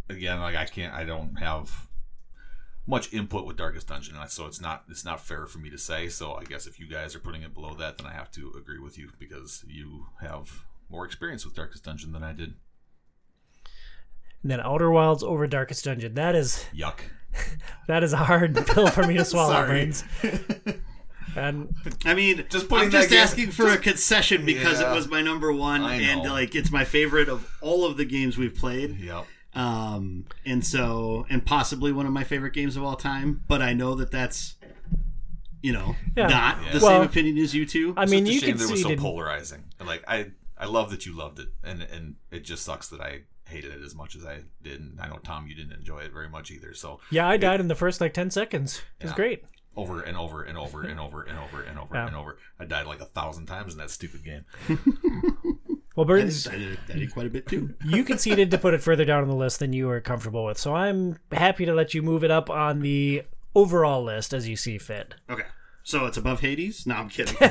again, 0.09 0.39
like 0.39 0.55
I 0.55 0.65
can't, 0.65 0.93
I 0.93 1.03
don't 1.03 1.35
have 1.35 1.87
much 2.85 3.13
input 3.13 3.45
with 3.45 3.55
Darkest 3.57 3.87
Dungeon, 3.87 4.15
so 4.27 4.45
it's 4.45 4.59
not 4.61 4.83
it's 4.89 5.05
not 5.05 5.21
fair 5.25 5.45
for 5.45 5.57
me 5.59 5.69
to 5.69 5.77
say. 5.77 6.09
So 6.09 6.33
I 6.35 6.43
guess 6.43 6.67
if 6.67 6.79
you 6.79 6.87
guys 6.87 7.15
are 7.15 7.19
putting 7.19 7.41
it 7.43 7.53
below 7.53 7.73
that, 7.75 7.97
then 7.97 8.07
I 8.07 8.13
have 8.13 8.31
to 8.31 8.51
agree 8.57 8.79
with 8.79 8.97
you 8.97 9.09
because 9.19 9.63
you 9.67 10.07
have 10.21 10.65
more 10.89 11.05
experience 11.05 11.45
with 11.45 11.55
Darkest 11.55 11.83
Dungeon 11.85 12.11
than 12.11 12.23
I 12.23 12.33
did. 12.33 12.55
And 14.41 14.51
then 14.51 14.59
Outer 14.59 14.91
Wilds 14.91 15.23
over 15.23 15.47
Darkest 15.47 15.85
Dungeon. 15.85 16.15
That 16.15 16.35
is 16.35 16.65
Yuck. 16.75 16.99
that 17.87 18.03
is 18.03 18.11
a 18.13 18.17
hard 18.17 18.55
pill 18.67 18.87
for 18.87 19.03
me 19.03 19.15
to 19.17 19.25
swallow, 19.25 19.65
Brains. 19.65 20.03
And 21.35 21.73
I 22.05 22.13
mean, 22.13 22.45
Just 22.47 22.71
I'm 22.71 22.91
just 22.91 23.09
game- 23.09 23.17
asking 23.19 23.51
for 23.51 23.67
a 23.69 23.77
concession 23.79 24.45
because 24.45 24.79
Yeah. 24.79 24.91
it 24.91 24.95
was 24.95 25.07
my 25.07 25.23
number 25.23 25.51
one, 25.51 25.81
and 25.83 26.21
like 26.29 26.53
it's 26.53 26.69
my 26.71 26.85
favorite 26.85 27.27
of 27.27 27.49
all 27.59 27.85
of 27.85 27.97
the 27.97 28.05
games 28.05 28.37
we've 28.37 28.53
played. 28.55 28.99
Yep. 28.99 29.25
Um, 29.55 30.25
and 30.45 30.65
so, 30.65 31.25
and 31.29 31.45
possibly 31.45 31.91
one 31.91 32.05
of 32.05 32.11
my 32.11 32.23
favorite 32.23 32.53
games 32.53 32.75
of 32.75 32.83
all 32.83 32.95
time. 32.95 33.43
But 33.47 33.61
I 33.61 33.73
know 33.73 33.93
that 33.95 34.09
that's, 34.11 34.55
you 35.61 35.71
know, 35.73 35.95
Yeah. 36.15 36.27
not 36.27 36.63
Yeah. 36.63 36.71
the 36.73 36.79
Well, 36.79 36.99
same 37.01 37.09
opinion 37.09 37.37
as 37.37 37.53
you 37.53 37.65
two. 37.65 37.93
I 37.95 38.03
It's 38.03 38.11
mean, 38.11 38.25
just 38.25 38.31
a 38.31 38.33
you 38.33 38.39
shame 38.41 38.57
that 38.57 38.63
it 38.63 38.71
was 38.71 38.81
so 38.81 38.87
conceded. 38.89 38.99
polarizing. 38.99 39.63
Like 39.79 40.03
I, 40.07 40.31
I 40.57 40.65
love 40.65 40.89
that 40.91 41.05
you 41.05 41.13
loved 41.15 41.39
it, 41.39 41.49
and 41.63 41.81
and 41.83 42.15
it 42.31 42.43
just 42.43 42.63
sucks 42.63 42.87
that 42.89 43.01
I 43.01 43.21
hated 43.47 43.73
it 43.73 43.81
as 43.83 43.93
much 43.93 44.15
as 44.15 44.25
I 44.25 44.43
did. 44.61 44.79
And 44.79 44.99
I 44.99 45.07
know 45.07 45.17
Tom, 45.23 45.45
you 45.47 45.53
didn't 45.55 45.73
enjoy 45.73 45.99
it 45.99 46.11
very 46.13 46.29
much 46.29 46.49
either. 46.51 46.73
So 46.73 46.99
yeah, 47.11 47.27
I 47.27 47.37
died 47.37 47.59
in 47.59 47.67
the 47.67 47.75
first 47.75 47.99
like 48.01 48.13
ten 48.13 48.31
seconds. 48.31 48.81
It 48.99 49.03
was 49.03 49.11
Yeah. 49.11 49.15
great. 49.15 49.43
over 49.75 50.01
and 50.01 50.15
over 50.15 50.43
and 50.43 50.55
over 50.55 50.83
and 50.83 50.99
over 50.99 51.23
and 51.23 51.37
over 51.39 51.61
and 51.63 51.79
over 51.79 51.89
Yeah. 51.95 52.05
and 52.07 52.15
over. 52.15 52.37
I 52.59 52.65
died 52.65 52.85
like 52.85 53.01
a 53.01 53.05
thousand 53.05 53.47
times 53.47 53.73
in 53.73 53.79
that 53.79 53.89
stupid 53.89 54.23
game. 54.23 54.45
Well, 55.95 56.05
Burns, 56.05 56.47
I 56.47 56.57
did, 56.57 56.79
I 56.89 56.93
did 56.93 57.13
quite 57.13 57.27
a 57.27 57.29
bit 57.29 57.47
too. 57.47 57.75
you 57.85 58.03
conceded 58.03 58.49
to 58.51 58.57
put 58.57 58.73
it 58.73 58.81
further 58.81 59.05
down 59.05 59.21
on 59.21 59.27
the 59.29 59.35
list 59.35 59.59
than 59.59 59.73
you 59.73 59.85
were 59.87 60.01
comfortable 60.01 60.45
with. 60.45 60.57
So 60.57 60.73
I'm 60.73 61.17
happy 61.31 61.65
to 61.65 61.73
let 61.73 61.93
you 61.93 62.01
move 62.01 62.23
it 62.23 62.31
up 62.31 62.49
on 62.49 62.79
the 62.79 63.21
overall 63.53 64.03
list 64.03 64.33
as 64.33 64.47
you 64.47 64.55
see 64.55 64.79
fit. 64.79 65.13
Okay, 65.29 65.43
so 65.83 66.05
it's 66.07 66.17
above 66.17 66.39
Hades. 66.39 66.87
No, 66.87 66.95
I'm 66.95 67.09
kidding. 67.09 67.35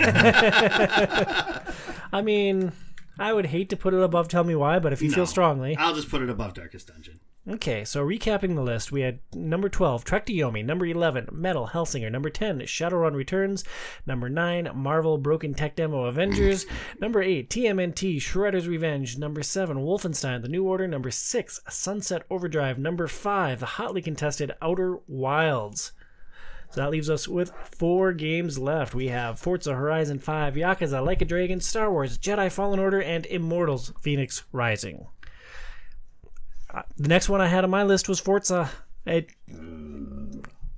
I 2.13 2.21
mean, 2.23 2.73
I 3.19 3.33
would 3.33 3.47
hate 3.47 3.69
to 3.71 3.77
put 3.77 3.95
it 3.95 4.03
above 4.03 4.27
Tell 4.29 4.45
Me 4.45 4.55
Why, 4.55 4.79
but 4.79 4.93
if 4.93 5.01
you 5.03 5.09
No. 5.11 5.15
feel 5.15 5.27
strongly. 5.27 5.77
I'll 5.77 5.95
just 5.95 6.11
put 6.11 6.23
it 6.23 6.29
above 6.31 6.55
Darkest 6.55 6.89
Dungeon. 6.89 7.21
Okay, 7.49 7.85
so 7.85 8.07
recapping 8.07 8.55
the 8.55 8.63
list, 8.63 8.93
we 8.93 9.01
had 9.01 9.19
number 9.35 9.69
12, 9.69 10.05
Trek 10.05 10.27
to 10.27 10.33
Yomi, 10.33 10.65
number 10.65 10.87
11, 10.87 11.29
Metal 11.33 11.71
Hellsinger, 11.73 12.09
number 12.09 12.31
10, 12.31 12.61
Shadowrun 12.61 13.17
Returns, 13.17 13.65
number 14.07 14.29
9, 14.29 14.71
Marvel 14.77 15.19
Broken 15.19 15.53
Tech 15.53 15.75
Demo 15.75 16.05
Avengers, 16.05 16.67
number 17.01 17.21
8, 17.21 17.51
TMNT 17.51 18.19
Shredder's 18.19 18.69
Revenge, 18.69 19.19
number 19.19 19.43
7, 19.43 19.79
Wolfenstein 19.79 20.43
The 20.43 20.49
New 20.49 20.63
Order, 20.63 20.87
number 20.87 21.11
6, 21.11 21.61
Sunset 21.69 22.23
Overdrive, 22.31 22.79
number 22.79 23.09
5, 23.09 23.59
the 23.59 23.67
hotly 23.67 24.03
contested 24.03 24.53
Outer 24.63 25.01
Wilds. 25.09 25.91
So 26.71 26.81
that 26.81 26.91
leaves 26.91 27.11
us 27.11 27.27
with 27.27 27.51
four 27.65 28.13
games 28.13 28.57
left. 28.57 28.95
We 28.95 29.09
have 29.09 29.41
Forza 29.41 29.75
Horizon 29.75 30.21
5, 30.21 30.55
Yakuza 30.55 31.05
Like 31.05 31.21
a 31.21 31.25
Dragon, 31.25 31.59
Star 31.59 31.91
Wars, 31.91 32.19
Jedi 32.19 32.53
Fallen 32.53 32.79
Order, 32.79 33.03
and 33.03 33.27
Immortals 33.27 33.93
Phoenix 34.01 34.45
Rising. 34.53 35.07
The 36.97 37.09
next 37.09 37.29
one 37.29 37.41
I 37.41 37.49
had 37.49 37.65
on 37.65 37.71
my 37.71 37.83
list 37.83 38.09
was 38.09 38.21
Forza. 38.21 38.71
It, 39.05 39.31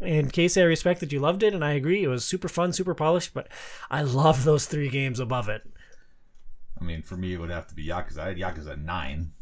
in 0.01 0.30
case 0.30 0.57
I 0.57 0.62
respect 0.62 1.01
that 1.01 1.12
you 1.12 1.20
loved 1.20 1.42
it, 1.42 1.55
and 1.55 1.64
I 1.64 1.72
agree, 1.72 2.03
it 2.03 2.09
was 2.09 2.24
super 2.24 2.49
fun, 2.49 2.72
super 2.72 2.95
polished, 2.95 3.32
but 3.34 3.49
I 3.90 4.03
love 4.03 4.45
those 4.45 4.66
three 4.66 4.88
games 4.88 5.20
above 5.20 5.49
it. 5.49 5.62
I 6.80 6.84
mean, 6.84 7.03
for 7.03 7.16
me, 7.16 7.34
it 7.34 7.38
would 7.38 7.51
have 7.51 7.68
to 7.68 7.74
be 7.74 7.86
Yakuza. 7.86 8.18
I 8.18 8.28
had 8.28 8.36
Yakuza 8.36 8.82
nine, 8.82 9.32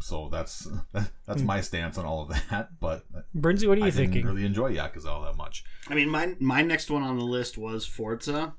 so 0.00 0.28
that's 0.30 0.68
that's 1.26 1.42
my 1.42 1.60
stance 1.60 1.98
on 1.98 2.04
all 2.06 2.22
of 2.22 2.28
that. 2.50 2.78
But 2.78 3.04
Burnsy, 3.34 3.66
what 3.66 3.78
are 3.78 3.80
you 3.80 3.86
I 3.86 3.90
didn't 3.90 4.12
thinking? 4.12 4.26
really 4.26 4.44
enjoy 4.46 4.72
Yakuza 4.74 5.06
all 5.06 5.22
that 5.22 5.36
much. 5.36 5.64
I 5.88 5.94
mean, 5.94 6.08
my 6.08 6.34
my 6.38 6.62
next 6.62 6.90
one 6.90 7.02
on 7.02 7.18
the 7.18 7.24
list 7.24 7.58
was 7.58 7.84
Forza. 7.84 8.54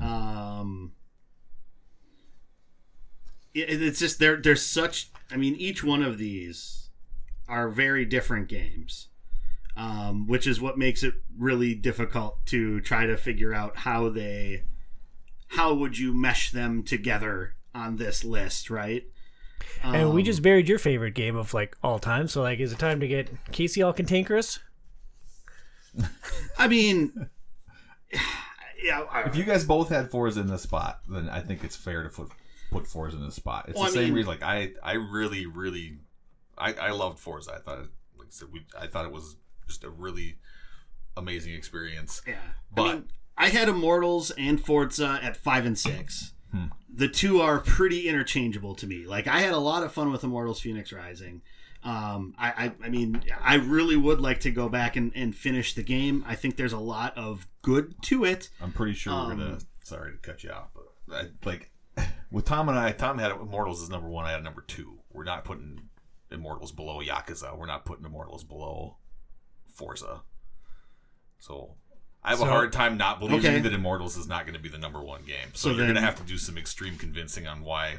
Um, 0.00 0.92
it, 0.94 1.01
it's 3.54 3.98
just 3.98 4.18
there. 4.18 4.36
There's 4.36 4.64
such. 4.64 5.10
I 5.30 5.36
mean, 5.36 5.54
each 5.56 5.82
one 5.84 6.02
of 6.02 6.18
these 6.18 6.88
are 7.48 7.68
very 7.68 8.04
different 8.04 8.48
games, 8.48 9.08
um, 9.76 10.26
which 10.26 10.46
is 10.46 10.60
what 10.60 10.78
makes 10.78 11.02
it 11.02 11.14
really 11.38 11.74
difficult 11.74 12.44
to 12.46 12.80
try 12.80 13.06
to 13.06 13.16
figure 13.16 13.52
out 13.54 13.78
how 13.78 14.08
they, 14.08 14.64
how 15.48 15.74
would 15.74 15.98
you 15.98 16.14
mesh 16.14 16.50
them 16.50 16.82
together 16.82 17.54
on 17.74 17.96
this 17.96 18.24
list, 18.24 18.70
right? 18.70 19.04
and 19.82 20.12
we 20.12 20.20
Um, 20.22 20.24
just 20.26 20.42
buried 20.42 20.68
your 20.68 20.78
favorite 20.78 21.14
game 21.14 21.34
of 21.36 21.54
like 21.54 21.76
all 21.82 21.98
time. 21.98 22.28
So 22.28 22.42
like, 22.42 22.58
is 22.60 22.72
it 22.72 22.78
time 22.78 23.00
to 23.00 23.08
get 23.08 23.30
Casey 23.52 23.82
all 23.82 23.92
cantankerous? 23.92 24.58
I 26.58 26.68
mean, 26.68 27.28
yeah. 28.82 29.02
I- 29.10 29.22
If 29.24 29.36
you 29.36 29.44
guys 29.44 29.64
both 29.64 29.88
had 29.88 30.10
fours 30.10 30.36
in 30.36 30.46
the 30.46 30.58
spot, 30.58 31.00
then 31.08 31.28
I 31.28 31.40
think 31.40 31.64
it's 31.64 31.76
fair 31.76 32.02
to 32.02 32.08
put 32.08 32.28
put 32.72 32.86
Forza 32.86 33.16
in 33.16 33.24
this 33.24 33.34
spot. 33.36 33.66
It's 33.68 33.74
Well, 33.76 33.84
the 33.84 33.90
I 33.90 33.94
same 33.94 34.04
mean- 34.06 34.14
reason. 34.14 34.28
Like 34.30 34.42
I, 34.42 34.72
I 34.82 34.92
really, 34.94 35.46
really, 35.46 35.98
I, 36.58 36.72
I 36.74 36.90
loved 36.90 37.18
Forza. 37.18 37.52
I 37.54 37.58
thought, 37.58 37.78
it, 37.80 37.88
like 38.18 38.28
I 38.28 38.30
said, 38.30 38.48
we, 38.52 38.66
I 38.78 38.86
thought 38.86 39.04
it 39.04 39.12
was 39.12 39.36
just 39.66 39.84
a 39.84 39.90
really 39.90 40.38
amazing 41.16 41.54
experience. 41.54 42.22
Yeah, 42.26 42.34
But- 42.74 42.82
I 42.82 42.92
mean, 42.94 43.04
I 43.38 43.48
had 43.48 43.68
Immortals 43.68 44.30
and 44.32 44.62
Forza 44.64 45.18
at 45.22 45.36
five 45.36 45.64
and 45.64 45.78
six. 45.78 46.34
Hmm. 46.52 46.66
The 46.94 47.08
two 47.08 47.40
are 47.40 47.58
pretty 47.60 48.06
interchangeable 48.08 48.74
to 48.74 48.86
me. 48.86 49.06
Like 49.06 49.26
I 49.26 49.40
had 49.40 49.54
a 49.54 49.58
lot 49.58 49.82
of 49.82 49.90
fun 49.92 50.12
with 50.12 50.22
Immortals: 50.22 50.60
Phoenix 50.60 50.92
Rising. 50.92 51.40
Um, 51.82 52.34
I, 52.38 52.48
I, 52.66 52.72
I 52.84 52.88
mean, 52.90 53.22
I 53.42 53.54
really 53.56 53.96
would 53.96 54.20
like 54.20 54.40
to 54.40 54.50
go 54.50 54.68
back 54.68 54.94
and, 54.96 55.10
and 55.16 55.34
finish 55.34 55.72
the 55.74 55.82
game. 55.82 56.24
I 56.28 56.34
think 56.36 56.56
there's 56.56 56.74
a 56.74 56.78
lot 56.78 57.16
of 57.16 57.46
good 57.62 57.94
to 58.02 58.24
it. 58.24 58.50
I'm 58.60 58.70
pretty 58.70 58.92
sure 58.92 59.12
we're 59.14 59.30
gonna. 59.30 59.46
Um, 59.54 59.58
Sorry 59.82 60.12
to 60.12 60.18
cut 60.18 60.44
you 60.44 60.50
off, 60.50 60.68
but 60.74 61.16
I, 61.16 61.24
like 61.48 61.71
with 62.30 62.44
Tom 62.44 62.68
and 62.68 62.78
I, 62.78 62.92
Tom 62.92 63.18
had 63.18 63.30
Immortals 63.32 63.82
as 63.82 63.88
number 63.90 64.08
one. 64.08 64.24
I 64.24 64.32
had 64.32 64.42
number 64.44 64.62
two. 64.62 64.98
We're 65.12 65.24
not 65.24 65.44
putting 65.44 65.88
Immortals 66.30 66.72
below 66.72 67.00
Yakuza. 67.00 67.56
We're 67.56 67.66
not 67.66 67.84
putting 67.84 68.04
Immortals 68.04 68.44
below 68.44 68.96
Forza. 69.66 70.22
So 71.38 71.74
I 72.22 72.30
have 72.30 72.38
So- 72.38 72.46
a 72.46 72.48
hard 72.48 72.72
time 72.72 72.96
not 72.96 73.18
believing 73.18 73.38
Okay. 73.50 73.60
that 73.60 73.72
Immortals 73.72 74.16
is 74.16 74.26
not 74.28 74.44
going 74.44 74.54
to 74.54 74.60
be 74.60 74.68
the 74.68 74.78
number 74.78 75.00
one 75.02 75.22
game. 75.24 75.48
So, 75.54 75.68
So 75.70 75.74
you're 75.76 75.86
going 75.86 75.94
to 75.96 76.00
have 76.00 76.16
to 76.16 76.22
do 76.22 76.38
some 76.38 76.56
extreme 76.56 76.96
convincing 76.96 77.46
on 77.46 77.62
why. 77.62 77.98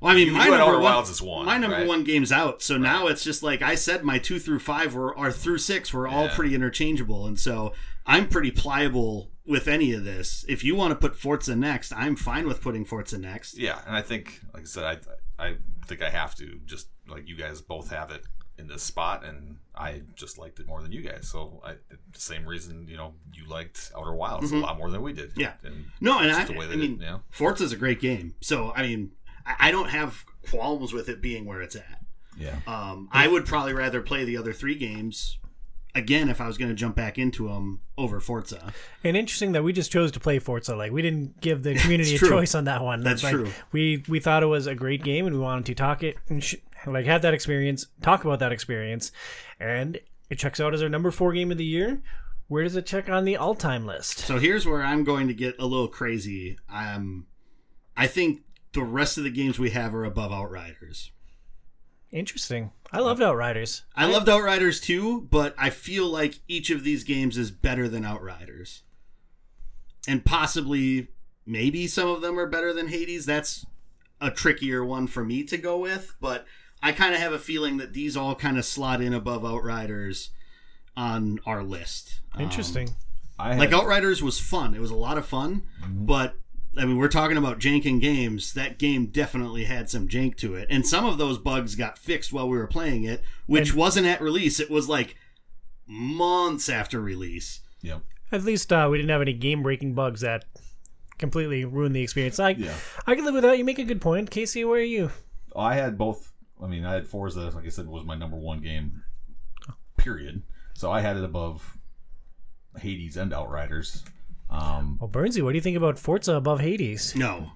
Well, 0.00 0.12
I 0.12 0.14
mean, 0.14 0.28
You- 0.28 0.32
my 0.34 0.44
you 0.46 0.50
number 0.56 0.78
one, 0.78 1.02
as 1.02 1.20
one, 1.22 1.46
my 1.46 1.58
number 1.58 1.76
right? 1.76 1.86
one 1.88 2.04
game's 2.04 2.30
out. 2.32 2.62
So 2.62 2.76
now 2.78 3.06
it's 3.08 3.24
just 3.24 3.42
like 3.42 3.62
I 3.62 3.74
said, 3.74 4.04
my 4.04 4.18
two 4.18 4.38
through 4.38 4.60
five 4.60 4.94
were 4.94 5.16
or 5.16 5.32
through 5.32 5.58
six 5.58 5.92
were 5.92 6.06
all 6.06 6.26
Yeah. 6.26 6.34
pretty 6.36 6.54
interchangeable, 6.54 7.26
and 7.26 7.38
so 7.38 7.72
I'm 8.06 8.28
pretty 8.28 8.50
pliable 8.50 9.30
with 9.44 9.66
any 9.66 9.92
of 9.92 10.04
this. 10.04 10.44
If 10.48 10.62
you 10.62 10.76
want 10.76 10.92
to 10.92 10.94
put 10.96 11.16
Forza 11.16 11.56
next, 11.56 11.92
I'm 11.92 12.16
fine 12.16 12.46
with 12.46 12.60
putting 12.60 12.84
Forza 12.84 13.18
next. 13.18 13.58
Yeah, 13.58 13.80
and 13.86 13.96
I 13.96 14.02
think, 14.02 14.40
like 14.54 14.62
I 14.62 14.66
said, 14.66 14.84
I 14.84 15.44
I 15.44 15.56
think 15.86 16.02
I 16.02 16.10
have 16.10 16.34
to 16.36 16.60
just 16.66 16.88
like 17.08 17.26
you 17.28 17.36
guys 17.36 17.60
both 17.60 17.90
have 17.90 18.10
it 18.10 18.24
in 18.58 18.66
this 18.66 18.82
spot, 18.82 19.24
and 19.24 19.58
I 19.74 20.02
just 20.16 20.36
liked 20.36 20.58
it 20.58 20.66
more 20.66 20.82
than 20.82 20.90
you 20.90 21.00
guys. 21.00 21.28
So 21.28 21.60
I, 21.64 21.74
the 21.90 22.20
same 22.20 22.44
reason, 22.44 22.86
you 22.88 22.96
know, 22.96 23.14
you 23.32 23.46
liked 23.46 23.92
Outer 23.96 24.12
Wilds 24.14 24.50
a 24.50 24.56
lot 24.56 24.76
more 24.78 24.90
than 24.90 25.00
we 25.00 25.12
did. 25.12 25.30
Mm-hmm. 25.30 25.40
Yeah. 25.40 25.52
and 25.62 25.84
No, 26.00 26.18
and 26.18 26.32
I, 26.32 26.42
I 26.42 26.74
mean, 26.76 26.92
you 26.94 27.06
know, 27.06 27.20
Forza's 27.30 27.70
a 27.72 27.76
great 27.76 28.00
game. 28.00 28.34
So 28.40 28.72
I 28.74 28.82
mean, 28.82 29.12
I, 29.48 29.68
I 29.68 29.70
don't 29.70 29.88
have 29.90 30.24
qualms 30.50 30.92
with 30.92 31.08
it 31.08 31.20
being 31.20 31.44
where 31.44 31.60
it's 31.62 31.76
at. 31.76 32.00
yeah, 32.36 32.56
Um, 32.66 33.08
I 33.12 33.26
would 33.28 33.46
probably 33.46 33.72
rather 33.72 34.00
play 34.02 34.24
the 34.24 34.36
other 34.36 34.52
three 34.52 34.74
games 34.76 35.38
again 35.94 36.28
if 36.28 36.40
I 36.40 36.46
was 36.46 36.56
going 36.58 36.68
to 36.68 36.74
jump 36.74 36.94
back 36.94 37.18
into 37.18 37.48
them 37.48 37.80
over 37.96 38.20
Forza. 38.20 38.72
And 39.02 39.16
interesting 39.16 39.52
that 39.52 39.64
we 39.64 39.72
just 39.72 39.90
chose 39.90 40.12
to 40.12 40.20
play 40.20 40.38
Forza. 40.38 40.76
Like 40.76 40.92
we 40.92 41.02
didn't 41.02 41.40
give 41.40 41.62
the 41.64 41.74
community 41.78 42.14
a 42.14 42.18
choice 42.18 42.54
on 42.54 42.64
that 42.64 42.82
one. 42.84 43.02
That's 43.02 43.24
Like, 43.24 43.32
true. 43.32 43.50
We 43.72 44.04
we 44.08 44.20
thought 44.20 44.42
it 44.42 44.46
was 44.46 44.66
a 44.66 44.74
great 44.74 45.02
game 45.02 45.26
and 45.26 45.34
we 45.34 45.40
wanted 45.40 45.66
to 45.66 45.74
talk 45.74 46.02
it 46.04 46.16
and 46.28 46.44
sh- 46.44 46.56
like 46.86 47.06
have 47.06 47.22
that 47.22 47.34
experience, 47.34 47.86
talk 48.02 48.24
about 48.24 48.38
that 48.38 48.52
experience, 48.52 49.10
and 49.58 49.98
it 50.30 50.38
checks 50.38 50.60
out 50.60 50.72
as 50.74 50.82
our 50.82 50.88
number 50.88 51.10
four 51.10 51.32
game 51.32 51.50
of 51.50 51.58
the 51.58 51.64
year. 51.64 52.00
Where 52.46 52.62
does 52.62 52.76
it 52.76 52.86
check 52.86 53.10
on 53.10 53.24
the 53.24 53.36
all-time 53.36 53.84
list? 53.84 54.20
So 54.20 54.38
here's 54.38 54.64
where 54.64 54.82
I'm 54.82 55.04
going 55.04 55.26
to 55.28 55.34
get 55.34 55.56
a 55.58 55.66
little 55.66 55.88
crazy. 55.88 56.56
Um, 56.72 57.26
I 57.96 58.06
think 58.06 58.40
the 58.72 58.82
rest 58.82 59.18
of 59.18 59.24
the 59.24 59.30
games 59.30 59.58
we 59.58 59.70
have 59.70 59.94
are 59.94 60.04
above 60.04 60.32
Outriders. 60.32 61.10
Interesting. 62.10 62.72
I 62.92 63.00
loved 63.00 63.22
Outriders. 63.22 63.82
I 63.94 64.06
loved 64.06 64.28
Outriders 64.28 64.80
too, 64.80 65.22
but 65.30 65.54
I 65.58 65.70
feel 65.70 66.06
like 66.06 66.40
each 66.48 66.70
of 66.70 66.84
these 66.84 67.04
games 67.04 67.36
is 67.36 67.50
better 67.50 67.88
than 67.88 68.04
Outriders. 68.04 68.82
And 70.06 70.24
possibly, 70.24 71.08
maybe 71.44 71.86
some 71.86 72.08
of 72.08 72.22
them 72.22 72.38
are 72.38 72.46
better 72.46 72.72
than 72.72 72.88
Hades. 72.88 73.26
That's 73.26 73.66
a 74.20 74.30
trickier 74.30 74.84
one 74.84 75.06
for 75.06 75.24
me 75.24 75.44
to 75.44 75.58
go 75.58 75.78
with, 75.78 76.14
but 76.20 76.46
I 76.82 76.92
kind 76.92 77.14
of 77.14 77.20
have 77.20 77.32
a 77.32 77.38
feeling 77.38 77.76
that 77.76 77.92
these 77.92 78.16
all 78.16 78.34
kind 78.34 78.56
of 78.56 78.64
slot 78.64 79.02
in 79.02 79.12
above 79.12 79.44
Outriders 79.44 80.30
on 80.96 81.40
our 81.44 81.62
list. 81.62 82.20
Um, 82.34 82.42
Interesting. 82.42 82.96
I 83.38 83.50
had, 83.50 83.58
like 83.58 83.72
Outriders 83.72 84.22
was 84.22 84.40
fun. 84.40 84.74
It 84.74 84.80
was 84.80 84.90
a 84.90 84.96
lot 84.96 85.18
of 85.18 85.26
fun, 85.26 85.64
but 85.88 86.36
I 86.76 86.84
mean, 86.84 86.96
we're 86.98 87.08
talking 87.08 87.36
about 87.36 87.58
janking 87.58 88.00
games. 88.00 88.52
That 88.52 88.78
game 88.78 89.06
definitely 89.06 89.64
had 89.64 89.88
some 89.90 90.06
jank 90.08 90.36
to 90.36 90.54
it, 90.54 90.68
and 90.70 90.86
some 90.86 91.04
of 91.04 91.18
those 91.18 91.38
bugs 91.38 91.74
got 91.74 91.98
fixed 91.98 92.32
while 92.32 92.48
we 92.48 92.56
were 92.58 92.66
playing 92.66 93.04
it, 93.04 93.22
which 93.46 93.70
And- 93.70 93.78
wasn't 93.78 94.06
at 94.06 94.20
release. 94.20 94.60
It 94.60 94.70
was 94.70 94.88
like 94.88 95.16
months 95.86 96.68
after 96.68 97.00
release. 97.00 97.60
Yep. 97.82 98.02
At 98.30 98.44
least 98.44 98.72
uh, 98.72 98.88
we 98.90 98.98
didn't 98.98 99.10
have 99.10 99.22
any 99.22 99.32
game-breaking 99.32 99.94
bugs 99.94 100.20
that 100.20 100.44
completely 101.16 101.64
ruined 101.64 101.96
the 101.96 102.02
experience. 102.02 102.38
I 102.38 102.50
Yeah. 102.50 102.74
I 103.06 103.14
can 103.14 103.24
live 103.24 103.34
with 103.34 103.42
that. 103.44 103.56
You 103.58 103.64
make 103.64 103.78
a 103.78 103.84
good 103.84 104.00
point, 104.00 104.30
Casey. 104.30 104.64
Where 104.64 104.80
are 104.80 104.82
you? 104.82 105.10
I 105.56 105.74
had 105.74 105.96
both. 105.96 106.32
I 106.62 106.66
mean, 106.66 106.84
I 106.84 106.92
had 106.92 107.08
Forza, 107.08 107.50
like 107.54 107.64
I 107.64 107.70
said, 107.70 107.86
was 107.88 108.04
my 108.04 108.14
number 108.16 108.36
one 108.36 108.60
game. 108.60 109.02
Period. 109.96 110.42
So 110.74 110.92
I 110.92 111.00
had 111.00 111.16
it 111.16 111.24
above 111.24 111.78
Hades 112.78 113.16
and 113.16 113.32
Outriders. 113.32 114.04
Um, 114.50 114.98
Well, 115.00 115.10
Burnsy, 115.10 115.42
what 115.42 115.52
do 115.52 115.56
you 115.56 115.62
think 115.62 115.76
about 115.76 115.98
Forza 115.98 116.34
above 116.34 116.60
Hades? 116.60 117.14
No, 117.14 117.52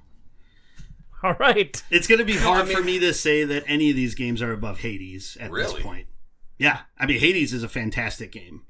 All 1.23 1.35
right. 1.39 1.83
it's 1.91 2.07
going 2.07 2.19
to 2.19 2.25
be 2.25 2.37
hard 2.37 2.63
I 2.63 2.65
mean- 2.69 2.77
for 2.77 2.83
me 2.83 2.99
to 3.01 3.15
say 3.15 3.45
that 3.45 3.65
any 3.67 3.91
of 3.91 3.97
these 3.97 4.15
games 4.15 4.43
are 4.43 4.53
above 4.53 4.81
Hades 4.81 5.37
at 5.41 5.53
this 5.53 5.73
point. 5.75 6.07
Yeah, 6.59 6.81
I 6.99 7.07
mean, 7.07 7.19
Hades 7.19 7.53
is 7.53 7.63
a 7.63 7.69
fantastic 7.69 8.31
game. 8.31 8.63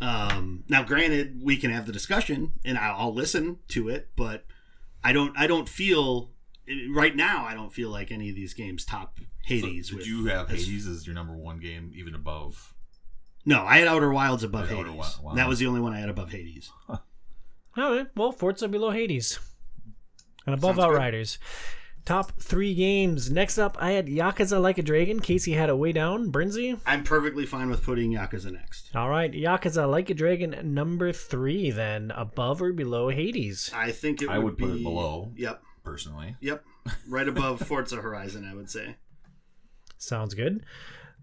Um, 0.00 0.64
now, 0.68 0.82
granted, 0.82 1.40
we 1.42 1.56
can 1.58 1.70
have 1.70 1.84
the 1.86 1.92
discussion, 1.92 2.52
and 2.64 2.78
I'll, 2.78 2.96
I'll 2.96 3.14
listen 3.14 3.58
to 3.68 3.88
it, 3.90 4.08
but 4.16 4.46
I 5.04 5.12
don't. 5.12 5.36
I 5.36 5.46
don't 5.46 5.68
feel 5.68 6.30
right 6.90 7.14
now. 7.14 7.44
I 7.44 7.52
don't 7.52 7.70
feel 7.72 7.90
like 7.90 8.10
any 8.10 8.30
of 8.30 8.36
these 8.36 8.54
games 8.54 8.84
top 8.86 9.18
so 9.18 9.24
Hades. 9.42 9.88
did 9.88 9.98
with 9.98 10.06
you 10.06 10.26
have 10.26 10.50
as- 10.50 10.64
Hades 10.64 10.86
as 10.86 11.06
your 11.06 11.14
number 11.14 11.34
one 11.36 11.58
game, 11.58 11.92
even 11.94 12.14
above? 12.14 12.74
No, 13.44 13.62
I 13.64 13.78
had 13.78 13.88
Outer 13.88 14.10
Wilds 14.10 14.42
above 14.44 14.68
Hades. 14.68 14.78
Outer 14.80 14.88
Wi- 14.90 15.08
wow. 15.22 15.34
That 15.34 15.48
was 15.48 15.58
the 15.58 15.66
only 15.66 15.80
one 15.80 15.92
I 15.92 15.98
had 15.98 16.08
above 16.08 16.30
Hades. 16.30 16.70
All 17.76 17.94
right. 17.96 18.06
Well, 18.16 18.32
Forza 18.32 18.68
below 18.68 18.90
Hades 18.90 19.38
and 20.46 20.54
above 20.54 20.76
Sounds 20.76 20.86
good. 20.86 20.94
Outriders. 20.94 21.38
Top 22.06 22.32
three 22.40 22.74
games. 22.74 23.30
Next 23.30 23.58
up, 23.58 23.76
I 23.78 23.90
had 23.92 24.06
Yakuza 24.06 24.60
Like 24.60 24.78
a 24.78 24.82
Dragon. 24.82 25.20
Casey 25.20 25.52
had 25.52 25.68
it 25.68 25.76
way 25.78 25.92
down. 25.92 26.32
Burnsy. 26.32 26.80
I'm 26.86 27.04
perfectly 27.04 27.44
fine 27.46 27.68
with 27.68 27.82
putting 27.84 28.12
Yakuza 28.12 28.50
next. 28.52 28.90
All 28.96 29.10
right. 29.10 29.30
Yakuza 29.30 29.88
Like 29.88 30.08
a 30.10 30.14
Dragon, 30.14 30.74
number 30.74 31.12
three, 31.12 31.70
then 31.70 32.10
above 32.12 32.62
or 32.62 32.72
below 32.72 33.10
Hades. 33.10 33.70
I 33.74 33.92
think 33.92 34.22
it 34.22 34.30
I 34.30 34.38
would 34.38 34.56
be, 34.56 34.64
put 34.64 34.76
it 34.76 34.82
below. 34.82 35.32
Yep, 35.36 35.62
Personally, 35.84 36.36
yep, 36.40 36.64
right 37.08 37.28
above 37.28 37.60
Forza 37.66 37.96
Horizon. 37.96 38.48
I 38.50 38.54
would 38.54 38.70
say. 38.70 38.96
Sounds 39.98 40.34
good. 40.34 40.64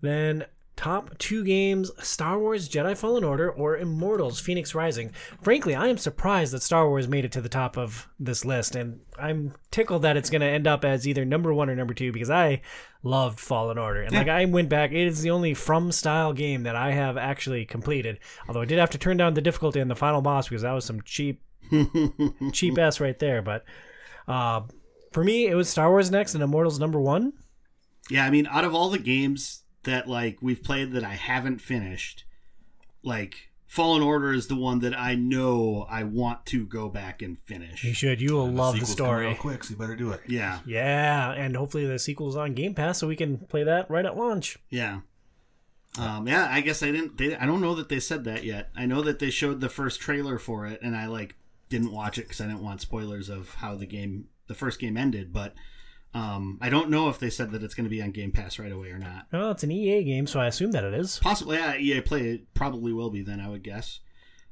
Then 0.02 0.46
top 0.78 1.18
two 1.18 1.44
games 1.44 1.92
Star 2.00 2.40
Wars 2.40 2.70
Jedi 2.70 2.96
Fallen 2.96 3.24
Order 3.24 3.52
or 3.52 3.76
Immortals 3.76 4.40
Phoenix 4.40 4.74
Rising. 4.74 5.12
Frankly, 5.42 5.76
I 5.76 5.88
am 5.88 5.98
surprised 5.98 6.54
that 6.54 6.62
Star 6.62 6.88
Wars 6.88 7.08
made 7.08 7.26
it 7.26 7.32
to 7.34 7.42
the 7.42 7.50
top 7.50 7.78
of 7.78 8.08
this 8.20 8.46
list, 8.46 8.76
and 8.76 9.02
I'm 9.20 9.54
tickled 9.72 10.04
that 10.04 10.16
it's 10.16 10.30
going 10.30 10.42
to 10.42 10.48
end 10.48 10.68
up 10.68 10.86
as 10.86 11.08
either 11.08 11.26
number 11.26 11.54
one 11.54 11.70
or 11.70 11.76
number 11.76 11.94
two 11.94 12.12
because 12.14 12.30
I 12.30 12.62
loved 13.04 13.40
Fallen 13.40 13.78
Order. 13.78 14.04
And 14.04 14.14
like 14.14 14.30
I 14.30 14.46
went 14.46 14.70
back, 14.70 14.92
it 14.92 15.08
is 15.08 15.22
the 15.22 15.32
only 15.32 15.54
From 15.54 15.92
style 15.92 16.32
game 16.32 16.64
that 16.64 16.76
I 16.76 16.92
have 16.92 17.18
actually 17.18 17.66
completed. 17.66 18.20
Although 18.48 18.62
I 18.62 18.66
did 18.66 18.80
have 18.80 18.92
to 18.92 18.98
turn 18.98 19.18
down 19.18 19.34
the 19.34 19.42
difficulty 19.42 19.80
in 19.80 19.88
the 19.88 19.96
final 19.96 20.22
boss 20.22 20.48
because 20.48 20.62
that 20.62 20.72
was 20.72 20.86
some 20.86 21.02
cheap, 21.02 21.42
cheap 22.54 22.78
ass 22.78 23.00
right 23.00 23.18
there. 23.18 23.42
But 23.42 23.66
uh, 24.28 24.62
for 25.12 25.24
me, 25.24 25.48
it 25.48 25.56
was 25.56 25.70
Star 25.70 25.90
Wars 25.90 26.12
next 26.12 26.36
and 26.36 26.44
Immortals 26.44 26.80
number 26.80 27.00
one. 27.00 27.34
Yeah, 28.10 28.26
I 28.26 28.30
mean, 28.30 28.48
out 28.48 28.64
of 28.64 28.74
all 28.74 28.90
the 28.90 29.00
games 29.00 29.64
that 29.88 30.08
like 30.08 30.38
we've 30.42 30.62
played 30.62 30.92
that 30.92 31.04
I 31.04 31.16
haven't 31.16 31.60
finished, 31.60 32.26
like 33.04 33.50
Fallen 33.68 34.04
Order 34.04 34.34
is 34.34 34.48
the 34.48 34.56
one 34.56 34.80
that 34.80 34.98
I 34.98 35.16
know 35.16 35.88
I 35.90 36.04
want 36.04 36.46
to 36.48 36.66
go 36.66 36.88
back 36.90 37.22
and 37.22 37.40
finish. 37.40 37.84
You 37.84 37.94
should. 37.94 38.22
You 38.22 38.34
will 38.34 38.50
love 38.50 38.76
the 38.76 38.86
sequel's 38.86 38.92
story. 38.92 39.28
out 39.28 39.40
quick, 39.40 39.64
so 39.64 39.72
you 39.72 39.78
better 39.78 39.96
do 39.96 40.12
it. 40.12 40.22
Yeah, 40.28 40.60
Yeah, 40.66 41.32
and 41.32 41.56
hopefully 41.56 41.86
the 41.88 41.98
sequel's 42.00 42.36
on 42.36 42.54
Game 42.54 42.76
Pass 42.76 43.00
so 43.00 43.08
we 43.08 43.16
can 43.16 43.38
play 43.38 43.64
that 43.64 43.90
right 43.90 44.06
at 44.06 44.16
launch. 44.16 44.58
yeah. 44.70 45.00
Um, 46.00 46.28
yeah, 46.28 46.48
I 46.52 46.62
guess 46.62 46.84
I 46.84 46.92
didn't. 46.92 47.18
They, 47.18 47.36
I 47.36 47.48
don't 47.48 47.62
know 47.62 47.74
that 47.74 47.90
they 47.90 48.00
said 48.00 48.24
that 48.26 48.44
yet. 48.44 48.70
I 48.76 48.86
know 48.86 49.02
that 49.02 49.18
they 49.18 49.32
showed 49.32 49.62
the 49.62 49.70
first 49.70 50.00
trailer 50.00 50.38
for 50.38 50.68
it, 50.68 50.80
and 50.84 50.96
I 50.96 51.08
like 51.08 51.36
didn't 51.70 51.92
watch 51.92 52.20
it 52.20 52.24
because 52.24 52.40
I 52.40 52.46
didn't 52.46 52.62
want 52.62 52.82
spoilers 52.82 53.30
of 53.30 53.56
how 53.56 53.74
the 53.74 53.88
game, 53.88 54.28
the 54.46 54.54
first 54.54 54.80
game 54.80 54.96
ended. 54.96 55.34
But 55.34 55.56
um, 56.14 56.58
I 56.62 56.70
don't 56.70 56.90
know 56.90 57.10
if 57.10 57.20
they 57.20 57.30
said 57.30 57.52
that 57.52 57.64
it's 57.64 57.74
going 57.74 57.84
to 57.86 57.90
be 57.90 58.02
on 58.02 58.12
Game 58.12 58.32
Pass 58.32 58.58
right 58.60 58.72
away 58.72 58.90
or 58.90 58.98
not. 58.98 59.28
Well, 59.32 59.52
it's 59.52 59.64
an 59.64 59.72
EA 59.72 60.04
game, 60.04 60.26
so 60.28 60.40
I 60.40 60.48
assume 60.48 60.72
that 60.72 60.84
it 60.84 60.94
is. 60.94 61.20
Possibly, 61.20 61.58
yeah. 61.58 61.76
EA 61.76 62.02
Play 62.02 62.30
it 62.30 62.54
probably 62.54 62.94
will 62.94 63.10
be 63.10 63.22
then. 63.22 63.40
I 63.40 63.50
would 63.50 63.64
guess. 63.64 64.00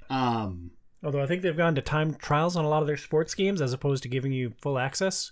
Um, 0.09 0.71
Although 1.03 1.21
I 1.21 1.27
think 1.27 1.41
they've 1.41 1.55
gone 1.55 1.75
to 1.75 1.81
time 1.81 2.15
trials 2.15 2.55
on 2.55 2.65
a 2.65 2.69
lot 2.69 2.81
of 2.81 2.87
their 2.87 2.97
sports 2.97 3.35
games 3.35 3.61
as 3.61 3.73
opposed 3.73 4.03
to 4.03 4.09
giving 4.09 4.31
you 4.31 4.53
full 4.61 4.77
access. 4.79 5.31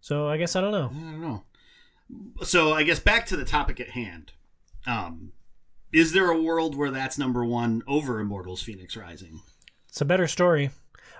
So 0.00 0.28
I 0.28 0.36
guess 0.36 0.56
I 0.56 0.60
don't 0.60 0.72
know. 0.72 0.90
I 0.90 1.10
don't 1.10 1.20
know. 1.20 1.42
So 2.42 2.72
I 2.72 2.82
guess 2.82 2.98
back 2.98 3.26
to 3.26 3.36
the 3.36 3.44
topic 3.44 3.80
at 3.80 3.90
hand. 3.90 4.32
Um, 4.86 5.32
is 5.92 6.12
there 6.12 6.30
a 6.30 6.40
world 6.40 6.76
where 6.76 6.90
that's 6.90 7.18
number 7.18 7.44
one 7.44 7.82
over 7.86 8.20
Immortals: 8.20 8.62
Phoenix 8.62 8.96
Rising? 8.96 9.40
It's 9.88 10.00
a 10.00 10.04
better 10.04 10.26
story. 10.28 10.70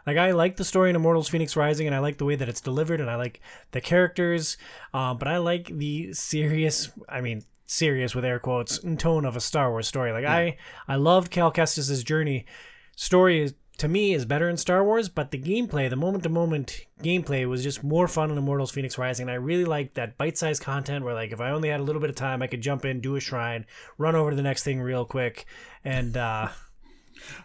Like 0.06 0.16
I 0.16 0.32
like 0.32 0.56
the 0.56 0.64
story 0.64 0.90
in 0.90 0.96
Immortals: 0.96 1.28
Phoenix 1.28 1.56
Rising, 1.56 1.86
and 1.86 1.94
I 1.94 1.98
like 1.98 2.18
the 2.18 2.24
way 2.24 2.36
that 2.36 2.48
it's 2.48 2.60
delivered, 2.60 3.00
and 3.00 3.10
I 3.10 3.16
like 3.16 3.40
the 3.72 3.80
characters. 3.80 4.56
Um, 4.94 5.18
but 5.18 5.28
I 5.28 5.38
like 5.38 5.66
the 5.66 6.12
serious. 6.12 6.90
I 7.08 7.20
mean, 7.20 7.42
serious 7.70 8.14
with 8.14 8.24
air 8.24 8.40
quotes 8.40 8.80
tone 8.98 9.24
of 9.24 9.36
a 9.36 9.40
Star 9.40 9.70
Wars 9.70 9.86
story. 9.86 10.12
Like 10.12 10.24
I, 10.24 10.56
I 10.88 10.96
loved 10.96 11.30
Cal 11.30 11.52
Kestis's 11.52 12.02
journey. 12.02 12.44
Story 12.96 13.42
is 13.42 13.54
to 13.78 13.88
me 13.88 14.12
is 14.12 14.26
better 14.26 14.48
in 14.50 14.58
Star 14.58 14.84
Wars, 14.84 15.08
but 15.08 15.30
the 15.30 15.38
gameplay, 15.38 15.88
the 15.88 15.96
moment 15.96 16.22
to 16.24 16.28
moment 16.28 16.84
gameplay 17.02 17.48
was 17.48 17.62
just 17.62 17.82
more 17.82 18.06
fun 18.06 18.30
in 18.30 18.36
Immortals 18.36 18.70
Phoenix 18.70 18.98
Rising. 18.98 19.24
And 19.24 19.30
I 19.30 19.36
really 19.36 19.64
liked 19.64 19.94
that 19.94 20.18
bite 20.18 20.36
sized 20.36 20.62
content 20.62 21.02
where 21.02 21.14
like 21.14 21.32
if 21.32 21.40
I 21.40 21.50
only 21.50 21.70
had 21.70 21.80
a 21.80 21.84
little 21.84 22.00
bit 22.00 22.10
of 22.10 22.16
time, 22.16 22.42
I 22.42 22.46
could 22.46 22.60
jump 22.60 22.84
in, 22.84 23.00
do 23.00 23.16
a 23.16 23.20
shrine, 23.20 23.64
run 23.96 24.14
over 24.14 24.30
to 24.30 24.36
the 24.36 24.42
next 24.42 24.64
thing 24.64 24.82
real 24.82 25.04
quick, 25.04 25.46
and 25.84 26.16
uh 26.16 26.48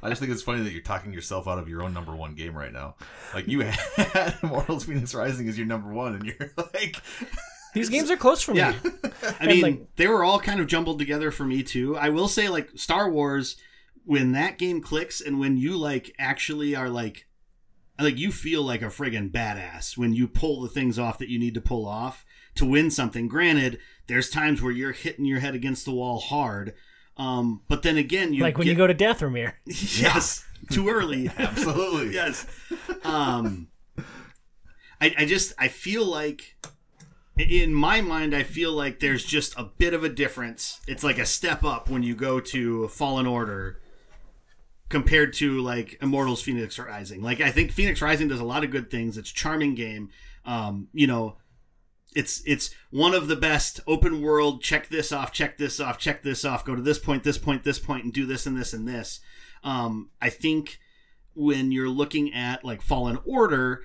I 0.01 0.09
just 0.09 0.19
think 0.19 0.31
it's 0.31 0.41
funny 0.41 0.63
that 0.63 0.71
you're 0.71 0.81
talking 0.81 1.13
yourself 1.13 1.47
out 1.47 1.57
of 1.59 1.67
your 1.69 1.83
own 1.83 1.93
number 1.93 2.15
one 2.15 2.35
game 2.35 2.55
right 2.55 2.71
now. 2.71 2.95
Like 3.33 3.47
you 3.47 3.59
had 3.97 4.35
Immortals 4.43 4.85
Phoenix 4.85 5.13
Rising 5.13 5.47
as 5.47 5.57
your 5.57 5.67
number 5.67 5.91
one, 5.93 6.15
and 6.15 6.25
you're 6.25 6.51
like, 6.73 7.01
these 7.73 7.89
games 7.89 8.09
are 8.09 8.17
close 8.17 8.41
for 8.41 8.53
me. 8.53 8.59
Yeah. 8.59 8.73
I 9.39 9.47
mean, 9.47 9.61
like- 9.61 9.95
they 9.95 10.07
were 10.07 10.23
all 10.23 10.39
kind 10.39 10.59
of 10.59 10.67
jumbled 10.67 10.99
together 10.99 11.31
for 11.31 11.45
me 11.45 11.63
too. 11.63 11.97
I 11.97 12.09
will 12.09 12.27
say, 12.27 12.49
like 12.49 12.69
Star 12.75 13.09
Wars, 13.09 13.57
when 14.05 14.31
that 14.33 14.57
game 14.57 14.81
clicks 14.81 15.19
and 15.21 15.39
when 15.39 15.57
you 15.57 15.75
like 15.77 16.13
actually 16.19 16.75
are 16.75 16.89
like, 16.89 17.27
like 17.99 18.17
you 18.17 18.31
feel 18.31 18.61
like 18.61 18.81
a 18.81 18.85
friggin' 18.87 19.31
badass 19.31 19.97
when 19.97 20.13
you 20.13 20.27
pull 20.27 20.61
the 20.61 20.69
things 20.69 20.99
off 20.99 21.17
that 21.17 21.29
you 21.29 21.39
need 21.39 21.53
to 21.53 21.61
pull 21.61 21.87
off 21.87 22.25
to 22.55 22.65
win 22.65 22.91
something. 22.91 23.27
Granted, 23.27 23.79
there's 24.07 24.29
times 24.29 24.61
where 24.61 24.71
you're 24.71 24.91
hitting 24.91 25.25
your 25.25 25.39
head 25.39 25.55
against 25.55 25.85
the 25.85 25.93
wall 25.93 26.19
hard. 26.19 26.73
Um, 27.17 27.61
but 27.67 27.81
then 27.83 27.97
again, 27.97 28.33
you 28.33 28.41
like 28.43 28.57
when 28.57 28.65
get- 28.65 28.71
you 28.71 28.77
go 28.77 28.87
to 28.87 28.93
Dathomir. 28.93 29.53
yes, 29.65 30.45
too 30.71 30.89
early. 30.89 31.29
absolutely, 31.37 32.13
yes. 32.13 32.45
Um, 33.03 33.67
I, 34.99 35.13
I 35.19 35.25
just 35.25 35.53
I 35.57 35.67
feel 35.67 36.05
like 36.05 36.57
in 37.37 37.73
my 37.73 38.01
mind 38.01 38.33
I 38.35 38.43
feel 38.43 38.71
like 38.71 38.99
there's 38.99 39.23
just 39.25 39.57
a 39.57 39.63
bit 39.63 39.93
of 39.93 40.03
a 40.03 40.09
difference. 40.09 40.81
It's 40.87 41.03
like 41.03 41.17
a 41.17 41.25
step 41.25 41.63
up 41.63 41.89
when 41.89 42.03
you 42.03 42.15
go 42.15 42.39
to 42.39 42.87
Fallen 42.89 43.25
Order 43.25 43.79
compared 44.89 45.33
to 45.33 45.59
like 45.61 45.97
Immortals 46.01 46.41
Phoenix 46.41 46.77
Rising. 46.79 47.21
Like 47.21 47.41
I 47.41 47.51
think 47.51 47.71
Phoenix 47.71 48.01
Rising 48.01 48.27
does 48.27 48.39
a 48.39 48.45
lot 48.45 48.63
of 48.63 48.71
good 48.71 48.89
things. 48.91 49.17
It's 49.17 49.31
a 49.31 49.33
charming 49.33 49.75
game. 49.75 50.09
Um, 50.45 50.89
you 50.93 51.07
know, 51.07 51.37
it's 52.15 52.41
it's 52.45 52.73
one 52.89 53.13
of 53.13 53.27
the 53.27 53.35
best 53.35 53.81
open 53.85 54.21
world 54.21 54.61
check 54.61 54.87
this 54.87 55.11
off 55.11 55.31
check 55.31 55.57
this 55.57 55.79
off 55.79 55.99
check 55.99 56.23
this 56.23 56.43
off 56.45 56.65
go 56.65 56.75
to 56.75 56.81
this 56.81 56.97
point 56.97 57.23
this 57.23 57.37
point 57.37 57.63
this 57.63 57.79
point 57.79 58.05
and 58.05 58.13
do 58.13 58.25
this 58.25 58.45
and 58.45 58.57
this 58.57 58.73
and 58.73 58.87
this. 58.87 59.19
Um 59.63 60.09
i 60.21 60.29
think 60.29 60.79
when 61.35 61.71
you're 61.71 61.89
looking 61.89 62.33
at 62.33 62.63
like 62.63 62.81
fallen 62.81 63.19
order 63.25 63.83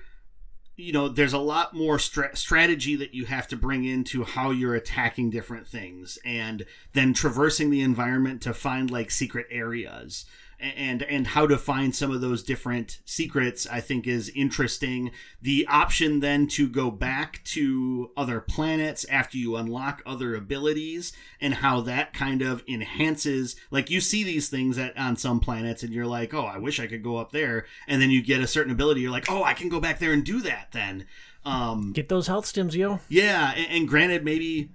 you 0.77 0.93
know 0.93 1.07
there's 1.09 1.33
a 1.33 1.37
lot 1.37 1.73
more 1.73 1.99
stra- 1.99 2.35
strategy 2.35 2.95
that 2.95 3.13
you 3.13 3.25
have 3.25 3.47
to 3.47 3.57
bring 3.57 3.83
into 3.83 4.23
how 4.23 4.51
you're 4.51 4.75
attacking 4.75 5.29
different 5.29 5.67
things 5.67 6.17
and 6.25 6.65
then 6.93 7.13
traversing 7.13 7.69
the 7.69 7.81
environment 7.81 8.41
to 8.41 8.53
find 8.53 8.89
like 8.89 9.11
secret 9.11 9.45
areas 9.51 10.25
and 10.61 11.03
and 11.03 11.27
how 11.27 11.47
to 11.47 11.57
find 11.57 11.95
some 11.95 12.11
of 12.11 12.21
those 12.21 12.43
different 12.43 12.99
secrets 13.05 13.65
i 13.67 13.79
think 13.79 14.07
is 14.07 14.29
interesting. 14.29 15.11
The 15.41 15.65
option 15.67 16.19
then 16.19 16.47
to 16.47 16.67
go 16.67 16.91
back 16.91 17.43
to 17.45 18.11
other 18.15 18.39
planets 18.39 19.05
after 19.09 19.37
you 19.37 19.55
unlock 19.55 20.01
other 20.05 20.35
abilities 20.35 21.13
and 21.39 21.55
how 21.55 21.81
that 21.81 22.13
kind 22.13 22.41
of 22.41 22.63
enhances 22.67 23.55
like 23.71 23.89
you 23.89 24.01
see 24.01 24.23
these 24.23 24.49
things 24.49 24.77
at, 24.77 24.95
on 24.97 25.17
some 25.17 25.39
planets 25.39 25.83
and 25.83 25.93
you're 25.93 26.05
like 26.05 26.33
oh 26.33 26.45
i 26.45 26.57
wish 26.57 26.79
i 26.79 26.87
could 26.87 27.03
go 27.03 27.17
up 27.17 27.31
there. 27.31 27.65
And 27.87 28.01
then 28.01 28.11
you 28.11 28.21
get 28.21 28.41
a 28.41 28.47
certain 28.47 28.71
ability 28.71 29.01
you're 29.01 29.11
like 29.11 29.29
oh 29.29 29.43
i 29.43 29.53
can 29.53 29.69
go 29.69 29.79
back 29.79 29.99
there 29.99 30.13
and 30.13 30.23
do 30.23 30.41
that 30.41 30.69
then. 30.71 31.05
Um 31.43 31.91
Get 31.93 32.09
those 32.09 32.27
health 32.27 32.45
stims, 32.45 32.75
yo. 32.75 32.99
yeah, 33.09 33.53
and, 33.55 33.67
and 33.71 33.87
granted, 33.87 34.23
maybe 34.23 34.69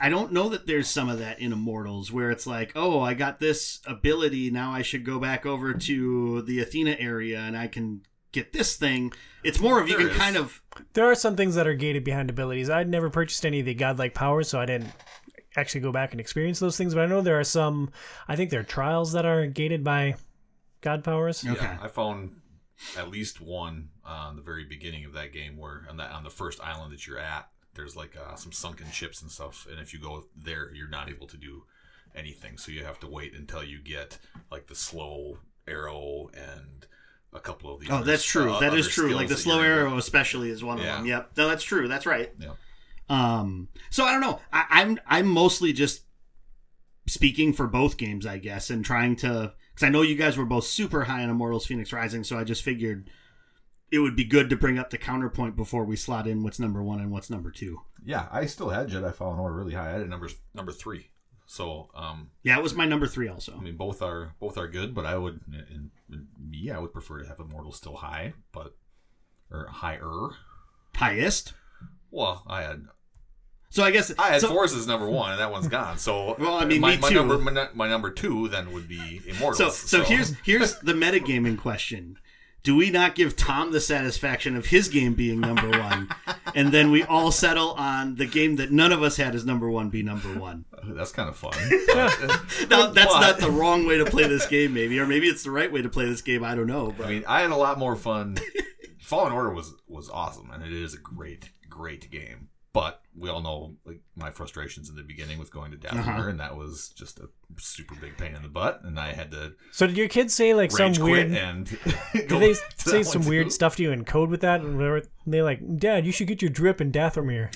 I 0.00 0.08
don't 0.08 0.32
know 0.32 0.48
that 0.50 0.66
there's 0.66 0.88
some 0.88 1.08
of 1.08 1.18
that 1.18 1.40
in 1.40 1.52
Immortals 1.52 2.12
where 2.12 2.30
it's 2.30 2.46
like, 2.46 2.72
oh, 2.76 3.00
I 3.00 3.14
got 3.14 3.40
this 3.40 3.80
ability, 3.86 4.50
now 4.50 4.70
I 4.72 4.82
should 4.82 5.04
go 5.04 5.18
back 5.18 5.44
over 5.46 5.74
to 5.74 6.42
the 6.42 6.60
Athena 6.60 6.96
area 6.98 7.40
and 7.40 7.56
I 7.56 7.66
can 7.68 8.02
get 8.32 8.52
this 8.52 8.76
thing. 8.76 9.12
It's 9.42 9.60
more 9.60 9.80
of 9.80 9.88
you 9.88 9.96
There 9.96 10.06
can 10.08 10.16
is. 10.16 10.22
kind 10.22 10.36
of 10.36 10.62
There 10.92 11.10
are 11.10 11.14
some 11.14 11.36
things 11.36 11.54
that 11.54 11.66
are 11.66 11.74
gated 11.74 12.04
behind 12.04 12.30
abilities. 12.30 12.70
I'd 12.70 12.88
never 12.88 13.10
purchased 13.10 13.44
any 13.46 13.60
of 13.60 13.66
the 13.66 13.74
godlike 13.74 14.14
powers, 14.14 14.48
so 14.48 14.60
I 14.60 14.66
didn't 14.66 14.92
actually 15.56 15.80
go 15.80 15.92
back 15.92 16.12
and 16.12 16.20
experience 16.20 16.58
those 16.60 16.76
things. 16.76 16.94
But 16.94 17.04
I 17.04 17.06
know 17.06 17.20
there 17.20 17.40
are 17.40 17.44
some. 17.44 17.90
I 18.28 18.36
think 18.36 18.50
there 18.50 18.60
are 18.60 18.64
trials 18.64 19.12
that 19.12 19.24
are 19.24 19.46
gated 19.46 19.82
by 19.82 20.14
god 20.82 21.02
powers. 21.04 21.44
Okay. 21.44 21.54
Yeah, 21.60 21.78
I 21.80 21.88
found 21.88 22.36
at 22.96 23.10
least 23.10 23.40
one 23.40 23.88
uh, 24.06 24.10
on 24.28 24.36
the 24.36 24.42
very 24.42 24.64
beginning 24.64 25.04
of 25.04 25.12
that 25.14 25.32
game 25.32 25.56
where 25.56 25.84
on 25.88 25.96
the 25.96 26.04
on 26.04 26.22
the 26.22 26.30
first 26.30 26.60
island 26.62 26.92
that 26.92 27.06
you're 27.06 27.18
at, 27.18 27.48
there's 27.78 27.96
like 27.96 28.14
uh, 28.16 28.34
some 28.34 28.52
sunken 28.52 28.90
ships 28.90 29.22
and 29.22 29.30
stuff, 29.30 29.66
and 29.70 29.80
if 29.80 29.94
you 29.94 30.00
go 30.00 30.24
there, 30.36 30.70
you're 30.74 30.88
not 30.88 31.08
able 31.08 31.26
to 31.28 31.36
do 31.38 31.62
anything. 32.14 32.58
So 32.58 32.72
you 32.72 32.84
have 32.84 32.98
to 33.00 33.06
wait 33.06 33.34
until 33.34 33.62
you 33.64 33.78
get 33.80 34.18
like 34.50 34.66
the 34.66 34.74
slow 34.74 35.38
arrow 35.66 36.28
and 36.34 36.86
a 37.32 37.38
couple 37.40 37.72
of 37.72 37.80
the. 37.80 37.86
Oh, 37.90 37.96
other 37.96 38.04
that's 38.04 38.24
true. 38.24 38.52
uh, 38.52 38.60
that 38.60 38.74
is 38.74 38.88
true. 38.88 39.14
Like 39.14 39.28
the 39.28 39.36
slow 39.36 39.62
you're 39.62 39.64
able- 39.80 39.88
arrow, 39.90 39.96
especially, 39.98 40.50
is 40.50 40.62
one 40.64 40.78
of 40.78 40.84
Yeah. 40.84 40.96
them. 40.96 41.06
Yep. 41.06 41.30
No, 41.36 41.48
that's 41.48 41.64
true. 41.64 41.88
That's 41.88 42.04
right. 42.06 42.32
Yeah. 42.38 42.52
Um. 43.08 43.68
So 43.90 44.04
I 44.04 44.12
don't 44.12 44.20
know. 44.20 44.40
I, 44.52 44.64
I'm 44.70 44.98
I'm 45.06 45.28
mostly 45.28 45.72
just 45.72 46.02
speaking 47.06 47.52
for 47.52 47.66
both 47.66 47.96
games, 47.96 48.26
I 48.26 48.38
guess, 48.38 48.70
and 48.70 48.84
trying 48.84 49.16
to 49.16 49.54
because 49.74 49.86
I 49.86 49.90
know 49.90 50.02
you 50.02 50.16
guys 50.16 50.36
were 50.36 50.44
both 50.44 50.64
super 50.64 51.04
high 51.04 51.22
on 51.22 51.30
Immortals: 51.30 51.66
Phoenix 51.66 51.92
Rising, 51.92 52.24
so 52.24 52.38
I 52.38 52.44
just 52.44 52.62
figured 52.62 53.08
it 53.90 53.98
would 54.00 54.16
be 54.16 54.24
good 54.24 54.50
to 54.50 54.56
bring 54.56 54.78
up 54.78 54.90
the 54.90 54.98
counterpoint 54.98 55.56
before 55.56 55.84
we 55.84 55.96
slot 55.96 56.26
in 56.26 56.42
what's 56.42 56.58
number 56.58 56.82
one 56.82 57.00
and 57.00 57.10
what's 57.10 57.30
number 57.30 57.50
two. 57.50 57.80
Yeah, 58.04 58.26
I 58.30 58.46
still 58.46 58.68
had 58.70 58.88
Jedi 58.88 59.14
Fallen 59.14 59.38
Order 59.38 59.54
really 59.56 59.74
high. 59.74 59.88
I 59.88 59.98
had 59.98 60.08
number 60.08 60.28
number 60.54 60.72
three. 60.72 61.10
So, 61.46 61.88
um, 61.94 62.30
Yeah, 62.42 62.58
it 62.58 62.62
was 62.62 62.74
my 62.74 62.84
number 62.84 63.06
three 63.06 63.26
also. 63.28 63.56
I 63.56 63.60
mean, 63.62 63.76
both 63.76 64.02
are 64.02 64.34
both 64.38 64.58
are 64.58 64.68
good, 64.68 64.94
but 64.94 65.06
I 65.06 65.16
would, 65.16 65.40
in, 65.50 65.90
in 66.10 66.26
me, 66.38 66.70
I 66.70 66.78
would 66.78 66.92
prefer 66.92 67.22
to 67.22 67.28
have 67.28 67.40
Immortal 67.40 67.72
still 67.72 67.96
high, 67.96 68.34
but 68.52 68.76
or 69.50 69.66
higher. 69.68 70.30
Highest. 70.94 71.54
Well, 72.10 72.42
I 72.46 72.62
had 72.62 72.86
So 73.70 73.82
I 73.82 73.90
guess 73.90 74.12
I 74.18 74.28
had 74.28 74.40
so, 74.42 74.48
Forza's 74.50 74.86
number 74.86 75.08
one, 75.08 75.30
and 75.32 75.40
that 75.40 75.50
one's 75.50 75.68
gone. 75.68 75.96
So, 75.98 76.36
Well, 76.38 76.54
I 76.54 76.66
mean, 76.66 76.80
my, 76.82 76.96
me 76.96 77.00
my 77.02 77.08
too. 77.08 77.14
number 77.14 77.38
my, 77.38 77.68
my 77.74 77.88
number 77.88 78.10
two 78.10 78.48
then 78.48 78.72
would 78.72 78.86
be 78.88 79.22
Immortal. 79.26 79.54
So, 79.54 79.64
Immortals. 79.64 79.76
so 79.78 80.02
here's 80.04 80.34
here's 80.40 80.78
the 80.80 80.92
metagaming 80.92 81.58
question. 81.58 82.18
Do 82.64 82.74
we 82.76 82.90
not 82.90 83.14
give 83.14 83.36
Tom 83.36 83.72
the 83.72 83.80
satisfaction 83.80 84.56
of 84.56 84.66
his 84.66 84.88
game 84.88 85.14
being 85.14 85.40
number 85.40 85.70
one, 85.70 86.08
and 86.54 86.72
then 86.72 86.90
we 86.90 87.02
all 87.02 87.30
settle 87.30 87.70
on 87.72 88.16
the 88.16 88.26
game 88.26 88.56
that 88.56 88.70
none 88.72 88.92
of 88.92 89.02
us 89.02 89.16
had 89.16 89.34
as 89.34 89.46
number 89.46 89.70
one 89.70 89.88
be 89.90 90.02
number 90.02 90.28
one? 90.38 90.64
that's 90.84 91.12
kind 91.12 91.28
of 91.28 91.36
fun. 91.36 91.52
Now, 92.68 92.88
that's 92.90 93.12
but- 93.12 93.20
not 93.20 93.38
the 93.38 93.50
wrong 93.50 93.86
way 93.86 93.98
to 93.98 94.04
play 94.04 94.26
this 94.26 94.46
game, 94.46 94.74
maybe, 94.74 94.98
or 94.98 95.06
maybe 95.06 95.26
it's 95.28 95.44
the 95.44 95.50
right 95.50 95.70
way 95.70 95.82
to 95.82 95.88
play 95.88 96.06
this 96.06 96.20
game. 96.22 96.42
I 96.44 96.54
don't 96.54 96.66
know, 96.66 96.92
but 96.96 97.06
I 97.06 97.10
mean, 97.10 97.24
I 97.26 97.40
had 97.40 97.50
a 97.50 97.56
lot 97.56 97.78
more 97.78 97.96
fun. 97.96 98.36
Fallen 99.00 99.32
Order 99.32 99.50
was 99.54 99.74
was 99.86 100.10
awesome, 100.10 100.50
and 100.50 100.62
it 100.62 100.72
is 100.72 100.94
a 100.94 100.98
great 100.98 101.50
great 101.68 102.10
game. 102.10 102.48
But 102.74 103.00
we 103.16 103.30
all 103.30 103.40
know 103.40 103.74
like 103.86 104.00
my 104.14 104.30
frustrations 104.30 104.90
in 104.90 104.94
the 104.96 105.02
beginning 105.02 105.38
with 105.38 105.50
going 105.50 105.70
to 105.72 105.76
Dathomir, 105.78 105.98
Uh-huh. 106.18 106.28
and 106.28 106.38
that 106.38 106.54
was 106.56 106.90
just 106.90 107.18
a 107.18 107.28
super 107.56 107.94
big 107.94 108.16
pain 108.18 108.34
in 108.36 108.42
the 108.42 108.48
butt, 108.48 108.82
and 108.84 109.00
I 109.00 109.12
had 109.14 109.30
to 109.32 109.54
So 109.72 109.86
did 109.86 109.96
your 109.96 110.06
kids 110.08 110.34
say 110.34 110.52
like 110.54 110.70
some 110.70 110.92
weird? 110.98 111.32
and 111.32 111.66
Did 112.12 112.28
they 112.28 112.54
say 112.76 113.02
some 113.02 113.24
weird 113.26 113.46
too. 113.46 113.50
stuff 113.50 113.76
to 113.76 113.82
you 113.82 113.90
in 113.90 114.04
code 114.04 114.28
with 114.30 114.42
that? 114.42 114.60
And 114.60 114.76
were 114.78 115.02
they 115.26 115.40
like, 115.42 115.60
Dad, 115.78 116.04
you 116.06 116.12
should 116.12 116.28
get 116.28 116.42
your 116.42 116.50
drip 116.50 116.80
in 116.80 116.92
Dathomir. 116.92 117.50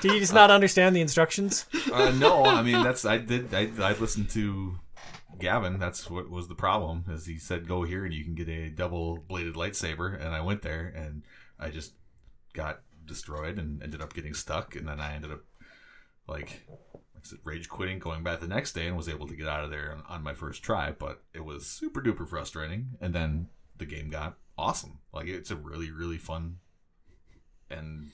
Did 0.00 0.12
you 0.12 0.20
just 0.20 0.32
not 0.34 0.50
understand 0.50 0.96
the 0.96 1.00
instructions? 1.00 1.66
Uh, 1.92 2.10
no, 2.12 2.44
I 2.44 2.62
mean 2.62 2.82
that's 2.82 3.04
I 3.04 3.18
did 3.18 3.52
I, 3.54 3.68
I 3.80 3.92
listened 3.92 4.30
to 4.30 4.78
Gavin. 5.38 5.78
That's 5.78 6.08
what 6.10 6.30
was 6.30 6.48
the 6.48 6.54
problem. 6.54 7.04
Is 7.10 7.26
he 7.26 7.38
said 7.38 7.68
go 7.68 7.82
here 7.82 8.04
and 8.04 8.14
you 8.14 8.24
can 8.24 8.34
get 8.34 8.48
a 8.48 8.70
double 8.70 9.18
bladed 9.28 9.54
lightsaber, 9.54 10.14
and 10.18 10.34
I 10.34 10.40
went 10.40 10.62
there 10.62 10.86
and 10.96 11.22
I 11.60 11.68
just 11.70 11.92
got 12.54 12.80
destroyed 13.08 13.58
and 13.58 13.82
ended 13.82 14.00
up 14.00 14.14
getting 14.14 14.34
stuck, 14.34 14.76
and 14.76 14.86
then 14.86 15.00
I 15.00 15.14
ended 15.14 15.32
up 15.32 15.40
like. 16.26 16.62
like 16.94 17.02
I 17.16 17.20
said, 17.22 17.38
Rage 17.42 17.68
quitting, 17.68 17.98
going 17.98 18.22
back 18.22 18.38
the 18.38 18.46
next 18.46 18.74
day, 18.74 18.86
and 18.86 18.96
was 18.96 19.08
able 19.08 19.26
to 19.26 19.34
get 19.34 19.48
out 19.48 19.64
of 19.64 19.70
there 19.70 19.92
on, 19.92 20.04
on 20.08 20.22
my 20.22 20.34
first 20.34 20.62
try. 20.62 20.92
But 20.92 21.22
it 21.34 21.44
was 21.44 21.66
super 21.66 22.00
duper 22.00 22.28
frustrating. 22.28 22.90
And 23.00 23.12
then 23.12 23.48
the 23.76 23.86
game 23.86 24.08
got 24.08 24.36
awesome. 24.56 24.98
Like 25.12 25.26
it's 25.26 25.50
a 25.50 25.56
really 25.56 25.90
really 25.90 26.18
fun 26.18 26.58
and 27.70 28.10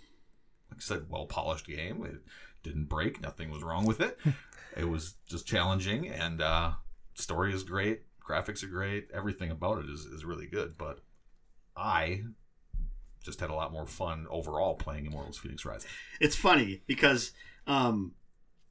like 0.71 0.79
I 0.79 0.83
said, 0.83 1.07
well 1.09 1.27
polished 1.27 1.67
game. 1.67 2.05
It 2.05 2.21
didn't 2.63 2.89
break. 2.89 3.21
Nothing 3.21 3.51
was 3.51 3.63
wrong 3.63 3.85
with 3.85 4.01
it. 4.01 4.19
it 4.77 4.89
was 4.89 5.15
just 5.27 5.47
challenging, 5.47 6.09
and 6.09 6.43
uh, 6.43 6.73
story 7.15 7.53
is 7.53 7.63
great. 7.63 8.03
Graphics 8.27 8.63
are 8.63 8.69
great. 8.69 9.09
Everything 9.13 9.51
about 9.51 9.85
it 9.85 9.91
is, 9.91 10.01
is 10.01 10.25
really 10.25 10.47
good. 10.47 10.77
But 10.79 11.01
I 11.77 12.23
just 13.25 13.41
had 13.41 13.51
a 13.51 13.55
lot 13.55 13.73
more 13.73 13.87
fun 13.87 14.27
overall 14.31 14.75
playing 14.75 15.07
Immortals 15.07 15.39
Phoenix 15.39 15.65
Rising. 15.65 15.91
it's 16.21 16.37
funny 16.37 16.83
because 16.87 17.33
um, 17.67 18.13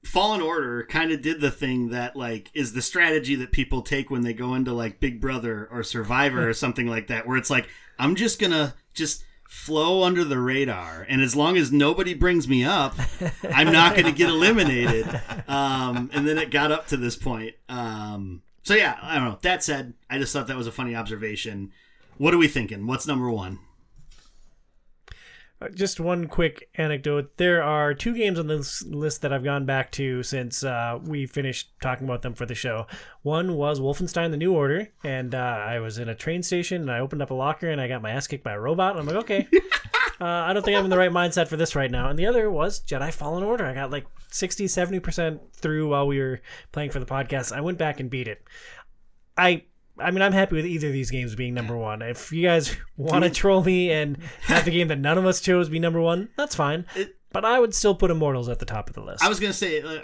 Fallen 0.04 0.42
Order 0.42 0.86
kind 0.86 1.12
of 1.12 1.22
did 1.22 1.42
the 1.42 1.52
thing 1.52 1.90
that 1.90 2.16
like 2.16 2.52
is 2.54 2.74
the 2.74 2.82
strategy 2.82 3.36
that 3.36 3.52
people 3.52 3.82
take 3.82 4.10
when 4.12 4.22
they 4.22 4.34
go 4.34 4.54
into 4.54 4.74
like 4.74 5.00
Big 5.00 5.20
Brother 5.20 5.68
or 5.72 5.84
Survivor 5.84 6.48
or 6.50 6.54
something 6.54 6.88
like 6.88 7.08
that, 7.08 7.28
where 7.28 7.38
it's 7.38 7.50
like 7.50 7.68
I'm 7.98 8.16
just 8.16 8.40
gonna 8.40 8.76
just 8.94 9.24
flow 9.50 10.04
under 10.04 10.24
the 10.24 10.40
radar, 10.40 11.06
and 11.08 11.22
as 11.22 11.36
long 11.36 11.58
as 11.58 11.72
nobody 11.72 12.14
brings 12.14 12.48
me 12.48 12.64
up, 12.64 12.96
I'm 13.44 13.72
not 13.72 13.96
gonna 13.96 14.12
get 14.12 14.30
eliminated. 14.30 15.08
Um, 15.48 16.10
and 16.14 16.28
then 16.28 16.38
it 16.38 16.52
got 16.52 16.72
up 16.72 16.88
to 16.88 16.98
this 16.98 17.16
point. 17.16 17.56
Um, 17.70 18.42
so 18.64 18.76
yeah, 18.76 18.98
I 19.02 19.16
don't 19.16 19.26
know. 19.26 19.40
That 19.42 19.64
said, 19.64 19.94
I 20.10 20.20
just 20.20 20.34
thought 20.34 20.48
that 20.48 20.58
was 20.58 20.68
a 20.68 20.72
funny 20.72 20.96
observation. 20.96 21.72
What 22.18 22.34
are 22.34 22.38
we 22.38 22.48
thinking? 22.48 22.88
What's 22.88 23.08
number 23.08 23.30
one? 23.30 23.60
Uh, 25.64 25.70
Just 25.70 26.00
one 26.00 26.28
quick 26.28 26.70
anecdote. 26.76 27.38
There 27.38 27.64
are 27.64 27.94
two 27.94 28.16
games 28.16 28.40
on 28.40 28.48
this 28.48 28.84
list 28.84 29.22
that 29.22 29.32
I've 29.32 29.44
gone 29.44 29.66
back 29.66 29.92
to 29.94 30.24
since 30.24 30.64
uh, 30.64 31.00
we 31.02 31.26
finished 31.26 31.72
talking 31.82 32.06
about 32.06 32.22
them 32.22 32.34
for 32.34 32.46
the 32.46 32.56
show. 32.56 32.88
One 33.22 33.56
was 33.56 33.80
Wolfenstein: 33.80 34.32
The 34.32 34.38
New 34.38 34.54
Order, 34.54 34.90
and 35.04 35.34
uh, 35.34 35.38
I 35.38 35.80
was 35.80 35.98
in 35.98 36.10
a 36.10 36.16
train 36.16 36.44
station 36.44 36.82
and 36.82 36.92
I 36.92 37.00
opened 37.00 37.22
up 37.22 37.32
a 37.32 37.36
locker 37.36 37.70
and 37.70 37.80
I 37.80 37.88
got 37.88 38.02
my 38.02 38.12
ass 38.12 38.28
kicked 38.28 38.44
by 38.44 38.54
a 38.54 38.60
robot. 38.60 38.92
And 38.92 39.00
I'm 39.00 39.06
like, 39.08 39.24
okay, 39.24 39.48
uh, 40.22 40.26
I 40.26 40.54
don't 40.54 40.64
think 40.64 40.78
I'm 40.78 40.86
in 40.86 40.90
the 40.90 40.98
right 40.98 41.12
mindset 41.12 41.48
for 41.48 41.58
this 41.58 41.76
right 41.76 41.92
now. 41.92 42.10
And 42.10 42.20
the 42.20 42.26
other 42.26 42.50
was 42.50 42.82
Jedi 42.82 43.14
Fallen 43.14 43.44
Order. 43.44 43.66
I 43.66 43.74
got 43.74 43.92
like 43.92 44.06
60, 44.32 44.68
70 44.68 45.00
percent 45.00 45.42
through 45.54 45.90
while 45.90 46.08
we 46.08 46.20
were 46.20 46.42
playing 46.72 46.92
for 46.92 47.00
the 47.00 47.06
podcast. 47.06 47.52
I 47.52 47.62
went 47.62 47.78
back 47.78 48.00
and 48.00 48.10
beat 48.10 48.28
it. 48.28 48.44
I 49.38 49.64
I 50.00 50.10
mean, 50.12 50.22
I'm 50.22 50.34
happy 50.34 50.56
with 50.56 50.66
either 50.66 50.88
of 50.88 50.94
these 50.94 51.12
games 51.12 51.36
being 51.36 51.54
number 51.54 51.78
one. 51.78 52.02
If 52.02 52.32
you 52.32 52.42
guys 52.44 52.76
want 52.98 53.24
to 53.24 53.30
troll 53.30 53.64
me 53.64 53.92
and 53.92 54.18
have 54.44 54.66
the 54.66 54.72
game 54.72 54.88
that 54.88 55.00
none 55.00 55.18
of 55.18 55.26
us 55.26 55.40
chose 55.42 55.70
be 55.70 55.80
number 55.80 56.02
one, 56.02 56.30
that's 56.38 56.56
fine. 56.56 56.86
It- 56.96 57.16
but 57.32 57.44
I 57.46 57.60
would 57.60 57.74
still 57.74 57.96
put 57.96 58.12
Immortals 58.12 58.48
at 58.48 58.60
the 58.60 58.66
top 58.66 58.90
of 58.90 58.94
the 58.96 59.02
list. 59.02 59.24
I 59.24 59.28
was 59.30 59.40
gonna 59.40 59.54
say, 59.54 59.82
uh, 59.82 60.02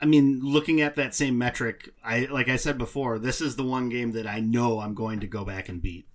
I 0.00 0.06
mean, 0.06 0.40
looking 0.42 0.80
at 0.80 0.96
that 0.96 1.14
same 1.14 1.38
metric, 1.38 1.88
I 2.04 2.26
like 2.30 2.48
I 2.48 2.56
said 2.56 2.78
before, 2.78 3.18
this 3.20 3.40
is 3.40 3.54
the 3.54 3.62
one 3.64 3.88
game 3.88 4.10
that 4.12 4.26
I 4.26 4.40
know 4.40 4.80
I'm 4.80 4.94
going 4.94 5.20
to 5.20 5.28
go 5.28 5.44
back 5.44 5.68
and 5.68 5.80
beat. 5.80 6.08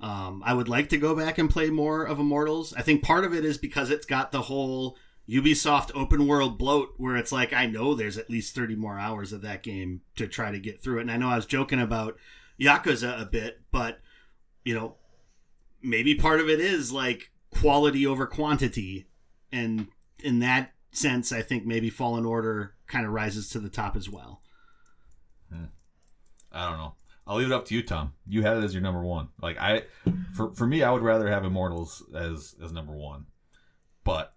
Um, 0.00 0.42
I 0.44 0.52
would 0.54 0.68
like 0.68 0.88
to 0.90 0.98
go 0.98 1.14
back 1.14 1.38
and 1.38 1.48
play 1.50 1.68
more 1.70 2.04
of 2.04 2.18
Immortals. 2.18 2.72
I 2.74 2.82
think 2.82 3.02
part 3.02 3.24
of 3.24 3.34
it 3.34 3.44
is 3.44 3.56
because 3.58 3.90
it's 3.90 4.06
got 4.06 4.32
the 4.32 4.42
whole 4.42 4.96
Ubisoft 5.30 5.92
open 5.94 6.26
world 6.26 6.58
bloat, 6.58 6.94
where 6.96 7.16
it's 7.16 7.30
like 7.30 7.52
I 7.52 7.66
know 7.66 7.94
there's 7.94 8.18
at 8.18 8.30
least 8.30 8.54
30 8.54 8.74
more 8.74 8.98
hours 8.98 9.32
of 9.32 9.42
that 9.42 9.62
game 9.62 10.00
to 10.16 10.26
try 10.26 10.50
to 10.50 10.58
get 10.58 10.82
through 10.82 10.98
it. 10.98 11.02
And 11.02 11.10
I 11.10 11.16
know 11.16 11.28
I 11.28 11.36
was 11.36 11.46
joking 11.46 11.80
about 11.80 12.16
Yakuza 12.60 13.20
a 13.20 13.24
bit, 13.24 13.60
but 13.70 14.00
you 14.64 14.74
know, 14.74 14.96
maybe 15.82 16.14
part 16.14 16.40
of 16.40 16.48
it 16.48 16.60
is 16.60 16.90
like 16.90 17.30
quality 17.50 18.06
over 18.06 18.26
quantity, 18.26 19.06
and 19.52 19.86
in 20.18 20.40
that 20.40 20.72
sense, 20.92 21.32
I 21.32 21.42
think 21.42 21.64
maybe 21.64 21.90
Fallen 21.90 22.24
Order 22.24 22.74
kind 22.88 23.06
of 23.06 23.12
rises 23.12 23.48
to 23.50 23.60
the 23.60 23.70
top 23.70 23.96
as 23.96 24.08
well. 24.08 24.42
Hmm. 25.52 25.66
I 26.52 26.68
don't 26.68 26.78
know. 26.78 26.94
I'll 27.26 27.36
leave 27.36 27.46
it 27.46 27.54
up 27.54 27.66
to 27.66 27.74
you, 27.76 27.82
Tom. 27.84 28.14
You 28.26 28.42
had 28.42 28.56
it 28.56 28.64
as 28.64 28.74
your 28.74 28.82
number 28.82 29.02
one. 29.04 29.28
Like 29.40 29.58
I, 29.60 29.84
for 30.34 30.52
for 30.54 30.66
me, 30.66 30.82
I 30.82 30.90
would 30.90 31.02
rather 31.02 31.28
have 31.28 31.44
Immortals 31.44 32.02
as 32.12 32.56
as 32.62 32.72
number 32.72 32.92
one, 32.92 33.26
but 34.02 34.34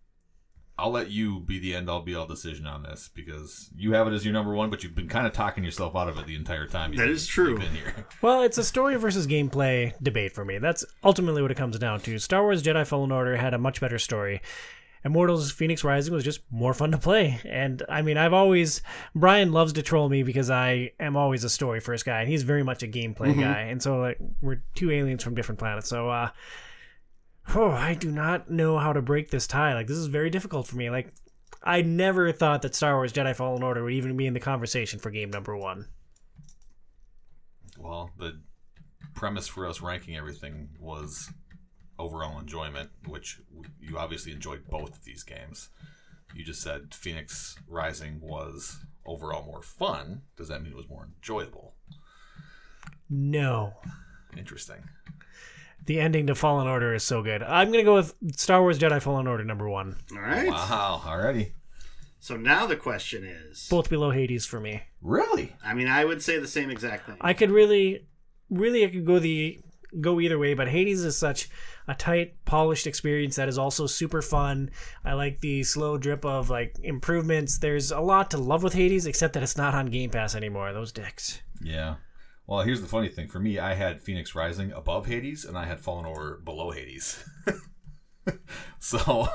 I'll 0.77 0.91
let 0.91 1.11
you 1.11 1.39
be 1.39 1.59
the 1.59 1.75
end 1.75 1.87
all 1.89 2.01
be 2.01 2.15
all 2.15 2.25
decision 2.25 2.65
on 2.65 2.81
this 2.83 3.09
because 3.13 3.69
you 3.75 3.93
have 3.93 4.07
it 4.07 4.13
as 4.13 4.25
your 4.25 4.33
number 4.33 4.53
one, 4.53 4.69
but 4.71 4.83
you've 4.83 4.95
been 4.95 5.07
kind 5.07 5.27
of 5.27 5.33
talking 5.33 5.63
yourself 5.63 5.95
out 5.95 6.09
of 6.09 6.17
it 6.17 6.25
the 6.25 6.35
entire 6.35 6.65
time. 6.65 6.91
you've 6.91 6.99
That 6.99 7.05
been- 7.07 7.15
is 7.15 7.27
true. 7.27 7.57
Been 7.59 7.75
here. 7.75 7.93
well, 8.21 8.41
it's 8.41 8.57
a 8.57 8.63
story 8.63 8.95
versus 8.95 9.27
gameplay 9.27 9.93
debate 10.01 10.31
for 10.33 10.43
me. 10.43 10.57
That's 10.57 10.83
ultimately 11.03 11.41
what 11.43 11.51
it 11.51 11.57
comes 11.57 11.77
down 11.77 11.99
to. 12.01 12.17
Star 12.17 12.41
Wars 12.41 12.63
Jedi 12.63 12.87
Fallen 12.87 13.11
Order 13.11 13.37
had 13.37 13.53
a 13.53 13.57
much 13.59 13.79
better 13.81 13.99
story. 13.99 14.41
Immortals 15.05 15.51
Phoenix 15.51 15.83
Rising 15.83 16.13
was 16.13 16.23
just 16.23 16.39
more 16.49 16.73
fun 16.73 16.91
to 16.91 16.97
play. 16.97 17.39
And 17.45 17.83
I 17.89 18.01
mean, 18.01 18.17
I've 18.17 18.31
always 18.33 18.81
Brian 19.13 19.51
loves 19.51 19.73
to 19.73 19.81
troll 19.81 20.07
me 20.07 20.23
because 20.23 20.49
I 20.49 20.91
am 20.99 21.17
always 21.17 21.43
a 21.43 21.49
story 21.49 21.81
first 21.81 22.05
guy 22.05 22.21
and 22.21 22.29
he's 22.29 22.43
very 22.43 22.63
much 22.63 22.83
a 22.83 22.87
gameplay 22.87 23.37
guy. 23.37 23.63
And 23.63 23.83
so 23.83 23.97
like 23.99 24.17
we're 24.41 24.63
two 24.75 24.91
aliens 24.91 25.21
from 25.21 25.35
different 25.35 25.59
planets. 25.59 25.89
So 25.89 26.09
uh 26.09 26.29
oh, 27.55 27.71
I 27.71 27.93
do 27.93 28.11
not 28.11 28.49
know 28.49 28.77
how 28.77 28.93
to 28.93 29.01
break 29.01 29.29
this 29.29 29.47
tie. 29.47 29.73
Like 29.73 29.87
this 29.87 29.97
is 29.97 30.07
very 30.07 30.29
difficult 30.29 30.67
for 30.67 30.75
me. 30.75 30.89
Like 30.89 31.13
I 31.63 31.81
never 31.81 32.31
thought 32.31 32.61
that 32.63 32.75
Star 32.75 32.95
Wars 32.95 33.13
Jedi 33.13 33.35
Fallen 33.35 33.63
Order 33.63 33.83
would 33.83 33.93
even 33.93 34.17
be 34.17 34.27
in 34.27 34.33
the 34.33 34.39
conversation 34.39 34.99
for 34.99 35.11
game 35.11 35.29
number 35.29 35.55
1. 35.55 35.87
Well, 37.77 38.11
the 38.17 38.41
premise 39.15 39.47
for 39.47 39.67
us 39.67 39.81
ranking 39.81 40.15
everything 40.15 40.69
was 40.79 41.29
overall 41.99 42.39
enjoyment, 42.39 42.89
which 43.07 43.39
you 43.79 43.97
obviously 43.97 44.31
enjoyed 44.31 44.67
both 44.69 44.97
of 44.97 45.03
these 45.05 45.23
games. 45.23 45.69
You 46.33 46.43
just 46.43 46.61
said 46.61 46.93
Phoenix 46.93 47.55
Rising 47.67 48.19
was 48.21 48.79
overall 49.05 49.45
more 49.45 49.61
fun. 49.61 50.23
Does 50.35 50.47
that 50.47 50.61
mean 50.61 50.71
it 50.71 50.77
was 50.77 50.89
more 50.89 51.07
enjoyable? 51.15 51.75
No. 53.09 53.73
Interesting. 54.37 54.83
The 55.85 55.99
ending 55.99 56.27
to 56.27 56.35
Fallen 56.35 56.68
Order 56.68 56.93
is 56.93 57.03
so 57.03 57.22
good. 57.22 57.43
I'm 57.43 57.72
gonna 57.72 57.84
go 57.84 57.95
with 57.95 58.15
Star 58.35 58.61
Wars 58.61 58.80
Jedi 58.80 59.01
Fallen 59.01 59.27
Order 59.27 59.43
number 59.43 59.69
one. 59.69 59.97
All 60.14 60.22
right. 60.22 60.49
Wow, 60.49 61.01
already. 61.05 61.53
So 62.19 62.38
now 62.38 62.65
the 62.65 62.77
question 62.77 63.26
is, 63.26 63.68
Both 63.69 63.89
below 63.89 64.11
Hades 64.11 64.45
for 64.45 64.60
me. 64.60 64.84
Really? 65.01 65.55
I 65.64 65.73
mean, 65.73 65.89
I 65.89 66.05
would 66.05 66.23
say 66.23 66.39
the 66.39 66.47
same 66.47 66.69
exact 66.69 67.05
thing. 67.05 67.18
I 67.19 67.34
could 67.34 67.51
really, 67.51 68.07
really, 68.49 68.85
I 68.85 68.88
could 68.88 69.05
go 69.05 69.19
the 69.19 69.60
go 69.99 70.19
either 70.19 70.39
way. 70.39 70.53
But 70.53 70.69
Hades 70.69 71.03
is 71.03 71.18
such 71.18 71.49
a 71.88 71.93
tight, 71.93 72.43
polished 72.45 72.88
experience 72.88 73.35
that 73.35 73.49
is 73.49 73.57
also 73.57 73.88
super 73.88 74.22
fun. 74.22 74.72
I 75.03 75.14
like 75.14 75.41
the 75.41 75.64
slow 75.64 75.97
drip 75.97 76.26
of 76.26 76.49
like 76.49 76.77
improvements. 76.81 77.57
There's 77.57 77.91
a 77.91 77.99
lot 77.99 78.31
to 78.31 78.38
love 78.38 78.64
with 78.64 78.73
Hades, 78.73 79.05
except 79.05 79.34
that 79.34 79.43
it's 79.43 79.57
not 79.57 79.76
on 79.76 79.88
Game 79.88 80.10
Pass 80.10 80.35
anymore. 80.35 80.72
Those 80.73 80.91
dicks. 80.91 81.41
Yeah. 81.61 81.95
Well, 82.45 82.61
here's 82.61 82.81
the 82.81 82.87
funny 82.87 83.07
thing. 83.07 83.27
For 83.29 83.39
me, 83.39 83.57
I 83.57 83.73
had 83.73 84.01
Phoenix 84.01 84.35
Rising 84.35 84.71
above 84.73 85.05
Hades, 85.05 85.45
and 85.45 85.57
I 85.57 85.65
had 85.65 85.79
Fallen 85.79 86.05
Order 86.05 86.39
below 86.43 86.71
Hades. 86.71 87.23
so, 88.79 89.27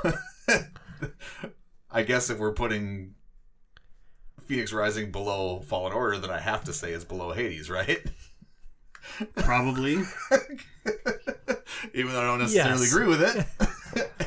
I 1.90 2.02
guess 2.02 2.28
if 2.28 2.38
we're 2.38 2.52
putting 2.52 3.14
Phoenix 4.46 4.72
Rising 4.74 5.10
below 5.10 5.60
Fallen 5.60 5.92
Order, 5.94 6.18
then 6.18 6.30
I 6.30 6.40
have 6.40 6.64
to 6.64 6.72
say 6.74 6.92
it's 6.92 7.04
below 7.04 7.32
Hades, 7.32 7.70
right? 7.70 8.04
Probably. 9.36 9.94
Even 11.94 12.12
though 12.12 12.20
I 12.20 12.24
don't 12.24 12.40
necessarily 12.40 12.82
Yes. 12.82 12.92
agree 12.92 13.06
with 13.06 13.22
it, 13.22 13.46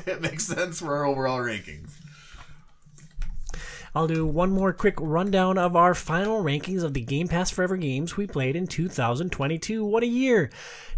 it 0.07 0.21
makes 0.21 0.45
sense 0.45 0.79
for 0.79 0.95
our 0.95 1.05
overall 1.05 1.39
rankings. 1.39 1.91
I'll 3.93 4.07
do 4.07 4.25
one 4.25 4.51
more 4.51 4.71
quick 4.71 4.95
rundown 4.99 5.57
of 5.57 5.75
our 5.75 5.93
final 5.93 6.41
rankings 6.41 6.81
of 6.81 6.93
the 6.93 7.01
Game 7.01 7.27
Pass 7.27 7.49
Forever 7.49 7.75
games 7.75 8.15
we 8.15 8.25
played 8.25 8.55
in 8.55 8.65
2022. 8.65 9.83
What 9.83 10.03
a 10.03 10.07
year! 10.07 10.49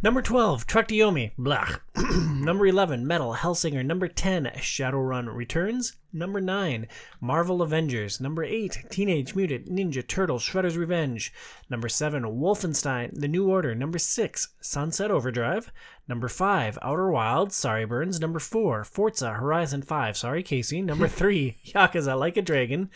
Number 0.04 0.22
12, 0.22 0.68
Truck 0.68 0.90
blah. 1.38 1.78
Number 1.96 2.68
11, 2.68 3.08
Metal 3.08 3.34
Hellsinger. 3.36 3.84
Number 3.84 4.08
10, 4.08 4.52
Shadowrun 4.58 5.34
Returns. 5.34 5.94
Number 6.12 6.40
9, 6.40 6.88
Marvel 7.20 7.62
Avengers. 7.64 8.22
Number 8.22 8.44
8, 8.44 8.86
Teenage 8.92 9.34
Mutant 9.34 9.68
Ninja 9.68 10.06
Turtle 10.06 10.38
Shredder's 10.38 10.78
Revenge. 10.78 11.34
Number 11.70 11.90
7, 11.90 12.24
Wolfenstein 12.24 13.20
The 13.20 13.28
New 13.28 13.50
Order. 13.50 13.74
Number 13.74 13.98
6, 13.98 14.50
Sunset 14.62 15.10
Overdrive. 15.10 15.72
Number 16.08 16.28
5, 16.28 16.80
Outer 16.82 17.10
Wilds, 17.10 17.56
Sorry 17.56 17.86
Burns. 17.86 18.20
Number 18.20 18.40
4, 18.40 18.84
Forza 18.84 19.34
Horizon 19.34 19.82
5, 19.82 20.18
Sorry 20.18 20.44
Casey. 20.44 20.82
Number 20.82 21.08
3, 21.10 21.58
Yakuza 21.68 22.20
Like 22.20 22.36
a 22.36 22.42
Dragon. 22.42 22.90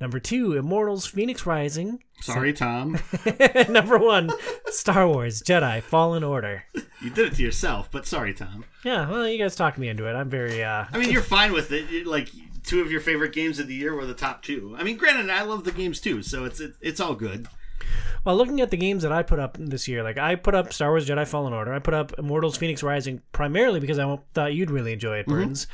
Number 0.00 0.18
2, 0.18 0.54
Immortals 0.56 1.04
Phoenix 1.06 1.44
Rising. 1.44 2.02
Sorry, 2.22 2.54
Tom. 2.54 2.98
Number 3.68 3.98
1, 3.98 4.30
Star 4.68 5.06
Wars 5.06 5.42
Jedi 5.42 5.82
Fallen 5.82 6.24
Order. 6.24 6.64
You 7.02 7.10
did 7.10 7.32
it 7.32 7.36
to 7.36 7.42
yourself, 7.42 7.90
but 7.90 8.06
sorry, 8.06 8.32
Tom. 8.32 8.64
Yeah, 8.82 9.10
well, 9.10 9.28
you 9.28 9.36
guys 9.38 9.54
talked 9.56 9.76
me 9.76 9.88
into 9.88 10.08
it. 10.08 10.14
I'm 10.14 10.30
very, 10.30 10.64
uh, 10.64 10.86
I 10.90 10.96
mean, 10.98 11.10
you're 11.10 11.20
fine 11.20 11.52
with 11.52 11.70
it. 11.70 11.90
You- 11.90 12.04
Like 12.04 12.30
two 12.62 12.80
of 12.80 12.90
your 12.90 13.02
favorite 13.02 13.34
games 13.34 13.58
of 13.58 13.68
the 13.68 13.74
year 13.74 13.94
were 13.94 14.06
the 14.06 14.14
top 14.14 14.42
two. 14.42 14.74
I 14.78 14.84
mean, 14.84 14.96
granted, 14.96 15.28
I 15.28 15.42
love 15.42 15.64
the 15.64 15.72
games 15.72 16.00
too, 16.00 16.22
so 16.22 16.46
it's 16.46 16.60
it, 16.60 16.72
it's 16.80 16.98
all 16.98 17.14
good. 17.14 17.46
Well, 18.24 18.36
looking 18.36 18.60
at 18.62 18.70
the 18.70 18.76
games 18.78 19.02
that 19.02 19.12
I 19.12 19.22
put 19.22 19.38
up 19.38 19.56
this 19.60 19.86
year, 19.86 20.02
like 20.02 20.16
I 20.16 20.34
put 20.36 20.54
up 20.54 20.72
Star 20.72 20.90
Wars 20.90 21.06
Jedi 21.06 21.26
Fallen 21.26 21.52
Order, 21.52 21.74
I 21.74 21.78
put 21.78 21.92
up 21.94 22.18
Immortals 22.18 22.56
Phoenix 22.56 22.82
Rising 22.82 23.20
primarily 23.32 23.80
because 23.80 23.98
I 23.98 24.18
thought 24.32 24.54
you'd 24.54 24.70
really 24.70 24.94
enjoy 24.94 25.18
it, 25.18 25.26
Burns. 25.26 25.66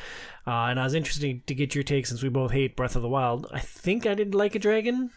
Uh, 0.46 0.50
and 0.66 0.80
I 0.80 0.84
was 0.84 0.94
interested 0.94 1.46
to 1.46 1.54
get 1.54 1.74
your 1.76 1.84
take 1.84 2.06
since 2.06 2.22
we 2.22 2.28
both 2.28 2.50
hate 2.50 2.74
Breath 2.76 2.96
of 2.96 3.02
the 3.02 3.08
Wild. 3.08 3.46
I 3.52 3.60
think 3.60 4.04
I 4.04 4.14
did 4.14 4.34
like 4.34 4.54
a 4.54 4.58
dragon. 4.58 5.10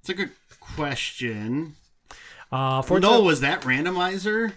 It's 0.00 0.08
a 0.08 0.14
good 0.14 0.30
question. 0.60 1.74
Uh, 2.50 2.80
Forza, 2.80 3.00
no, 3.06 3.20
was 3.22 3.40
that 3.40 3.62
randomizer? 3.62 4.52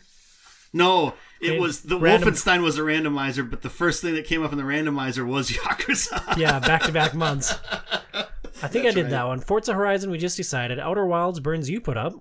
No, 0.71 1.15
it 1.41 1.53
It- 1.53 1.59
was 1.59 1.81
the 1.81 1.97
random- 1.99 2.29
Wolfenstein 2.29 2.61
was 2.63 2.77
a 2.77 2.81
randomizer, 2.81 3.49
but 3.49 3.61
the 3.63 3.69
first 3.69 4.01
thing 4.01 4.13
that 4.13 4.25
came 4.25 4.43
up 4.43 4.51
in 4.53 4.57
the 4.57 4.63
randomizer 4.63 5.25
was 5.27 5.49
Yakuza. 5.51 6.37
yeah, 6.37 6.59
back 6.59 6.83
to 6.83 6.91
back 6.91 7.13
months. 7.13 7.55
I 8.61 8.68
think 8.68 8.86
I 8.86 8.91
did 8.91 9.03
right. 9.03 9.11
that 9.11 9.27
one. 9.27 9.40
Forza 9.40 9.73
Horizon, 9.73 10.11
we 10.11 10.18
just 10.18 10.38
decided. 10.38 10.80
Outer 10.80 11.06
Wilds, 11.06 11.40
Burns, 11.40 11.69
you 11.69 11.80
put 11.81 11.98
up. 11.98 12.14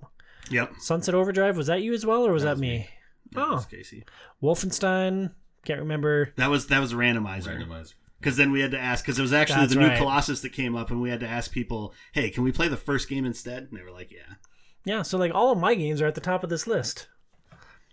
Yep. 0.51 0.73
Sunset 0.79 1.13
Overdrive, 1.15 1.57
was 1.57 1.67
that 1.67 1.81
you 1.81 1.93
as 1.93 2.05
well, 2.05 2.25
or 2.25 2.31
was 2.31 2.43
that, 2.43 2.57
me? 2.57 2.87
Oh. 2.89 2.95
That 3.39 3.47
Oh. 3.47 3.53
was 3.55 3.65
Casey. 3.65 4.03
Wolfenstein, 4.41 5.33
can't 5.65 5.79
remember. 5.79 6.33
That 6.37 6.49
was 6.49 6.67
that 6.67 6.79
was 6.79 6.93
a 6.93 6.95
randomizer. 6.95 7.55
Randomizer. 7.57 7.93
Because 8.19 8.35
then 8.37 8.51
we 8.51 8.59
had 8.59 8.71
to 8.71 8.79
ask, 8.79 9.05
because 9.05 9.17
it 9.17 9.21
was 9.21 9.31
actually 9.31 9.61
That's 9.61 9.73
the 9.75 9.79
new 9.79 9.87
right. 9.87 9.97
Colossus 9.97 10.41
that 10.41 10.49
came 10.51 10.75
up, 10.75 10.89
and 10.91 11.01
we 11.01 11.09
had 11.09 11.19
to 11.21 11.27
ask 11.27 11.51
people, 11.51 11.93
hey, 12.11 12.29
can 12.29 12.43
we 12.43 12.51
play 12.51 12.67
the 12.67 12.75
first 12.77 13.07
game 13.07 13.25
instead? 13.25 13.63
And 13.69 13.77
they 13.79 13.83
were 13.83 13.91
like, 13.91 14.11
yeah. 14.11 14.35
Yeah, 14.83 15.03
so 15.03 15.17
like 15.17 15.33
all 15.33 15.51
of 15.51 15.57
my 15.59 15.75
games 15.75 16.01
are 16.01 16.07
at 16.07 16.15
the 16.15 16.21
top 16.21 16.43
of 16.43 16.49
this 16.49 16.65
list. 16.67 17.07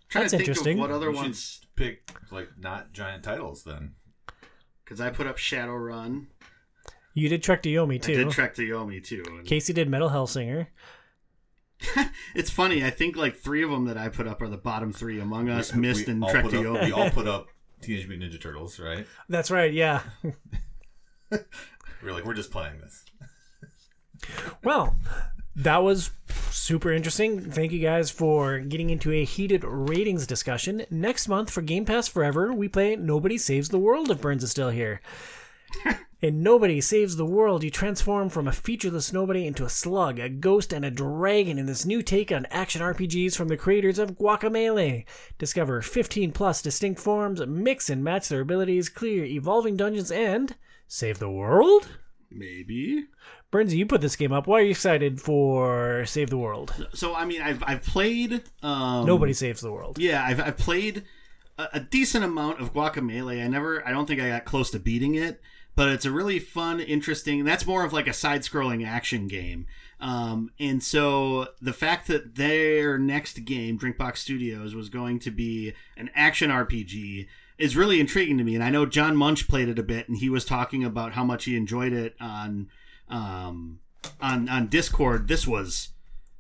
Trying 0.09 0.23
That's 0.23 0.31
to 0.33 0.39
think 0.39 0.49
interesting. 0.49 0.79
Of 0.79 0.81
what 0.89 0.91
other 0.91 1.11
You 1.11 1.15
should 1.17 1.23
ones? 1.23 1.61
pick 1.77 2.11
like 2.31 2.49
not 2.59 2.93
giant 2.93 3.23
titles 3.25 3.65
then. 3.65 3.95
Because 4.85 5.01
I 5.01 5.11
put 5.11 5.27
up 5.27 5.37
Shadowrun. 5.37 6.27
You 7.17 7.31
did 7.31 7.43
Trek 7.43 7.63
to 7.63 7.71
Yomi 7.71 8.01
too. 8.01 8.13
I 8.13 8.17
did 8.17 8.31
Trek 8.31 8.55
to 8.57 8.63
Yomi 8.63 9.03
too. 9.03 9.25
And 9.27 9.47
Casey 9.47 9.73
did 9.73 9.89
Metal 9.89 10.11
Hellsinger. 10.11 10.67
it's 12.35 12.51
funny. 12.51 12.85
I 12.85 12.91
think 12.91 13.17
like 13.17 13.37
three 13.37 13.63
of 13.63 13.71
them 13.71 13.87
that 13.87 13.97
I 13.97 14.11
put 14.11 14.27
up 14.29 14.43
are 14.43 14.49
the 14.49 14.59
bottom 14.59 14.93
three: 14.93 15.19
Among 15.19 15.49
Us, 15.49 15.73
We- 15.75 15.81
Myst, 15.81 16.07
we 16.07 16.13
and 16.13 16.23
all 16.23 16.31
Trek 16.31 16.45
to 16.51 16.51
Yomi. 16.57 16.85
We 16.85 16.93
all 16.93 17.09
put 17.11 17.27
up 17.27 17.49
Teenage 17.81 18.07
Mutant 18.07 18.33
Ninja 18.33 18.41
Turtles, 18.41 18.79
right? 18.79 19.07
That's 19.31 19.51
right, 19.51 19.73
yeah. 19.73 20.03
We 21.31 21.39
are 22.11 22.13
like, 22.13 22.27
we're 22.27 22.35
just 22.35 22.51
playing 22.51 22.81
this. 22.81 23.05
Well, 24.63 24.97
that 25.57 25.79
was 25.83 26.11
super 26.51 26.93
interesting. 26.93 27.41
Thank 27.51 27.73
you 27.73 27.81
guys 27.81 28.11
for 28.11 28.59
getting 28.59 28.91
into 28.91 29.11
a 29.13 29.25
heated 29.25 29.65
ratings 29.65 30.27
discussion. 30.27 30.85
Next 30.91 31.29
month 31.29 31.51
for 31.51 31.63
Game 31.63 31.87
Pass 31.87 32.09
Forever, 32.09 32.53
we 32.53 32.69
play 32.69 32.95
Nobody 32.95 33.39
Saves 33.39 33.71
the 33.71 33.79
World 33.79 34.11
if 34.11 34.21
Burns 34.21 34.45
is 34.45 34.51
still 34.51 34.71
here. 34.71 35.01
In 36.23 36.43
Nobody 36.43 36.81
Saves 36.81 37.17
the 37.17 37.27
World, 37.27 37.63
you 37.63 37.71
transform 37.71 38.31
from 38.31 38.49
a 38.49 38.53
featureless 38.53 39.13
nobody 39.13 39.47
into 39.47 39.67
a 39.67 39.69
slug, 39.69 40.19
a 40.19 40.31
ghost, 40.31 40.73
and 40.73 40.83
a 40.83 40.91
dragon 40.91 41.59
in 41.59 41.67
this 41.67 41.85
new 41.85 42.03
take 42.03 42.33
on 42.33 42.47
action 42.47 42.81
RPGs 42.81 43.37
from 43.37 43.49
the 43.49 43.57
creators 43.59 43.99
of 43.99 44.17
Guacamelee. 44.17 45.05
Discover 45.37 45.83
15 45.83 46.33
plus 46.33 46.63
distinct 46.63 47.01
forms, 47.01 47.47
mix 47.47 47.91
and 47.91 48.03
match 48.03 48.31
their 48.31 48.41
abilities, 48.41 48.89
clear 48.89 49.27
evolving 49.27 49.77
dungeons, 49.77 50.11
and 50.11 50.57
save 50.89 51.19
the 51.19 51.29
world? 51.29 51.87
Maybe. 52.31 53.05
Burnsy, 53.53 53.77
you 53.77 53.85
put 53.85 54.01
this 54.01 54.17
game 54.17 54.33
up. 54.33 54.47
Why 54.47 54.61
are 54.61 54.63
you 54.63 54.71
excited 54.71 55.21
for 55.21 56.07
Save 56.07 56.31
the 56.31 56.39
World? 56.39 56.75
So 56.95 57.15
I 57.15 57.27
mean, 57.27 57.43
I've 57.43 57.63
I've 57.67 57.83
played. 57.83 58.43
Um, 58.63 59.05
Nobody 59.05 59.35
saves 59.35 59.61
the 59.61 59.71
world. 59.71 59.99
Yeah, 59.99 60.25
I've 60.25 60.41
I've 60.41 60.57
played 60.57 61.05
a, 61.59 61.69
a 61.75 61.81
decent 61.81 62.25
amount 62.25 62.61
of 62.61 62.73
Guacamelee. 62.73 63.45
I 63.45 63.49
never. 63.49 63.87
I 63.87 63.91
don't 63.91 64.07
think 64.07 64.21
I 64.21 64.29
got 64.29 64.47
close 64.47 64.71
to 64.71 64.79
beating 64.79 65.15
it, 65.15 65.41
but 65.77 65.91
it's 65.91 66.07
a 66.07 66.11
really 66.11 66.39
fun, 66.39 66.81
interesting. 66.81 67.45
That's 67.45 67.67
more 67.67 67.85
of 67.85 67.93
like 67.93 68.09
a 68.09 68.13
side-scrolling 68.13 68.85
action 68.87 69.29
game. 69.29 69.67
Um, 70.01 70.51
and 70.59 70.83
so 70.83 71.49
the 71.61 71.73
fact 71.73 72.09
that 72.09 72.35
their 72.35 72.99
next 72.99 73.45
game, 73.45 73.79
Drinkbox 73.79 74.17
Studios, 74.17 74.75
was 74.75 74.89
going 74.89 75.19
to 75.21 75.31
be 75.31 75.75
an 75.97 76.11
action 76.15 76.51
RPG 76.51 77.29
is 77.59 77.77
really 77.77 78.01
intriguing 78.01 78.39
to 78.39 78.45
me. 78.45 78.55
And 78.55 78.65
I 78.65 78.71
know 78.71 78.87
John 78.87 79.17
Munch 79.17 79.49
played 79.49 79.69
it 79.69 79.79
a 79.79 79.83
bit, 79.83 80.09
and 80.09 80.19
he 80.19 80.29
was 80.29 80.45
talking 80.45 80.83
about 80.83 81.13
how 81.13 81.25
much 81.25 81.45
he 81.45 81.57
enjoyed 81.57 81.93
it 81.93 82.17
on 82.21 82.69
um, 83.09 83.81
on 84.21 84.49
on 84.49 84.69
Discord. 84.69 85.29
This 85.29 85.47
was 85.47 85.91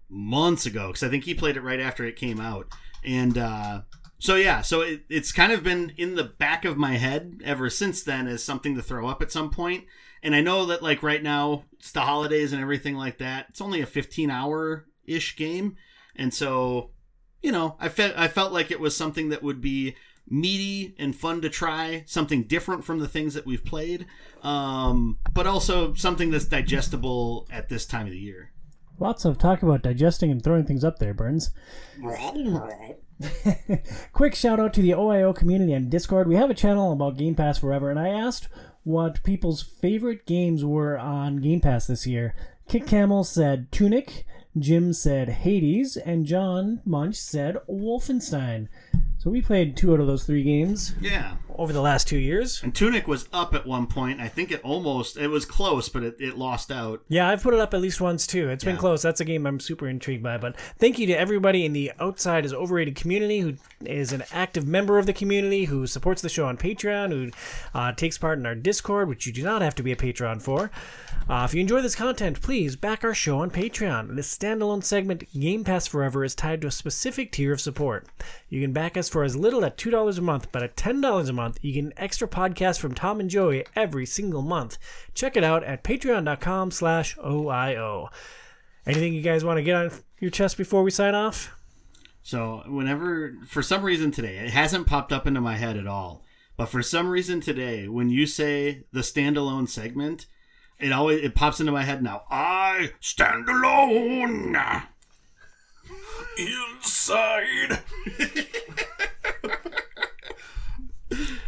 months 0.08 0.66
ago 0.66 0.88
because 0.88 1.02
I 1.02 1.08
think 1.08 1.24
he 1.24 1.34
played 1.34 1.56
it 1.56 1.62
right 1.62 1.80
after 1.80 2.04
it 2.04 2.16
came 2.16 2.40
out, 2.40 2.68
and 3.04 3.38
uh, 3.38 3.80
so 4.18 4.36
yeah, 4.36 4.62
so 4.62 4.80
it, 4.80 5.02
it's 5.09 5.32
kind 5.32 5.52
of 5.52 5.62
been 5.62 5.93
in 5.97 6.14
the 6.14 6.24
back 6.24 6.64
of 6.64 6.76
my 6.76 6.97
head 6.97 7.40
ever 7.44 7.68
since 7.68 8.02
then 8.02 8.26
as 8.26 8.43
something 8.43 8.74
to 8.74 8.82
throw 8.82 9.09
up 9.09 9.20
at 9.20 9.32
some 9.32 9.51
point. 9.51 9.84
And 10.22 10.34
I 10.34 10.40
know 10.40 10.66
that 10.66 10.82
like 10.82 11.02
right 11.02 11.22
now 11.22 11.64
it's 11.74 11.93
the 11.93 12.01
holidays 12.01 12.52
and 12.52 12.62
everything 12.62 12.97
like 12.97 13.18
that. 13.18 13.47
It's 13.51 13.60
only 13.60 13.80
a 13.80 13.86
15 13.86 14.30
hour 14.30 14.86
ish 15.05 15.36
game, 15.36 15.76
and 16.16 16.32
so 16.32 16.90
you 17.43 17.52
know 17.52 17.76
I 17.78 17.88
felt 17.88 18.14
I 18.16 18.28
felt 18.28 18.52
like 18.52 18.70
it 18.70 18.80
was 18.80 18.97
something 18.97 19.28
that 19.28 19.43
would 19.43 19.60
be 19.60 19.94
meaty 20.28 20.94
and 20.98 21.14
fun 21.14 21.40
to 21.43 21.48
try, 21.48 22.02
something 22.06 22.44
different 22.44 22.84
from 22.84 22.98
the 22.98 23.09
things 23.09 23.34
that 23.34 23.47
we've 23.47 23.64
played, 23.64 24.06
um, 24.43 25.18
but 25.32 25.47
also 25.47 25.94
something 25.94 26.30
that's 26.30 26.47
digestible 26.47 27.47
at 27.51 27.68
this 27.68 27.86
time 27.86 28.06
of 28.06 28.12
the 28.12 28.18
year. 28.18 28.51
Lots 28.98 29.24
of 29.24 29.38
talk 29.38 29.62
about 29.62 29.82
digesting 29.82 30.30
and 30.30 30.43
throwing 30.43 30.64
things 30.64 30.82
up 30.82 30.98
there, 30.98 31.14
Burns. 31.14 31.51
Quick 34.12 34.34
shout 34.34 34.60
out 34.60 34.74
to 34.74 34.82
the 34.82 34.90
OIO 34.90 35.34
community 35.34 35.74
on 35.74 35.88
Discord. 35.88 36.28
We 36.28 36.36
have 36.36 36.51
a 36.51 36.55
channel 36.55 36.93
about 36.93 37.16
Game 37.16 37.34
Pass 37.34 37.59
Forever, 37.59 37.90
and 37.90 37.98
I 37.98 38.09
asked 38.09 38.48
what 38.84 39.22
people's 39.22 39.62
favorite 39.62 40.26
games 40.26 40.64
were 40.64 40.98
on 40.98 41.38
Game 41.40 41.60
Pass 41.60 41.86
this 41.86 42.06
year. 42.06 42.34
Kick 42.68 42.86
Camel 42.86 43.24
said 43.24 43.70
Tunic, 43.72 44.26
Jim 44.59 44.93
said 44.93 45.28
Hades, 45.28 45.97
and 45.97 46.26
John 46.26 46.80
Munch 46.84 47.16
said 47.16 47.56
Wolfenstein. 47.68 48.68
So 49.18 49.30
we 49.30 49.40
played 49.40 49.76
two 49.76 49.93
out 49.93 50.01
of 50.01 50.06
those 50.06 50.24
three 50.24 50.43
games 50.44 50.94
Yeah. 51.01 51.36
Over 51.59 51.73
the 51.73 51.81
last 51.81 52.07
two 52.07 52.19
years. 52.19 52.62
And 52.62 52.74
Tunic 52.74 53.09
was 53.09 53.28
up 53.33 53.55
at 53.55 53.66
one 53.66 53.87
point. 53.87 54.20
I 54.20 54.28
think 54.28 54.51
it 54.51 54.61
almost 54.62 55.16
it 55.16 55.28
was 55.28 55.45
close, 55.45 55.89
but 55.89 56.03
it, 56.03 56.16
it 56.20 56.39
lost 56.39 56.70
out. 56.70 57.03
Yeah, 57.09 57.28
I've 57.28 57.43
put 57.43 57.55
it 57.55 57.61
up 57.61 57.74
at 57.74 57.81
least 57.81 58.01
once 58.01 58.27
too. 58.27 58.49
It's 58.49 58.65
been 58.65 58.77
close. 58.77 59.03
That's 59.03 59.20
a 59.20 59.24
game 59.24 59.47
I'm 59.47 59.61
super 59.61 59.89
intrigued 59.89 60.23
by. 60.23 60.39
But 60.39 60.59
thank 60.78 60.99
you 60.99 61.07
to 61.09 61.19
everybody 61.19 61.65
in 61.65 61.73
the 61.73 61.93
Outside 61.99 62.45
is 62.45 62.53
Overrated 62.53 62.97
community 62.97 63.41
who 63.41 63.55
is 63.85 64.12
an 64.12 64.24
active 64.33 64.66
member 64.66 64.99
of 64.99 65.07
the 65.07 65.12
community, 65.12 65.65
who 65.65 65.87
supports 65.87 66.23
the 66.23 66.28
show 66.28 66.47
on 66.47 66.57
Patreon, 66.57 67.11
who 67.11 67.31
uh, 67.74 67.93
takes 67.93 68.19
part 68.19 68.39
in 68.39 68.47
our 68.47 68.55
Discord, 68.55 69.09
which 69.09 69.27
you 69.27 69.33
do 69.33 69.43
not 69.43 69.62
have 69.62 69.74
to 69.77 69.83
be 69.83 69.93
a 69.93 69.97
Patreon 69.97 70.43
for. 70.43 70.70
Uh, 71.28 71.43
if 71.45 71.55
you 71.55 71.61
enjoy 71.61 71.83
this 71.83 71.97
content, 71.97 72.41
please 72.41 72.77
back 72.77 73.03
our 73.03 73.15
show 73.15 73.39
on 73.41 73.51
Patreon. 73.51 74.15
This 74.15 74.37
standalone 74.37 74.85
segment, 74.85 75.24
Game 75.33 75.65
Pass 75.65 75.87
Forever, 75.87 76.23
is 76.23 76.37
tied 76.37 76.61
to 76.61 76.69
a 76.69 76.70
specific 76.70 77.33
tier 77.33 77.53
of 77.53 77.61
support. 77.61 78.07
You 78.49 78.61
can 78.61 78.73
back 78.73 78.97
us 78.97 79.09
for 79.09 79.24
as 79.24 79.35
little 79.35 79.65
as 79.65 79.73
$2 79.73 80.19
a 80.19 80.20
month, 80.20 80.53
but 80.53 80.62
at 80.62 80.77
$10 80.77 81.28
a 81.28 81.33
month, 81.33 81.45
you 81.60 81.73
get 81.73 81.85
an 81.85 81.93
extra 81.97 82.28
podcast 82.28 82.78
from 82.78 82.94
Tom 82.94 83.20
and 83.20 83.31
Joey 83.31 83.64
every 83.74 84.06
single 84.06 84.43
month. 84.43 84.78
Check 85.14 85.36
it 85.36 85.44
out 85.44 85.64
at 85.64 85.85
patreon.com 85.85 86.70
slash 86.70 87.16
OIO. 87.16 88.09
Anything 88.86 89.14
you 89.14 89.23
guys 89.23 89.44
want 89.44 89.59
to 89.59 89.62
get 89.62 89.74
on 89.74 89.90
your 90.20 90.31
chest 90.31 90.56
before 90.56 90.82
we 90.82 90.90
sign 90.90 91.14
off? 91.14 91.52
So 92.23 92.62
whenever, 92.66 93.35
for 93.47 93.62
some 93.62 93.82
reason 93.82 94.10
today, 94.10 94.39
it 94.39 94.51
hasn't 94.51 94.86
popped 94.86 95.12
up 95.12 95.27
into 95.27 95.40
my 95.40 95.56
head 95.56 95.77
at 95.77 95.86
all. 95.86 96.24
But 96.56 96.66
for 96.66 96.82
some 96.82 97.09
reason 97.09 97.40
today, 97.40 97.86
when 97.86 98.09
you 98.09 98.27
say 98.27 98.85
the 98.93 99.01
standalone 99.01 99.68
segment, 99.68 100.27
it 100.78 100.93
always 100.93 101.23
it 101.23 101.35
pops 101.35 101.60
into 101.60 101.73
my 101.73 101.82
head 101.82 102.02
now. 102.02 102.23
I 102.31 102.93
stand 103.01 103.48
alone. 103.48 104.56
Inside. 106.39 107.82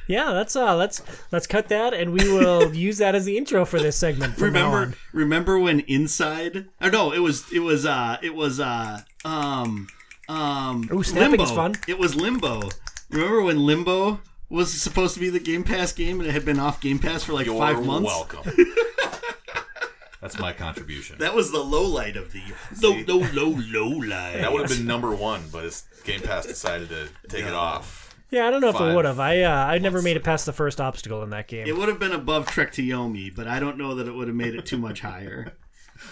Yeah, 0.08 0.30
let's 0.30 0.56
uh 0.56 0.74
let's 0.74 1.02
let's 1.30 1.46
cut 1.46 1.68
that 1.68 1.92
and 1.94 2.12
we 2.12 2.26
will 2.32 2.74
use 2.88 2.98
that 2.98 3.14
as 3.14 3.24
the 3.26 3.36
intro 3.38 3.64
for 3.64 3.78
this 3.78 3.96
segment. 3.96 4.38
Remember 4.38 4.78
on. 4.78 4.94
remember 5.12 5.58
when 5.58 5.80
inside 5.80 6.66
or 6.80 6.90
no 6.90 7.12
it 7.12 7.18
was 7.20 7.44
it 7.52 7.60
was 7.60 7.84
uh 7.86 8.16
it 8.22 8.34
was 8.34 8.58
uh 8.58 9.00
um 9.24 9.86
um 10.28 10.88
Ooh, 10.92 11.02
snapping 11.02 11.40
is 11.40 11.50
limbo 11.50 11.54
fun. 11.54 11.74
it 11.86 11.98
was 11.98 12.16
limbo 12.16 12.68
remember 13.10 13.42
when 13.42 13.64
limbo 13.64 14.20
was 14.50 14.72
supposed 14.72 15.12
to 15.14 15.20
be 15.20 15.28
the 15.28 15.38
game 15.40 15.62
pass 15.62 15.92
game 15.92 16.20
and 16.20 16.28
it 16.28 16.32
had 16.32 16.44
been 16.44 16.58
off 16.58 16.80
game 16.80 16.98
pass 16.98 17.22
for 17.24 17.34
like 17.34 17.44
You're 17.46 17.58
five 17.58 17.84
months 17.84 18.06
welcome. 18.06 18.50
That's 20.20 20.38
my 20.38 20.52
contribution. 20.52 21.18
that 21.18 21.32
was 21.34 21.52
the 21.52 21.60
low 21.62 21.84
light 21.84 22.16
of 22.16 22.32
the 22.32 22.42
low 22.82 22.96
low 23.06 23.26
low 23.32 23.56
low 23.70 23.88
light 23.88 24.38
That 24.40 24.52
would 24.52 24.62
have 24.68 24.76
been 24.76 24.86
number 24.86 25.14
one, 25.14 25.44
but 25.52 25.64
it's 25.64 25.84
Game 26.02 26.20
Pass 26.22 26.44
decided 26.46 26.88
to 26.88 27.08
take 27.28 27.44
it 27.44 27.54
off. 27.54 28.07
Yeah, 28.30 28.46
I 28.46 28.50
don't 28.50 28.60
know 28.60 28.68
if 28.68 28.80
it 28.80 28.94
would 28.94 29.04
have. 29.04 29.18
I 29.20 29.42
uh, 29.42 29.50
I 29.66 29.78
never 29.78 30.02
made 30.02 30.16
it 30.16 30.24
past 30.24 30.44
the 30.46 30.52
first 30.52 30.80
obstacle 30.80 31.22
in 31.22 31.30
that 31.30 31.48
game. 31.48 31.66
it 31.66 31.76
would 31.76 31.88
have 31.88 31.98
been 31.98 32.12
above 32.12 32.46
trek 32.46 32.72
to 32.72 32.82
yomi 32.82 33.34
but 33.34 33.46
i 33.48 33.58
don't 33.58 33.78
know 33.78 33.94
that 33.94 34.06
it 34.06 34.12
would 34.14 34.28
have 34.28 34.36
made 34.36 34.54
it 34.54 34.66
too 34.66 34.78
much 34.78 35.00
higher 35.00 35.52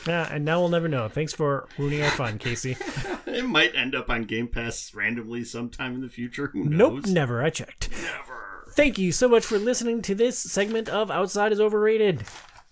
Yeah, 0.06 0.26
and 0.32 0.44
now 0.44 0.58
we'll 0.58 0.68
never 0.68 0.88
know. 0.88 1.08
Thanks 1.08 1.32
for 1.32 1.68
ruining 1.78 2.02
our 2.02 2.10
fun, 2.10 2.38
Casey. 2.38 2.76
it 3.26 3.44
might 3.44 3.72
end 3.76 3.94
up 3.94 4.10
on 4.10 4.22
game 4.24 4.48
pass 4.48 4.92
randomly 4.92 5.44
sometime 5.44 5.94
in 5.94 6.00
the 6.00 6.08
future 6.08 6.48
who 6.48 6.64
knows 6.64 7.04
Nope, 7.04 7.06
never. 7.06 7.40
I 7.40 7.50
checked. 7.50 7.90
never 8.02 8.64
Thank 8.70 8.98
you 8.98 9.12
so 9.12 9.28
much 9.28 9.44
for 9.46 9.58
listening 9.60 10.02
to 10.02 10.14
this 10.16 10.40
segment 10.40 10.88
of 10.88 11.08
Outside 11.08 11.52
is 11.52 11.60
Overrated. 11.60 12.24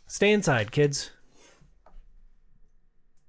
Stay 0.09 0.33
inside, 0.33 0.73
kids. 0.73 1.11